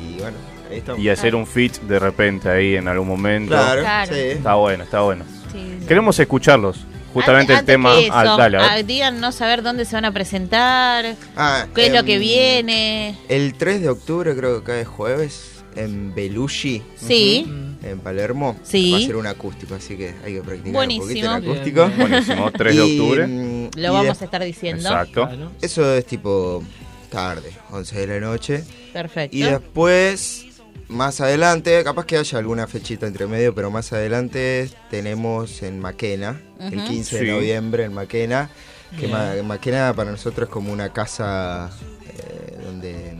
y 0.00 0.20
bueno, 0.20 0.36
ahí 0.70 0.78
estamos. 0.78 1.00
Y 1.02 1.08
hacer 1.08 1.34
un 1.34 1.44
feat 1.44 1.72
de 1.80 1.98
repente 1.98 2.48
ahí 2.48 2.76
en 2.76 2.86
algún 2.86 3.08
momento. 3.08 3.48
Claro, 3.52 3.80
Claro. 3.80 4.14
sí. 4.14 4.20
Está 4.20 4.54
bueno, 4.54 4.84
está 4.84 5.00
bueno. 5.00 5.24
Sí. 5.50 5.78
Queremos 5.88 6.16
escucharlos. 6.20 6.86
Justamente 7.12 7.52
Antes- 7.52 7.60
el 7.60 7.66
tema... 7.66 7.90
antes 7.94 8.04
que 8.06 8.10
ah, 8.12 8.24
eso, 8.24 8.36
dale, 8.36 8.56
a 8.58 8.74
ver. 8.76 8.86
díganos 8.86 9.40
a 9.40 9.46
ver 9.48 9.62
dónde 9.62 9.84
se 9.84 9.96
van 9.96 10.04
a 10.04 10.12
presentar, 10.12 11.16
Ah, 11.36 11.66
qué 11.74 11.86
es 11.86 11.92
lo 11.92 12.04
que 12.04 12.14
em, 12.14 12.20
viene. 12.20 13.18
El 13.28 13.54
3 13.54 13.82
de 13.82 13.88
octubre, 13.88 14.36
creo 14.36 14.60
que 14.60 14.66
cae 14.72 14.84
jueves, 14.84 15.53
en 15.76 16.14
Belushi. 16.14 16.82
Sí. 16.96 17.46
En 17.82 17.98
Palermo. 18.00 18.56
Sí. 18.62 18.92
Va 18.92 18.98
a 18.98 19.00
ser 19.02 19.16
un 19.16 19.26
acústico, 19.26 19.74
así 19.74 19.96
que 19.96 20.14
hay 20.24 20.34
que 20.34 20.40
practicar 20.42 20.72
Buenísimo. 20.72 21.04
un 21.04 21.08
poquito 21.10 21.26
el 21.36 21.52
acústico. 21.52 21.86
bien. 21.86 21.98
Buenísimo, 22.08 22.50
3 22.52 22.76
de 22.76 22.82
octubre. 22.82 23.26
mm, 23.26 23.70
Lo 23.76 23.82
y 23.82 23.90
vamos 23.90 24.02
de- 24.18 24.24
a 24.24 24.24
estar 24.24 24.42
diciendo. 24.44 24.82
Exacto. 24.88 25.26
Claro. 25.26 25.50
Eso 25.60 25.94
es 25.94 26.06
tipo 26.06 26.62
tarde, 27.10 27.52
11 27.70 28.06
de 28.06 28.06
la 28.06 28.26
noche. 28.26 28.64
Perfecto. 28.92 29.36
Y 29.36 29.42
después, 29.42 30.46
más 30.88 31.20
adelante, 31.20 31.82
capaz 31.84 32.06
que 32.06 32.16
haya 32.16 32.38
alguna 32.38 32.66
fechita 32.66 33.06
entre 33.06 33.26
medio, 33.26 33.54
pero 33.54 33.70
más 33.70 33.92
adelante 33.92 34.68
tenemos 34.90 35.62
en 35.62 35.78
Maquena, 35.80 36.40
el 36.60 36.78
Ujú. 36.78 36.88
15 36.88 37.18
Sí. 37.18 37.24
de 37.26 37.32
noviembre 37.32 37.84
en 37.84 37.92
Maquena. 37.92 38.50
Que. 38.98 39.08
Ma- 39.08 39.34
Maquena 39.44 39.92
para 39.94 40.10
nosotros 40.12 40.48
es 40.48 40.52
como 40.52 40.72
una 40.72 40.92
casa 40.92 41.70
eh, 42.06 42.56
donde... 42.64 43.14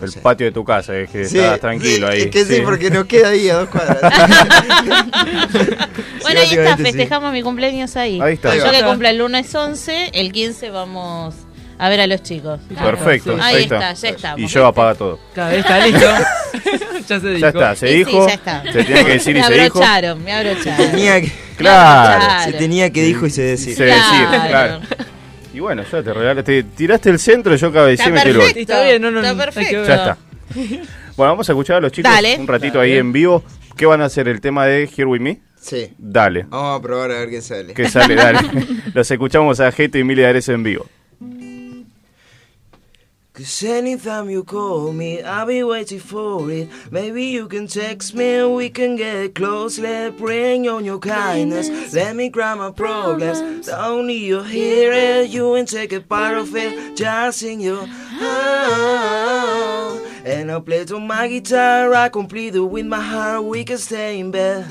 no 0.00 0.06
El 0.06 0.12
sé. 0.12 0.20
patio 0.20 0.46
de 0.46 0.52
tu 0.52 0.64
casa, 0.64 0.96
es 0.96 1.08
que 1.10 1.24
Sí, 1.26 1.38
estás 1.38 1.60
tranquilo 1.60 2.08
sí, 2.08 2.12
ahí. 2.12 2.22
Es 2.22 2.30
que 2.30 2.44
sí, 2.44 2.60
porque 2.64 2.90
nos 2.90 3.04
queda 3.06 3.28
ahí 3.28 3.48
a 3.48 3.54
dos 3.56 3.68
cuadras. 3.68 4.00
Bueno, 6.22 6.40
ahí 6.40 6.50
está, 6.54 6.76
sí. 6.76 6.82
festejamos 6.82 7.32
mi 7.32 7.42
cumpleaños 7.42 7.96
ahí. 7.96 8.20
Ahí 8.20 8.34
está. 8.34 8.54
Yo 8.56 8.64
Ahí 8.66 8.76
que 8.78 8.84
cumplo 8.84 9.08
el 9.08 9.18
lunes 9.18 9.54
11, 9.54 10.10
el 10.14 10.32
15 10.32 10.70
vamos 10.70 11.34
a 11.78 11.88
ver 11.88 12.00
a 12.00 12.06
los 12.06 12.22
chicos. 12.22 12.60
Perfecto. 12.78 13.36
Ahí, 13.40 13.56
ahí 13.56 13.62
está, 13.64 13.92
ya 13.94 14.08
estamos. 14.10 14.40
Y 14.40 14.46
yo 14.46 14.66
apaga 14.66 14.94
todo. 14.94 15.18
Claro, 15.34 15.56
está 15.56 15.86
listo. 15.86 16.06
ya 17.08 17.20
se 17.20 17.28
dijo. 17.28 17.38
Ya 17.40 17.48
está, 17.48 17.74
se 17.76 17.86
Sí, 17.88 17.92
sí, 17.92 17.98
dijo. 18.04 18.28
ya 18.28 18.34
está. 18.34 18.62
Se 18.72 18.84
tenía 18.84 19.04
que 19.04 19.12
decir 19.12 19.36
y 19.36 19.40
me 19.40 19.46
se 19.46 19.52
dijo. 19.54 19.78
abrocharon, 19.78 20.24
me 20.24 20.32
abrocharon. 20.32 20.90
tenía 20.90 21.20
que, 21.22 21.32
Claro. 21.56 22.44
se 22.44 22.52
tenía 22.58 22.90
que 22.90 23.02
dijo 23.02 23.26
y 23.26 23.30
se 23.30 23.42
decía. 23.42 23.74
Se 23.76 23.84
decir, 23.84 24.26
Claro. 24.48 24.80
Y 25.52 25.60
bueno, 25.60 25.82
ya 25.82 26.02
te 26.02 26.12
regalaste. 26.12 26.62
Te 26.62 26.68
tiraste 26.76 27.10
el 27.10 27.18
centro, 27.18 27.54
yo 27.56 27.72
cabeceé 27.72 28.08
y 28.08 28.12
metí 28.12 28.28
el 28.28 28.36
gol. 28.36 28.46
Está 28.54 28.84
bien, 28.84 29.02
no, 29.02 29.10
no, 29.10 29.20
Está 29.20 29.36
perfecto. 29.36 29.84
Ya 29.84 29.94
está. 29.94 30.18
Bueno, 31.16 31.32
vamos 31.32 31.48
a 31.48 31.52
escuchar 31.52 31.76
a 31.76 31.80
los 31.80 31.92
chicos 31.92 32.10
Dale. 32.10 32.36
un 32.38 32.46
ratito 32.46 32.78
Dale. 32.78 32.92
ahí 32.92 32.98
en 32.98 33.12
vivo. 33.12 33.42
¿Qué 33.76 33.86
van 33.86 34.00
a 34.00 34.06
hacer? 34.06 34.28
¿El 34.28 34.40
tema 34.40 34.66
de 34.66 34.84
Here 34.84 35.06
With 35.06 35.20
Me? 35.20 35.40
Sí. 35.60 35.92
Dale. 35.98 36.44
Vamos 36.48 36.78
a 36.78 36.82
probar 36.82 37.10
a 37.10 37.18
ver 37.20 37.30
qué 37.30 37.42
sale. 37.42 37.74
Que 37.74 37.88
sale, 37.88 38.14
dale. 38.14 38.40
Los 38.94 39.10
escuchamos 39.10 39.60
a 39.60 39.70
Geto 39.72 39.98
y 39.98 40.04
Mili 40.04 40.24
Ares 40.24 40.48
en 40.48 40.62
vivo. 40.62 40.86
Cause 43.40 43.62
anytime 43.62 44.28
you 44.28 44.44
call 44.44 44.92
me, 44.92 45.22
I'll 45.22 45.46
be 45.46 45.64
waiting 45.64 45.98
for 45.98 46.50
it. 46.50 46.68
Maybe 46.90 47.24
you 47.24 47.48
can 47.48 47.68
text 47.68 48.14
me 48.14 48.34
and 48.34 48.54
we 48.54 48.68
can 48.68 48.96
get 48.96 49.34
close. 49.34 49.78
Let 49.78 50.18
bring 50.18 50.68
on 50.68 50.84
your 50.84 50.98
kindness. 50.98 51.94
Let 51.94 52.16
me 52.16 52.28
grab 52.28 52.58
my 52.58 52.70
problems. 52.70 53.66
Don't 53.66 54.08
need 54.08 54.26
you 54.26 54.42
hear 54.42 54.92
it. 54.92 55.30
You 55.30 55.54
and 55.54 55.66
take 55.66 55.94
a 55.94 56.02
part 56.02 56.36
of 56.36 56.54
it. 56.54 56.98
Just 56.98 57.42
in 57.42 57.60
your 57.60 57.86
heart. 57.86 60.02
And 60.26 60.52
I'll 60.52 60.60
play 60.60 60.84
to 60.84 61.00
my 61.00 61.26
guitar. 61.26 61.94
I 61.94 62.10
complete 62.10 62.54
it 62.54 62.60
with 62.60 62.84
my 62.84 63.00
heart. 63.00 63.44
We 63.44 63.64
can 63.64 63.78
stay 63.78 64.20
in 64.20 64.32
bed. 64.32 64.66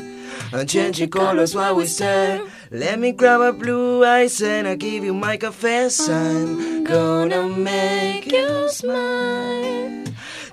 And 0.53 0.69
change 0.69 0.99
your 0.99 1.07
colors 1.07 1.55
while 1.55 1.73
we 1.73 1.87
stare. 1.87 2.43
Let 2.71 2.99
me 2.99 3.13
grab 3.13 3.41
a 3.41 3.51
blue 3.51 4.05
eyes 4.05 4.39
and 4.43 4.67
I'll 4.67 4.75
give 4.75 5.03
you 5.03 5.11
my 5.11 5.37
confess. 5.37 6.07
I'm 6.07 6.83
gonna 6.83 7.49
make 7.49 8.31
you 8.31 8.69
smile. 8.69 10.03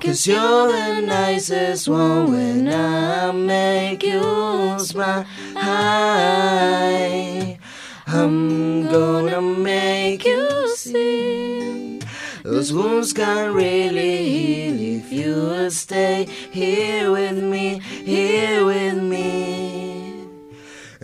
Cause 0.01 0.27
you're 0.27 0.73
the 0.73 1.03
nicest 1.03 1.89
one 1.89 2.31
when 2.31 2.69
I 2.69 3.33
make 3.33 4.03
you 4.03 4.79
smile. 4.79 5.27
I'm 8.07 8.89
gonna 8.89 9.43
make 9.43 10.25
you 10.25 10.75
see. 10.75 12.01
Those 12.45 12.73
wounds 12.73 13.13
can't 13.13 13.55
really 13.55 14.25
heal 14.25 15.03
if 15.03 15.13
you 15.13 15.69
stay 15.69 16.25
here 16.51 17.13
with 17.13 17.43
me, 17.43 17.81
here 17.81 18.65
with 18.65 19.03
me. 19.03 19.86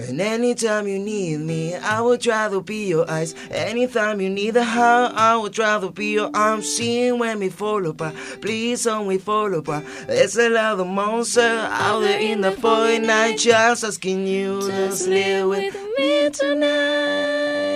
And 0.09 0.20
anytime 0.20 0.89
you 0.89 0.99
need 0.99 1.39
me, 1.39 1.74
I 1.74 2.01
would 2.01 2.27
rather 2.27 2.61
be 2.61 2.87
your 2.89 3.09
eyes. 3.11 3.35
Anytime 3.51 4.20
you 4.20 4.29
need 4.29 4.57
a 4.57 4.65
heart, 4.65 5.15
I 5.15 5.37
would 5.37 5.57
rather 5.59 5.91
be 5.91 6.12
your 6.12 6.31
arms. 6.35 6.69
Seeing 6.69 7.19
when 7.19 7.39
we 7.39 7.49
fall 7.49 7.87
apart, 7.87 8.15
please 8.41 8.85
don't 8.85 9.07
we 9.07 9.19
fall 9.19 9.55
apart. 9.55 9.85
There's 10.07 10.37
a 10.37 10.49
lot 10.49 10.81
of 10.81 10.87
monster 10.87 11.41
out 11.41 12.01
there 12.01 12.20
in 12.20 12.41
the 12.41 12.51
night, 12.99 13.39
just 13.39 13.85
asking 13.85 14.27
you 14.27 14.61
to 14.62 14.93
sleep 14.93 15.47
with 15.47 15.77
me 15.97 16.31
tonight. 16.31 17.73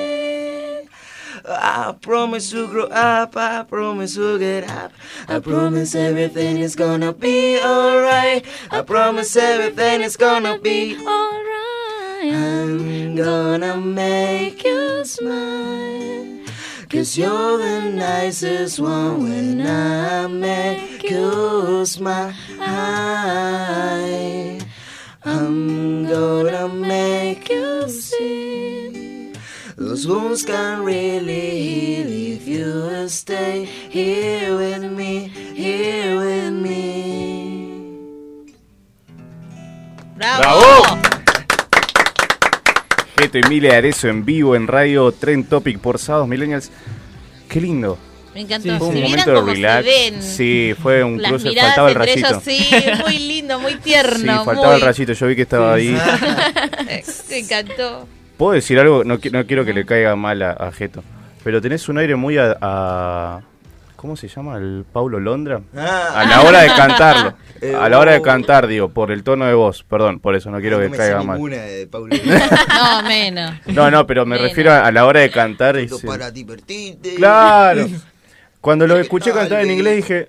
I 1.49 1.95
promise 2.01 2.51
to 2.51 2.67
grow 2.67 2.87
up, 2.87 3.37
I 3.37 3.63
promise 3.63 4.15
to 4.17 4.37
get 4.39 4.69
up. 4.69 4.93
I 5.29 5.39
promise 5.39 5.95
everything 5.95 6.59
is 6.59 6.75
gonna 6.75 7.13
be 7.13 7.61
alright. 7.61 8.45
I 8.71 8.83
promise 8.83 9.37
everything 9.37 10.01
is 10.03 10.17
gonna 10.17 10.59
be 10.59 10.97
alright. 10.97 11.56
I'm 12.23 13.15
gonna 13.15 13.77
make 13.77 14.65
you 14.65 15.05
smile. 15.05 16.41
Cause 16.89 17.19
you're 17.19 17.59
the 17.59 17.91
nicest 17.93 18.81
one 18.81 19.23
when 19.23 19.61
I 19.61 20.27
make 20.27 21.03
you 21.03 21.85
smile. 21.85 22.33
I'm 25.25 26.07
gonna 26.07 26.69
make 26.69 27.51
you 27.51 27.89
see. 27.89 29.33
Those 29.77 30.07
wounds 30.07 30.43
can't 30.43 30.83
really 30.83 31.51
heal 31.61 32.07
if 32.37 32.49
you 32.49 33.09
stay 33.09 33.65
here 33.67 34.57
with 34.57 34.91
me, 34.91 35.33
7, 43.37 43.47
Emilia 43.47 43.77
Arezo 43.77 44.09
en 44.09 44.25
vivo 44.25 44.57
en 44.57 44.67
radio 44.67 45.13
Tren 45.13 45.45
Topic 45.45 45.79
por 45.79 45.99
sábados 45.99 46.29
millennials. 46.29 46.71
Qué 47.49 47.61
lindo. 47.61 47.99
Me 48.35 48.43
encantó. 48.43 48.69
Sí, 48.71 48.79
fue 48.79 48.89
un 48.89 49.03
momento 49.03 49.45
de 49.45 49.55
relax. 49.55 50.25
Sí, 50.25 50.75
fue 50.81 51.05
un 51.05 51.21
Las 51.21 51.33
cruce, 51.33 51.55
faltaba 51.55 51.89
el 51.89 51.95
rayito. 51.95 52.29
Ellos, 52.29 52.43
sí, 52.43 52.69
muy 53.03 53.19
lindo, 53.19 53.59
muy 53.59 53.75
tierno. 53.77 54.39
Sí, 54.39 54.45
faltaba 54.45 54.67
muy... 54.69 54.75
el 54.77 54.81
rayito, 54.81 55.13
yo 55.13 55.27
vi 55.27 55.37
que 55.37 55.43
estaba 55.43 55.75
ahí. 55.75 55.97
Ah. 55.99 56.19
Me 57.31 57.39
encantó. 57.39 58.07
¿Puedo 58.37 58.53
decir 58.53 58.79
algo? 58.79 59.05
No, 59.05 59.19
no 59.33 59.47
quiero 59.47 59.65
que 59.65 59.73
le 59.73 59.85
caiga 59.85 60.17
mal 60.17 60.43
a, 60.43 60.53
a 60.53 60.73
Geto. 60.73 61.03
Pero 61.45 61.61
tenés 61.61 61.89
un 61.89 61.99
aire 61.99 62.17
muy 62.17 62.39
a, 62.39 62.57
a... 62.61 63.41
¿Cómo 63.97 64.17
se 64.17 64.29
llama? 64.29 64.57
¿El 64.57 64.85
Paulo 64.91 65.19
Londra? 65.21 65.61
Ah. 65.77 66.13
A 66.17 66.25
la 66.27 66.43
hora 66.43 66.61
de 66.61 66.69
cantarlo. 66.69 67.35
Eh, 67.61 67.75
a 67.79 67.89
la 67.89 67.99
hora 67.99 68.13
de 68.13 68.23
cantar, 68.23 68.67
digo, 68.67 68.89
por 68.91 69.11
el 69.11 69.23
tono 69.23 69.47
de 69.47 69.55
voz. 69.55 69.83
Perdón, 69.85 70.21
por 70.21 70.35
eso 70.35 70.51
no 70.51 70.61
quiero 70.61 70.77
no 70.79 70.83
que 70.85 70.89
me 70.91 70.97
sé 70.97 71.03
caiga 71.03 71.23
mal. 71.23 71.37
ninguna 71.37 71.57
de 71.57 71.87
Paulo. 71.91 72.15
No, 72.17 73.03
menos. 73.03 73.55
No, 73.67 73.91
no, 73.91 74.07
pero 74.07 74.25
me 74.27 74.37
Menos. 74.37 74.49
refiero 74.51 74.73
a, 74.73 74.87
a 74.87 74.93
la 74.93 75.07
hora 75.07 75.21
de 75.21 75.31
cantar. 75.31 75.79
y 75.79 75.89
para 76.07 76.31
divertirte. 76.31 77.15
Claro. 77.15 77.87
Cuando 78.61 78.87
lo 78.87 78.99
escuché 78.99 79.33
cantar 79.33 79.61
en 79.63 79.71
inglés 79.71 79.97
dije, 79.97 80.29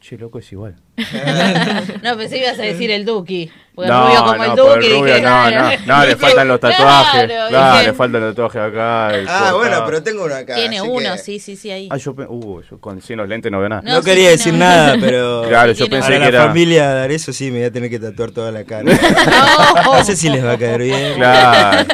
che, 0.00 0.16
loco, 0.18 0.38
es 0.38 0.50
igual. 0.52 0.74
No, 2.02 2.16
pensé 2.16 2.36
que 2.36 2.42
ibas 2.46 2.58
a 2.58 2.62
decir 2.62 2.90
el 2.90 3.04
Duki. 3.04 3.50
Porque 3.74 3.90
No, 3.90 4.06
rubio 4.08 4.20
como 4.24 4.34
no, 4.36 4.44
el 4.44 4.56
Duki. 4.56 4.86
el 4.86 4.92
rubio 4.98 5.14
dije, 5.14 5.20
no, 5.22 5.50
no, 5.50 5.70
no, 5.86 6.06
le 6.06 6.16
faltan 6.16 6.48
los 6.48 6.60
tatuajes. 6.60 7.24
claro, 7.26 7.48
Claro, 7.48 7.76
dije, 7.78 7.86
le 7.86 7.92
faltan 7.94 8.20
los 8.22 8.34
tatuajes 8.34 8.60
acá. 8.62 9.14
el 9.14 9.26
Ah, 9.28 9.52
bueno, 9.56 9.82
pero 9.86 10.02
tengo 10.02 10.24
uno 10.24 10.34
acá. 10.34 10.54
Tiene 10.56 10.80
uno, 10.82 11.12
que- 11.12 11.18
sí, 11.18 11.38
sí, 11.38 11.56
sí, 11.56 11.70
ahí. 11.70 11.88
Ah, 11.90 11.96
yo, 11.96 12.12
uh, 12.12 12.62
yo 12.68 12.78
con 12.80 13.00
sin 13.02 13.16
los 13.18 13.28
lentes 13.28 13.50
no 13.52 13.60
veo 13.60 13.68
nada. 13.68 13.82
No, 13.82 13.94
No, 13.94 14.02
quería 14.02 14.30
sí, 14.30 14.36
decir 14.38 14.52
no. 14.54 14.58
nada, 14.60 14.96
pero. 15.00 15.42
Claro, 15.48 15.72
yo 15.72 15.88
pensé 15.88 16.12
que 16.12 16.18
la 16.18 16.26
era. 16.28 16.46
familia 16.46 16.88
dar 16.92 17.10
eso 17.10 17.32
sí 17.32 17.50
me 17.50 17.58
voy 17.58 17.66
a 17.66 17.72
tener 17.72 17.90
que 17.90 17.98
tatuar 17.98 18.30
toda 18.30 18.50
la 18.52 18.64
cara. 18.64 18.84
No 19.84 20.04
sé 20.04 20.16
si 20.16 20.28
les 20.28 20.44
va 20.44 20.52
a 20.52 20.58
caer 20.58 20.82
bien. 20.82 21.14
Claro. 21.14 21.88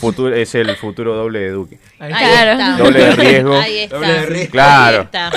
Futuro, 0.00 0.34
es 0.34 0.54
el 0.54 0.76
futuro 0.76 1.14
doble 1.14 1.40
de 1.40 1.50
Duque. 1.50 1.78
Ahí 1.98 2.12
Claro. 2.12 2.52
está. 2.52 2.76
Doble 2.76 2.98
de 3.04 3.10
riesgo. 3.16 3.58
Ahí 3.58 3.78
está. 3.80 3.96
Doble 3.96 4.12
de 4.12 4.26
riesgo. 4.26 4.50
Claro. 4.52 4.98
Ahí 4.98 5.04
está. 5.04 5.30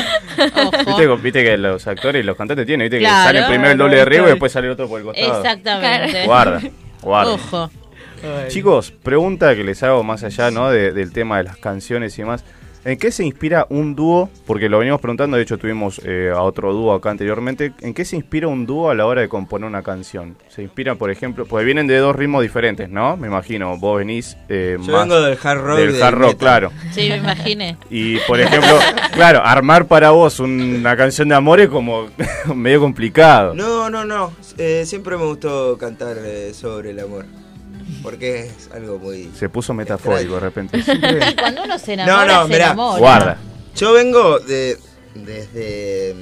Ojo. 0.62 0.72
¿Viste, 0.86 1.02
que- 1.08 1.16
viste 1.22 1.44
que 1.44 1.58
los 1.58 1.88
actores 1.88 2.24
y 2.24 2.26
los 2.26 2.38
cantantes 2.38 2.66
tienen, 2.68 2.86
viste 2.86 3.00
Claro. 3.00 3.32
que 3.32 3.38
sale 3.40 3.50
primero 3.50 3.72
el 3.72 3.78
doble 3.78 3.96
de 3.98 4.06
riesgo 4.06 4.28
y 4.28 4.32
después 4.32 4.52
sale 4.52 4.68
el 4.68 4.74
otro 4.74 4.88
por 4.88 5.00
el 5.00 5.06
costado. 5.08 5.38
Exactamente. 5.42 6.26
Guarda, 6.26 6.62
guarda. 7.02 7.32
Ojo. 7.34 7.72
Chicos, 8.50 8.92
pregunta 8.92 9.56
que 9.56 9.64
les 9.64 9.82
hago 9.82 10.04
más 10.04 10.24
allá 10.24 10.52
¿no? 10.52 10.70
de- 10.70 10.92
del 10.92 11.12
tema 11.12 11.38
de 11.40 11.46
las 11.46 11.58
canciones 11.58 12.18
y 12.20 12.22
demás. 12.22 12.44
¿En 12.84 12.98
qué 12.98 13.12
se 13.12 13.24
inspira 13.24 13.68
un 13.70 13.96
dúo? 13.96 14.30
Porque 14.48 14.68
lo 14.68 14.80
venimos 14.80 15.00
preguntando, 15.00 15.38
de 15.38 15.44
hecho 15.44 15.60
tuvimos 15.60 16.02
eh, 16.04 16.32
a 16.36 16.42
otro 16.42 16.74
dúo 16.74 16.94
acá 16.94 17.12
anteriormente. 17.12 17.74
¿En 17.82 17.94
qué 17.94 18.06
se 18.06 18.16
inspira 18.16 18.48
un 18.48 18.66
dúo 18.66 18.90
a 18.90 18.96
la 18.96 19.06
hora 19.06 19.22
de 19.22 19.30
componer 19.30 19.68
una 19.68 19.84
canción? 19.84 20.36
Se 20.50 20.64
inspira, 20.64 20.96
por 20.96 21.12
ejemplo, 21.12 21.46
pues 21.46 21.64
vienen 21.64 21.86
de 21.86 21.98
dos 21.98 22.16
ritmos 22.16 22.42
diferentes, 22.42 22.90
¿no? 22.90 23.18
Me 23.18 23.28
imagino, 23.28 23.78
vos 23.78 24.00
venís 24.00 24.36
eh, 24.50 24.78
Yo 24.82 24.92
más 24.94 25.02
vengo 25.08 25.22
del 25.22 25.38
hard 25.44 25.60
rock. 25.62 25.78
del 25.78 25.94
del 25.94 26.02
hard 26.04 26.14
rock, 26.16 26.28
metal. 26.34 26.38
claro. 26.40 26.72
Sí, 26.92 27.08
me 27.10 27.18
imaginé. 27.18 27.78
Y 27.92 28.18
por 28.22 28.40
ejemplo, 28.42 28.74
claro, 29.14 29.42
armar 29.46 29.86
para 29.88 30.10
vos 30.10 30.40
una 30.40 30.98
canción 30.98 31.30
de 31.30 31.36
amor 31.36 31.60
es 31.60 31.70
como 31.70 32.08
medio 32.56 32.80
complicado. 32.80 33.54
No, 33.54 33.92
no, 33.92 34.06
no. 34.06 34.34
Eh, 34.58 34.84
siempre 34.88 35.18
me 35.18 35.26
gustó 35.26 35.78
cantar 35.78 36.18
eh, 36.24 36.52
sobre 36.56 36.90
el 36.90 37.00
amor. 37.00 37.26
Porque 38.04 38.42
es 38.42 38.70
algo 38.74 38.98
muy. 39.00 39.30
Se 39.38 39.50
puso 39.50 39.74
metafórico 39.74 40.36
de 40.36 40.40
repente. 40.40 40.84
Cuando 41.40 41.64
uno 41.64 41.78
se 41.80 41.94
enamora, 41.94 42.26
No, 42.26 42.34
no, 42.34 42.42
se 42.48 42.54
mirá. 42.54 42.66
enamora. 42.68 43.00
Guarda. 43.00 43.38
Yo 43.76 43.94
vengo 43.94 44.40
de. 44.40 44.78
Desde. 45.16 46.16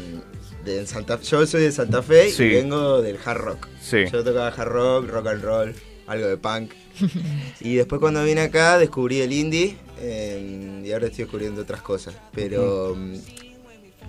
De 0.66 0.86
Santa, 0.86 1.20
yo 1.22 1.46
soy 1.48 1.62
de 1.64 1.72
Santa 1.72 2.04
Fe 2.04 2.30
Sí. 2.32 2.44
y 2.44 2.50
vengo 2.56 3.02
del 3.02 3.18
hard 3.24 3.38
rock. 3.40 3.68
Sí. 3.82 4.04
Yo 4.12 4.24
tocaba 4.24 4.50
hard 4.50 4.68
rock, 4.68 5.08
rock 5.10 5.28
and 5.28 5.42
roll, 5.44 5.76
algo 6.06 6.28
de 6.28 6.38
punk. 6.38 6.74
y 7.62 7.76
después 7.76 8.00
cuando 8.02 8.24
vine 8.26 8.42
acá 8.42 8.78
descubrí 8.78 9.22
el 9.22 9.32
indie 9.32 9.78
eh, 10.02 10.82
y 10.86 10.92
ahora 10.92 11.08
estoy 11.08 11.24
descubriendo 11.24 11.62
otras 11.62 11.82
cosas. 11.82 12.14
Pero 12.36 12.94
mm, 12.98 13.16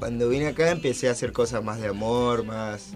cuando 0.00 0.28
vine 0.28 0.48
acá 0.48 0.70
empecé 0.72 1.08
a 1.08 1.12
hacer 1.12 1.32
cosas 1.32 1.62
más 1.62 1.80
de 1.80 1.86
amor, 1.88 2.44
más. 2.44 2.88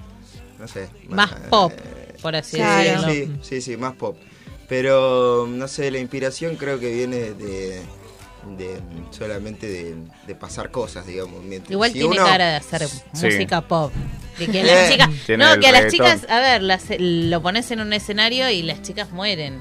No 0.58 0.66
sé. 0.66 0.88
Más 1.08 1.30
pop, 1.48 1.72
eh, 1.76 2.14
por 2.20 2.34
así 2.34 2.56
Sí, 2.56 2.62
decirlo. 2.62 3.08
sí, 3.12 3.30
sí, 3.42 3.60
sí, 3.60 3.76
más 3.76 3.94
pop. 3.94 4.16
Pero, 4.68 5.46
no 5.48 5.68
sé, 5.68 5.90
la 5.90 5.98
inspiración 5.98 6.56
creo 6.56 6.78
que 6.80 6.90
viene 6.92 7.16
de, 7.32 7.80
de 8.56 8.80
solamente 9.10 9.66
de, 9.66 9.94
de 10.26 10.34
pasar 10.34 10.70
cosas, 10.70 11.06
digamos. 11.06 11.42
Mientras- 11.42 11.70
Igual 11.72 11.90
si 11.92 11.98
tiene 11.98 12.14
uno- 12.16 12.24
cara 12.24 12.50
de 12.50 12.56
hacer 12.56 12.88
Sí. 12.88 13.02
música 13.26 13.60
pop. 13.62 13.92
De 14.38 14.46
que 14.48 14.62
las 14.64 14.90
chicas, 14.90 15.08
no, 15.38 15.60
que 15.60 15.66
a 15.68 15.72
las 15.72 15.92
chicas, 15.92 16.26
a 16.28 16.40
ver, 16.40 16.62
las, 16.62 16.84
lo 16.98 17.40
pones 17.42 17.70
en 17.70 17.80
un 17.80 17.92
escenario 17.92 18.48
y 18.50 18.62
las 18.62 18.82
chicas 18.82 19.10
mueren. 19.12 19.60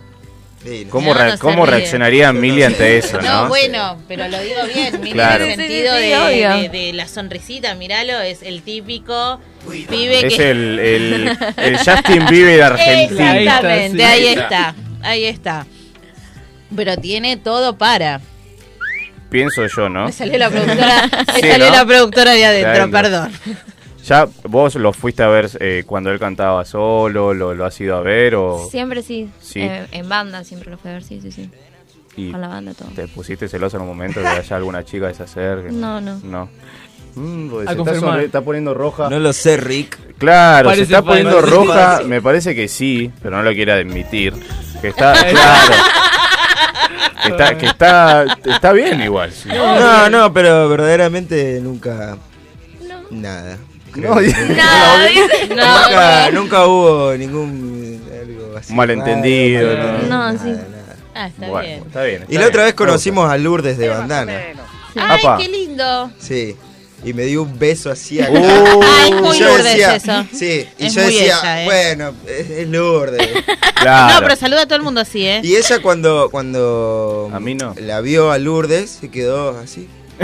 Sí, 0.63 0.83
no. 0.85 0.91
¿Cómo, 0.91 1.13
No, 1.13 1.19
re- 1.19 1.25
no 1.25 1.31
se 1.33 1.39
cómo 1.39 1.65
reaccionaría 1.65 2.29
Emilia 2.29 2.67
ante 2.67 2.97
eso, 2.97 3.19
No, 3.21 3.43
no? 3.43 3.47
bueno, 3.49 4.01
pero 4.07 4.29
lo 4.29 4.39
digo 4.41 4.61
bien, 4.73 4.97
Mili, 5.01 5.11
Claro. 5.11 5.43
en 5.43 5.51
el 5.51 5.55
Sí, 5.57 5.61
sí, 5.61 5.67
sentido 5.73 5.95
sí, 5.97 6.01
de, 6.03 6.17
obvio. 6.17 6.61
de- 6.61 6.69
de 6.69 6.93
la 6.93 7.07
sonrisita, 7.09 7.75
míralo, 7.75 8.17
es 8.21 8.41
el 8.41 8.61
típico 8.63 9.41
pibe 9.69 10.25
Es 10.27 10.35
que... 10.37 10.49
el, 10.51 10.79
el, 10.79 11.37
el 11.57 11.77
Justin 11.77 12.25
Bieber 12.29 12.63
argentino. 12.63 13.29
Exactamente, 13.29 14.05
Ahí 14.05 14.27
está, 14.27 14.73
ahí 15.03 15.25
está. 15.25 15.65
Pero 16.75 16.97
tiene 16.97 17.37
todo 17.37 17.77
para. 17.77 18.21
Pienso 19.29 19.65
yo, 19.67 19.89
¿no? 19.89 20.05
Me 20.05 20.11
salió 20.11 20.37
la 20.37 20.49
productora, 20.49 21.09
me 21.27 21.41
Sí, 21.41 21.47
salió 21.49 21.69
¿no? 21.69 21.75
la 21.75 21.85
productora 21.85 22.31
de 22.33 22.45
adentro, 22.45 22.71
De 22.71 22.79
adentro. 22.79 23.01
perdón. 23.01 23.31
¿Ya 24.05 24.27
vos 24.43 24.75
lo 24.75 24.91
fuiste 24.91 25.23
a 25.23 25.27
ver 25.27 25.49
eh, 25.59 25.83
cuando 25.87 26.11
él 26.11 26.19
cantaba 26.19 26.65
solo? 26.65 27.33
¿Lo, 27.33 27.53
lo 27.53 27.65
has 27.65 27.79
ido 27.79 27.95
a 27.95 28.01
ver? 28.01 28.35
O, 28.35 28.67
Siempre 28.69 29.01
sí. 29.01 29.29
Sí. 29.39 29.61
Eh, 29.61 29.87
en 29.91 30.09
banda 30.09 30.43
siempre 30.43 30.69
lo 30.71 30.77
fui 30.77 30.91
a 30.91 30.95
ver, 30.95 31.03
sí, 31.03 31.19
sí, 31.21 31.31
sí. 31.31 31.49
y 32.17 32.31
Con 32.31 32.41
la 32.41 32.49
banda 32.49 32.73
todo. 32.73 32.89
¿Te 32.89 33.07
pusiste 33.07 33.47
celoso 33.47 33.77
en 33.77 33.83
un 33.83 33.87
momento 33.89 34.19
de 34.19 34.25
que 34.25 34.31
haya 34.39 34.55
alguna 34.57 34.83
chica 34.83 35.07
que 35.07 35.13
se 35.15 35.23
acerque? 35.23 35.71
No, 35.71 36.01
no. 36.01 36.19
No. 36.23 36.49
Mm, 37.15 37.49
se 37.65 38.25
está, 38.25 38.41
poniendo 38.41 38.73
roja. 38.73 39.09
No 39.09 39.19
lo 39.19 39.33
sé, 39.33 39.57
Rick. 39.57 39.97
Claro, 40.17 40.65
Parece 40.69 40.85
se 40.85 40.93
está 40.93 41.01
poniendo 41.03 41.35
Parece 41.39 41.55
roja. 41.55 42.01
Me 42.05 42.21
parece 42.21 42.55
que 42.55 42.67
sí, 42.67 43.11
pero 43.21 43.37
no 43.37 43.43
lo 43.43 43.51
quiere 43.53 43.71
admitir. 43.73 44.33
Que 44.81 44.89
está, 44.89 45.13
claro. 45.29 45.73
Que 47.23 47.29
está, 47.29 47.57
que 47.57 47.65
está, 47.67 48.25
está 48.45 48.71
bien 48.73 49.01
igual. 49.01 49.31
sí. 49.31 49.49
No, 49.49 50.09
no, 50.09 50.33
pero 50.33 50.67
verdaderamente 50.69 51.59
nunca. 51.61 52.17
Nada. 53.11 53.57
No, 53.95 54.15
que 54.15 54.21
dice- 54.23 54.45
nunca- 55.49 56.31
nunca, 56.31 56.65
hubo 56.65 57.13
ningún. 57.15 58.01
Algo 58.11 58.57
así. 58.57 58.73
Malentendido, 58.73 59.77
no. 59.77 60.31
No, 60.31 60.39
sí. 60.39 60.49
nada. 60.49 60.95
Ah, 61.15 61.27
está 61.27 61.47
Bueno, 61.47 61.67
bien. 61.67 61.83
está 61.85 62.03
bien. 62.03 62.21
está 62.23 62.33
Y 62.33 62.37
la 62.39 62.47
otra 62.47 62.63
vez 62.63 62.73
conocimos 62.73 63.29
a 63.29 63.37
Lourdes 63.37 63.77
de 63.77 63.89
Bandana. 63.89 64.33
Ay, 64.95 65.19
Apa. 65.23 65.37
qué 65.37 65.47
lindo. 65.47 66.11
Sí. 66.17 66.55
Y 67.05 67.13
me 67.13 67.23
dio 67.23 67.43
un 67.43 67.59
beso 67.59 67.91
así 67.91 68.21
acá. 68.21 68.31
Uh. 68.39 68.81
Ah, 68.83 69.05
es 69.07 69.15
muy 69.21 69.35
Y 69.35 69.39
yo 69.39 69.47
Lourdes 69.47 69.63
decía- 69.65 69.95
eso. 69.95 70.25
Sí, 70.33 70.67
y 70.79 70.85
Es 70.85 70.93
yo 70.95 71.01
decía, 71.01 71.23
ella, 71.41 71.61
¿eh? 71.61 71.65
bueno, 71.65 72.13
es, 72.27 72.49
es 72.49 72.67
Lourdes. 72.67 73.29
Claro. 73.83 74.13
No, 74.15 74.21
pero 74.21 74.35
saluda 74.37 74.61
a 74.61 74.65
todo 74.65 74.77
el 74.77 74.81
mundo 74.83 75.01
así, 75.01 75.25
¿eh? 75.27 75.41
Y 75.43 75.57
ella 75.57 75.81
cuando, 75.81 76.29
cuando 76.31 77.29
A 77.33 77.39
mí 77.41 77.53
no. 77.53 77.75
la 77.77 77.99
vio 77.99 78.31
a 78.31 78.37
Lourdes 78.37 78.89
se 79.01 79.11
quedó 79.11 79.57
así. 79.59 79.89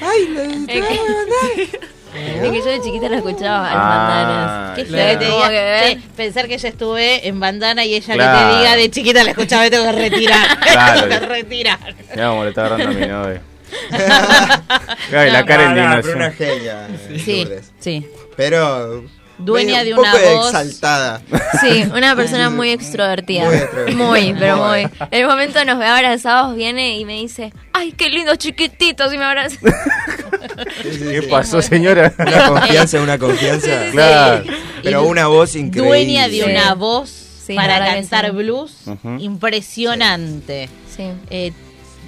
Ay, 0.00 0.28
la- 0.34 0.42
Es 0.42 0.66
que, 0.66 1.62
es 1.62 2.50
que 2.50 2.58
yo 2.58 2.64
de 2.64 2.80
chiquita 2.80 3.08
la 3.10 3.16
escuchaba 3.18 3.70
a 3.70 3.74
las 3.74 3.84
Ah, 3.84 4.08
bandanas. 4.08 4.76
Qué 4.78 4.84
Claro. 4.86 5.18
que 5.18 5.24
te 5.26 5.30
diga, 5.32 5.48
que- 5.48 6.00
pensar 6.16 6.48
que 6.48 6.56
yo 6.58 6.68
estuve 6.68 7.28
en 7.28 7.38
bandana 7.40 7.84
y 7.84 7.94
ella 7.94 8.14
Claro. 8.14 8.38
que 8.48 8.52
te 8.54 8.58
diga 8.58 8.76
de 8.76 8.90
chiquita 8.90 9.24
la 9.24 9.30
escuchaba 9.32 9.68
tengo 9.70 9.84
que 9.84 9.92
retirar. 9.92 10.60
Claro. 10.60 11.00
tengo 11.08 11.20
que 11.20 11.26
retirar. 11.26 11.78
Cómo 12.16 12.44
le 12.44 12.48
está 12.50 12.66
agarrando 12.66 12.96
a 12.96 13.00
mi 13.00 13.06
novia. 13.06 13.42
Ay, 15.16 15.30
la 15.30 15.44
cara 15.44 15.74
No, 15.96 16.02
pero 16.02 16.16
una 16.16 16.30
genia, 16.32 16.88
Sí, 17.24 17.46
sí. 17.78 18.06
Pero 18.36 19.04
Dueña 19.38 19.84
de 19.84 19.94
un 19.94 20.00
una 20.00 20.12
voz. 20.14 20.46
exaltada. 20.48 21.22
Sí, 21.62 21.84
una 21.94 22.14
persona 22.16 22.50
muy 22.50 22.70
extrovertida. 22.70 23.46
Muy 23.46 23.54
extrovertida. 23.56 23.96
Muy, 24.04 24.34
pero 24.38 24.56
Muy. 24.58 24.68
muy. 24.82 24.90
En 25.10 25.20
el 25.22 25.26
momento 25.26 25.64
nos 25.64 25.78
ve 25.78 25.86
abrazados, 25.86 26.54
viene 26.56 26.98
y 26.98 27.04
me 27.06 27.14
dice, 27.14 27.52
ay, 27.72 27.92
qué 27.92 28.10
lindos 28.10 28.36
chiquititos, 28.36 29.12
y 29.14 29.18
me 29.18 29.24
abraza. 29.24 29.56
¿Qué 30.82 31.22
pasó, 31.30 31.62
señora? 31.62 32.12
Una 32.18 32.48
confianza, 32.48 33.00
una 33.00 33.18
confianza. 33.18 33.68
Claro. 33.92 34.44
Pero 34.82 35.04
una 35.04 35.26
voz 35.26 35.56
increíble. 35.56 35.88
Dueña 35.88 36.28
de 36.28 36.44
una 36.44 36.74
voz 36.74 37.08
Sí, 37.46 37.54
para 37.56 37.78
cantar 37.84 38.30
blues 38.32 38.74
impresionante. 39.18 40.68
Sí. 40.94 41.04
Eh, 41.30 41.52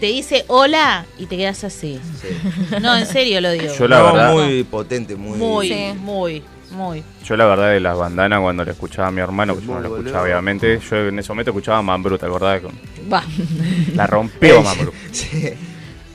te 0.02 0.08
dice 0.08 0.44
hola 0.48 1.06
y 1.16 1.26
te 1.26 1.36
quedas 1.36 1.62
así. 1.62 2.00
Sí. 2.20 2.26
No, 2.80 2.96
en 2.96 3.06
serio 3.06 3.40
lo 3.40 3.52
digo. 3.52 3.72
Yo 3.78 3.86
la 3.86 4.02
voz 4.02 4.12
verdad- 4.14 4.32
muy 4.32 4.64
potente, 4.64 5.14
muy. 5.14 5.38
muy, 5.38 5.68
Sí. 5.68 5.92
muy, 5.96 6.42
muy. 6.72 7.04
Yo 7.24 7.36
la 7.36 7.44
verdad 7.46 7.70
de 7.70 7.78
las 7.78 7.96
bandanas 7.96 8.40
cuando 8.40 8.64
le 8.64 8.72
escuchaba 8.72 9.06
a 9.06 9.10
mi 9.12 9.20
hermano, 9.20 9.54
que 9.56 9.64
yo 9.64 9.74
no 9.74 9.78
lo 9.80 9.96
escuchaba 9.96 10.24
obviamente, 10.24 10.80
yo 10.90 10.96
en 10.96 11.20
ese 11.20 11.28
momento 11.28 11.52
escuchaba 11.52 11.78
a 11.78 11.82
Mambrú, 11.82 12.18
¿te 12.18 12.26
acordás? 12.26 12.60
Va. 13.12 13.22
La 13.94 14.08
rompió 14.08 14.60
Mambrú. 14.60 14.92
Sí. 15.12 15.40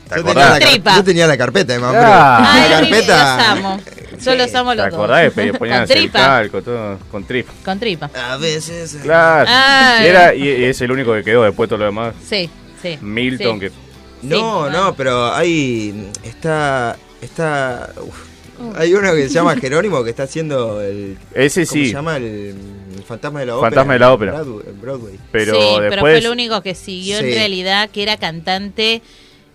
Yo 0.10 0.16
acordás? 0.16 0.34
tenía, 0.34 0.50
la 0.50 0.60
Tripa. 0.60 0.96
yo 0.98 1.04
tenía 1.06 1.28
la 1.28 1.38
carpeta 1.38 1.72
de 1.74 1.80
Mambrú. 1.80 2.02
Ah. 2.04 2.54
Ay, 2.54 2.70
la 2.70 2.82
los 2.82 2.90
carpeta. 2.90 3.52
amo. 3.52 3.80
Yo 4.22 4.36
los 4.36 4.54
amo 4.56 4.70
¿Te 4.72 4.76
los 4.76 4.86
dos. 4.86 4.94
acordás? 4.96 5.22
de 5.24 5.32
pe- 5.32 5.54
Ponían 5.54 5.80
Con 5.88 5.96
tripa. 5.96 6.20
calco, 6.20 6.62
todo, 6.62 7.00
con 7.10 7.24
tripa. 7.24 7.54
Con 7.64 7.80
tripa. 7.80 8.10
A 8.30 8.36
veces. 8.36 8.98
Claro. 9.02 9.50
Ay. 9.50 10.04
Y, 10.06 10.08
era, 10.10 10.36
y, 10.36 10.44
y 10.44 10.64
es 10.66 10.82
el 10.82 10.92
único 10.92 11.14
que 11.14 11.24
quedó 11.24 11.44
después 11.44 11.70
todo 11.70 11.80
lo 11.80 11.86
demás. 11.86 12.14
Sí, 12.28 12.50
sí. 12.82 12.98
Milton, 13.02 13.60
sí. 13.60 13.68
que 13.68 13.72
No, 14.24 14.70
no, 14.70 14.96
pero 14.96 15.34
hay. 15.34 16.10
Está. 16.24 16.98
Está. 17.22 17.92
uf. 18.02 18.28
Hay 18.76 18.92
uno 18.96 19.14
que 19.14 19.28
se 19.28 19.36
llama 19.36 19.56
Jerónimo 19.56 20.04
que 20.04 20.10
está 20.10 20.24
haciendo 20.24 20.82
el. 20.82 21.16
Ese 21.36 21.66
¿Cómo 21.68 21.74
sí. 21.74 21.88
se 21.88 21.94
llama? 21.94 22.18
El, 22.18 22.56
el 22.96 23.04
fantasma 23.06 23.42
de 23.42 23.46
la 23.46 23.56
ópera. 23.58 23.70
Fantasma 23.70 23.94
de 23.94 24.00
la 24.00 24.14
ópera. 24.14 24.32
Broadway- 24.34 24.68
en 24.68 24.82
Broadway. 24.82 25.20
Pero 25.32 25.54
sí, 25.54 25.60
pero 25.78 25.82
después. 25.82 26.00
fue 26.02 26.18
el 26.18 26.28
único 26.28 26.62
que 26.64 26.74
siguió 26.74 27.20
en 27.20 27.26
Sí. 27.26 27.34
realidad, 27.36 27.90
que 27.92 28.02
era 28.02 28.18
cantante 28.18 29.02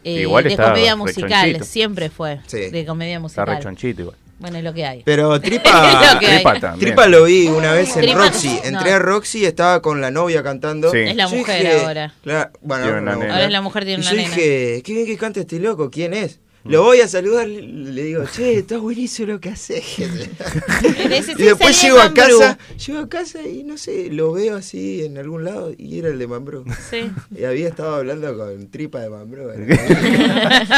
eh, 0.04 0.22
Igual 0.22 0.44
de 0.44 0.50
está 0.50 0.68
comedia 0.70 0.94
musical. 0.96 1.64
Siempre 1.64 2.10
fue 2.10 2.40
Sí. 2.46 2.70
de 2.70 2.86
comedia 2.86 3.14
Está 3.14 3.20
musical. 3.20 3.46
rechonchito 3.56 4.00
igual. 4.02 4.16
Bueno, 4.38 4.58
es 4.58 4.64
lo 4.64 4.74
que 4.74 4.84
hay. 4.84 5.02
Pero 5.04 5.40
Tripa. 5.40 6.14
lo 6.14 6.18
que 6.20 6.26
hay. 6.26 6.34
Tripa 6.36 6.60
también. 6.60 6.80
Tripa 6.80 7.06
lo 7.06 7.24
vi 7.24 7.46
una 7.46 7.72
vez 7.72 7.94
en 7.96 8.02
Tripa- 8.02 8.14
Roxy. 8.26 8.48
Entré 8.64 8.90
no. 8.90 8.96
a 8.96 8.98
Roxy, 8.98 9.44
estaba 9.44 9.80
con 9.82 10.00
la 10.00 10.10
novia 10.10 10.42
cantando. 10.42 10.90
Sí. 10.90 10.98
Es 10.98 11.16
la 11.16 11.28
Yo 11.28 11.36
mujer 11.36 11.60
dije- 11.62 11.84
ahora. 11.84 12.14
Claro, 12.22 12.50
bueno, 12.60 12.84
Tiene 12.84 12.98
ahora 12.98 13.02
una 13.02 13.02
una 13.02 13.10
nena. 13.12 13.16
mujer. 13.16 13.30
Ahora 13.32 13.44
es 13.44 13.52
la 13.52 13.60
mujer, 13.60 13.84
tiene 13.84 14.02
Y 14.02 14.06
una 14.06 14.10
yo 14.10 14.16
nena. 14.16 14.28
dije, 14.36 14.82
qué 14.84 14.92
bien 14.94 15.06
que 15.06 15.16
canta 15.16 15.40
este 15.40 15.58
loco, 15.60 15.90
¿quién 15.90 16.14
es? 16.14 16.40
Lo 16.64 16.82
voy 16.84 17.00
a 17.00 17.08
saludar, 17.08 17.48
le, 17.48 17.60
le 17.62 18.02
digo, 18.04 18.24
che, 18.32 18.58
está 18.58 18.78
buenísimo 18.78 19.32
lo 19.32 19.40
que 19.40 19.50
haces. 19.50 19.84
Y 21.38 21.42
después 21.42 21.80
llego 21.82 22.00
a 22.00 22.12
casa, 22.14 22.58
llego 22.86 23.00
a 23.00 23.08
casa 23.08 23.42
y 23.42 23.64
no 23.64 23.76
sé, 23.76 24.10
lo 24.10 24.32
veo 24.32 24.56
así 24.56 25.04
en 25.04 25.18
algún 25.18 25.44
lado 25.44 25.72
y 25.76 25.98
era 25.98 26.08
el 26.08 26.18
de 26.18 26.26
Mambrú. 26.26 26.64
Sí. 26.90 27.10
Y 27.36 27.44
había 27.44 27.68
estado 27.68 27.96
hablando 27.96 28.36
con 28.36 28.70
tripa 28.70 29.00
de 29.00 29.10
Mambrú. 29.10 29.48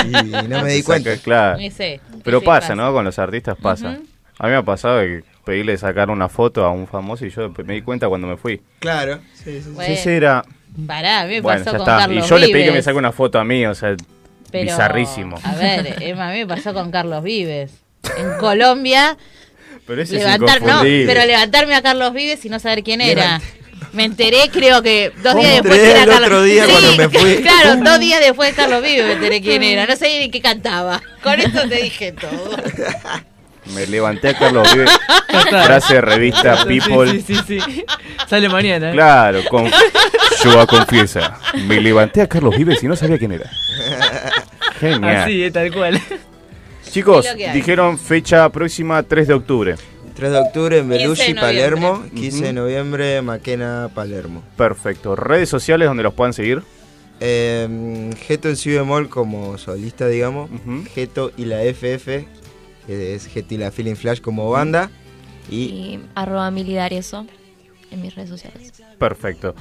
y 0.06 0.48
no 0.48 0.62
me 0.62 0.72
di 0.72 0.82
cuenta. 0.82 1.10
Saca- 1.10 1.22
Claro. 1.22 1.58
Sí, 1.58 2.00
Pero 2.22 2.40
sí 2.40 2.46
pasa, 2.46 2.60
pasa. 2.60 2.74
¿no? 2.74 2.92
Con 2.92 3.04
los 3.04 3.18
artistas 3.18 3.56
pasa. 3.60 3.98
A 4.38 4.44
mí 4.46 4.50
me 4.50 4.56
ha 4.56 4.62
pasado 4.62 5.00
que 5.00 5.22
pedirle 5.44 5.76
sacar 5.76 6.10
una 6.10 6.28
foto 6.28 6.64
a 6.64 6.70
un 6.70 6.86
famoso 6.86 7.24
y 7.26 7.30
yo 7.30 7.52
me 7.64 7.74
di 7.74 7.82
cuenta 7.82 8.08
cuando 8.08 8.26
me 8.26 8.36
fui. 8.36 8.60
Claro, 8.80 9.20
sí, 9.34 9.60
sí. 9.62 9.70
Bueno, 9.72 9.92
Ese 9.92 10.16
era. 10.16 10.44
Pará, 10.86 11.20
a 11.20 11.26
mí 11.26 11.34
me 11.34 11.40
Bueno, 11.40 11.58
pasó 11.64 11.72
ya 11.72 11.78
con 11.78 11.88
está. 11.88 11.98
Carlos 11.98 12.26
Y 12.26 12.28
yo 12.28 12.38
le 12.38 12.48
pedí 12.48 12.64
que 12.64 12.72
me 12.72 12.82
saque 12.82 12.98
una 12.98 13.12
foto 13.12 13.38
a 13.38 13.44
mí, 13.44 13.64
o 13.66 13.74
sea, 13.74 13.94
Pero, 14.54 14.70
bizarrísimo. 14.70 15.36
A 15.42 15.56
ver, 15.56 15.96
Emma, 16.00 16.28
a 16.28 16.32
mí 16.32 16.38
me 16.38 16.46
pasó 16.46 16.72
con 16.72 16.92
Carlos 16.92 17.24
Vives. 17.24 17.72
En 18.16 18.38
Colombia, 18.38 19.18
Pero 19.84 20.00
ese 20.00 20.14
levantar, 20.14 20.58
es 20.58 20.62
no, 20.62 20.80
pero 20.82 21.24
levantarme 21.26 21.74
a 21.74 21.82
Carlos 21.82 22.12
Vives 22.12 22.44
y 22.44 22.48
no 22.48 22.60
saber 22.60 22.84
quién 22.84 23.00
era. 23.00 23.40
Me 23.92 24.04
enteré, 24.04 24.50
creo 24.52 24.80
que 24.80 25.10
dos 25.24 25.34
días 25.34 25.54
después 25.54 25.80
era 25.80 26.04
el 26.04 26.08
Carlos 26.08 26.26
otro 26.28 26.42
día 26.44 26.66
Sí, 26.66 26.70
cuando 26.70 26.96
me 26.96 27.08
fui. 27.08 27.42
Claro, 27.42 27.76
dos 27.84 27.98
días 27.98 28.20
después 28.20 28.50
de 28.50 28.54
Carlos 28.54 28.82
Vives 28.82 29.06
me 29.06 29.12
enteré 29.14 29.40
quién 29.40 29.62
era. 29.64 29.86
No 29.86 29.96
sabía 29.96 30.20
ni 30.20 30.30
qué 30.30 30.40
cantaba. 30.40 31.02
Con 31.22 31.40
esto 31.40 31.68
te 31.68 31.82
dije 31.82 32.12
todo. 32.12 32.56
Me 33.72 33.86
levanté 33.86 34.28
a 34.28 34.34
Carlos 34.38 34.68
Vives. 34.72 34.90
frase 35.64 35.94
de 35.94 36.00
revista 36.00 36.64
People. 36.66 37.10
Sí, 37.10 37.20
sí, 37.22 37.34
sí, 37.46 37.60
sí. 37.60 37.84
Sale 38.28 38.48
mañana. 38.48 38.90
¿eh? 38.90 38.92
Claro, 38.92 39.40
con 39.48 39.70
Yoa 40.44 40.66
confiesa. 40.66 41.38
Me 41.66 41.80
levanté 41.80 42.20
a 42.22 42.26
Carlos 42.28 42.56
Vives 42.56 42.82
y 42.82 42.88
no 42.88 42.96
sabía 42.96 43.18
quién 43.18 43.32
era. 43.32 43.50
Genial. 44.80 45.16
Así, 45.16 45.44
eh, 45.44 45.50
tal 45.50 45.72
cual. 45.72 46.00
Chicos, 46.90 47.26
Es 47.26 47.52
dijeron 47.54 47.98
fecha 47.98 48.48
próxima 48.50 49.02
3 49.02 49.28
de 49.28 49.34
octubre. 49.34 49.74
3 50.14 50.30
de 50.30 50.38
octubre 50.38 50.78
en 50.78 50.84
15 50.88 50.92
de 50.98 51.02
Belushi. 51.02 51.34
Palermo. 51.34 52.04
15 52.14 52.44
de 52.44 52.52
noviembre, 52.52 53.22
Maquena, 53.22 53.90
Palermo. 53.94 54.42
Perfecto. 54.56 55.16
Redes 55.16 55.48
sociales 55.48 55.88
donde 55.88 56.02
los 56.02 56.14
puedan 56.14 56.32
seguir. 56.32 56.62
Eh, 57.20 58.10
Geto 58.26 58.48
en 58.48 58.56
Si 58.56 58.70
bemol 58.70 59.08
como 59.08 59.58
solista, 59.58 60.06
digamos. 60.06 60.50
Geto 60.94 61.32
y 61.36 61.46
la 61.46 61.62
FF, 61.62 62.26
que 62.86 63.14
es 63.14 63.26
Geto 63.26 63.54
y 63.54 63.58
la 63.58 63.70
Feeling 63.70 63.94
Flash 63.94 64.20
como 64.20 64.50
banda. 64.50 64.90
Y 65.50 65.56
Y 65.56 66.00
arroba 66.14 66.50
milidarieso 66.50 67.26
en 67.90 68.02
mis 68.02 68.14
redes 68.14 68.30
sociales. 68.30 68.72
Perfecto. 68.98 69.54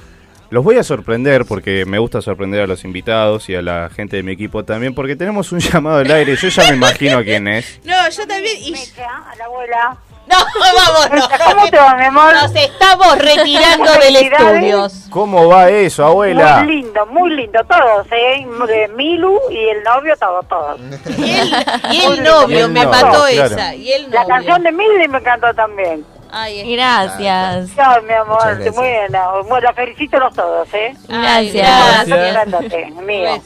Los 0.50 0.62
voy 0.62 0.76
a 0.76 0.82
sorprender 0.82 1.46
porque 1.46 1.84
me 1.84 1.98
gusta 1.98 2.22
sorprender 2.22 2.60
a 2.60 2.66
los 2.66 2.84
invitados 2.84 3.48
y 3.48 3.54
a 3.54 3.62
la 3.62 3.90
gente 3.90 4.16
de 4.16 4.22
mi 4.22 4.32
equipo 4.32 4.64
también 4.64 4.94
porque 4.94 5.16
tenemos 5.16 5.50
un 5.52 5.58
llamado 5.60 5.98
al 5.98 6.10
aire. 6.10 6.36
Yo 6.36 6.48
ya 6.48 6.68
me 6.70 6.76
imagino 6.76 7.22
quién 7.24 7.48
es. 7.48 7.80
No, 7.84 8.08
yo 8.08 8.26
también. 8.26 8.56
Y... 8.60 8.74
A 8.74 9.34
la 9.36 9.44
abuela. 9.46 9.98
No, 10.34 10.36
vamos, 10.58 11.10
no. 11.10 11.28
¿Cómo 11.54 11.68
te 11.68 11.76
va, 11.76 11.94
mi 11.96 12.04
amor? 12.06 12.32
Nos 12.32 12.54
estamos 12.54 13.18
retirando 13.18 13.92
del 13.92 14.16
estudio. 14.16 14.88
¿Cómo 15.10 15.48
va 15.48 15.68
eso, 15.68 16.04
abuela? 16.06 16.62
Muy 16.62 16.76
lindo, 16.76 17.06
muy 17.06 17.30
lindo, 17.36 17.60
todos, 17.64 18.06
¿eh? 18.10 18.46
De 18.66 18.88
Milu 18.88 19.38
y 19.50 19.68
el 19.68 19.82
novio, 19.82 20.16
todos, 20.16 20.48
todos. 20.48 20.80
Y 21.18 21.30
el, 21.30 21.48
y 21.92 22.00
el 22.00 22.08
Muy 22.08 22.20
novio, 22.20 22.68
me 22.68 22.86
mató 22.86 23.24
claro. 23.26 23.26
esa. 23.26 23.74
Y 23.74 23.92
el 23.92 24.04
novio. 24.04 24.18
La 24.20 24.26
canción 24.26 24.62
de 24.62 24.72
Milu 24.72 25.08
me 25.10 25.18
encantó 25.18 25.52
también. 25.54 26.04
Ay, 26.32 26.74
Gracias. 26.74 27.70
Ay, 27.76 28.02
mi 28.02 28.12
amor, 28.14 28.42
gracias. 28.44 28.74
muy 28.74 28.86
bien. 28.88 29.12
Bueno, 29.46 29.60
la 29.60 29.72
felicito 29.72 30.16
a 30.16 30.20
los 30.20 30.34
todos, 30.34 30.68
¿eh? 30.74 30.94
Ay, 31.10 31.52
Gracias. 31.52 32.06
Grandote, 32.08 32.86
mío. 33.02 33.40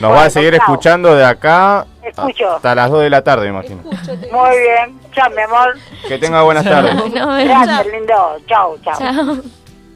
Nos 0.00 0.12
va 0.12 0.24
a 0.24 0.30
seguir 0.30 0.50
chao. 0.56 0.60
escuchando 0.60 1.14
de 1.14 1.24
acá 1.24 1.86
Escucho. 2.02 2.56
hasta 2.56 2.74
las 2.74 2.90
2 2.90 3.02
de 3.02 3.10
la 3.10 3.22
tarde, 3.22 3.44
me 3.50 3.58
imagino. 3.58 3.82
Muy 3.82 4.58
bien. 4.58 5.00
Chao, 5.14 5.30
mi 5.30 5.42
amor. 5.42 5.78
Que 6.08 6.18
tenga 6.18 6.42
buenas 6.42 6.64
tardes. 6.64 6.94
No, 6.94 7.10
Gracias, 7.10 7.86
lindo. 7.86 8.36
Chao, 8.46 8.78
chao. 8.84 8.98
Chao. 8.98 9.36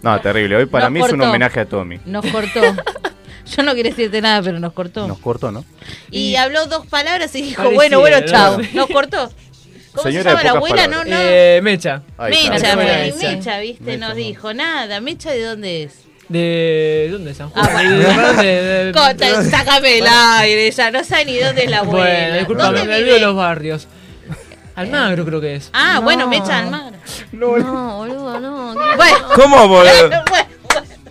No, 0.03 0.21
terrible. 0.21 0.57
Hoy 0.57 0.67
para 0.67 0.85
Nos 0.87 0.93
mí 0.93 1.01
es 1.01 1.13
un 1.13 1.21
homenaje 1.23 1.61
a 1.61 1.65
Tommy. 1.67 2.01
Nos 2.07 2.25
cortó. 2.27 2.61
Yo 3.47 3.63
no 3.65 3.75
quería 3.75 3.91
decirte 3.91 4.21
nada, 4.21 4.43
pero 4.43 4.61
nos 4.61 4.73
cortó. 4.73 5.07
Nos 5.09 5.19
cortó, 5.19 5.51
¿no? 5.51 5.65
Y 6.11 6.37
habló 6.37 6.67
dos 6.67 6.87
palabras 6.87 7.35
y 7.35 7.43
dijo, 7.43 7.69
bueno, 7.73 7.99
bueno, 8.01 8.21
¿no? 8.21 8.27
chao. 8.27 8.59
Nos 8.75 8.87
cortó. 8.89 9.29
¿Cómo 9.93 10.03
Señora 10.05 10.23
se 10.23 10.37
llama 10.37 10.43
la 10.45 10.51
abuela? 10.53 10.87
No, 10.87 10.99
palabras. 10.99 11.09
no. 11.09 11.17
Eh, 11.29 11.61
Mecha. 11.63 12.03
Mecha, 12.29 12.53
Mecha. 12.53 12.77
me- 12.77 12.85
Mecha. 13.13 13.29
Mecha, 13.33 13.59
viste, 13.59 13.83
Mecha, 13.85 13.99
nos 13.99 14.09
no. 14.11 14.15
dijo 14.15 14.55
nada. 14.55 15.01
Mecha, 15.01 15.33
¿de 15.33 15.43
dónde 15.45 15.83
es? 15.83 16.05
¿De 16.31 17.09
dónde? 17.11 17.35
¿San 17.35 17.51
Juan? 17.51 17.67
Ah, 17.69 17.73
bueno. 17.73 18.33
¿De, 18.41 18.63
de, 18.85 18.93
Cota, 18.95 19.45
sácame 19.51 19.99
el 19.99 20.07
aire, 20.07 20.71
ya 20.71 20.91
no 20.93 21.03
sabe 21.03 21.25
ni 21.25 21.39
dónde 21.39 21.65
es 21.65 21.71
la 21.71 21.81
abuela. 21.81 22.05
Bueno, 22.21 22.35
disculpame, 22.39 22.79
¿Dónde 22.79 22.93
me 22.95 22.99
olvido 23.03 23.19
los 23.19 23.35
barrios. 23.37 23.89
Almagro 24.77 25.25
creo 25.27 25.41
que 25.41 25.57
es. 25.57 25.71
Ah, 25.73 25.95
No. 25.97 26.03
bueno, 26.03 26.29
Mecha 26.29 26.59
Almagro. 26.61 26.97
No, 27.33 27.49
boludo, 27.49 28.41
no. 28.41 28.75
Bueno, 28.97 29.17
¿Cómo, 29.35 29.69
boludo? 29.69 30.09
bueno, 30.09 30.23
bueno. 30.31 30.49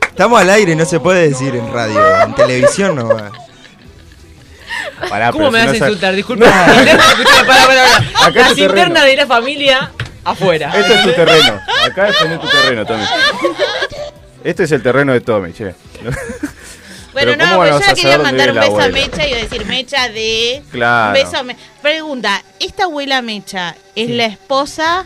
Estamos 0.08 0.42
al 0.42 0.50
aire, 0.52 0.76
no 0.76 0.86
se 0.86 1.00
puede 1.02 1.28
decir 1.30 1.54
en 1.56 1.72
radio. 1.74 2.22
En 2.24 2.34
televisión 2.36 2.96
no 2.96 3.10
va. 3.10 3.32
Pará, 5.10 5.32
¿Cómo 5.32 5.52
me 5.52 5.60
si 5.62 5.66
vas 5.68 5.76
a 5.76 5.80
no 5.80 5.86
insultar? 5.88 6.16
Disculpa. 6.16 6.46
Escuchame, 6.48 7.46
pará, 7.46 7.66
pará, 7.66 7.66
pará. 7.68 8.26
Acá 8.26 8.42
es 8.42 8.48
Las 8.50 8.58
internas 8.58 9.04
de 9.06 9.16
la 9.18 9.28
familia 9.28 9.92
afuera. 10.24 10.72
Este 10.76 10.94
es 10.94 11.04
tu 11.04 11.12
terreno. 11.12 11.60
Acá 11.86 12.08
es 12.10 12.18
tu 12.18 12.48
terreno, 12.48 12.86
Tommy. 12.86 13.04
Este 14.44 14.64
es 14.64 14.72
el 14.72 14.82
terreno 14.82 15.12
de 15.14 15.22
Tommy, 15.22 15.54
che. 15.54 15.74
Bueno, 17.12 17.36
no, 17.36 17.44
¿cómo 17.50 17.64
pero 17.64 17.80
vas 17.80 17.88
yo 17.90 17.96
quería 17.96 18.18
mandar 18.20 18.52
un 18.52 18.60
beso 18.60 18.80
a? 18.80 18.88
Mecha 18.90 19.28
y 19.28 19.34
decir 19.34 19.66
Mecha 19.66 20.10
de. 20.10 20.62
Claro. 20.72 21.20
Un 21.20 21.26
beso 21.26 21.38
a 21.38 21.44
Me- 21.44 21.58
Pregunta, 21.82 22.42
¿esta 22.60 22.84
abuela 22.84 23.22
Mecha 23.22 23.76
es 23.96 24.10
la 24.10 24.26
esposa? 24.26 25.06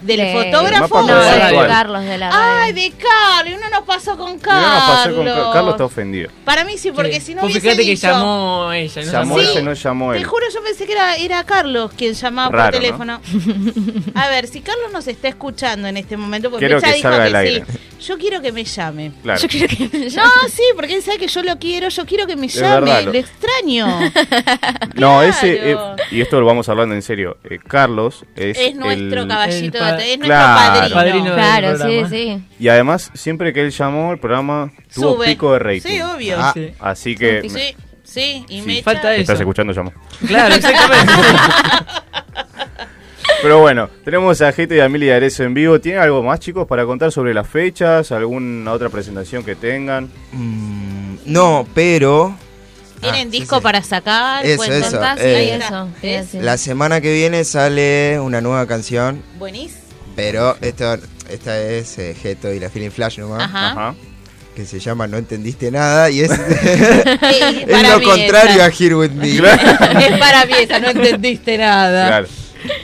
¿Del 0.00 0.16
De- 0.18 0.32
fotógrafo? 0.32 1.02
No, 1.02 1.06
de. 1.20 1.66
Carlos 1.66 2.04
de 2.04 2.18
la 2.18 2.30
radio. 2.30 2.62
Ay, 2.62 2.72
de 2.72 2.92
Carlos. 2.92 3.52
Y 3.52 3.56
uno 3.56 3.68
nos 3.70 3.82
pasó 3.82 4.16
con 4.16 4.30
Y 4.30 4.34
no 4.36 4.40
Carlos. 4.40 4.70
nos 4.72 4.82
pasó 4.84 5.14
con 5.16 5.24
Ca- 5.26 5.52
Carlos 5.52 5.70
está 5.72 5.84
ofendido. 5.84 6.30
Para 6.44 6.64
mí 6.64 6.78
sí, 6.78 6.92
porque 6.92 7.20
si 7.20 7.34
no 7.34 7.42
hubiese 7.42 7.60
fíjate 7.60 7.84
que 7.84 7.96
llamó 7.96 8.70
ella. 8.72 9.02
no 9.04 9.12
Llamó 9.12 9.36
llamó 9.36 9.40
ese, 9.40 9.58
él. 9.58 9.64
no 9.64 9.72
llamó 9.72 10.12
Te 10.12 10.18
él. 10.18 10.24
juro, 10.24 10.44
yo 10.54 10.62
pensé 10.62 10.86
que 10.86 10.92
era, 10.92 11.16
era 11.16 11.44
Carlos 11.44 11.90
quien 11.96 12.14
llamaba 12.14 12.50
Raro, 12.56 12.72
por 12.72 12.80
teléfono. 12.80 13.20
A 14.14 14.28
ver, 14.28 14.46
si 14.46 14.60
Carlos 14.60 14.92
nos 14.92 15.06
está 15.08 15.28
escuchando 15.28 15.88
en 15.88 15.96
este 15.96 16.16
momento, 16.16 16.50
porque 16.50 16.68
que 16.68 16.74
dijo 16.74 16.80
salga 17.02 17.16
que 17.18 17.26
al 17.28 17.36
aire. 17.36 17.64
sí. 17.68 17.78
Yo 18.00 18.16
quiero 18.16 18.40
que 18.40 18.52
me 18.52 18.62
llame. 18.62 19.10
Claro. 19.24 19.40
Yo 19.40 19.48
quiero 19.48 19.66
que 19.66 19.88
me 19.98 20.10
No, 20.10 20.22
sí, 20.48 20.62
porque 20.76 20.94
él 20.94 21.02
sabe 21.02 21.18
que 21.18 21.26
yo 21.26 21.42
lo 21.42 21.58
quiero. 21.58 21.88
Yo 21.88 22.06
quiero 22.06 22.28
que 22.28 22.36
me 22.36 22.46
llame. 22.46 23.02
lo- 23.02 23.12
extraño. 23.14 23.88
No, 24.94 25.22
ese, 25.22 25.72
eh, 25.72 25.76
y 26.10 26.20
esto 26.20 26.40
lo 26.40 26.46
vamos 26.46 26.68
hablando 26.68 26.94
en 26.94 27.02
serio, 27.02 27.38
eh, 27.48 27.58
Carlos 27.66 28.24
es, 28.36 28.58
Es 28.58 28.74
nuestro 28.74 29.22
el- 29.22 29.28
caballito, 29.28 29.78
es 29.96 30.18
nuestro 30.18 30.26
Claro. 30.26 30.94
padrino. 30.94 31.34
Claro, 31.34 31.78
sí, 31.78 32.02
sí. 32.10 32.42
Y 32.58 32.68
además, 32.68 33.10
siempre 33.14 33.52
que 33.52 33.62
él 33.62 33.70
llamó, 33.70 34.12
el 34.12 34.18
programa 34.18 34.70
tuvo 34.94 35.14
Sube. 35.14 35.26
pico 35.26 35.52
de 35.52 35.58
rating. 35.58 35.80
Sí, 35.80 36.00
obvio. 36.00 36.36
Ah, 36.38 36.52
Sí. 36.54 36.70
Así 36.80 37.16
que... 37.16 37.42
Sí, 37.42 37.48
sí, 37.50 37.74
sí, 38.04 38.44
y 38.48 38.60
Sí. 38.60 38.66
me 38.66 38.82
Falta 38.82 39.12
eso. 39.14 39.20
¿Estás 39.22 39.40
escuchando? 39.40 39.72
Llamó. 39.72 39.92
Claro, 40.26 40.54
exactamente. 40.54 41.12
Pero 43.42 43.60
bueno, 43.60 43.88
tenemos 44.04 44.40
a 44.42 44.50
Gete 44.50 44.76
y 44.76 44.80
a 44.80 44.88
Mili 44.88 45.10
Arezo 45.10 45.44
en 45.44 45.54
vivo. 45.54 45.80
¿Tienen 45.80 46.00
algo 46.02 46.22
más, 46.24 46.40
chicos, 46.40 46.66
para 46.66 46.84
contar 46.84 47.12
sobre 47.12 47.32
las 47.32 47.46
fechas? 47.46 48.10
¿Alguna 48.10 48.72
otra 48.72 48.88
presentación 48.88 49.44
que 49.44 49.54
tengan? 49.54 50.10
Mm, 50.32 51.18
no, 51.26 51.64
pero 51.72 52.34
¿Tienen 53.00 53.28
Ah, 53.28 53.30
disco 53.30 53.56
sí. 53.56 53.62
para 53.62 53.82
sacar? 53.82 54.44
Eso, 54.46 54.56
¿Pueden 54.56 54.82
eso, 54.82 55.00
eh, 55.18 55.60
eso, 56.02 56.40
la 56.40 56.56
semana 56.58 57.00
que 57.00 57.12
viene 57.12 57.44
sale 57.44 58.18
una 58.20 58.40
nueva 58.40 58.66
canción, 58.66 59.22
Buenísimo. 59.38 59.80
pero 60.16 60.56
esto, 60.60 60.98
esta 61.30 61.58
es 61.60 61.98
eh, 61.98 62.14
Geto 62.20 62.52
y 62.52 62.60
la 62.60 62.70
Feeling 62.70 62.90
Flash 62.90 63.18
nomás, 63.18 63.42
Ajá. 63.42 63.70
Ajá. 63.70 63.94
que 64.56 64.64
se 64.66 64.80
llama 64.80 65.06
No 65.06 65.16
entendiste 65.18 65.70
nada 65.70 66.10
y 66.10 66.20
es, 66.20 66.30
Sí, 66.32 67.64
es 67.66 67.88
lo 67.88 68.02
contrario 68.02 68.56
esa. 68.56 68.64
a 68.66 68.68
Here 68.70 68.94
With 68.96 69.10
Me. 69.12 69.28
Es 69.38 70.18
para 70.18 70.44
mí 70.46 70.52
esa, 70.58 70.78
no 70.80 70.88
entendiste 70.90 71.56
nada. 71.58 72.06
Claro. 72.08 72.26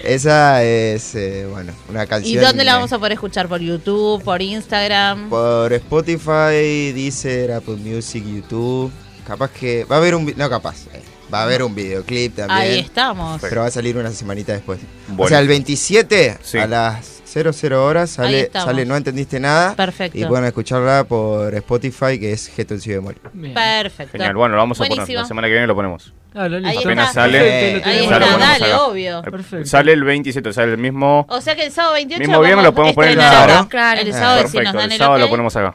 Esa 0.04 0.62
es, 0.62 1.16
eh, 1.16 1.48
bueno, 1.50 1.72
una 1.88 2.04
¿Y 2.04 2.06
canción. 2.06 2.44
dónde 2.44 2.62
la 2.62 2.74
vamos 2.76 2.92
a 2.92 2.98
poder 2.98 3.12
escuchar? 3.14 3.48
¿Por 3.48 3.60
YouTube? 3.60 4.22
¿Por 4.22 4.40
Instagram? 4.40 5.28
Por 5.28 5.72
Spotify, 5.72 6.92
Deezer, 6.92 7.50
Apple 7.52 7.76
Music, 7.76 8.22
YouTube. 8.24 8.92
Capaz 9.26 9.50
que. 9.50 9.84
Va 9.84 9.96
a 9.96 9.98
haber 9.98 10.14
un. 10.14 10.32
No, 10.36 10.50
capaz. 10.50 10.86
eh, 10.92 11.02
Va 11.32 11.40
a 11.40 11.42
haber 11.44 11.62
un 11.62 11.74
videoclip 11.74 12.36
también. 12.36 12.60
Ahí 12.60 12.78
estamos. 12.80 13.40
Pero 13.40 13.62
va 13.62 13.66
a 13.66 13.70
salir 13.70 13.96
una 13.96 14.10
semanita 14.10 14.52
después. 14.52 14.78
Bueno. 15.08 15.24
O 15.24 15.28
sea, 15.28 15.40
el 15.40 15.48
27 15.48 16.38
Sí. 16.42 16.58
a 16.58 16.66
las 16.66 17.22
00 17.24 17.84
horas 17.84 18.10
sale, 18.10 18.50
sale 18.52 18.84
No 18.84 18.94
Entendiste 18.96 19.40
Nada. 19.40 19.74
Perfecto. 19.74 20.16
Y 20.16 20.24
pueden 20.26 20.44
escucharla 20.44 21.02
por 21.04 21.52
Spotify, 21.54 22.20
que 22.20 22.32
es 22.32 22.46
Geto 22.48 22.74
en 22.74 22.80
Si 22.80 22.90
bemol. 22.90 23.16
Bien. 23.32 23.54
Perfecto. 23.54 24.12
Genial. 24.12 24.34
Bueno, 24.36 24.54
lo 24.54 24.60
vamos 24.62 24.80
a 24.80 24.84
poner. 24.84 25.08
La 25.08 25.24
semana 25.24 25.48
que 25.48 25.52
viene 25.52 25.66
lo 25.66 25.74
ponemos. 25.74 26.12
Ahí 26.34 26.76
Apenas 26.78 27.08
está. 27.08 27.22
sale, 27.22 27.82
Ahí 27.84 28.04
está, 28.04 28.18
ponemos 28.20 28.40
dale, 28.40 28.64
acá. 28.66 28.82
obvio. 28.82 29.22
Perfecto. 29.22 29.66
Sale 29.66 29.92
el 29.92 30.04
27, 30.04 30.52
sale 30.52 30.72
el 30.72 30.78
mismo... 30.78 31.26
O 31.28 31.40
sea 31.40 31.54
que 31.56 31.64
el 31.66 31.72
sábado 31.72 31.94
28 31.94 32.20
Mismo 32.20 32.40
viernes 32.42 32.64
lo 32.64 32.74
podemos 32.74 32.94
poner 32.94 33.12
el 33.12 33.18
sábado. 33.20 33.68
Claro. 33.68 34.00
El 34.00 34.12
Ah, 34.12 34.18
sábado 34.18 34.48
si 34.48 34.58
nos 34.58 34.72
dan 34.74 34.84
el 34.84 34.92
el 34.92 34.98
sábado 34.98 35.18
lo 35.20 35.28
ponemos 35.30 35.56
acá. 35.56 35.74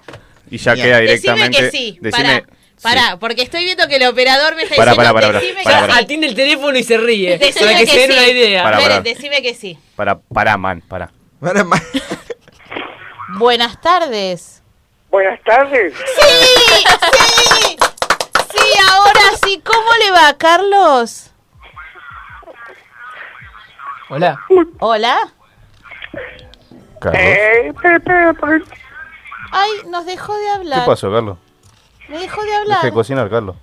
Y 0.51 0.57
ya 0.57 0.73
Bien. 0.73 0.85
queda 0.85 0.97
Decime 0.99 1.15
directamente... 1.17 1.57
que 1.59 1.71
sí. 1.71 1.99
decime- 2.01 2.11
Pará, 2.11 2.37
sí. 2.45 2.53
Pará, 2.81 3.17
porque 3.19 3.41
estoy 3.43 3.63
viendo 3.63 3.87
que 3.87 3.95
el 3.97 4.07
operador 4.07 4.55
me 4.55 4.63
está 4.63 4.75
Pará, 4.75 4.91
diciendo 4.91 5.13
pará, 5.13 5.27
pará, 5.27 5.39
decime 5.39 5.63
pará, 5.63 5.75
que 5.77 5.81
pará. 5.87 5.93
sí. 5.95 6.03
Atiende 6.03 6.27
el 6.27 6.35
teléfono 6.35 6.77
y 6.77 6.83
se 6.83 6.97
ríe. 6.97 7.37
Decime 7.37 7.65
para 7.65 7.77
que, 7.79 7.85
que 7.85 7.91
se 7.91 7.97
den 7.99 8.11
sí. 8.11 8.17
una 8.17 8.27
idea. 8.27 8.63
Pará, 8.63 9.01
decime 9.01 9.41
que 9.41 9.53
sí. 9.53 9.77
Para, 9.95 10.19
para, 10.19 10.57
man, 10.57 10.81
para. 10.87 11.11
Buenas 13.37 13.79
tardes. 13.81 14.61
Buenas 15.09 15.39
tardes. 15.43 15.93
Sí, 15.95 16.25
sí. 17.57 17.77
Sí, 18.51 18.79
ahora 18.89 19.21
sí. 19.43 19.61
¿Cómo 19.65 19.89
le 20.03 20.11
va, 20.11 20.33
Carlos? 20.37 21.31
Hola. 24.09 24.39
Hola. 24.79 25.17
Carlos. 26.99 27.21
Eh, 27.23 27.71
Ay, 29.51 29.69
nos 29.87 30.05
dejó 30.05 30.33
de 30.35 30.43
¿Qué 30.43 30.49
hablar. 30.51 30.85
pasó, 30.85 31.11
Carlos? 31.11 31.37
Me 32.09 32.17
dejó 32.19 32.41
de 32.41 32.47
Deja 32.47 32.61
hablar. 32.61 32.81
de 32.83 32.91
cocinar, 32.91 33.29
Carlos. 33.29 33.55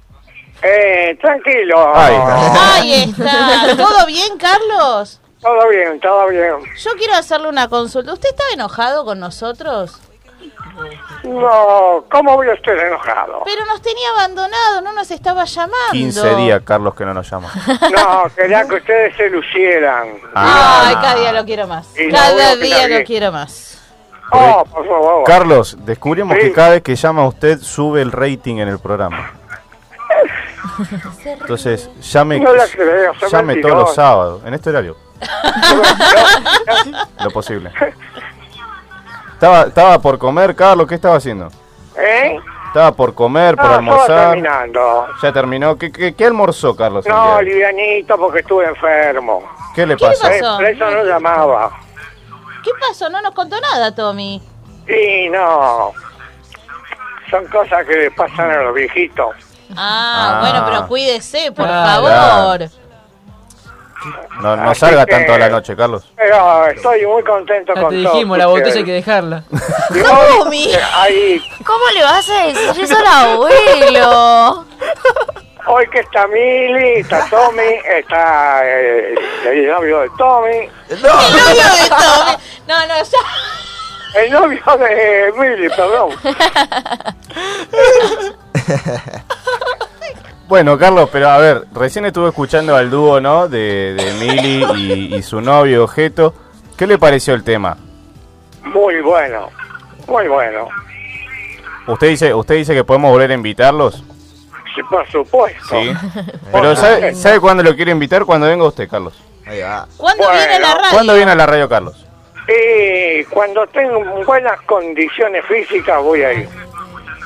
eh, 0.63 1.19
tranquilo. 1.21 1.93
Ahí 1.95 2.15
está. 2.15 2.75
Ahí 2.77 2.93
está. 3.03 3.77
¿Todo 3.77 4.07
bien, 4.07 4.39
Carlos? 4.39 5.21
Todo 5.43 5.69
bien, 5.69 6.01
todo 6.01 6.29
bien. 6.29 6.55
Yo 6.79 6.91
quiero 6.97 7.15
hacerle 7.15 7.49
una 7.49 7.69
consulta. 7.69 8.13
¿Usted 8.13 8.31
estaba 8.31 8.51
enojado 8.53 9.05
con 9.05 9.21
nosotros? 9.21 10.01
No, 11.25 12.05
¿cómo 12.11 12.35
voy 12.37 12.49
a 12.49 12.55
estar 12.55 12.77
enojado? 12.77 13.43
Pero 13.45 13.65
nos 13.67 13.81
tenía 13.83 14.11
abandonado, 14.11 14.81
no 14.83 14.93
nos 14.93 15.11
estaba 15.11 15.45
llamando. 15.45 15.93
15 15.93 16.35
días, 16.37 16.63
Carlos, 16.65 16.95
que 16.95 17.05
no 17.05 17.15
nos 17.15 17.29
llama. 17.31 17.51
No, 17.97 18.25
quería 18.35 18.67
que 18.67 18.75
ustedes 18.77 19.17
se 19.17 19.29
lucieran. 19.31 20.19
Ah. 20.35 20.85
Ay, 20.89 20.95
cada 20.97 21.15
día 21.17 21.33
lo 21.33 21.45
quiero 21.45 21.67
más. 21.67 21.89
Y 21.99 22.11
Cada 22.11 22.55
día 22.57 22.89
lo 22.89 23.05
quiero 23.05 23.33
más. 23.33 23.76
Oh, 24.33 24.65
por 24.65 24.87
favor. 24.87 25.25
Carlos, 25.25 25.77
descubrimos 25.85 26.37
Sí. 26.37 26.43
que 26.45 26.53
cada 26.53 26.71
vez 26.71 26.83
que 26.83 26.97
llama 26.97 27.27
usted 27.27 27.59
sube 27.59 28.03
el 28.03 28.13
rating 28.13 28.57
en 28.57 28.69
el 28.69 28.79
programa. 28.79 29.33
Entonces, 31.25 31.91
llame, 32.01 32.41
No 32.41 32.51
creo, 32.73 33.13
llame 33.31 33.57
todos 33.57 33.75
los 33.77 33.95
sábados, 33.95 34.43
en 34.45 34.55
este 34.55 34.71
horario, 34.71 34.97
lo 37.25 37.31
posible. 37.31 37.71
Estaba, 39.33 39.63
estaba 39.65 39.99
por 40.01 40.19
comer, 40.19 40.55
Carlos, 40.55 40.87
¿qué 40.87 40.95
estaba 40.97 41.17
haciendo? 41.17 41.49
¿Eh? 41.99 42.39
Estaba 42.69 42.93
por 42.93 43.15
comer, 43.15 43.57
por 43.57 43.67
No, 43.67 43.75
almorzar. 43.75 44.31
terminando. 44.31 45.07
Ya 45.23 45.33
terminó. 45.33 45.79
¿Qué, 45.79 45.91
qué, 45.91 46.15
qué 46.15 46.27
almorzó, 46.27 46.77
Carlos? 46.77 47.07
No, 47.07 47.41
livianito 47.41 48.19
porque 48.19 48.41
estuve 48.41 48.67
enfermo. 48.67 49.43
¿Qué 49.75 49.87
le 49.87 49.97
¿Qué 49.97 50.05
le 50.05 50.11
pasa? 50.11 50.35
Eh, 50.37 50.41
pasó? 50.41 50.57
por 50.57 50.67
eso 50.67 50.91
no 50.91 51.05
llamaba. 51.05 51.71
¿Qué 52.67 52.73
pasó? 52.81 53.09
No 53.09 53.21
nos 53.23 53.33
contó 53.33 53.61
nada, 53.61 53.95
Tommy. 53.95 54.43
Y 54.89 55.29
no. 55.29 55.93
Son 57.31 57.47
cosas 57.47 57.87
que 57.87 57.95
le 57.97 58.11
pasan 58.11 58.51
a 58.51 58.57
los 58.65 58.75
viejitos. 58.75 59.37
Ah, 59.77 59.77
Ah. 59.77 60.41
bueno, 60.41 60.65
pero 60.67 60.89
cuídese, 60.89 61.53
por 61.53 61.65
Claro. 61.65 62.03
favor. 62.09 62.69
No, 64.41 64.75
salga 64.75 65.07
que- 65.07 65.13
tanto 65.13 65.35
a 65.35 65.39
la 65.39 65.49
noche, 65.49 65.77
Carlos. 65.77 66.13
Pero 66.17 66.67
estoy 66.67 67.07
muy 67.07 67.23
contento 67.23 67.73
Ya 67.75 67.83
con 67.83 67.91
te 67.91 68.03
todo. 68.03 68.13
dijimos, 68.15 68.37
la 68.39 68.47
botella 68.47 68.77
hay 68.77 68.85
que 68.85 68.93
dejarla. 68.93 69.45
Hoy, 70.47 70.71
eh, 71.09 71.41
¿Cómo 71.65 71.85
le 71.95 72.03
vas 72.03 72.29
a 72.29 72.47
decir 72.47 72.83
eso 72.85 72.97
al 72.99 73.07
abuelo? 73.07 74.65
hoy 75.67 75.87
que 75.89 75.99
está 76.01 76.27
Mili, 76.29 77.01
está 77.01 77.29
Tommy, 77.29 77.63
está 77.99 78.63
eh, 78.65 79.15
el 79.47 79.67
novio 79.67 80.01
de 80.01 80.11
Tommy, 80.17 80.71
El 80.89 81.03
novio 81.03 81.45
de 81.47 81.89
Tommy. 81.89 82.37
No, 82.67 82.75
no, 82.89 82.95
ya. 83.05 83.19
el 84.21 84.31
novio 84.33 84.61
de 84.79 85.33
Mili, 85.37 85.69
perdón. 85.69 86.11
Bueno, 90.49 90.79
Carlos, 90.79 91.09
pero 91.11 91.29
a 91.29 91.39
ver, 91.39 91.65
recién 91.73 92.07
estuve 92.07 92.29
escuchando 92.29 92.77
al 92.77 92.89
dúo, 92.89 93.21
¿no? 93.21 93.49
De, 93.49 93.95
de 93.95 94.13
Mili 94.15 94.65
y, 94.77 95.17
y 95.17 95.23
su 95.25 95.41
novio, 95.41 95.83
Objeto. 95.83 96.35
¿Qué 96.77 96.87
le 96.87 96.99
pareció 96.99 97.35
el 97.35 97.43
tema? 97.43 97.77
Muy 98.63 99.01
bueno, 99.01 99.51
muy 100.07 100.29
bueno. 100.29 100.69
¿Usted 101.89 102.07
dice, 102.09 102.33
usted 102.33 102.55
dice 102.55 102.75
que 102.75 102.85
podemos 102.85 103.11
volver 103.11 103.33
a 103.33 103.35
invitarlos? 103.35 104.05
Sí, 104.77 104.83
por 104.89 105.11
supuesto. 105.11 105.61
Sí. 105.71 105.93
Pero 106.53 106.77
¿sabe, 106.77 107.15
¿sabe 107.15 107.41
cuándo 107.41 107.63
lo 107.65 107.75
quiere 107.75 107.91
invitar? 107.91 108.25
Cuando 108.25 108.47
venga 108.47 108.65
usted, 108.65 108.89
Carlos. 108.89 109.15
Ahí 109.47 109.61
va. 109.61 109.87
¿Cuándo 109.97 110.25
Bueno. 110.25 110.39
viene 110.39 110.61
la 110.61 110.75
radio? 110.75 110.91
¿Cuándo 110.93 111.15
viene 111.15 111.31
a 111.33 111.35
la 111.35 111.47
radio, 111.47 111.69
Carlos? 111.69 112.07
Y 112.49 113.25
cuando 113.25 113.67
tengo 113.69 114.01
buenas 114.25 114.61
condiciones 114.63 115.45
físicas 115.47 116.01
voy 116.03 116.23
a 116.23 116.33
ir. 116.33 116.49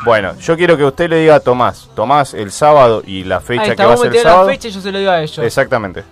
Bueno, 0.05 0.35
yo 0.39 0.57
quiero 0.57 0.79
que 0.79 0.85
usted 0.85 1.11
le 1.11 1.17
diga 1.17 1.35
a 1.35 1.41
Tomás. 1.41 1.91
Tomás, 1.95 2.33
el 2.33 2.51
sábado 2.53 3.03
y 3.07 3.25
la 3.25 3.41
fecha 3.41 3.63
Ahí 3.73 3.77
que 3.77 3.85
va 3.85 3.93
a 3.95 3.97
ser 3.99 4.07
el 4.07 4.15
la 4.15 4.23
sábado. 4.23 4.49
fecha 4.49 4.69
y 4.69 4.71
yo 4.71 4.81
se 4.81 4.91
lo 4.93 4.99
digo 4.99 5.11
a 5.11 5.21
ellos. 5.21 5.39
Exactamente. 5.39 6.05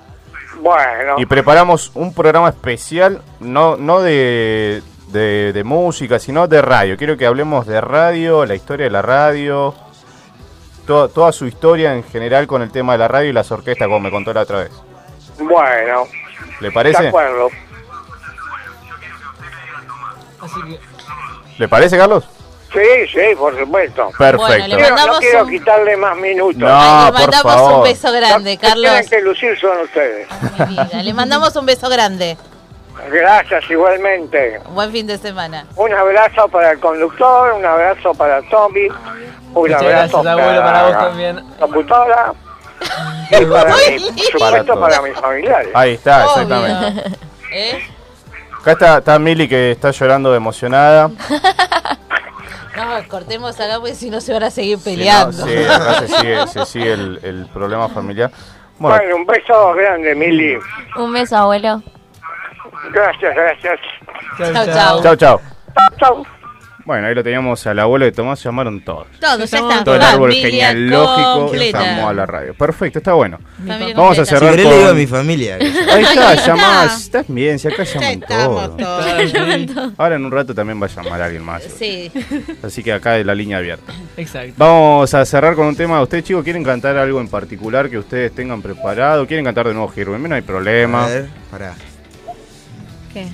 Bueno, 0.60 1.14
Y 1.18 1.24
preparamos 1.26 1.90
un 1.94 2.12
programa 2.12 2.48
especial, 2.50 3.22
no, 3.40 3.76
no 3.76 4.00
de, 4.00 4.82
de, 5.12 5.52
de 5.54 5.64
música, 5.64 6.18
sino 6.18 6.48
de 6.48 6.60
radio. 6.60 6.96
Quiero 6.98 7.16
que 7.16 7.24
hablemos 7.26 7.66
de 7.66 7.80
radio, 7.80 8.44
la 8.44 8.56
historia 8.56 8.84
de 8.84 8.90
la 8.90 9.00
radio, 9.02 9.72
to- 10.88 11.08
toda 11.10 11.30
su 11.30 11.46
historia 11.46 11.94
en 11.94 12.02
general 12.02 12.46
con 12.48 12.62
el 12.62 12.72
tema 12.72 12.92
de 12.94 12.98
la 12.98 13.06
radio 13.08 13.30
y 13.30 13.32
las 13.32 13.52
orquestas, 13.52 13.86
como 13.86 14.00
me 14.00 14.10
contó 14.10 14.32
la 14.34 14.40
otra 14.40 14.58
vez. 14.64 14.72
bueno, 15.38 16.08
¿Le 16.60 16.68
de 16.68 16.72
parece? 16.72 17.06
acuerdo. 17.08 17.48
Así 20.40 20.54
que. 20.66 20.78
¿Le 21.58 21.68
parece, 21.68 21.96
Carlos? 21.96 22.24
Sí, 22.72 22.80
sí, 23.12 23.20
por 23.36 23.58
supuesto. 23.58 24.10
Perfecto. 24.18 24.46
Bueno, 24.46 24.66
le 24.68 24.76
Quiero- 24.76 24.96
no 25.06 25.18
quiero 25.18 25.44
un- 25.44 25.50
quitarle 25.50 25.96
más 25.96 26.16
minutos. 26.16 26.56
No, 26.56 26.68
Ay, 26.70 27.06
le 27.06 27.12
por 27.12 27.20
mandamos 27.20 27.54
favor. 27.54 27.72
un 27.78 27.82
beso 27.84 28.12
grande, 28.12 28.50
Los 28.52 28.60
que 28.60 28.66
Carlos. 28.66 28.90
tienen 28.92 29.08
que 29.08 29.20
lucir 29.22 29.58
son 29.58 29.78
ustedes. 29.80 30.28
Mi 30.58 30.64
vida, 30.66 31.02
Le 31.02 31.14
mandamos 31.14 31.56
un 31.56 31.66
beso 31.66 31.88
grande. 31.88 32.36
Gracias, 33.10 33.70
igualmente. 33.70 34.60
Buen 34.70 34.90
fin 34.92 35.06
de 35.06 35.18
semana. 35.18 35.66
Un 35.76 35.92
abrazo 35.92 36.48
para 36.48 36.72
el 36.72 36.80
conductor, 36.80 37.52
un 37.54 37.64
abrazo 37.64 38.12
para 38.14 38.42
Tommy, 38.42 38.88
un 38.88 39.52
Muchas 39.54 39.82
abrazo 39.82 40.22
gracias, 40.22 40.26
abuelo, 40.26 40.62
para 40.62 40.82
vos 40.82 40.92
también. 40.98 41.36
la 41.36 41.66
locutora 41.66 42.32
y 43.30 43.44
para 43.46 43.74
mi, 43.76 43.98
supuesto 44.24 44.74
Para 44.74 44.80
para 44.80 45.02
mis 45.02 45.18
familiares. 45.18 45.68
Ahí 45.74 45.94
está, 45.94 46.24
exactamente. 46.24 47.10
¿Eh? 47.52 47.82
Acá 48.60 48.72
está, 48.72 48.98
está 48.98 49.18
Mili 49.18 49.48
que 49.48 49.70
está 49.72 49.90
llorando 49.90 50.34
emocionada. 50.34 51.10
No, 52.76 53.08
cortemos 53.08 53.58
acá 53.58 53.80
porque 53.80 53.96
si 53.96 54.08
no 54.08 54.20
se 54.20 54.32
van 54.32 54.44
a 54.44 54.50
seguir 54.52 54.78
Sí, 54.78 54.90
no, 54.90 54.96
peleando. 54.96 55.32
sí, 55.44 55.64
acá 55.64 55.94
se 55.94 56.06
sigue, 56.08 56.46
se 56.46 56.64
sigue 56.64 56.92
el, 56.92 57.18
el 57.24 57.46
problema 57.52 57.88
familiar. 57.88 58.30
Bueno, 58.78 58.96
Bueno, 58.98 59.16
un 59.16 59.26
beso 59.26 59.72
grande, 59.74 60.14
Mili. 60.14 60.56
Un 60.96 61.12
beso, 61.12 61.36
abuelo. 61.36 61.82
Gracias, 62.92 63.34
gracias. 63.34 63.80
Chau, 64.38 64.52
chau. 64.66 65.02
chao, 65.02 65.16
chao. 65.16 65.40
Chau. 65.98 66.26
Bueno, 66.84 67.06
ahí 67.06 67.14
lo 67.14 67.22
teníamos 67.22 67.66
al 67.66 67.78
abuelo 67.80 68.06
de 68.06 68.12
Tomás, 68.12 68.42
llamaron 68.42 68.80
todos. 68.80 69.08
Todos, 69.20 69.50
ya 69.50 69.58
está. 69.58 69.84
Todo 69.84 69.96
el 69.96 70.00
árbol 70.00 70.32
Familia 70.32 70.68
genealógico 70.68 71.34
completa. 71.40 71.82
llamó 71.84 72.08
a 72.08 72.14
la 72.14 72.24
radio. 72.24 72.54
Perfecto, 72.54 72.98
está 73.00 73.12
bueno. 73.12 73.38
Familia 73.58 73.94
Vamos 73.94 74.18
a 74.18 74.24
cerrar 74.24 74.54
Si 74.54 74.62
con... 74.62 74.70
le 74.70 74.78
digo 74.78 74.88
a 74.88 74.94
mi 74.94 75.06
familia. 75.06 75.56
Ahí 75.56 76.02
está, 76.02 76.34
llamás. 76.36 77.02
Estás 77.02 77.26
bien, 77.28 77.58
si 77.58 77.68
acá 77.68 77.84
llaman 77.84 78.20
todos. 78.20 78.76
todos. 78.78 79.92
Ahora 79.98 80.16
en 80.16 80.24
un 80.24 80.32
rato 80.32 80.54
también 80.54 80.80
va 80.80 80.86
a 80.86 80.88
llamar 80.88 81.20
alguien 81.20 81.44
más. 81.44 81.62
Sí. 81.62 82.10
Así 82.62 82.82
que 82.82 82.94
acá 82.94 83.18
es 83.18 83.26
la 83.26 83.34
línea 83.34 83.58
abierta. 83.58 83.92
Exacto. 84.16 84.54
Vamos 84.56 85.12
a 85.12 85.26
cerrar 85.26 85.54
con 85.56 85.66
un 85.66 85.76
tema. 85.76 86.00
¿Ustedes, 86.00 86.24
chicos, 86.24 86.42
quieren 86.42 86.64
cantar 86.64 86.96
algo 86.96 87.20
en 87.20 87.28
particular 87.28 87.90
que 87.90 87.98
ustedes 87.98 88.32
tengan 88.34 88.62
preparado? 88.62 89.26
¿Quieren 89.26 89.44
cantar 89.44 89.66
de 89.68 89.74
nuevo 89.74 89.92
Hirwin? 89.94 90.26
No 90.26 90.34
hay 90.36 90.40
problema. 90.40 91.04
A 91.04 91.08
ver, 91.08 91.28
pará. 91.50 91.74
¿Qué? 93.12 93.26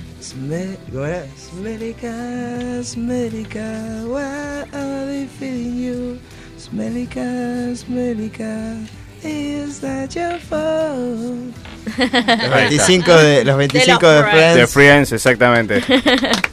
¿cómo 0.91 1.05
era? 1.05 1.25
Smellica, 1.37 2.81
smellica, 2.83 4.05
why 4.07 4.63
are 4.73 5.05
they 5.05 5.27
feeding 5.27 5.75
you? 5.77 6.19
Smellica, 6.57 7.75
smellica, 7.75 8.87
is 9.23 9.81
that 9.81 10.15
your 10.15 10.39
fault? 10.39 11.64
Los 11.85 12.53
25 12.53 13.13
de, 13.13 13.45
los 13.45 13.57
25 13.57 14.09
de, 14.09 14.23
Friends. 14.23 14.55
De 14.55 14.67
Friends, 14.67 15.11
exactamente. 15.11 15.81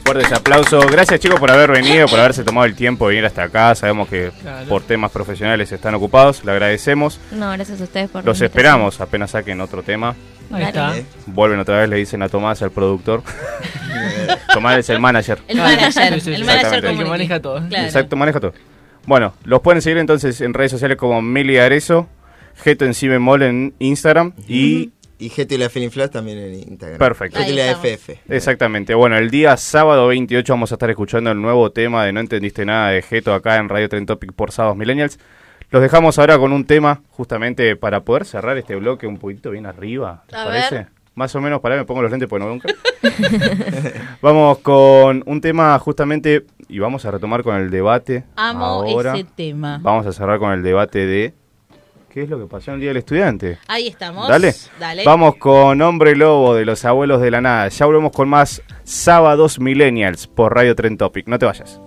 Fuertes 0.03 0.31
aplausos. 0.31 0.85
Gracias, 0.91 1.19
chicos, 1.19 1.39
por 1.39 1.51
haber 1.51 1.71
venido, 1.71 2.07
por 2.07 2.19
haberse 2.19 2.43
tomado 2.43 2.65
el 2.65 2.75
tiempo 2.75 3.07
de 3.07 3.15
venir 3.15 3.25
hasta 3.25 3.43
acá. 3.43 3.73
Sabemos 3.75 4.07
que 4.07 4.31
Claro. 4.41 4.67
por 4.67 4.83
temas 4.83 5.11
profesionales 5.11 5.71
están 5.71 5.95
ocupados. 5.95 6.43
Le 6.43 6.51
agradecemos. 6.51 7.19
No, 7.31 7.51
gracias 7.51 7.81
a 7.81 7.83
ustedes 7.83 8.09
por 8.09 8.23
Los 8.25 8.41
esperamos 8.41 9.01
apenas 9.01 9.31
saquen 9.31 9.61
otro 9.61 9.83
tema. 9.83 10.15
Ahí 10.51 10.63
está. 10.63 10.93
Vuelven 11.25 11.59
otra 11.59 11.79
vez, 11.79 11.89
le 11.89 11.95
dicen 11.97 12.21
a 12.21 12.29
Tomás, 12.29 12.61
al 12.61 12.71
productor. 12.71 13.23
Tomás 14.53 14.77
es 14.77 14.89
el 14.89 14.99
manager. 14.99 15.39
El 15.47 15.57
manager, 15.57 16.13
el 16.13 16.19
manager 16.19 16.33
Exactamente. 16.33 16.89
El 16.89 16.97
que 16.97 17.05
maneja 17.05 17.41
todo. 17.41 17.67
Claro. 17.67 17.85
Exacto, 17.85 18.15
maneja 18.15 18.39
todo. 18.39 18.53
Bueno, 19.05 19.33
los 19.43 19.61
pueden 19.61 19.81
seguir 19.81 19.97
entonces 19.97 20.39
en 20.41 20.53
redes 20.53 20.71
sociales 20.71 20.97
como 20.97 21.21
Mili 21.21 21.57
Arezo, 21.57 22.07
Geto 22.55 22.85
en 22.85 22.93
si 22.93 23.07
bemol 23.07 23.41
en 23.43 23.73
Instagram 23.79 24.33
y 24.47 24.91
Y 25.23 25.29
GT 25.29 25.53
y 25.53 25.57
la 25.57 25.69
Feeling 25.69 25.89
Flash 25.89 26.09
también 26.09 26.37
en 26.37 26.53
Instagram. 26.55 26.99
Perfecto. 26.99 27.39
GT 27.39 27.49
y 27.49 27.53
la. 27.55 27.71
FF. 27.75 28.09
Exactamente. 28.29 28.93
Bueno, 28.93 29.17
el 29.17 29.29
día 29.29 29.55
sábado 29.57 30.07
28 30.07 30.51
vamos 30.53 30.71
a 30.71 30.75
estar 30.75 30.89
escuchando 30.89 31.31
el 31.31 31.41
nuevo 31.41 31.71
tema 31.71 32.05
de 32.05 32.11
No 32.11 32.19
entendiste 32.19 32.65
nada 32.65 32.89
de 32.89 33.01
Geto 33.01 33.33
acá 33.33 33.55
en 33.57 33.69
Radio 33.69 33.87
Trend 33.87 34.07
Topic 34.07 34.33
por 34.33 34.51
Sábados 34.51 34.75
Millennials. 34.77 35.19
Los 35.71 35.81
dejamos 35.81 36.19
ahora 36.19 36.37
con 36.37 36.51
un 36.51 36.65
tema 36.65 37.01
justamente 37.09 37.75
para 37.75 38.01
poder 38.01 38.25
cerrar 38.25 38.57
este 38.57 38.75
bloque 38.75 39.07
un 39.07 39.17
poquito 39.17 39.49
bien 39.51 39.65
arriba. 39.65 40.23
¿Les 40.27 40.39
A 40.39 40.45
parece? 40.45 40.75
ver. 40.75 40.87
Más 41.15 41.33
o 41.35 41.41
menos, 41.41 41.61
para 41.61 41.75
me 41.77 41.85
pongo 41.85 42.01
los 42.01 42.11
lentes 42.11 42.27
porque 42.27 42.43
no 42.43 42.51
veo 42.51 42.55
nunca. 42.55 42.69
vamos 44.21 44.57
con 44.59 45.23
un 45.25 45.41
tema 45.41 45.77
justamente 45.79 46.45
y 46.67 46.79
vamos 46.79 47.05
a 47.05 47.11
retomar 47.11 47.43
con 47.43 47.55
el 47.55 47.69
debate. 47.69 48.23
Amo 48.35 48.65
ahora. 48.65 49.13
ese 49.13 49.23
tema. 49.23 49.79
Vamos 49.81 50.05
a 50.05 50.11
cerrar 50.11 50.39
con 50.39 50.51
el 50.51 50.63
debate 50.63 51.05
de 51.05 51.33
¿qué 52.13 52.21
es 52.21 52.29
lo 52.29 52.39
que 52.39 52.45
pasó 52.45 52.71
en 52.71 52.75
el 52.75 52.81
Día 52.81 52.89
del 52.91 52.97
Estudiante? 52.97 53.57
Ahí 53.67 53.87
estamos. 53.87 54.27
Dale. 54.27 54.53
Dale. 54.79 55.03
Vamos 55.03 55.35
con 55.37 55.81
Hombre 55.81 56.15
Lobo 56.15 56.53
de 56.53 56.63
los 56.63 56.85
Abuelos 56.85 57.19
de 57.21 57.31
la 57.31 57.41
Nada. 57.41 57.67
Ya 57.69 57.85
volvemos 57.87 58.11
con 58.11 58.29
más 58.29 58.61
Sábados 58.83 59.59
Millennials 59.59 60.27
por 60.27 60.53
Radio 60.53 60.75
Trend 60.75 60.99
Topic. 60.99 61.27
No 61.27 61.39
te 61.39 61.47
vayas. 61.47 61.81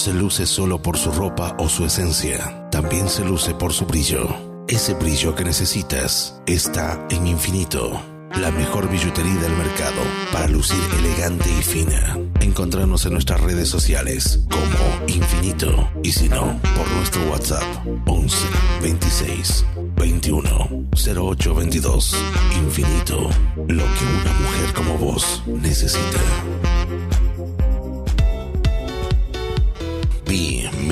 Se 0.00 0.14
luce 0.14 0.46
solo 0.46 0.80
por 0.80 0.96
su 0.96 1.12
ropa 1.12 1.54
o 1.58 1.68
su 1.68 1.84
esencia, 1.84 2.70
también 2.70 3.06
se 3.10 3.22
luce 3.22 3.52
por 3.52 3.74
su 3.74 3.84
brillo. 3.84 4.34
Ese 4.66 4.94
brillo 4.94 5.34
que 5.34 5.44
necesitas 5.44 6.40
está 6.46 7.06
en 7.10 7.26
infinito. 7.26 8.00
La 8.40 8.50
mejor 8.50 8.88
billutería 8.88 9.34
del 9.34 9.52
mercado 9.52 10.00
para 10.32 10.48
lucir 10.48 10.80
elegante 10.98 11.50
y 11.50 11.62
fina. 11.62 12.16
Encontrarnos 12.40 13.04
en 13.04 13.12
nuestras 13.12 13.42
redes 13.42 13.68
sociales 13.68 14.40
como 14.48 15.06
Infinito 15.06 15.90
y 16.02 16.12
si 16.12 16.30
no, 16.30 16.58
por 16.74 16.90
nuestro 16.92 17.22
WhatsApp 17.30 17.64
11 18.06 18.36
26 18.80 19.66
21 19.96 20.86
08 20.94 21.54
22. 21.54 22.16
Infinito, 22.56 23.28
lo 23.56 23.84
que 23.84 24.04
una 24.22 24.32
mujer 24.40 24.72
como 24.74 24.96
vos 24.96 25.42
necesita. 25.46 26.69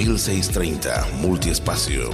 1630 0.08 1.06
Multiespacio. 1.20 2.08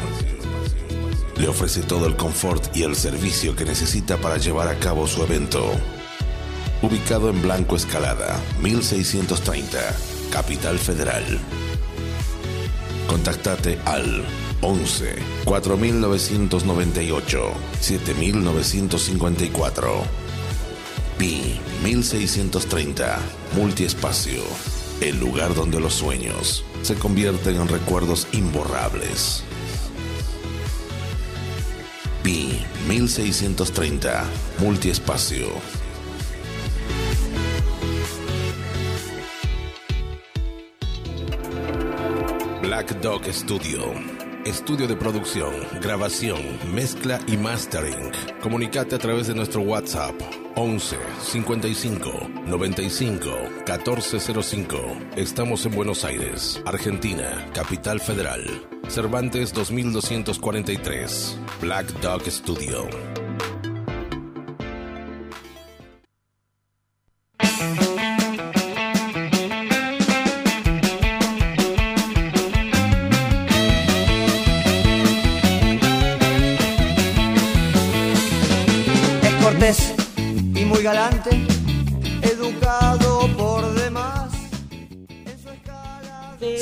Le 1.36 1.46
ofrece 1.46 1.82
todo 1.82 2.08
el 2.08 2.16
confort 2.16 2.76
y 2.76 2.82
el 2.82 2.96
servicio 2.96 3.54
que 3.54 3.64
necesita 3.64 4.16
para 4.16 4.36
llevar 4.36 4.66
a 4.66 4.80
cabo 4.80 5.06
su 5.06 5.22
evento. 5.22 5.64
Ubicado 6.82 7.30
en 7.30 7.40
Blanco 7.40 7.76
Escalada, 7.76 8.40
1630, 8.60 9.78
Capital 10.32 10.80
Federal. 10.80 11.22
Contactate 13.06 13.78
al 13.84 14.24
11 14.60 15.14
4998 15.44 17.52
7954. 17.80 20.02
Pi 21.16 21.60
1630 21.84 23.20
Multiespacio. 23.54 24.42
El 25.00 25.20
lugar 25.20 25.54
donde 25.54 25.78
los 25.78 25.94
sueños 25.94 26.64
se 26.84 26.94
convierten 26.96 27.56
en 27.56 27.68
recuerdos 27.68 28.28
imborrables. 28.32 29.42
Pi 32.22 32.64
1630 32.86 34.24
Multiespacio. 34.58 35.46
Black 42.60 43.00
Dog 43.00 43.24
Studio. 43.32 43.94
Estudio 44.44 44.86
de 44.86 44.96
producción, 44.96 45.54
grabación, 45.80 46.42
mezcla 46.74 47.18
y 47.26 47.38
mastering. 47.38 48.10
Comunicate 48.42 48.96
a 48.96 48.98
través 48.98 49.26
de 49.26 49.34
nuestro 49.34 49.62
WhatsApp 49.62 50.43
11 50.56 50.96
55 51.20 52.10
95 52.46 53.30
1405. 53.66 54.76
Estamos 55.16 55.66
en 55.66 55.74
Buenos 55.74 56.04
Aires, 56.04 56.62
Argentina, 56.64 57.46
Capital 57.52 58.00
Federal. 58.00 58.42
Cervantes 58.88 59.52
2243. 59.52 61.38
Black 61.60 61.86
Dog 62.00 62.22
Studio. 62.30 63.13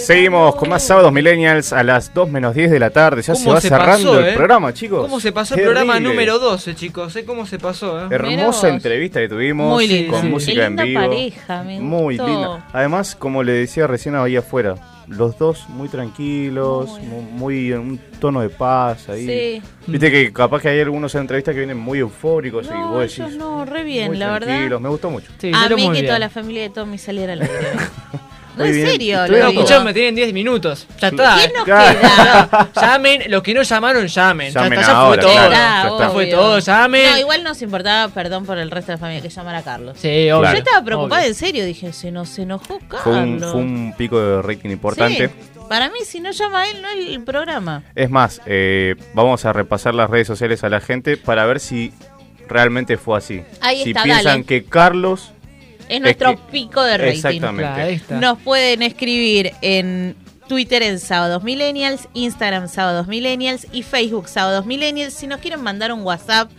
Seguimos 0.07 0.55
con 0.57 0.69
más 0.69 0.83
sábados 0.85 1.13
millennials 1.13 1.73
a 1.73 1.83
las 1.83 2.13
2 2.13 2.29
menos 2.31 2.55
10 2.55 2.71
de 2.71 2.79
la 2.79 2.91
tarde. 2.91 3.23
Ya 3.23 3.35
se 3.35 3.43
¿Cómo 3.45 3.55
va 3.55 3.61
se 3.61 3.69
cerrando 3.69 4.09
pasó, 4.13 4.19
el 4.21 4.27
eh? 4.29 4.33
programa, 4.37 4.73
chicos. 4.75 5.03
¿Cómo 5.03 5.21
se 5.21 5.33
pasó 5.33 5.55
el 5.55 5.63
programa 5.63 6.01
número 6.01 6.39
12, 6.39 6.75
chicos? 6.75 7.15
¿Eh? 7.17 7.25
¿Cómo 7.25 7.47
se 7.47 7.59
pasó? 7.59 8.01
eh? 8.05 8.09
Hermosa 8.11 8.69
entrevista 8.69 9.21
que 9.21 9.29
tuvimos 9.29 9.73
Muy 9.73 9.87
linda. 9.87 10.11
con 10.13 10.21
Sí. 10.23 10.27
música 10.29 10.67
en 10.67 10.77
vivo. 10.77 11.01
pareja, 11.01 11.63
me 11.63 11.81
muy 11.81 12.17
gustó. 12.17 12.29
linda. 12.33 12.67
Además, 12.73 13.15
como 13.15 13.43
le 13.43 13.53
decía 13.53 13.87
recién 13.87 14.15
ahí 14.17 14.37
afuera, 14.37 14.75
los 15.09 15.37
dos 15.39 15.69
muy 15.69 15.89
tranquilos, 15.89 16.89
mu- 17.01 17.23
muy 17.23 17.73
en 17.73 17.79
un 17.81 17.99
tono 18.19 18.41
de 18.41 18.49
paz 18.49 19.09
ahí. 19.09 19.27
Sí. 19.27 19.63
Viste 19.87 20.11
que 20.11 20.33
capaz 20.33 20.63
que 20.63 20.69
hay 20.69 20.81
algunos 20.81 21.15
en 21.15 21.23
entrevistas 21.23 21.53
que 21.55 21.59
vienen 21.61 21.79
muy 21.79 21.99
eufóricos 21.99 22.67
y 22.67 22.71
No, 22.73 22.91
vos 22.93 23.01
decís, 23.01 23.19
ellos 23.21 23.35
no, 23.35 23.65
re 23.65 23.83
bien, 23.83 24.09
muy 24.09 24.17
la 24.19 24.33
verdad. 24.33 24.47
tranquilos, 24.49 24.81
me 24.81 24.89
gustó 24.89 25.11
mucho. 25.11 25.31
a 25.53 25.69
mí 25.69 25.91
que 25.93 26.03
toda 26.05 26.19
la 26.19 26.31
familia 26.31 26.63
de 26.63 26.71
Tommy 26.71 26.99
saliera 26.99 27.35
al 27.35 27.43
aire. 27.43 27.55
No, 28.57 28.65
Muy 28.65 28.81
en 28.81 28.87
serio, 28.87 29.17
No, 29.23 29.27
lo 29.29 29.37
digo. 29.37 29.49
escuchame, 29.63 29.95
tienen 29.95 30.15
10 30.15 30.33
minutos. 30.35 30.87
Ya 31.01 31.09
está. 31.09 31.37
¿Quién 31.39 31.53
nos 31.55 31.65
queda? 31.65 32.71
llamen, 32.81 33.23
los 33.29 33.43
que 33.43 33.55
no 33.55 33.63
llamaron, 33.63 34.07
llamen. 34.07 34.53
Llamen 34.53 34.73
ya, 34.75 34.81
está, 34.81 34.93
ya 34.93 34.99
ahora, 34.99 35.23
fue 35.23 35.33
todo. 35.33 35.49
claro, 35.49 35.89
ya 35.89 36.05
está. 36.05 36.11
fue 36.11 36.27
todo, 36.27 36.59
llamen. 36.59 37.11
No, 37.13 37.19
igual 37.19 37.45
nos 37.45 37.63
importaba, 37.63 38.13
perdón 38.13 38.45
por 38.45 38.59
el 38.59 38.71
resto 38.71 38.93
de 38.93 38.97
la 38.97 39.01
familia, 39.01 39.23
que 39.23 39.31
llamara 39.31 39.59
a 39.59 39.63
Carlos. 39.63 39.97
Sí, 39.99 40.31
obvio. 40.31 40.51
Yo 40.53 40.59
estaba 40.59 40.85
preocupada 40.85 41.23
Obvio. 41.23 41.29
en 41.31 41.35
serio, 41.35 41.65
dije, 41.65 41.93
se 41.95 42.11
nos 42.11 42.39
enojó 42.39 42.79
Carlos. 42.89 43.03
Fue 43.05 43.17
un, 43.17 43.41
fue 43.41 43.55
un 43.55 43.95
pico 43.97 44.21
de 44.21 44.43
rating 44.43 44.71
importante. 44.71 45.29
Sí, 45.29 45.35
para 45.69 45.89
mí, 45.89 46.01
si 46.05 46.21
no 46.21 46.31
llama 46.31 46.61
a 46.63 46.71
él, 46.71 46.83
no 46.83 46.89
el 46.91 47.25
programa. 47.25 47.83
Es 47.95 48.11
más, 48.11 48.43
eh, 48.45 48.97
vamos 49.15 49.47
a 49.47 49.55
repasar 49.55 49.95
las 49.95 50.11
redes 50.11 50.27
sociales 50.27 50.63
a 50.65 50.69
la 50.69 50.81
gente 50.81 51.17
para 51.17 51.47
ver 51.47 51.59
si 51.61 51.93
realmente 52.49 52.99
fue 52.99 53.17
así. 53.17 53.43
Ahí 53.63 53.83
si 53.83 53.91
está, 53.91 54.03
piensan 54.03 54.25
dale. 54.25 54.45
que 54.45 54.65
Carlos 54.65 55.33
Es 55.95 56.01
nuestro 56.01 56.37
que- 56.37 56.53
pico 56.53 56.83
de 56.83 56.99
rating. 56.99 57.13
Exactamente. 57.17 57.63
Claro, 57.63 57.83
ahí 57.83 57.95
está. 57.95 58.21
Nos 58.21 58.39
pueden 58.39 58.83
escribir 58.83 59.53
en 59.63 60.17
Twitter 60.49 60.83
en 60.83 60.99
Sábados 60.99 61.43
Millennials, 61.45 62.09
Instagram 62.15 62.69
Sábados 62.69 63.07
Millennials 63.07 63.67
y 63.73 63.83
Facebook 63.83 64.29
Sábados 64.29 64.67
Millennials. 64.67 65.15
Si 65.15 65.27
nos 65.27 65.41
quieren 65.41 65.63
mandar 65.63 65.93
un 65.93 66.03
WhatsApp 66.03 66.51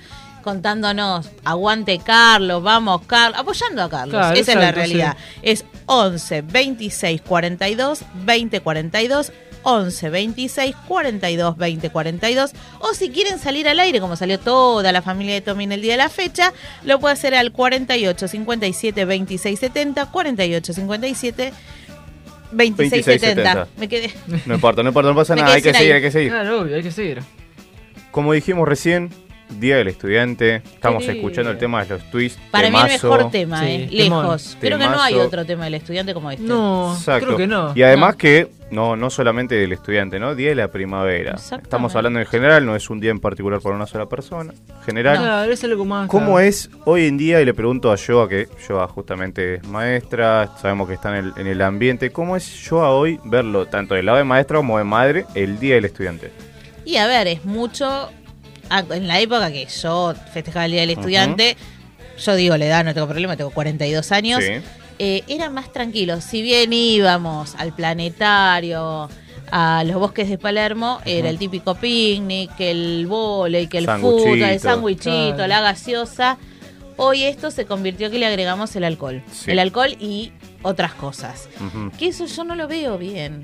contándonos, 0.44 1.30
aguante 1.46 2.00
Carlos, 2.00 2.62
vamos 2.64 3.02
Carlos, 3.08 3.40
apoyando 3.40 3.84
a 3.84 3.90
Carlos. 3.90 4.12
Claro, 4.16 4.36
Esa 4.36 4.52
es 4.52 4.58
la 4.58 4.70
exacto, 4.70 4.76
realidad. 4.80 5.18
Es 5.42 5.66
11 5.86 6.42
26 6.42 7.22
42 7.22 8.02
20 8.26 8.60
42. 8.62 9.32
11 9.64 10.10
26 10.10 10.76
42 10.88 11.58
20 11.58 11.90
42 11.90 12.52
o 12.80 12.94
si 12.94 13.10
quieren 13.10 13.40
salir 13.40 13.68
al 13.68 13.80
aire 13.80 14.00
como 14.00 14.16
salió 14.16 14.40
toda 14.40 14.92
la 14.92 15.02
familia 15.02 15.34
de 15.34 15.42
Tommy 15.42 15.64
en 15.66 15.72
el 15.72 15.82
día 15.82 15.94
de 15.94 15.98
la 15.98 16.10
fecha 16.10 16.54
lo 16.84 17.00
puede 17.00 17.14
hacer 17.14 17.36
al 17.36 17.52
48 17.52 18.28
57 18.28 19.06
26 19.06 19.60
70 19.60 20.06
48 20.08 20.74
57 20.74 21.54
26 22.52 23.06
70 23.06 23.68
me 23.78 23.88
quedé 23.88 24.14
No 24.46 24.56
importa, 24.56 24.84
no 24.84 24.90
importa, 24.90 25.10
no 25.10 25.16
pasa 25.16 25.36
nada, 25.36 25.54
hay 25.54 25.62
que 25.62 25.70
sin 25.70 25.78
seguir, 25.80 25.92
ahí. 25.92 25.96
hay 25.98 26.02
que 26.02 26.12
seguir. 26.12 26.32
Claro, 26.32 26.62
obvio, 26.62 26.76
hay 26.76 26.84
que 26.84 26.92
seguir. 26.92 27.22
Como 28.12 28.34
dijimos 28.34 28.68
recién, 28.68 29.10
Día 29.50 29.78
del 29.78 29.88
Estudiante, 29.88 30.56
estamos 30.74 31.08
escuchando 31.08 31.52
el 31.52 31.58
tema 31.58 31.84
de 31.84 31.90
los 31.90 32.04
twists. 32.10 32.42
para 32.52 32.70
mí 32.70 32.78
el 32.78 32.88
mejor 32.88 33.30
tema 33.30 33.60
Sí, 33.60 33.66
eh, 33.68 33.90
temón. 34.04 34.24
lejos 34.24 34.58
creo 34.60 34.80
que 34.80 34.86
no 34.86 35.02
hay 35.02 35.16
otro 35.16 35.46
tema 35.46 35.66
del 35.66 35.76
estudiante 35.76 36.14
como 36.14 36.32
este 36.32 36.44
No, 36.44 36.94
Exacto. 36.96 37.26
creo 37.28 37.38
que 37.38 37.48
no. 37.48 37.72
Y 37.76 37.84
además 37.84 38.16
que, 38.16 38.50
no, 38.72 38.96
no 38.96 39.10
solamente 39.12 39.54
del 39.56 39.72
estudiante, 39.72 40.20
¿no? 40.20 40.34
Día 40.34 40.50
de 40.50 40.56
la 40.56 40.70
primavera. 40.70 41.36
Estamos 41.36 41.96
hablando 41.96 42.20
en 42.20 42.26
general, 42.26 42.66
no 42.66 42.76
es 42.76 42.90
un 42.90 43.00
día 43.00 43.12
en 43.12 43.20
particular 43.20 43.60
para 43.62 43.76
una 43.76 43.86
sola 43.86 44.08
persona. 44.08 44.54
General. 44.86 45.18
Claro, 45.18 45.52
es 45.52 45.64
algo 45.64 45.86
más. 45.86 46.08
¿Cómo 46.10 46.26
claro. 46.34 46.40
es 46.40 46.70
hoy 46.86 47.06
en 47.06 47.18
día? 47.18 47.40
Y 47.40 47.46
le 47.46 47.54
pregunto 47.54 47.92
a 47.92 47.96
Joa, 47.98 48.28
que 48.28 48.48
Joa 48.68 48.88
justamente 48.88 49.56
es 49.56 49.68
maestra, 49.68 50.50
sabemos 50.60 50.88
que 50.88 50.96
está 50.96 51.16
en 51.18 51.26
el, 51.26 51.34
en 51.38 51.46
el 51.48 51.62
ambiente. 51.62 52.10
¿Cómo 52.12 52.36
es 52.36 52.66
Joa 52.68 52.90
hoy 52.90 53.20
verlo, 53.26 53.68
tanto 53.68 53.94
del 53.94 54.08
lado 54.08 54.18
de 54.18 54.24
maestra 54.24 54.58
como 54.58 54.78
de 54.80 54.84
madre, 54.84 55.26
el 55.36 55.60
Día 55.60 55.76
del 55.76 55.86
Estudiante? 55.86 56.32
Y 56.86 56.98
a 56.98 57.06
ver, 57.08 57.28
es 57.28 57.46
mucho. 57.46 58.10
Ah, 58.78 58.84
En 58.92 59.08
la 59.08 59.20
época 59.20 59.52
que 59.52 59.66
yo 59.82 60.14
festejaba 60.34 60.66
el 60.66 60.72
Día 60.72 60.82
del 60.82 60.90
Estudiante, 60.92 61.58
yo 62.24 62.36
digo 62.36 62.58
la 62.58 62.66
edad, 62.66 62.84
no 62.86 62.94
tengo 62.94 63.08
problema, 63.08 63.36
tengo 63.38 63.50
42 63.52 64.12
años. 64.12 64.44
Sí. 64.44 64.52
eh, 65.00 65.24
era 65.28 65.50
más 65.50 65.72
tranquilo. 65.74 66.22
Si 66.22 66.42
bien 66.42 66.72
íbamos 66.74 67.56
al 67.56 67.74
planetario, 67.76 69.10
a 69.52 69.84
los 69.86 69.98
bosques 69.98 70.30
de 70.30 70.38
Palermo, 70.38 71.00
era 71.06 71.30
el 71.30 71.38
típico 71.38 71.76
picnic, 71.76 72.52
el 72.60 73.06
volei, 73.08 73.68
que 73.68 73.78
el 73.80 73.86
fútbol, 73.88 74.42
el 74.42 74.60
sándwichito, 74.60 75.36
Claro. 75.36 75.48
la 75.48 75.62
gaseosa. 75.62 76.38
Hoy 76.96 77.24
esto 77.24 77.50
se 77.52 77.66
convirtió 77.66 78.10
que 78.12 78.20
le 78.20 78.26
agregamos 78.28 78.76
el 78.76 78.84
alcohol. 78.84 79.24
Sí. 79.32 79.52
El 79.52 79.60
alcohol 79.60 79.96
y 80.00 80.32
otras 80.62 80.94
cosas. 80.94 81.50
Que 81.98 82.08
eso 82.08 82.26
yo 82.28 82.44
no 82.44 82.56
lo 82.56 82.68
veo 82.68 82.98
bien. 82.98 83.44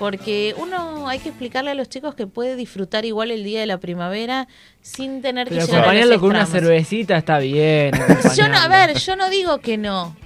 Porque 0.00 0.54
uno 0.56 1.08
hay 1.08 1.18
que 1.20 1.28
explicarle 1.28 1.70
a 1.70 1.74
los 1.74 1.88
chicos 1.88 2.14
que 2.16 2.26
puede 2.26 2.56
disfrutar 2.56 3.04
igual 3.04 3.30
el 3.30 3.44
día 3.44 3.60
de 3.60 3.66
la 3.66 3.78
primavera 3.78 4.48
sin 4.80 5.20
tener 5.22 5.46
Pero 5.46 5.60
que 5.60 5.66
llegar 5.66 5.78
a 5.78 5.82
acompañarlo 5.82 6.12
los 6.14 6.20
con 6.22 6.30
una 6.30 6.46
cervecita 6.46 7.16
está 7.18 7.38
bien. 7.38 7.92
Yo 8.36 8.48
no, 8.48 8.56
a 8.58 8.66
ver, 8.66 8.94
yo 8.98 9.14
no 9.14 9.28
digo 9.30 9.58
que 9.58 9.76
no. 9.76 10.16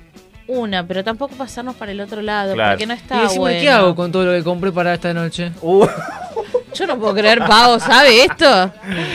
Una, 0.46 0.86
pero 0.86 1.02
tampoco 1.02 1.34
pasarnos 1.36 1.74
para 1.74 1.90
el 1.92 2.00
otro 2.00 2.22
lado, 2.22 2.54
Claro. 2.54 2.72
porque 2.72 2.86
no 2.86 2.94
Y 2.94 2.96
está 2.98 3.22
decime, 3.22 3.40
bueno. 3.40 3.60
¿qué 3.60 3.68
hago 3.70 3.94
con 3.96 4.12
todo 4.12 4.24
lo 4.26 4.32
que 4.32 4.44
compré 4.44 4.70
para 4.72 4.94
esta 4.94 5.12
noche? 5.12 5.50
Yo 6.74 6.86
no 6.86 6.98
puedo 6.98 7.14
creer, 7.14 7.38
Pavo, 7.40 7.78
¿sabe 7.80 8.24
esto? 8.24 8.72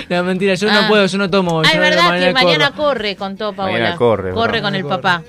No, 0.10 0.23
mentira, 0.23 0.56
yo 0.56 0.69
Ah. 0.72 0.81
no 0.81 0.88
puedo, 0.88 1.06
yo 1.06 1.18
no 1.18 1.30
tomo. 1.30 1.60
Ah, 1.61 1.64
es 1.68 1.73
yo 1.73 1.80
verdad 1.80 2.03
que 2.03 2.10
mañana 2.10 2.34
mañana 2.34 2.72
corro. 2.72 2.84
corre 2.84 3.15
con 3.15 3.38
todo, 3.38 3.53
Paola. 3.53 3.73
Mañana 3.73 3.95
corre, 3.95 4.31
Corre 4.31 4.52
¿verdad? 4.53 4.64
con 4.68 4.76
el 4.76 4.81
Corre. 4.84 4.95
papá. 4.98 5.23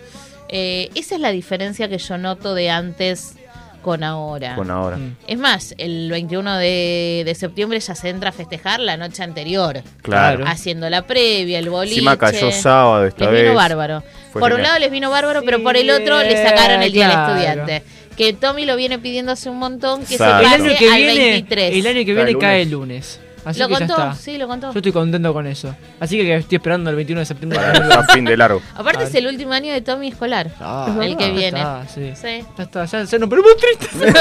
Eh, 0.48 0.90
esa 0.94 1.14
es 1.16 1.20
la 1.20 1.30
diferencia 1.30 1.88
que 1.88 1.98
yo 1.98 2.18
noto 2.18 2.54
de 2.54 2.70
antes 2.70 3.34
con 3.82 4.04
ahora. 4.04 4.54
Con 4.54 4.70
ahora. 4.70 4.98
Es 5.26 5.38
más, 5.38 5.74
el 5.78 6.10
21 6.10 6.56
de, 6.58 7.22
de 7.24 7.34
septiembre 7.34 7.80
ya 7.80 7.94
se 7.94 8.08
entra 8.08 8.30
a 8.30 8.32
festejar 8.32 8.80
la 8.80 8.96
noche 8.96 9.22
anterior. 9.22 9.82
Claro. 10.02 10.44
Haciendo 10.46 10.88
la 10.90 11.06
previa, 11.06 11.58
el 11.58 11.70
boliche. 11.70 11.94
Encima 11.96 12.16
cayó 12.16 12.50
sábado 12.52 13.06
esta 13.06 13.24
les 13.24 13.32
vez. 13.32 13.42
vino 13.44 13.54
bárbaro. 13.54 14.02
Fue 14.32 14.40
por 14.40 14.52
un 14.52 14.62
lado 14.62 14.78
les 14.78 14.90
vino 14.90 15.10
bárbaro, 15.10 15.42
pero 15.44 15.62
por 15.62 15.76
el 15.76 15.90
otro 15.90 16.22
le 16.22 16.42
sacaron 16.42 16.82
el 16.82 16.92
día 16.92 17.08
del 17.08 17.18
estudiante. 17.18 17.82
Que 18.16 18.32
Tommy 18.34 18.66
lo 18.66 18.76
viene 18.76 18.98
pidiendo 18.98 19.32
hace 19.32 19.48
un 19.48 19.58
montón 19.58 20.04
que 20.04 20.14
Exacto. 20.14 20.46
se 20.48 20.54
El 20.54 20.60
pase 20.60 20.68
año 20.70 20.78
que 20.78 20.90
al 20.90 20.96
viene, 21.00 21.30
23. 21.30 21.74
el 21.74 21.86
año 21.86 22.04
que 22.04 22.14
viene 22.14 22.38
cae 22.38 22.62
el 22.62 22.70
lunes. 22.70 23.18
Así 23.44 23.60
Lo 23.60 23.68
que 23.68 23.72
ya 23.74 23.78
contó, 23.78 23.94
está. 23.94 24.14
sí, 24.14 24.38
lo 24.38 24.46
contó. 24.46 24.72
Yo 24.72 24.78
estoy 24.78 24.92
contento 24.92 25.32
con 25.32 25.46
eso. 25.46 25.74
Así 25.98 26.18
que 26.18 26.36
estoy 26.36 26.56
esperando 26.56 26.90
el 26.90 26.96
21 26.96 27.20
de 27.20 27.26
septiembre. 27.26 27.58
A 27.58 28.04
fin 28.12 28.24
de 28.24 28.36
largo. 28.36 28.60
Aparte 28.74 29.04
es 29.04 29.14
el 29.14 29.26
último 29.26 29.52
año 29.52 29.72
de 29.72 29.80
Tommy 29.80 30.08
escolar. 30.08 30.50
Ah, 30.60 30.94
el 31.00 31.16
que 31.16 31.30
viene. 31.30 31.58
está, 31.58 31.86
sí. 31.88 32.12
Sí. 32.14 32.44
Ya 32.56 32.64
está, 32.64 32.84
ya, 32.84 33.04
ya 33.04 33.18
no, 33.18 33.28
pero 33.28 33.42
muy 33.42 33.52
triste. 33.56 34.12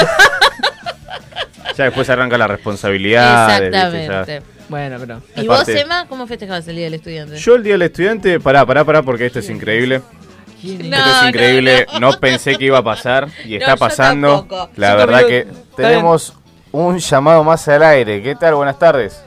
Ya 1.76 1.84
después 1.84 2.10
arranca 2.10 2.36
la 2.36 2.46
responsabilidad. 2.46 3.62
Exactamente. 3.62 4.42
Bueno, 4.68 4.96
pero. 5.00 5.22
¿Y 5.36 5.46
vos, 5.46 5.66
Emma, 5.68 6.06
cómo 6.08 6.26
festejabas 6.26 6.66
el 6.68 6.76
día 6.76 6.84
del 6.84 6.94
estudiante? 6.94 7.36
Yo 7.36 7.54
el 7.54 7.62
día 7.62 7.72
del 7.74 7.82
estudiante, 7.82 8.38
pará, 8.38 8.66
pará, 8.66 8.84
pará, 8.84 9.02
porque 9.02 9.26
esto 9.26 9.38
es 9.38 9.48
increíble. 9.48 10.02
No, 10.62 10.70
esto 10.72 10.84
es 10.84 11.22
no, 11.22 11.28
increíble, 11.28 11.86
no, 12.00 12.12
pensé 12.20 12.56
que 12.56 12.66
iba 12.66 12.78
a 12.78 12.84
pasar 12.84 13.28
y 13.46 13.54
está 13.56 13.76
pasando. 13.76 14.40
tampoco. 14.40 14.70
La 14.76 14.90
Yo 14.90 14.96
verdad 14.98 15.26
que 15.26 15.46
tenemos 15.74 16.34
un 16.72 16.98
llamado 16.98 17.44
más 17.44 17.66
al 17.68 17.82
aire. 17.82 18.22
¿Qué 18.22 18.34
tal? 18.34 18.54
Buenas 18.54 18.78
tardes. 18.78 19.22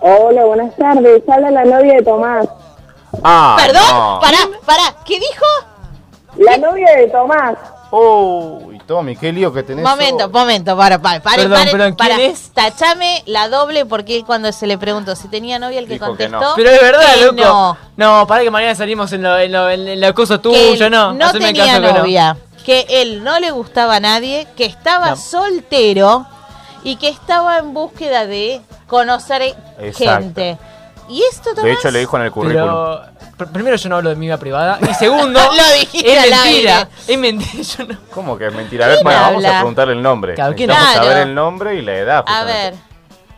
Hola, 0.00 0.44
buenas 0.44 0.76
tardes. 0.76 1.22
Habla 1.28 1.50
la 1.50 1.64
novia 1.64 1.94
de 1.94 2.02
Tomás. 2.02 2.46
Ah, 3.24 3.56
¿Perdón? 3.58 3.82
no. 3.90 4.18
Pará, 4.20 4.38
pará. 4.64 4.94
¿Qué 5.04 5.14
dijo? 5.18 5.44
La 6.36 6.56
novia 6.58 6.94
de 6.96 7.08
Tomás. 7.08 7.56
Uy, 7.90 8.78
Tommy, 8.86 9.16
qué 9.16 9.32
lío 9.32 9.50
que 9.52 9.62
tenés. 9.62 9.82
Momento, 9.82 10.28
momento, 10.28 10.76
para, 10.76 10.98
para, 11.00 11.20
para, 11.22 11.36
Perdón, 11.36 11.58
perdón, 11.72 11.94
¿quién 11.94 11.96
para. 11.96 12.22
es? 12.22 12.50
Tachame 12.50 13.22
la 13.24 13.48
doble 13.48 13.86
porque 13.86 14.22
cuando 14.24 14.52
se 14.52 14.66
le 14.66 14.76
preguntó 14.76 15.16
si 15.16 15.26
tenía 15.28 15.58
novia, 15.58 15.78
el 15.78 15.86
que 15.86 15.94
Dijo 15.94 16.14
que 16.14 16.28
no. 16.28 16.38
contestó. 16.38 16.54
Pero 16.56 16.70
es 16.70 16.82
verdad, 16.82 17.14
que 17.14 17.24
loco. 17.24 17.34
No, 17.36 17.76
No, 17.96 18.26
para 18.26 18.42
que 18.42 18.50
mañana 18.50 18.74
salimos 18.74 19.10
en 19.14 19.22
lo, 19.22 19.38
en 19.38 19.52
lo, 19.52 19.70
en 19.70 20.00
la 20.00 20.12
cosa 20.12 20.36
que 20.36 20.42
tuya, 20.42 20.84
él 20.86 20.92
no. 20.92 21.14
no 21.14 21.26
Haceme 21.26 21.46
tenía 21.46 21.64
caso 21.64 21.80
que 21.80 21.92
no. 21.94 21.98
novia, 22.00 22.36
que 22.66 22.86
él 22.90 23.24
no 23.24 23.40
le 23.40 23.50
gustaba 23.52 23.96
a 23.96 24.00
nadie, 24.00 24.46
que 24.54 24.66
estaba 24.66 25.10
No. 25.10 25.16
soltero 25.16 26.26
y 26.84 26.96
que 26.96 27.08
estaba 27.08 27.58
en 27.58 27.74
búsqueda 27.74 28.26
de 28.26 28.60
conocer 28.86 29.54
Exacto. 29.80 30.22
gente. 30.22 30.58
¿Y 31.08 31.22
esto 31.22 31.54
De 31.54 31.72
hecho, 31.72 31.90
le 31.90 32.00
dijo 32.00 32.16
en 32.18 32.24
el 32.24 32.30
currículum. 32.30 32.66
Pero 32.68 33.02
pr- 33.38 33.52
primero 33.52 33.76
yo 33.76 33.88
no 33.88 33.96
hablo 33.96 34.10
de 34.10 34.16
mi 34.16 34.26
vida 34.26 34.36
privada 34.36 34.78
y 34.82 34.92
segundo 34.94 35.40
Lo 35.56 35.72
dijiste 35.80 36.12
es 36.14 36.30
mentira, 36.30 36.88
es 37.06 37.18
mentira, 37.18 37.62
yo 37.62 37.84
no. 37.86 37.98
¿Cómo 38.12 38.36
que 38.36 38.46
es 38.48 38.54
mentira? 38.54 38.84
A 38.84 38.88
ver, 38.88 38.96
¿Quién 38.98 39.04
bueno, 39.04 39.20
vamos 39.22 39.44
a 39.44 39.50
preguntarle 39.52 39.92
el 39.94 40.02
nombre. 40.02 40.34
Claro, 40.34 40.54
¿quién 40.54 40.68
Vamos 40.68 40.88
a 40.88 40.94
saber 40.94 41.16
el 41.18 41.34
nombre 41.34 41.74
y 41.76 41.82
la 41.82 41.96
edad. 41.96 42.24
A 42.26 42.44
ver. 42.44 42.74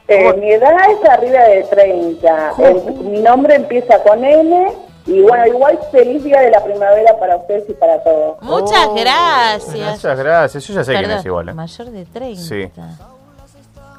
Eh, 0.08 0.32
mi 0.34 0.50
edad 0.50 0.72
es 0.90 1.08
arriba 1.08 1.40
de 1.44 1.62
30. 1.70 2.52
El- 2.58 2.92
mi 3.04 3.20
nombre 3.20 3.54
empieza 3.54 4.02
con 4.02 4.24
N. 4.24 4.72
Y 5.06 5.20
bueno, 5.22 5.46
igual 5.46 5.78
feliz 5.92 6.22
día 6.24 6.40
de 6.40 6.50
la 6.50 6.62
primavera 6.62 7.16
para 7.18 7.36
ustedes 7.36 7.64
y 7.68 7.72
para 7.74 8.02
todos. 8.02 8.36
Muchas 8.42 8.86
Oh, 8.88 8.94
gracias. 8.94 9.92
Muchas 9.94 10.18
gracias. 10.18 10.66
Yo 10.66 10.74
ya 10.74 10.84
sé 10.84 10.90
quién 10.92 11.02
Perdón, 11.04 11.18
es 11.20 11.24
igual. 11.26 11.48
¿eh? 11.48 11.54
Mayor 11.54 11.90
de 11.90 12.04
30. 12.04 12.42
Sí. 12.42 12.70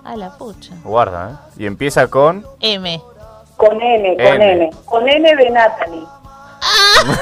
A 0.03 0.15
la 0.15 0.29
pucha. 0.37 0.73
Guarda, 0.83 1.29
¿eh? 1.31 1.35
Y 1.63 1.65
empieza 1.65 2.07
con. 2.07 2.45
M. 2.59 3.01
Con 3.57 3.81
N, 3.81 4.15
con 4.17 4.25
N. 4.41 4.51
N. 4.53 4.69
Con 4.85 5.07
N 5.07 5.35
de 5.35 5.49
Natalie. 5.51 6.03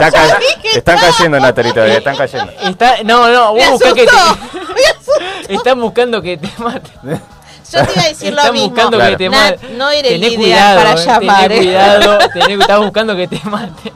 Ya 0.00 0.10
ca- 0.10 0.38
están 0.74 0.98
cayendo, 0.98 1.40
Natalie, 1.40 1.72
todavía. 1.72 1.98
Están 1.98 2.16
cayendo. 2.16 2.52
Está, 2.62 3.02
no, 3.04 3.28
no, 3.28 3.52
vos 3.54 3.70
buscá 3.72 3.92
que 3.94 4.06
te, 4.06 5.54
Están 5.54 5.80
buscando 5.80 6.20
que 6.22 6.36
te 6.36 6.50
mate. 6.58 6.90
Yo 7.72 7.84
te 7.84 7.92
iba 7.94 8.02
a 8.02 8.08
decir 8.08 8.32
lo 8.32 8.38
Están 8.40 8.52
mismo. 8.52 8.68
buscando 8.68 8.96
Claro. 8.98 9.10
que 9.12 9.16
te 9.24 9.28
Nat, 9.30 9.50
mate. 9.62 9.68
no 9.74 9.90
eres 9.90 10.12
el 10.12 10.20
Tené 10.20 10.34
ideal 10.34 10.76
cuidado, 10.76 10.76
para 10.76 10.92
eh, 10.92 11.04
llamar, 11.06 11.42
Tené 11.48 11.54
eh. 11.56 11.58
cuidado, 11.64 12.18
tené, 12.32 12.54
estás 12.60 12.78
buscando 12.80 13.16
que 13.16 13.28
te 13.28 13.40
mate. 13.44 13.92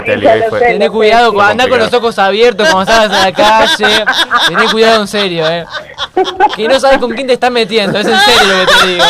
Natalie, 0.00 0.28
hoy 0.28 0.42
fue. 0.48 0.60
Tené 0.60 0.90
cuidado, 0.90 1.32
Fue 1.32 1.44
andá 1.44 1.68
con 1.68 1.78
los 1.78 1.92
ojos 1.92 2.18
abiertos 2.18 2.68
cuando 2.70 2.92
salgas 2.92 3.18
a 3.18 3.24
la 3.26 3.32
calle. 3.32 4.04
Tené 4.48 4.66
cuidado 4.70 5.02
en 5.02 5.08
serio, 5.08 5.48
eh. 5.48 5.64
Que 6.54 6.68
no 6.68 6.78
sabes 6.80 6.98
con 6.98 7.10
quién 7.12 7.26
te 7.26 7.34
estás 7.34 7.50
metiendo, 7.50 7.98
es 7.98 8.06
en 8.06 8.18
serio 8.18 8.54
lo 8.54 8.66
que 8.66 8.72
te 8.72 8.86
digo. 8.86 9.04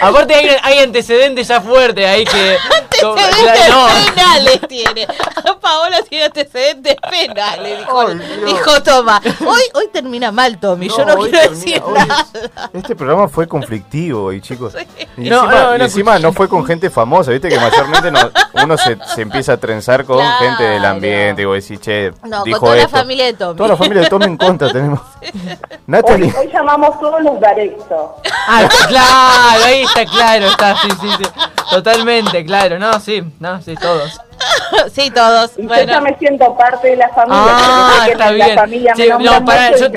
Aparte 0.00 0.34
hay, 0.34 0.48
hay 0.62 0.78
antecedentes 0.80 1.48
ya 1.48 1.60
fuertes 1.60 2.06
ahí 2.06 2.24
que... 2.24 2.56
Antecedentes 3.04 3.68
no. 3.70 3.86
penales 4.14 4.60
tiene. 4.68 5.06
Paola 5.60 6.00
tiene 6.08 6.24
antecedentes 6.26 6.96
penales, 7.10 7.78
dijo, 7.80 8.06
dijo 8.46 8.82
Toma. 8.82 9.20
Hoy, 9.40 9.62
hoy 9.74 9.88
termina 9.92 10.30
mal, 10.30 10.58
Tommy. 10.58 10.88
Yo 10.88 11.04
no 11.04 11.14
hoy 11.14 11.30
quiero 11.30 11.48
termina- 11.48 11.64
decir 11.64 11.82
hoy 11.84 11.94
nada. 11.94 12.26
Este 12.72 12.94
programa 12.94 13.28
fue 13.28 13.46
conflictivo 13.48 14.32
y 14.32 14.40
chicos. 14.40 14.74
Y 15.16 15.28
No, 15.28 15.42
encima, 15.44 15.62
no, 15.64 15.76
y 15.76 15.80
encima 15.82 16.18
no 16.18 16.32
fue 16.32 16.48
con 16.48 16.64
gente 16.64 16.88
famosa, 16.90 17.30
viste 17.30 17.48
que 17.48 17.58
mayormente 17.58 18.10
no- 18.10 18.30
uno 18.62 18.78
se, 18.78 18.96
se 19.14 19.22
empieza 19.22 19.54
a 19.54 19.56
trenzar 19.56 20.04
con 20.04 20.18
Claro. 20.18 20.38
gente 20.44 20.62
del 20.62 20.84
ambiente 20.84 21.42
y 21.42 21.44
vos 21.44 21.56
decís, 21.56 21.80
che, 21.80 22.12
No, 22.22 22.38
con 22.38 22.44
dijo 22.44 22.60
toda 22.60 22.76
la 22.76 22.82
esto. 22.82 22.96
familia 22.96 23.24
de 23.26 23.32
Tommy. 23.34 23.56
Toda 23.56 23.68
la 23.70 23.76
familia 23.76 24.02
de 24.02 24.08
Tommy 24.08 24.24
en 24.26 24.36
contra 24.36 24.70
tenemos. 24.72 25.00
Hoy, 25.24 25.58
Natalie, 25.86 26.34
hoy 26.38 26.48
llamamos 26.52 26.98
todos 27.00 27.22
los 27.22 27.40
Darexo. 27.40 28.16
Ah, 28.48 28.68
claro, 28.88 29.53
ahí 29.62 29.82
está 29.82 30.04
claro, 30.06 30.46
está, 30.46 30.76
sí, 30.76 30.88
sí, 31.00 31.08
sí. 31.18 31.24
Totalmente, 31.70 32.44
claro, 32.44 32.78
no, 32.78 32.98
sí, 33.00 33.22
no, 33.40 33.60
sí, 33.62 33.74
todos. 33.74 34.20
sí, 34.92 35.10
todos. 35.10 35.52
Y 35.56 35.62
yo 35.62 35.68
Bueno, 35.68 35.92
ya 35.92 36.00
me 36.00 36.16
siento 36.18 36.56
parte 36.56 36.88
de 36.88 36.96
la 36.96 37.08
familia. 37.10 37.42
Ah, 37.46 38.06
está 38.08 38.24
la 38.30 38.30
bien. 38.32 38.58
familia 38.58 38.94
Sí, 38.94 39.08
no, 39.08 39.20
y 39.20 39.24
yo 39.24 39.40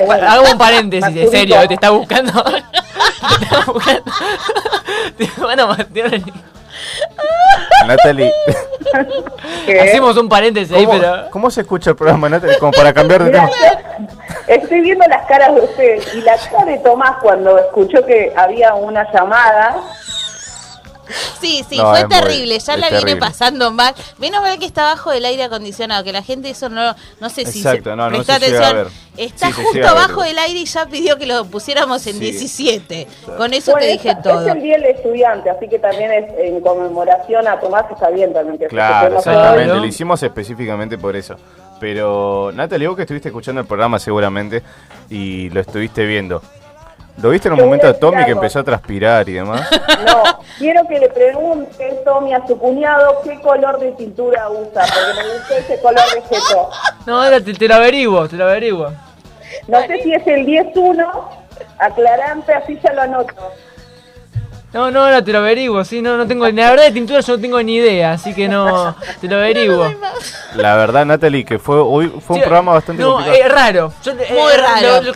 bueno, 0.06 0.28
hago 0.28 0.50
un 0.50 0.58
paréntesis, 0.58 1.16
en 1.16 1.30
serio, 1.30 1.68
te 1.68 1.74
está 1.74 1.90
buscando. 1.90 2.32
te 5.16 5.24
está 5.24 5.32
buscando. 5.36 5.62
A 5.62 5.66
matar. 5.66 5.86
Natalie, 7.86 8.32
¿Qué? 9.66 9.80
Hacemos 9.80 10.16
un 10.16 10.28
paréntesis 10.28 10.74
ahí, 10.74 10.84
¿cómo, 10.84 10.98
pero. 10.98 11.30
cómo 11.30 11.50
se 11.50 11.62
escucha 11.62 11.90
el 11.90 11.96
programa, 11.96 12.28
Natalie? 12.28 12.58
Como 12.58 12.72
para 12.72 12.92
cambiar 12.92 13.24
de 13.24 13.30
Mirá, 13.30 13.48
tema. 13.48 14.08
Estoy 14.46 14.80
viendo 14.80 15.06
las 15.06 15.26
caras 15.26 15.54
de 15.54 15.60
ustedes 15.60 16.14
y 16.14 16.22
la 16.22 16.36
cara 16.36 16.64
de 16.64 16.78
Tomás 16.78 17.16
cuando 17.22 17.58
escuchó 17.58 18.04
que 18.04 18.32
había 18.36 18.74
una 18.74 19.10
llamada. 19.12 19.76
Sí, 21.40 21.64
sí, 21.68 21.76
No, 21.78 21.90
fue 21.90 22.06
muy- 22.06 22.08
terrible. 22.08 22.58
Ya 22.58 22.76
la 22.76 22.88
viene 22.88 23.00
terrible. 23.04 23.20
pasando 23.20 23.70
mal. 23.70 23.94
Menos 24.18 24.40
mal 24.42 24.58
que 24.58 24.66
está 24.66 24.82
bajo 24.84 25.10
del 25.10 25.24
aire 25.24 25.44
acondicionado, 25.44 26.04
que 26.04 26.12
la 26.12 26.22
gente 26.22 26.50
eso 26.50 26.68
no, 26.68 26.94
no 27.20 27.28
sé 27.30 27.44
si 27.46 27.58
Exacto, 27.58 27.90
se 27.90 27.96
no, 27.96 28.10
no 28.10 28.22
se 28.24 28.32
a 28.32 28.36
atención. 28.36 28.74
ver. 28.76 28.86
Está 29.16 29.48
Sí, 29.48 29.52
justo 29.54 29.88
abajo 29.88 30.22
del 30.22 30.38
aire 30.38 30.60
y 30.60 30.64
ya 30.64 30.86
pidió 30.86 31.18
que 31.18 31.26
lo 31.26 31.44
pusiéramos 31.46 32.06
en 32.06 32.14
Sí. 32.14 32.20
17. 32.20 33.06
Con 33.36 33.52
eso 33.52 33.72
Bueno, 33.72 33.86
te 33.86 33.92
dije 33.92 34.10
es, 34.10 34.22
todo. 34.22 34.46
es 34.46 34.54
el 34.54 34.62
día 34.62 34.76
del 34.76 34.84
estudiante, 34.84 35.50
así 35.50 35.68
que 35.68 35.78
también 35.80 36.12
es 36.12 36.24
en 36.38 36.60
conmemoración 36.60 37.48
a 37.48 37.58
Tomás 37.58 37.84
está 37.90 38.10
bien 38.10 38.32
también. 38.32 38.58
Que 38.58 38.66
Claro, 38.68 39.18
exactamente. 39.18 39.74
Lo 39.74 39.84
hicimos 39.84 40.22
específicamente 40.22 40.98
por 40.98 41.16
eso. 41.16 41.34
Pero, 41.80 42.50
Natalie, 42.54 42.88
vos 42.88 42.96
que 42.96 43.02
estuviste 43.02 43.28
escuchando 43.28 43.60
el 43.60 43.66
programa 43.66 43.98
seguramente 43.98 44.62
y 45.10 45.48
lo 45.50 45.60
estuviste 45.60 46.04
viendo. 46.06 46.42
¿Lo 47.20 47.30
viste 47.30 47.48
en 47.48 47.54
un 47.54 47.60
momento 47.60 47.88
a 47.88 47.94
Tommy 47.94 48.24
que 48.24 48.30
empezó 48.30 48.60
a 48.60 48.64
transpirar 48.64 49.28
y 49.28 49.32
demás? 49.34 49.68
No, 50.06 50.22
quiero 50.58 50.86
que 50.86 51.00
le 51.00 51.08
pregunte 51.08 52.00
Tommy 52.04 52.32
a 52.32 52.46
su 52.46 52.56
cuñado 52.56 53.20
qué 53.24 53.38
color 53.40 53.78
de 53.80 53.94
cintura 53.96 54.48
usa, 54.48 54.82
porque 54.82 55.22
me 55.22 55.34
gustó 55.34 55.54
ese 55.54 55.80
color 55.80 56.04
de 56.14 56.22
jeto. 56.22 56.70
No, 57.06 57.22
ahora 57.22 57.40
te, 57.40 57.52
te 57.52 57.68
lo 57.68 57.74
averiguo, 57.74 58.28
te 58.28 58.36
lo 58.36 58.44
averiguo. 58.44 58.92
No 59.66 59.80
sé 59.86 60.02
si 60.02 60.14
es 60.14 60.26
el 60.26 60.46
10-1, 60.46 61.06
aclarante, 61.78 62.52
así 62.54 62.78
ya 62.82 62.92
lo 62.92 63.02
anoto. 63.02 63.34
No, 64.70 64.90
no, 64.90 65.04
ahora 65.04 65.24
te 65.24 65.32
lo 65.32 65.38
averiguo, 65.38 65.82
sí, 65.82 66.02
no, 66.02 66.18
no 66.18 66.26
tengo. 66.26 66.46
La 66.50 66.70
verdad 66.70 66.84
de 66.84 66.92
tintura 66.92 67.20
yo 67.20 67.36
no 67.36 67.40
tengo 67.40 67.62
ni 67.62 67.76
idea, 67.76 68.12
así 68.12 68.34
que 68.34 68.48
no. 68.48 68.94
Te 69.18 69.26
lo 69.26 69.36
averiguo. 69.40 69.90
La 70.56 70.76
verdad, 70.76 71.06
Natalie, 71.06 71.42
que 71.46 71.58
fue 71.58 71.76
hoy 71.80 72.08
fue 72.08 72.36
un 72.36 72.42
Sí, 72.42 72.46
programa 72.46 72.72
bastante 72.74 73.02
No, 73.02 73.14
complicado. 73.14 73.44
es 73.46 73.52
raro. 73.52 73.92
Yo, 74.04 74.12
eh, 74.12 74.26
Muy 74.30 74.52
raro. 74.52 74.80
Lo, 74.82 75.02
lo 75.02 75.14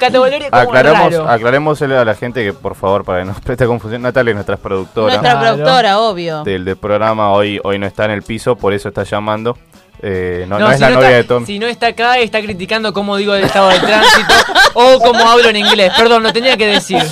como 0.51 0.73
raro. 0.73 1.29
aclarémosle 1.29 1.97
a 1.99 2.05
la 2.05 2.15
gente 2.15 2.43
que, 2.43 2.55
por 2.55 2.74
favor, 2.74 3.05
para 3.05 3.19
que 3.20 3.24
no 3.27 3.35
preste 3.45 3.66
confusión, 3.66 4.01
Natalie 4.01 4.31
es 4.31 4.37
nuestra 4.37 4.57
productora 4.57 5.09
Nuestra 5.16 5.33
Claro. 5.39 5.55
productora, 5.57 5.99
obvio. 6.01 6.45
del, 6.45 6.65
del 6.65 6.77
programa. 6.79 7.31
Hoy, 7.33 7.61
hoy 7.62 7.79
no 7.79 7.87
está 7.87 8.07
en 8.07 8.12
el 8.12 8.23
piso, 8.23 8.57
por 8.57 8.73
eso 8.73 8.89
está 8.89 9.03
llamando. 9.03 9.59
Eh, 10.05 10.47
no, 10.49 10.59
no 10.59 10.69
es 10.70 10.77
si 10.77 10.81
la 10.83 10.91
novia 10.91 11.07
está, 11.09 11.16
de 11.16 11.24
Tommy. 11.24 11.47
Si 11.47 11.59
no 11.61 11.66
está 11.69 11.87
acá, 11.89 12.19
está 12.19 12.41
criticando 12.41 12.93
cómo 12.93 13.16
digo 13.16 13.35
el 13.35 13.45
estado 13.45 13.69
del 13.69 13.81
tránsito 13.81 14.35
o 14.74 14.99
cómo 14.99 15.20
hablo 15.29 15.49
en 15.49 15.57
inglés. 15.57 15.93
Perdón, 15.97 16.24
lo 16.24 16.33
tenía 16.33 16.57
que 16.57 16.66
decir. 16.66 17.03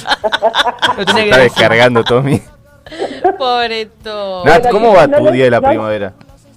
Lo 0.97 1.05
tenía 1.07 1.23
que 1.25 1.31
Está 1.31 1.37
decir. 1.43 1.43
descargando, 1.43 2.03
Tommy. 2.03 2.43
Pobre 3.39 3.87
Tommy. 4.03 4.45
Nat, 4.51 4.69
¿cómo 4.71 4.93
va 4.93 5.07
no, 5.07 5.19
tu 5.19 5.25
no, 5.25 5.31
día 5.31 5.45
de 5.45 5.51
la 5.53 5.61
no. 5.61 5.69
primavera? 5.69 6.13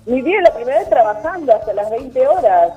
Mi 0.08 0.22
día 0.22 0.38
de 0.38 0.44
la 0.44 0.54
primera 0.56 0.80
vez 0.80 0.90
trabajando 0.90 1.56
hasta 1.56 1.72
las 1.74 1.90
20 1.92 2.28
horas. 2.28 2.72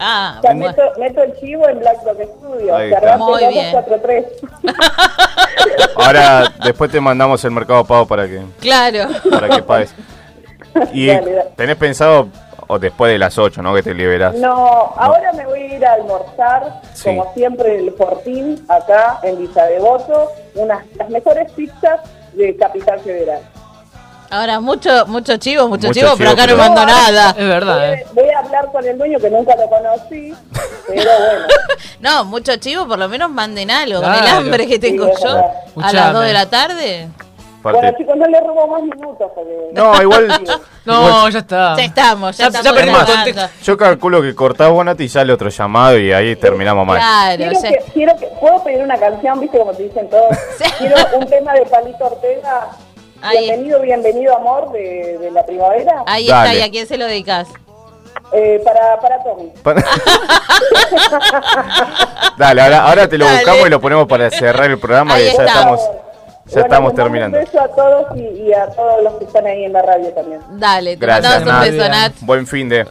Ah, 0.00 0.36
O 0.38 0.40
sea, 0.40 0.52
bueno. 0.54 0.68
meto, 0.68 0.82
meto 0.98 1.22
el 1.22 1.38
chivo 1.38 1.68
en 1.68 1.78
Black 1.80 1.96
Rock 2.04 2.18
Studio. 2.38 2.74
Ahí 2.76 2.88
Cerrate 2.88 3.06
está. 3.06 3.18
Muy 3.18 3.40
los 3.42 3.50
bien. 3.52 3.72
243. 3.72 4.24
Ahora, 5.96 6.52
después 6.64 6.90
te 6.90 7.00
mandamos 7.00 7.44
el 7.44 7.50
mercado 7.50 7.84
pago 7.84 8.06
para 8.06 8.26
que, 8.26 8.40
Claro. 8.60 9.08
para 9.30 9.48
que 9.48 9.62
pagues. 9.62 9.94
Y 10.94 11.08
Dale, 11.08 11.32
dale. 11.32 11.50
tenés 11.54 11.76
pensado 11.76 12.28
o 12.68 12.78
después 12.78 13.12
de 13.12 13.18
las 13.18 13.36
8, 13.38 13.62
¿no? 13.62 13.74
Que 13.74 13.82
te 13.82 13.94
liberás. 13.94 14.34
No, 14.34 14.54
ahora 14.96 15.32
me 15.32 15.44
voy 15.46 15.60
a 15.60 15.76
ir 15.76 15.86
a 15.86 15.94
almorzar, 15.94 16.80
Sí. 16.94 17.04
como 17.04 17.32
siempre, 17.34 17.76
el 17.78 17.92
Fortín, 17.92 18.64
acá 18.68 19.18
en 19.22 19.38
Villa 19.38 19.64
Devoto, 19.66 20.30
unas 20.54 20.84
las 20.96 21.08
mejores 21.10 21.50
pizzas 21.52 22.00
de 22.32 22.56
Capital 22.56 23.00
Federal. 23.00 23.40
Ahora, 24.30 24.60
mucho, 24.60 25.06
mucho 25.08 25.36
chivo, 25.36 25.68
mucho, 25.68 25.88
Mucho 25.88 26.00
chivo, 26.00 26.12
pero 26.16 26.30
acá 26.30 26.46
no 26.46 26.56
mando 26.56 26.86
nada. 26.86 27.30
Es 27.36 27.46
verdad, 27.46 27.92
¿eh? 27.92 28.06
Voy 28.14 28.30
a 28.30 28.38
hablar 28.38 28.72
con 28.72 28.82
el 28.86 28.96
dueño 28.96 29.18
que 29.18 29.28
nunca 29.28 29.54
lo 29.56 29.68
conocí, 29.68 30.34
pero 30.88 31.10
bueno. 31.18 31.46
No, 32.00 32.24
mucho 32.24 32.56
chivo, 32.56 32.88
por 32.88 32.98
lo 32.98 33.08
menos 33.10 33.30
manden 33.30 33.70
algo. 33.70 34.00
Con 34.00 34.14
el 34.14 34.26
hambre 34.26 34.66
que 34.66 34.78
tengo 34.78 35.06
Sí, 35.08 35.22
yo 35.22 35.30
a 35.30 35.34
las 35.36 35.66
Escuchame. 35.66 36.12
2 36.14 36.24
de 36.24 36.32
la 36.32 36.46
tarde. 36.50 37.08
Bueno, 37.62 37.92
chicos, 37.96 38.16
no 38.16 38.26
le 38.26 38.40
robo 38.40 38.66
más 38.66 38.82
minutos 38.82 39.30
porque... 39.34 39.68
No, 39.72 40.02
igual. 40.02 40.28
No, 40.84 41.28
ya 41.28 41.38
está. 41.38 41.76
Ya 41.76 41.84
estamos, 41.84 42.36
ya, 42.36 42.48
Ya- 42.50 42.58
estamos. 42.58 43.50
Yo 43.62 43.76
calculo 43.76 44.20
que 44.20 44.34
cortás 44.34 44.68
Bonati 44.68 45.04
y 45.04 45.08
sale 45.08 45.32
otro 45.32 45.48
llamado 45.48 45.96
y 45.96 46.12
ahí 46.12 46.34
terminamos 46.34 46.84
mal. 46.84 46.98
Claro, 46.98 47.36
Quiero 47.36 47.52
ya- 47.52 47.68
que, 47.68 47.92
quiero 47.92 48.16
que, 48.16 48.26
¿Puedo 48.40 48.64
pedir 48.64 48.80
una 48.82 48.98
canción, 48.98 49.38
viste, 49.38 49.58
como 49.58 49.72
te 49.72 49.84
dicen 49.84 50.10
todos? 50.10 50.36
Quiero 50.78 50.96
un 51.14 51.26
tema 51.28 51.52
de 51.54 51.66
Palito 51.66 52.04
Ortega. 52.06 52.68
Ahí. 53.22 53.38
Bienvenido, 53.46 53.80
bienvenido, 53.80 54.36
amor, 54.36 54.72
de, 54.72 55.18
de 55.18 55.30
la 55.30 55.46
primavera. 55.46 56.02
ahí 56.06 56.26
Dale. 56.26 56.48
está, 56.50 56.60
¿y 56.64 56.68
a 56.68 56.70
quién 56.72 56.86
se 56.88 56.98
lo 56.98 57.06
dedicas? 57.06 57.46
Eh, 58.32 58.60
para, 58.64 58.98
para 59.00 59.22
Tommy. 59.22 59.52
Para- 59.62 59.84
Dale, 62.36 62.60
ahora, 62.62 62.84
ahora 62.88 63.08
te 63.08 63.18
lo 63.18 63.24
Dale. 63.24 63.36
buscamos 63.38 63.66
y 63.66 63.70
lo 63.70 63.80
ponemos 63.80 64.06
para 64.08 64.30
cerrar 64.30 64.70
el 64.70 64.78
programa 64.78 65.14
Ahí 65.14 65.22
y 65.22 65.26
ya 65.26 65.30
está. 65.30 65.44
estamos, 65.44 65.80
ya 66.54 66.60
Bueno, 66.60 66.66
estamos 66.66 66.94
terminando. 66.94 67.38
Un 67.38 67.44
beso 67.44 67.60
a 67.60 67.68
todos 67.68 68.06
y, 68.16 68.20
y 68.20 68.52
a 68.52 68.66
todos 68.68 69.02
los 69.02 69.14
que 69.14 69.24
están 69.24 69.46
ahí 69.46 69.64
en 69.64 69.72
la 69.72 69.82
radio 69.82 70.08
también. 70.12 70.40
Dale, 70.52 70.96
te 70.96 71.04
Gracias, 71.06 71.42
un 71.46 71.60
beso, 71.60 71.88
Nat. 71.88 72.12
Buen 72.20 72.46
fin 72.46 72.68
de. 72.68 72.86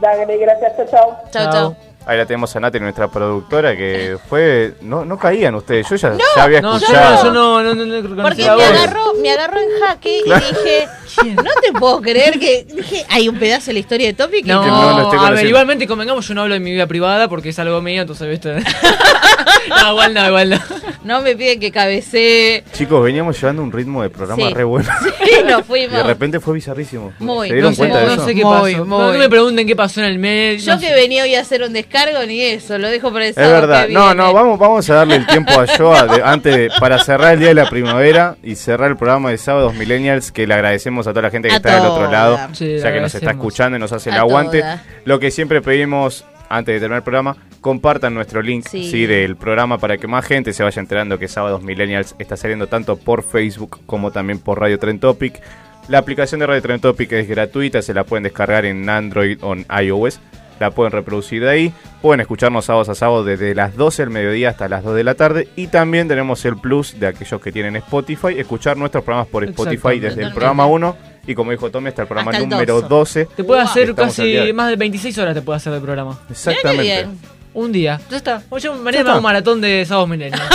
Dale, 0.00 0.36
gracias, 0.38 0.72
chao, 0.76 0.86
chao. 0.90 1.18
Chau, 1.30 1.52
chau. 1.52 1.76
Ahí 2.08 2.16
la 2.18 2.24
tenemos 2.24 2.54
a 2.54 2.60
Nati, 2.60 2.78
nuestra 2.78 3.08
productora, 3.08 3.76
que 3.76 4.16
fue. 4.28 4.74
No, 4.80 5.04
no 5.04 5.18
caían 5.18 5.56
ustedes, 5.56 5.88
yo 5.90 5.96
ya, 5.96 6.10
No, 6.10 6.18
ya 6.36 6.42
había 6.44 6.60
No, 6.60 6.72
yo 6.78 6.86
escuchado. 6.86 7.32
no, 7.32 7.62
yo 7.64 7.74
no, 7.74 7.84
no, 7.84 7.84
no, 8.00 8.08
no 8.14 8.22
Porque 8.22 8.42
me 8.42 8.48
agarró, 8.64 9.14
me 9.14 9.30
agarró 9.32 9.58
en 9.58 9.68
jaque 9.80 10.20
Claro. 10.24 10.44
y 10.48 10.54
dije, 10.54 10.88
no 11.34 11.50
te 11.60 11.72
puedo 11.72 12.00
creer 12.00 12.38
que 12.38 12.64
dije, 12.72 13.04
hay 13.10 13.28
un 13.28 13.36
pedazo 13.40 13.66
de 13.66 13.72
la 13.72 13.78
historia 13.80 14.06
de 14.06 14.12
Topi 14.14 14.44
que 14.44 14.52
No, 14.52 14.62
Que 14.62 14.68
no 14.68 15.20
a 15.26 15.30
ver, 15.32 15.46
igualmente 15.46 15.88
convengamos, 15.88 16.28
yo 16.28 16.34
no 16.34 16.42
hablo 16.42 16.54
de 16.54 16.60
mi 16.60 16.70
vida 16.70 16.86
privada 16.86 17.26
porque 17.28 17.48
es 17.48 17.58
algo 17.58 17.82
mío, 17.82 18.02
entonces, 18.02 18.28
¿viste? 18.28 18.54
no, 19.68 19.90
igual 19.92 20.14
no, 20.14 20.26
igual 20.26 20.50
no. 20.50 20.58
no 21.04 21.22
me 21.22 21.34
piden 21.36 21.60
que 21.60 21.70
cabecee. 21.72 22.64
Chicos, 22.72 23.02
veníamos 23.04 23.40
llevando 23.40 23.62
un 23.62 23.72
ritmo 23.72 24.02
de 24.02 24.10
programa 24.10 24.42
Sí. 24.48 24.54
re 24.54 24.64
bueno. 24.64 24.88
Sí, 25.26 25.32
nos 25.44 25.60
Y 25.60 25.64
fuimos. 25.64 25.92
de 25.96 26.02
repente 26.04 26.40
fue 26.40 26.54
bizarrísimo. 26.54 27.12
Muy, 27.18 27.48
¿Se 27.48 27.54
dieron 27.54 27.70
no 27.72 27.74
sé, 27.74 27.78
cuenta 27.78 27.98
de 28.00 28.06
no 28.06 28.12
eso? 28.14 28.24
sé 28.26 28.34
qué 28.34 28.44
Muy, 28.44 28.72
pasó. 28.74 28.84
muy. 28.84 28.98
No, 29.12 29.18
me 29.18 29.28
pregunten 29.28 29.66
qué 29.66 29.74
pasó 29.76 30.00
en 30.00 30.06
el 30.06 30.18
medio. 30.18 30.58
Yo 30.58 30.74
no 30.74 30.80
que 30.80 30.86
sé. 30.88 30.94
venía 30.94 31.22
hoy 31.24 31.34
a 31.34 31.40
hacer 31.40 31.62
un 31.62 31.72
descargo 31.72 32.24
ni 32.26 32.40
eso, 32.40 32.78
lo 32.78 32.88
dejo 32.88 33.10
por 33.10 33.22
el 33.22 33.30
Es 33.30 33.34
sábado 33.34 33.52
verdad. 33.62 33.86
que 33.86 33.92
No, 33.92 34.00
viene. 34.06 34.14
no, 34.16 34.32
vamos, 34.32 34.58
vamos 34.58 34.88
a 34.90 34.94
darle 34.94 35.16
el 35.16 35.26
tiempo 35.26 35.52
a 35.60 35.66
Joa 35.76 36.06
de- 36.06 36.22
antes 36.22 36.54
de- 36.56 36.70
para 36.78 36.98
cerrar 37.02 37.34
el 37.34 37.40
día 37.40 37.48
de 37.48 37.54
la 37.54 37.68
primavera 37.68 38.36
y 38.42 38.54
cerrar 38.54 38.90
el 38.90 38.96
programa 38.96 39.30
de 39.30 39.38
sábados 39.38 39.74
millennials 39.74 40.30
que 40.32 40.46
le 40.46 40.54
agradecemos 40.54 41.06
a 41.06 41.10
toda 41.10 41.22
la 41.22 41.30
gente 41.30 41.48
que 41.48 41.54
A 41.54 41.56
está 41.56 41.74
del 41.74 41.86
otro 41.86 42.04
toda. 42.06 42.12
lado, 42.12 42.38
Sí, 42.52 42.64
le 42.66 42.78
ya 42.78 42.92
que 42.92 43.00
nos 43.00 43.14
está 43.14 43.18
agradecemos. 43.18 43.32
escuchando 43.34 43.76
y 43.76 43.80
nos 43.80 43.92
hace 43.92 44.10
el 44.10 44.16
A 44.16 44.20
aguante. 44.20 44.60
toda. 44.60 44.84
Lo 45.04 45.18
que 45.18 45.30
siempre 45.30 45.60
pedimos 45.62 46.24
antes 46.48 46.74
de 46.74 46.80
terminar 46.80 46.98
el 46.98 47.02
programa, 47.04 47.36
compartan 47.66 48.14
nuestro 48.14 48.42
link 48.42 48.64
Sí. 48.68 48.88
sí. 48.88 49.06
del 49.06 49.34
programa 49.34 49.78
para 49.78 49.98
que 49.98 50.06
más 50.06 50.24
gente 50.24 50.52
se 50.52 50.62
vaya 50.62 50.78
enterando 50.80 51.18
que 51.18 51.26
Sábados 51.26 51.64
Millennials 51.64 52.14
está 52.20 52.36
saliendo 52.36 52.68
tanto 52.68 52.96
por 52.96 53.24
Facebook 53.24 53.80
como 53.86 54.12
también 54.12 54.38
por 54.38 54.60
Radio 54.60 54.78
Trend 54.78 55.00
Topic. 55.00 55.42
La 55.88 55.98
aplicación 55.98 56.38
de 56.38 56.46
Radio 56.46 56.62
Trend 56.62 56.80
Topic 56.80 57.10
es 57.10 57.26
gratuita, 57.28 57.82
se 57.82 57.92
la 57.92 58.04
pueden 58.04 58.22
descargar 58.22 58.64
en 58.66 58.88
Android 58.88 59.38
o 59.42 59.52
en 59.54 59.66
iOS. 59.84 60.20
La 60.60 60.70
pueden 60.70 60.92
reproducir 60.92 61.42
de 61.42 61.50
ahí. 61.50 61.72
Pueden 62.00 62.20
escucharnos 62.20 62.64
sábados 62.66 62.88
a 62.88 62.94
sábados 62.94 63.26
desde 63.26 63.52
las 63.54 63.76
12 63.76 64.02
del 64.02 64.10
mediodía 64.10 64.50
hasta 64.50 64.68
las 64.68 64.84
2 64.84 64.94
de 64.94 65.02
la 65.04 65.14
tarde. 65.14 65.48
Y 65.56 65.66
también 65.66 66.06
tenemos 66.06 66.44
el 66.44 66.56
plus 66.56 66.98
de 67.00 67.08
aquellos 67.08 67.40
que 67.42 67.50
tienen 67.50 67.74
Spotify, 67.76 68.38
escuchar 68.38 68.76
nuestros 68.76 69.02
programas 69.02 69.26
por 69.28 69.42
Spotify 69.42 69.98
desde 69.98 70.22
el 70.22 70.30
programa 70.32 70.66
1 70.66 70.96
y 71.26 71.34
como 71.34 71.50
dijo 71.50 71.68
Tommy 71.72 71.88
hasta 71.88 72.02
el 72.02 72.08
programa 72.08 72.30
Hasta 72.30 72.44
el 72.44 72.48
número 72.48 72.80
12. 72.80 73.24
12. 73.24 73.28
Te 73.36 73.42
puede 73.44 73.60
hacer 73.60 73.90
Estamos 73.90 74.16
casi 74.16 74.32
de- 74.32 74.52
más 74.52 74.70
de 74.70 74.76
26 74.76 75.18
horas 75.18 75.34
te 75.34 75.42
puede 75.42 75.56
hacer 75.56 75.72
el 75.72 75.80
programa. 75.82 76.16
Exactamente. 76.30 76.82
Bien. 76.84 77.35
Un 77.56 77.72
día. 77.72 77.98
Ya 78.10 78.18
está. 78.18 78.42
Oye, 78.50 78.68
mañana 78.68 78.84
me 78.84 78.90
está. 78.90 79.10
hago 79.12 79.18
un 79.18 79.22
maratón 79.24 79.60
de 79.62 79.86
sábados 79.86 80.10
milenios. 80.10 80.40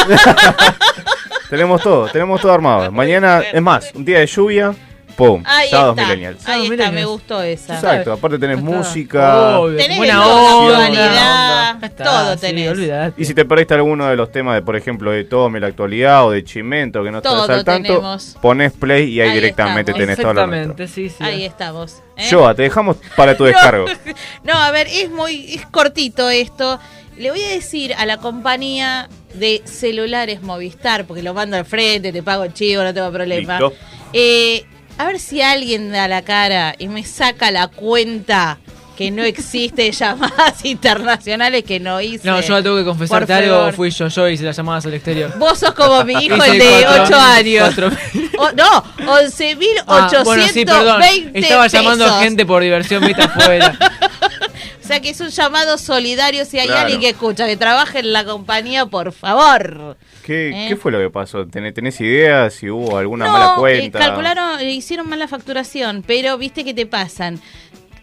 Tenemos 1.49 1.81
todo, 1.81 2.07
tenemos 2.07 2.39
todo 2.39 2.53
armado. 2.53 2.91
Mañana, 2.91 3.41
es 3.51 3.61
más, 3.61 3.91
un 3.95 4.05
día 4.05 4.19
de 4.19 4.27
lluvia, 4.27 4.75
¡pum! 5.15 5.43
Ahí 5.45 5.69
Sábados 5.69 5.97
está, 5.97 6.07
Millennials. 6.09 6.38
ahí 6.47 6.61
Sábados 6.67 6.71
está, 6.71 6.91
me 6.91 7.05
gustó 7.05 7.41
esa. 7.43 7.75
Exacto, 7.75 8.11
aparte 8.13 8.39
tenés 8.39 8.57
está. 8.59 8.69
música. 8.69 9.59
Obvio, 9.59 9.77
Tenés 9.77 9.97
buena 9.97 10.25
onda. 10.25 11.77
está, 11.81 12.03
todo 12.03 12.38
tenés. 12.38 12.77
Y 13.17 13.25
si 13.25 13.33
te 13.33 13.45
perdiste 13.45 13.73
alguno 13.73 14.07
de 14.07 14.15
los 14.15 14.31
temas 14.31 14.55
de, 14.55 14.61
por 14.61 14.75
ejemplo, 14.75 15.11
de 15.11 15.23
Tome, 15.23 15.59
la 15.59 15.67
actualidad 15.67 16.25
o 16.25 16.31
de 16.31 16.43
Chimento, 16.43 17.03
que 17.03 17.11
no 17.11 17.21
Todo 17.21 17.41
estás 17.41 17.57
al 17.59 17.65
tanto, 17.65 17.88
tenemos. 17.88 18.38
pones 18.41 18.71
play 18.73 19.09
y 19.09 19.21
ahí, 19.21 19.29
Ahí 19.29 19.35
directamente 19.35 19.91
estamos. 19.91 20.07
tenés 20.07 20.17
todo 20.21 20.33
lo 20.33 20.47
nuestro. 20.47 20.71
Exactamente, 20.83 20.88
sí, 20.88 21.09
sí. 21.09 21.23
Ahí 21.23 21.45
estamos. 21.45 22.01
¿eh? 22.17 22.27
Joa, 22.29 22.53
te 22.55 22.63
dejamos 22.63 22.97
para 23.15 23.35
tu 23.35 23.43
descargo. 23.45 23.85
No, 24.43 24.53
a 24.53 24.71
ver, 24.71 24.88
es 24.88 25.09
muy 25.09 25.53
es 25.55 25.65
cortito 25.67 26.29
esto. 26.29 26.79
Le 27.17 27.29
voy 27.29 27.41
a 27.43 27.49
decir 27.49 27.93
a 27.93 28.05
la 28.05 28.17
compañía 28.17 29.07
de 29.35 29.61
celulares 29.65 30.41
Movistar, 30.41 31.05
porque 31.05 31.21
lo 31.21 31.33
mando 31.33 31.55
al 31.57 31.65
frente, 31.65 32.11
te 32.11 32.23
pago 32.23 32.43
el 32.43 32.53
chivo, 32.53 32.81
no 32.83 32.93
tengo 32.93 33.11
problema. 33.11 33.59
Listo. 33.59 33.73
Eh, 34.13 34.65
a 35.01 35.05
ver 35.05 35.19
si 35.19 35.41
alguien 35.41 35.91
da 35.91 36.07
la 36.07 36.21
cara 36.23 36.75
y 36.77 36.87
me 36.87 37.03
saca 37.03 37.51
la 37.51 37.67
cuenta 37.67 38.59
que 38.97 39.09
no 39.09 39.23
existe 39.23 39.91
llamadas 39.99 40.63
internacionales 40.63 41.63
que 41.63 41.79
no 41.79 41.99
hice. 42.01 42.27
No, 42.27 42.39
yo 42.39 42.61
tengo 42.61 42.77
que 42.77 42.85
confesarte 42.85 43.33
algo, 43.33 43.71
fui 43.73 43.89
yo, 43.89 44.07
yo 44.09 44.27
hice 44.29 44.43
las 44.43 44.55
llamadas 44.57 44.85
al 44.85 44.93
exterior. 44.93 45.33
Vos 45.39 45.57
sos 45.59 45.73
como 45.73 46.03
mi 46.03 46.13
hijo, 46.13 46.35
el 46.43 46.59
de 46.59 46.83
cuatro- 46.85 47.03
8 47.05 47.19
años. 47.19 47.75
O- 48.37 48.51
no, 48.51 48.83
11.820 49.07 49.83
Ah, 49.87 50.09
bueno, 50.23 50.43
sí. 51.01 51.29
Estaba 51.33 51.67
llamando 51.67 52.05
pesos. 52.05 52.21
gente 52.21 52.45
por 52.45 52.61
diversión, 52.61 53.03
viste 53.05 53.23
afuera. 53.23 53.75
O 54.91 54.93
sea 54.93 55.01
que 55.01 55.09
es 55.11 55.22
un 55.22 55.30
llamado 55.30 55.77
solidario. 55.77 56.43
Si 56.43 56.59
hay 56.59 56.65
Claro. 56.68 56.81
alguien 56.81 56.99
que 56.99 57.07
escucha, 57.11 57.47
que 57.47 57.55
trabaje 57.55 57.99
en 57.99 58.11
la 58.11 58.26
compañía, 58.26 58.88
por 58.88 59.13
favor. 59.13 59.95
¿Qué, 60.22 60.49
¿Eh? 60.49 60.65
¿Qué 60.68 60.76
fue 60.76 60.91
lo 60.91 60.99
que 60.99 61.09
pasó? 61.09 61.47
¿Tenés, 61.47 61.73
tenés 61.73 62.01
ideas 62.01 62.53
si 62.53 62.69
hubo 62.69 62.97
alguna 62.97 63.26
no, 63.27 63.31
mala 63.31 63.45
eh, 63.53 63.57
cuenta? 63.57 63.99
calcularon, 63.99 64.59
eh, 64.59 64.69
hicieron 64.73 65.07
mala 65.07 65.30
facturación, 65.30 66.03
pero 66.05 66.38
viste 66.38 66.65
que 66.65 66.73
te 66.73 66.85
pasan. 66.85 67.39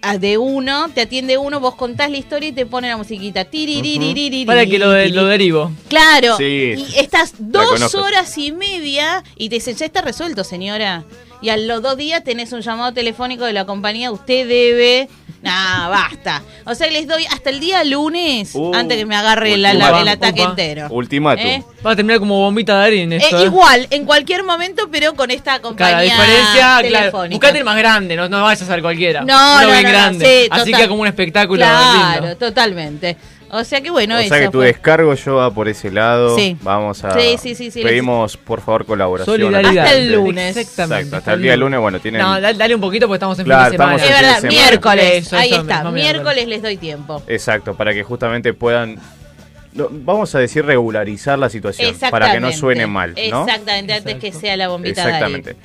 a 0.01 0.17
de 0.17 0.39
uno, 0.39 0.89
te 0.95 1.03
atiende 1.03 1.37
uno, 1.37 1.61
vos 1.61 1.75
contás 1.75 2.09
la 2.11 2.17
historia 2.17 2.49
y 2.49 2.53
te 2.53 2.65
pone 2.65 2.89
la 2.89 2.97
musiquita. 2.97 3.45
Para 4.47 4.65
que 4.65 4.79
lo, 4.79 4.91
de- 4.91 5.11
lo 5.11 5.27
derivo. 5.27 5.71
Claro. 5.89 6.37
Sí, 6.39 6.75
y 6.77 6.99
estás 6.99 7.35
dos 7.39 7.95
horas 7.97 8.39
y 8.39 8.53
media 8.53 9.23
y 9.37 9.51
te 9.51 9.57
dicen, 9.57 9.77
ya 9.77 9.85
está 9.85 10.01
resuelto, 10.01 10.43
señora. 10.43 11.05
Y 11.43 11.51
a 11.51 11.57
los 11.59 11.83
dos 11.83 11.99
días 11.99 12.25
tenés 12.25 12.53
un 12.53 12.63
llamado 12.63 12.95
telefónico 12.95 13.45
de 13.45 13.53
la 13.53 13.67
compañía, 13.67 14.11
usted 14.11 14.49
debe... 14.49 15.09
Nah, 15.41 15.89
basta. 15.89 16.43
O 16.65 16.75
sea, 16.75 16.89
les 16.91 17.07
doy 17.07 17.25
hasta 17.27 17.51
el 17.51 17.61
día 17.61 17.85
lunes 17.85 18.51
Uh, 18.55 18.73
antes 18.75 18.97
que 18.99 19.07
me 19.07 19.15
agarre 19.15 19.57
la- 19.57 19.73
la- 19.73 19.85
ultimátum. 19.87 20.03
el 20.03 20.09
ataque 20.09 20.41
Upa. 20.41 20.51
entero. 20.51 20.87
Ultimátum. 20.91 21.47
¿Eh? 21.47 21.65
Va 21.87 21.93
a 21.93 21.97
terminar 21.97 22.19
como 22.19 22.39
bombita 22.39 22.81
de 22.81 22.87
harina 22.87 23.15
Eh, 23.17 23.19
esto. 23.23 23.41
¿eh? 23.43 23.45
igual, 23.47 23.87
en 23.91 24.05
cualquier 24.05 24.43
momento, 24.43 24.89
pero 24.91 25.15
con 25.15 25.31
esta 25.31 25.61
compañía 25.61 25.99
Claro, 26.03 26.09
la 26.09 26.25
diferencia, 26.25 26.79
telefónica. 26.83 27.35
buscate 27.37 27.59
el 27.59 27.65
más 27.65 27.77
grande, 27.77 28.17
no, 28.17 28.29
no 28.29 28.43
vayas 28.43 28.63
a 28.63 28.67
ser 28.67 28.83
cualquiera. 28.83 29.21
No, 29.23 29.35
Uno 29.59 29.63
no, 29.63 29.69
bien 29.71 29.83
no, 29.85 29.89
no, 29.89 29.89
grande. 29.97 30.25
sí, 30.45 30.49
Así 30.51 30.65
total. 30.73 30.81
que 30.83 30.89
como 30.89 31.01
un 31.03 31.07
espectáculo 31.07 31.61
Claro, 31.61 32.21
lindo. 32.23 32.37
totalmente. 32.37 33.17
O 33.51 33.65
sea 33.65 33.81
que 33.81 33.91
bueno, 33.91 34.17
o 34.17 34.19
eso 34.19 34.29
sea 34.29 34.41
que 34.41 34.47
tu 34.51 34.59
fue. 34.59 34.67
descargo 34.67 35.15
yo 35.15 35.37
va 35.37 35.51
por 35.53 35.69
ese 35.69 35.91
lado. 35.91 36.37
Sí. 36.37 36.57
Vamos 36.63 37.03
a. 37.05 37.19
Sí, 37.19 37.37
sí, 37.41 37.55
sí, 37.55 37.71
sí, 37.71 37.83
Pedimos, 37.83 38.37
por 38.37 38.61
favor, 38.61 38.85
colaboración. 38.85 39.37
Solidaridad. 39.37 39.85
Hasta 39.87 39.97
el 39.97 40.13
lunes. 40.13 40.57
Exactamente. 40.57 40.97
Exacto, 41.03 41.17
hasta 41.17 41.33
el 41.35 41.43
día 41.43 41.57
lunes, 41.57 41.81
bueno, 41.81 41.99
tienen. 42.01 42.21
No, 42.21 42.41
dale, 42.41 42.75
un 42.75 42.81
poquito 42.81 43.07
porque 43.07 43.17
estamos 43.17 43.39
en 43.39 43.45
Claro, 43.47 43.65
fin 43.65 43.71
de 43.73 43.77
semana. 43.77 43.97
estamos 43.97 44.11
Es 44.17 44.23
verdad, 44.23 44.41
semana. 44.41 44.61
miércoles. 44.69 45.27
Eso, 45.27 45.37
ahí 45.37 45.51
eso 45.53 45.61
está, 45.63 45.91
miércoles 45.91 46.47
les 46.49 46.63
doy 46.63 46.77
tiempo. 46.77 47.23
Exacto, 47.27 47.75
para 47.75 47.95
que 47.95 48.03
justamente 48.03 48.53
puedan. 48.55 48.97
Vamos 49.73 50.35
a 50.35 50.39
decir 50.41 50.65
regularizar 50.65 51.39
la 51.39 51.49
situación. 51.49 51.95
Para 52.11 52.33
que 52.33 52.41
no 52.41 52.53
suene 52.53 52.87
mal, 52.87 53.15
¿no? 53.31 53.45
Exactamente, 53.47 53.93
antes 53.95 54.17
que 54.17 54.33
sea 54.33 54.57
la 54.57 54.69
bombita 54.69 55.03
de 55.05 55.09
Exactamente. 55.09 55.57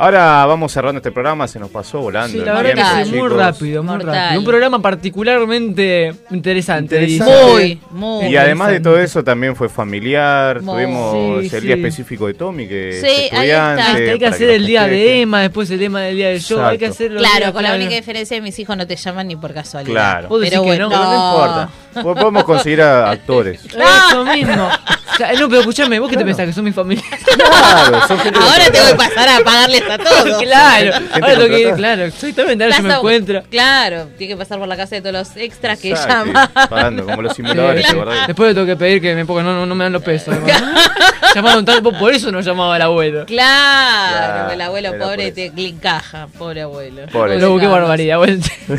Ahora 0.00 0.46
vamos 0.46 0.70
cerrando 0.72 0.98
este 0.98 1.10
programa, 1.10 1.48
se 1.48 1.58
nos 1.58 1.70
pasó 1.70 1.98
volando. 1.98 2.28
Sí, 2.28 2.38
la 2.38 2.54
verdad 2.54 2.72
tiempo, 2.74 2.92
que 2.98 3.04
sí, 3.04 3.16
muy 3.16 3.28
rápido, 3.28 3.82
muy 3.82 3.92
Mortal. 3.96 4.14
rápido. 4.14 4.38
Un 4.40 4.46
programa 4.46 4.78
particularmente 4.80 6.14
interesante. 6.30 7.02
Interesante. 7.02 7.52
Muy, 7.52 7.80
muy. 7.90 8.26
Y 8.26 8.36
además 8.36 8.70
de 8.70 8.78
todo 8.80 8.98
eso 8.98 9.24
también 9.24 9.56
fue 9.56 9.68
familiar, 9.68 10.62
Muy. 10.62 10.84
tuvimos 10.84 11.12
Sí, 11.50 11.56
el 11.56 11.62
día 11.62 11.74
sí. 11.74 11.80
específico 11.80 12.26
de 12.28 12.34
Tommy 12.34 12.68
que 12.68 12.92
Sí, 13.00 13.06
es 13.26 13.32
ahí 13.32 13.50
está. 13.50 13.74
estudiante. 13.74 14.10
Hay 14.12 14.18
que 14.20 14.26
hacer 14.26 14.46
lo 14.48 14.54
el 14.54 14.66
día 14.66 14.86
de. 14.86 15.20
Emma, 15.22 15.40
después 15.40 15.68
el 15.70 15.78
tema 15.80 16.00
del 16.02 16.14
día 16.16 16.28
del 16.28 16.40
show. 16.40 16.60
Hay 16.60 16.78
que 16.78 16.86
Exacto. 16.86 17.04
hacer 17.04 17.12
los 17.12 17.22
Claro, 17.22 17.38
días, 17.38 17.52
con 17.52 17.62
la 17.64 17.68
claro. 17.70 17.82
única 17.82 17.96
diferencia 17.96 18.36
de 18.36 18.40
mis 18.40 18.58
hijos 18.58 18.76
no 18.76 18.86
te 18.86 18.94
llaman 18.94 19.26
ni 19.26 19.34
por 19.36 19.52
casualidad. 19.52 19.92
Claro. 19.92 20.28
Pero 20.40 20.50
que 20.50 20.58
bueno, 20.58 20.88
no, 20.88 20.90
Pero 20.90 21.04
no 21.04 21.14
importa. 21.32 21.70
Po- 22.02 22.14
Podemos 22.14 22.44
conseguir 22.44 22.82
a 22.82 23.10
actores. 23.10 23.60
Eso 24.10 24.24
mismo. 24.24 24.68
Claro, 25.16 25.38
No, 25.40 25.48
pero 25.48 25.60
escúchame, 25.62 25.98
vos 25.98 26.08
qué 26.08 26.16
te 26.16 26.24
pensás 26.24 26.46
que 26.46 26.52
son 26.52 26.62
mi 26.64 26.70
familia. 26.70 27.02
Claro, 27.34 28.06
son 28.06 28.18
Ahora 28.20 28.64
te 28.70 28.80
voy 28.80 28.92
a 28.92 28.96
pasar 28.96 29.28
a 29.28 29.40
pagarles 29.44 29.82
a 29.94 29.98
todos. 29.98 30.42
claro, 30.42 30.92
ahora 31.12 31.34
lo 31.34 31.48
que, 31.48 31.72
claro, 31.76 32.04
exactamente, 32.04 32.64
ahora 32.64 32.76
se 32.76 32.82
me 32.82 32.94
encuentra. 32.94 33.42
Claro, 33.42 34.08
tiene 34.16 34.34
que 34.34 34.36
pasar 34.38 34.58
por 34.58 34.68
la 34.68 34.76
casa 34.76 34.96
de 34.96 35.00
todos 35.00 35.14
los 35.14 35.36
extras 35.36 35.78
que 35.78 35.90
Exacto, 35.90 36.26
llama. 36.26 36.50
Pagando, 36.68 37.04
como 37.04 37.22
los 37.22 37.34
simuladores. 37.34 37.86
Después 38.26 38.48
le 38.48 38.54
tengo 38.54 38.66
que 38.66 38.76
pedir 38.76 39.00
que 39.00 39.14
me 39.14 39.24
pongan, 39.24 39.46
no, 39.46 39.54
no, 39.54 39.66
no 39.66 39.74
me 39.74 39.84
dan 39.84 39.92
los 39.92 40.02
pesos. 40.02 40.34
Llamaron 41.34 41.64
tanto, 41.64 41.92
por 41.92 42.12
eso 42.12 42.32
no 42.32 42.40
llamaba 42.40 42.76
el 42.76 42.82
abuelo. 42.82 43.26
Claro, 43.26 44.16
Claro, 44.18 44.50
el 44.52 44.60
abuelo 44.60 44.98
pobre 44.98 45.30
te 45.32 45.52
encaja, 45.56 46.26
pobre 46.38 46.62
abuelo. 46.62 47.02
Pobre. 47.12 47.38
Luego, 47.38 47.58
qué 47.60 47.66
barbaridad, 47.66 48.18
bueno. 48.18 48.42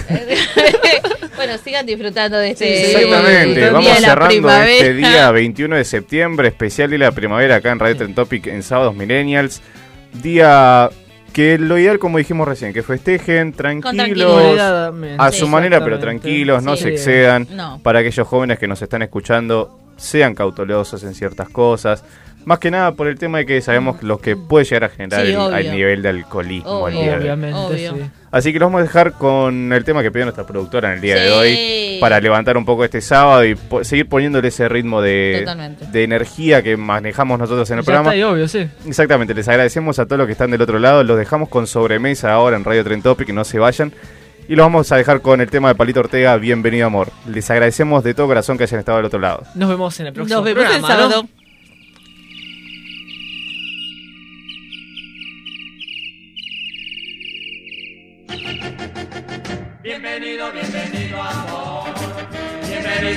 bueno, 1.35 1.53
sigan 1.63 1.85
disfrutando 1.85 2.37
de 2.37 2.51
este 2.51 2.91
Exactamente, 2.91 3.59
día 3.59 3.71
vamos 3.71 3.97
cerrando 3.97 4.27
primavera. 4.27 4.71
este 4.71 4.93
día 4.93 5.31
21 5.31 5.75
de 5.75 5.85
septiembre, 5.85 6.47
especial 6.49 6.89
de 6.89 6.97
la 6.97 7.11
primavera 7.11 7.55
acá 7.57 7.71
en 7.71 7.79
Radio 7.79 7.97
Trend 7.97 8.15
Topic 8.15 8.47
en 8.47 8.63
sábados 8.63 8.95
millennials. 8.95 9.61
Día 10.13 10.89
que 11.31 11.57
lo 11.57 11.77
ideal, 11.77 11.99
como 11.99 12.17
dijimos 12.17 12.47
recién, 12.47 12.73
que 12.73 12.83
festejen 12.83 13.53
tranquilos, 13.53 14.59
a 15.17 15.31
su 15.31 15.47
manera, 15.47 15.83
pero 15.83 15.99
tranquilos, 15.99 16.63
no 16.63 16.75
Sí. 16.75 16.83
se 16.83 16.89
excedan. 16.89 17.47
No. 17.51 17.79
Para 17.83 17.99
aquellos 17.99 18.27
jóvenes 18.27 18.59
que 18.59 18.67
nos 18.67 18.81
están 18.81 19.01
escuchando, 19.01 19.79
sean 19.97 20.33
cautelosos 20.35 21.03
en 21.03 21.13
ciertas 21.13 21.49
cosas. 21.49 22.03
Más 22.45 22.57
que 22.59 22.71
nada 22.71 22.93
por 22.93 23.07
el 23.07 23.19
tema 23.19 23.37
de 23.39 23.45
que 23.45 23.61
sabemos 23.61 24.01
lo 24.01 24.17
que 24.19 24.35
puede 24.35 24.65
llegar 24.65 24.85
a 24.85 24.89
generar 24.89 25.25
Sí, 25.25 25.33
el, 25.33 25.39
al 25.39 25.71
nivel 25.71 26.01
de 26.01 26.09
alcoholismo. 26.09 26.85
al 26.87 26.93
Obvio, 26.93 27.01
día 27.03 27.09
de 27.11 27.15
hoy. 27.17 27.21
Obviamente, 27.21 27.57
Obvio. 27.59 27.93
sí. 27.95 28.01
Así 28.31 28.53
que 28.53 28.59
lo 28.59 28.65
vamos 28.67 28.79
a 28.79 28.83
dejar 28.83 29.13
con 29.13 29.73
el 29.73 29.83
tema 29.83 30.01
que 30.01 30.11
pidió 30.11 30.25
nuestra 30.25 30.45
productora 30.47 30.89
en 30.89 30.95
el 30.95 31.01
día 31.01 31.15
de 31.15 31.27
Sí. 31.27 31.33
hoy 31.33 31.97
para 31.99 32.19
levantar 32.21 32.57
un 32.57 32.65
poco 32.65 32.85
este 32.85 33.01
sábado 33.01 33.43
y 33.43 33.55
po- 33.55 33.83
seguir 33.83 34.07
poniéndole 34.07 34.47
ese 34.47 34.69
ritmo 34.69 35.01
de, 35.01 35.45
de 35.91 36.03
energía 36.03 36.61
que 36.63 36.77
manejamos 36.77 37.37
nosotros 37.39 37.69
en 37.71 37.79
el 37.79 37.83
Ya 37.83 37.85
programa. 37.85 38.09
está, 38.11 38.17
y 38.17 38.23
obvio, 38.23 38.47
sí. 38.47 38.67
Exactamente, 38.87 39.33
les 39.33 39.47
agradecemos 39.47 39.99
a 39.99 40.05
todos 40.05 40.19
los 40.19 40.25
que 40.27 40.31
están 40.33 40.51
del 40.51 40.61
otro 40.61 40.79
lado, 40.79 41.03
los 41.03 41.17
dejamos 41.17 41.49
con 41.49 41.67
sobremesa 41.67 42.31
ahora 42.31 42.55
en 42.55 42.63
Radio 42.63 42.83
Tren 42.83 43.01
Topic, 43.01 43.29
no 43.29 43.43
se 43.43 43.59
vayan. 43.59 43.91
Y 44.47 44.55
los 44.55 44.63
vamos 44.65 44.91
a 44.91 44.95
dejar 44.97 45.21
con 45.21 45.41
el 45.41 45.49
tema 45.51 45.67
de 45.67 45.75
Palito 45.75 45.99
Ortega, 45.99 46.35
Bienvenido 46.37 46.87
Amor. 46.87 47.09
Les 47.31 47.47
agradecemos 47.51 48.03
de 48.03 48.15
todo 48.15 48.25
corazón 48.25 48.57
que 48.57 48.63
hayan 48.63 48.79
estado 48.79 48.97
del 48.97 49.05
otro 49.05 49.19
lado. 49.19 49.43
Nos 49.53 49.69
vemos 49.69 49.99
en 49.99 50.07
el 50.07 50.13
próximo 50.13 50.37
Nos 50.41 50.45
vemos 50.45 50.87
sábado. 50.87 51.27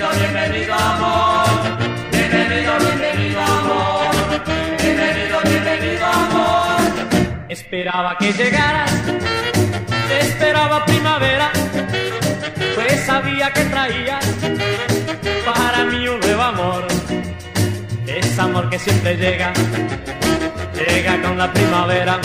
Bienvenido, 0.02 0.32
bienvenido 0.32 0.74
amor. 0.74 1.46
Bienvenido, 2.10 2.72
bienvenido 2.80 3.40
amor. 3.40 4.10
Bienvenido, 4.82 5.40
bienvenido 5.44 6.06
amor. 6.06 6.80
Esperaba 7.48 8.18
que 8.18 8.32
llegaras. 8.32 8.90
Esperaba 10.20 10.84
primavera. 10.86 11.52
Pues 12.74 13.04
sabía 13.06 13.52
que 13.52 13.64
traías 13.66 14.26
para 15.44 15.84
mí 15.84 16.08
un 16.08 16.18
nuevo 16.18 16.42
amor. 16.42 16.88
Es 18.04 18.38
amor 18.40 18.70
que 18.70 18.80
siempre 18.80 19.16
llega. 19.16 19.52
Llega 20.74 21.22
con 21.22 21.38
la 21.38 21.52
primavera. 21.52 22.18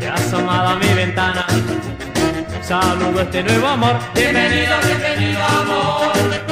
Y 0.00 0.04
asomado 0.04 0.68
a 0.68 0.76
mi 0.76 0.94
ventana. 0.94 1.44
Saludo 2.62 3.20
este 3.20 3.42
nuevo 3.42 3.66
amor. 3.66 3.98
Bienvenido, 4.14 4.76
bienvenido 4.86 5.44
amor. 5.44 6.51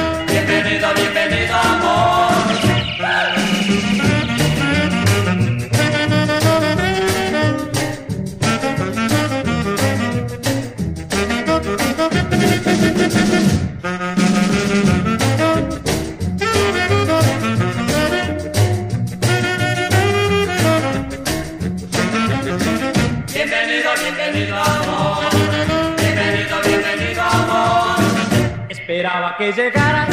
Que 29.41 29.51
llegaras. 29.53 30.09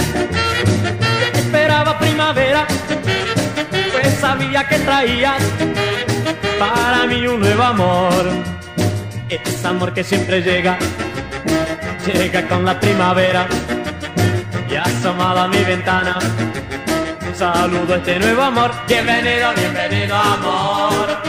Esperaba 1.35 1.99
primavera. 1.99 2.67
Pues 3.93 4.15
sabía 4.21 4.67
que 4.67 4.79
traías 4.79 5.43
para 6.59 7.07
mí 7.07 7.27
un 7.27 7.41
nuevo 7.41 7.63
amor. 7.63 8.25
Es 9.29 9.65
amor 9.67 9.93
que 9.93 10.03
siempre 10.03 10.41
llega. 10.41 10.79
Llega 12.07 12.49
con 12.49 12.65
la 12.65 12.81
primavera. 12.81 13.47
Y 14.71 14.77
asomado 14.77 15.41
a 15.41 15.49
mi 15.49 15.63
ventana. 15.63 16.19
Saludo 17.35 17.95
a 17.95 17.97
este 17.99 18.19
nuevo 18.19 18.43
amor. 18.43 18.71
Bienvenido, 18.89 19.53
bienvenido 19.55 20.17
amor. 20.17 21.28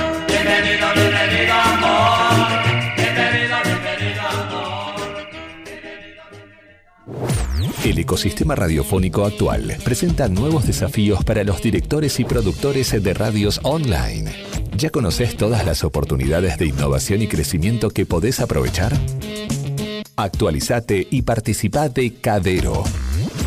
El 7.83 7.97
ecosistema 7.97 8.55
radiofónico 8.55 9.23
actual 9.23 9.77
presenta 9.85 10.27
nuevos 10.27 10.67
desafíos 10.67 11.23
para 11.23 11.45
los 11.45 11.61
directores 11.61 12.19
y 12.19 12.25
productores 12.25 13.01
de 13.01 13.13
radios 13.13 13.61
online. 13.63 14.33
¿Ya 14.75 14.89
conoces 14.89 15.37
todas 15.37 15.65
las 15.65 15.85
oportunidades 15.85 16.57
de 16.57 16.65
innovación 16.67 17.21
y 17.21 17.27
crecimiento 17.27 17.89
que 17.89 18.05
podés 18.05 18.41
aprovechar? 18.41 18.91
Actualizate 20.17 21.07
y 21.09 21.21
participá 21.21 21.87
de 21.87 22.15
Cadero, 22.15 22.83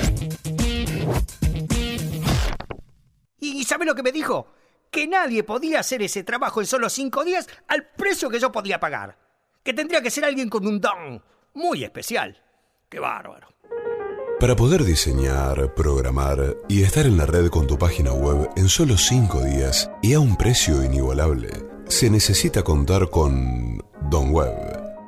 ¿Y 3.40 3.64
sabe 3.64 3.86
lo 3.86 3.96
que 3.96 4.04
me 4.04 4.12
dijo? 4.12 4.48
Que 4.92 5.08
nadie 5.08 5.44
podía 5.44 5.80
hacer 5.80 6.02
ese 6.02 6.24
trabajo 6.24 6.60
en 6.60 6.68
solo 6.68 6.90
cinco 6.90 7.24
días 7.24 7.48
al 7.70 7.88
precio 7.88 8.30
que 8.30 8.40
yo 8.40 8.52
podía 8.52 8.80
pagar. 8.82 9.18
Que 9.64 9.74
tendría 9.74 10.02
que 10.02 10.12
ser 10.12 10.26
alguien 10.26 10.50
con 10.50 10.68
un 10.68 10.82
don 10.82 11.24
muy 11.54 11.86
especial. 11.86 12.38
¡Qué 12.90 13.00
bárbaro! 13.00 13.48
Para 14.42 14.56
poder 14.56 14.84
diseñar, 14.84 15.74
programar 15.76 16.58
y 16.68 16.82
estar 16.82 17.06
en 17.06 17.16
la 17.16 17.26
red 17.26 17.50
con 17.50 17.68
tu 17.68 17.78
página 17.78 18.12
web 18.12 18.50
en 18.58 18.68
solo 18.68 18.98
5 18.98 19.44
días 19.46 19.90
y 20.02 20.14
a 20.14 20.20
un 20.20 20.36
precio 20.36 20.84
inigualable, 20.84 21.50
se 21.88 22.10
necesita 22.10 22.64
contar 22.64 23.10
con 23.10 23.82
Don 24.10 24.32
Web. 24.32 24.52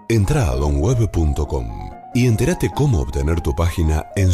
Entra 0.08 0.50
a 0.50 0.56
donweb.com 0.56 1.90
y 2.14 2.28
entérate 2.28 2.70
cómo 2.74 3.02
obtener 3.02 3.42
tu 3.42 3.56
página 3.56 4.06
en 4.16 4.32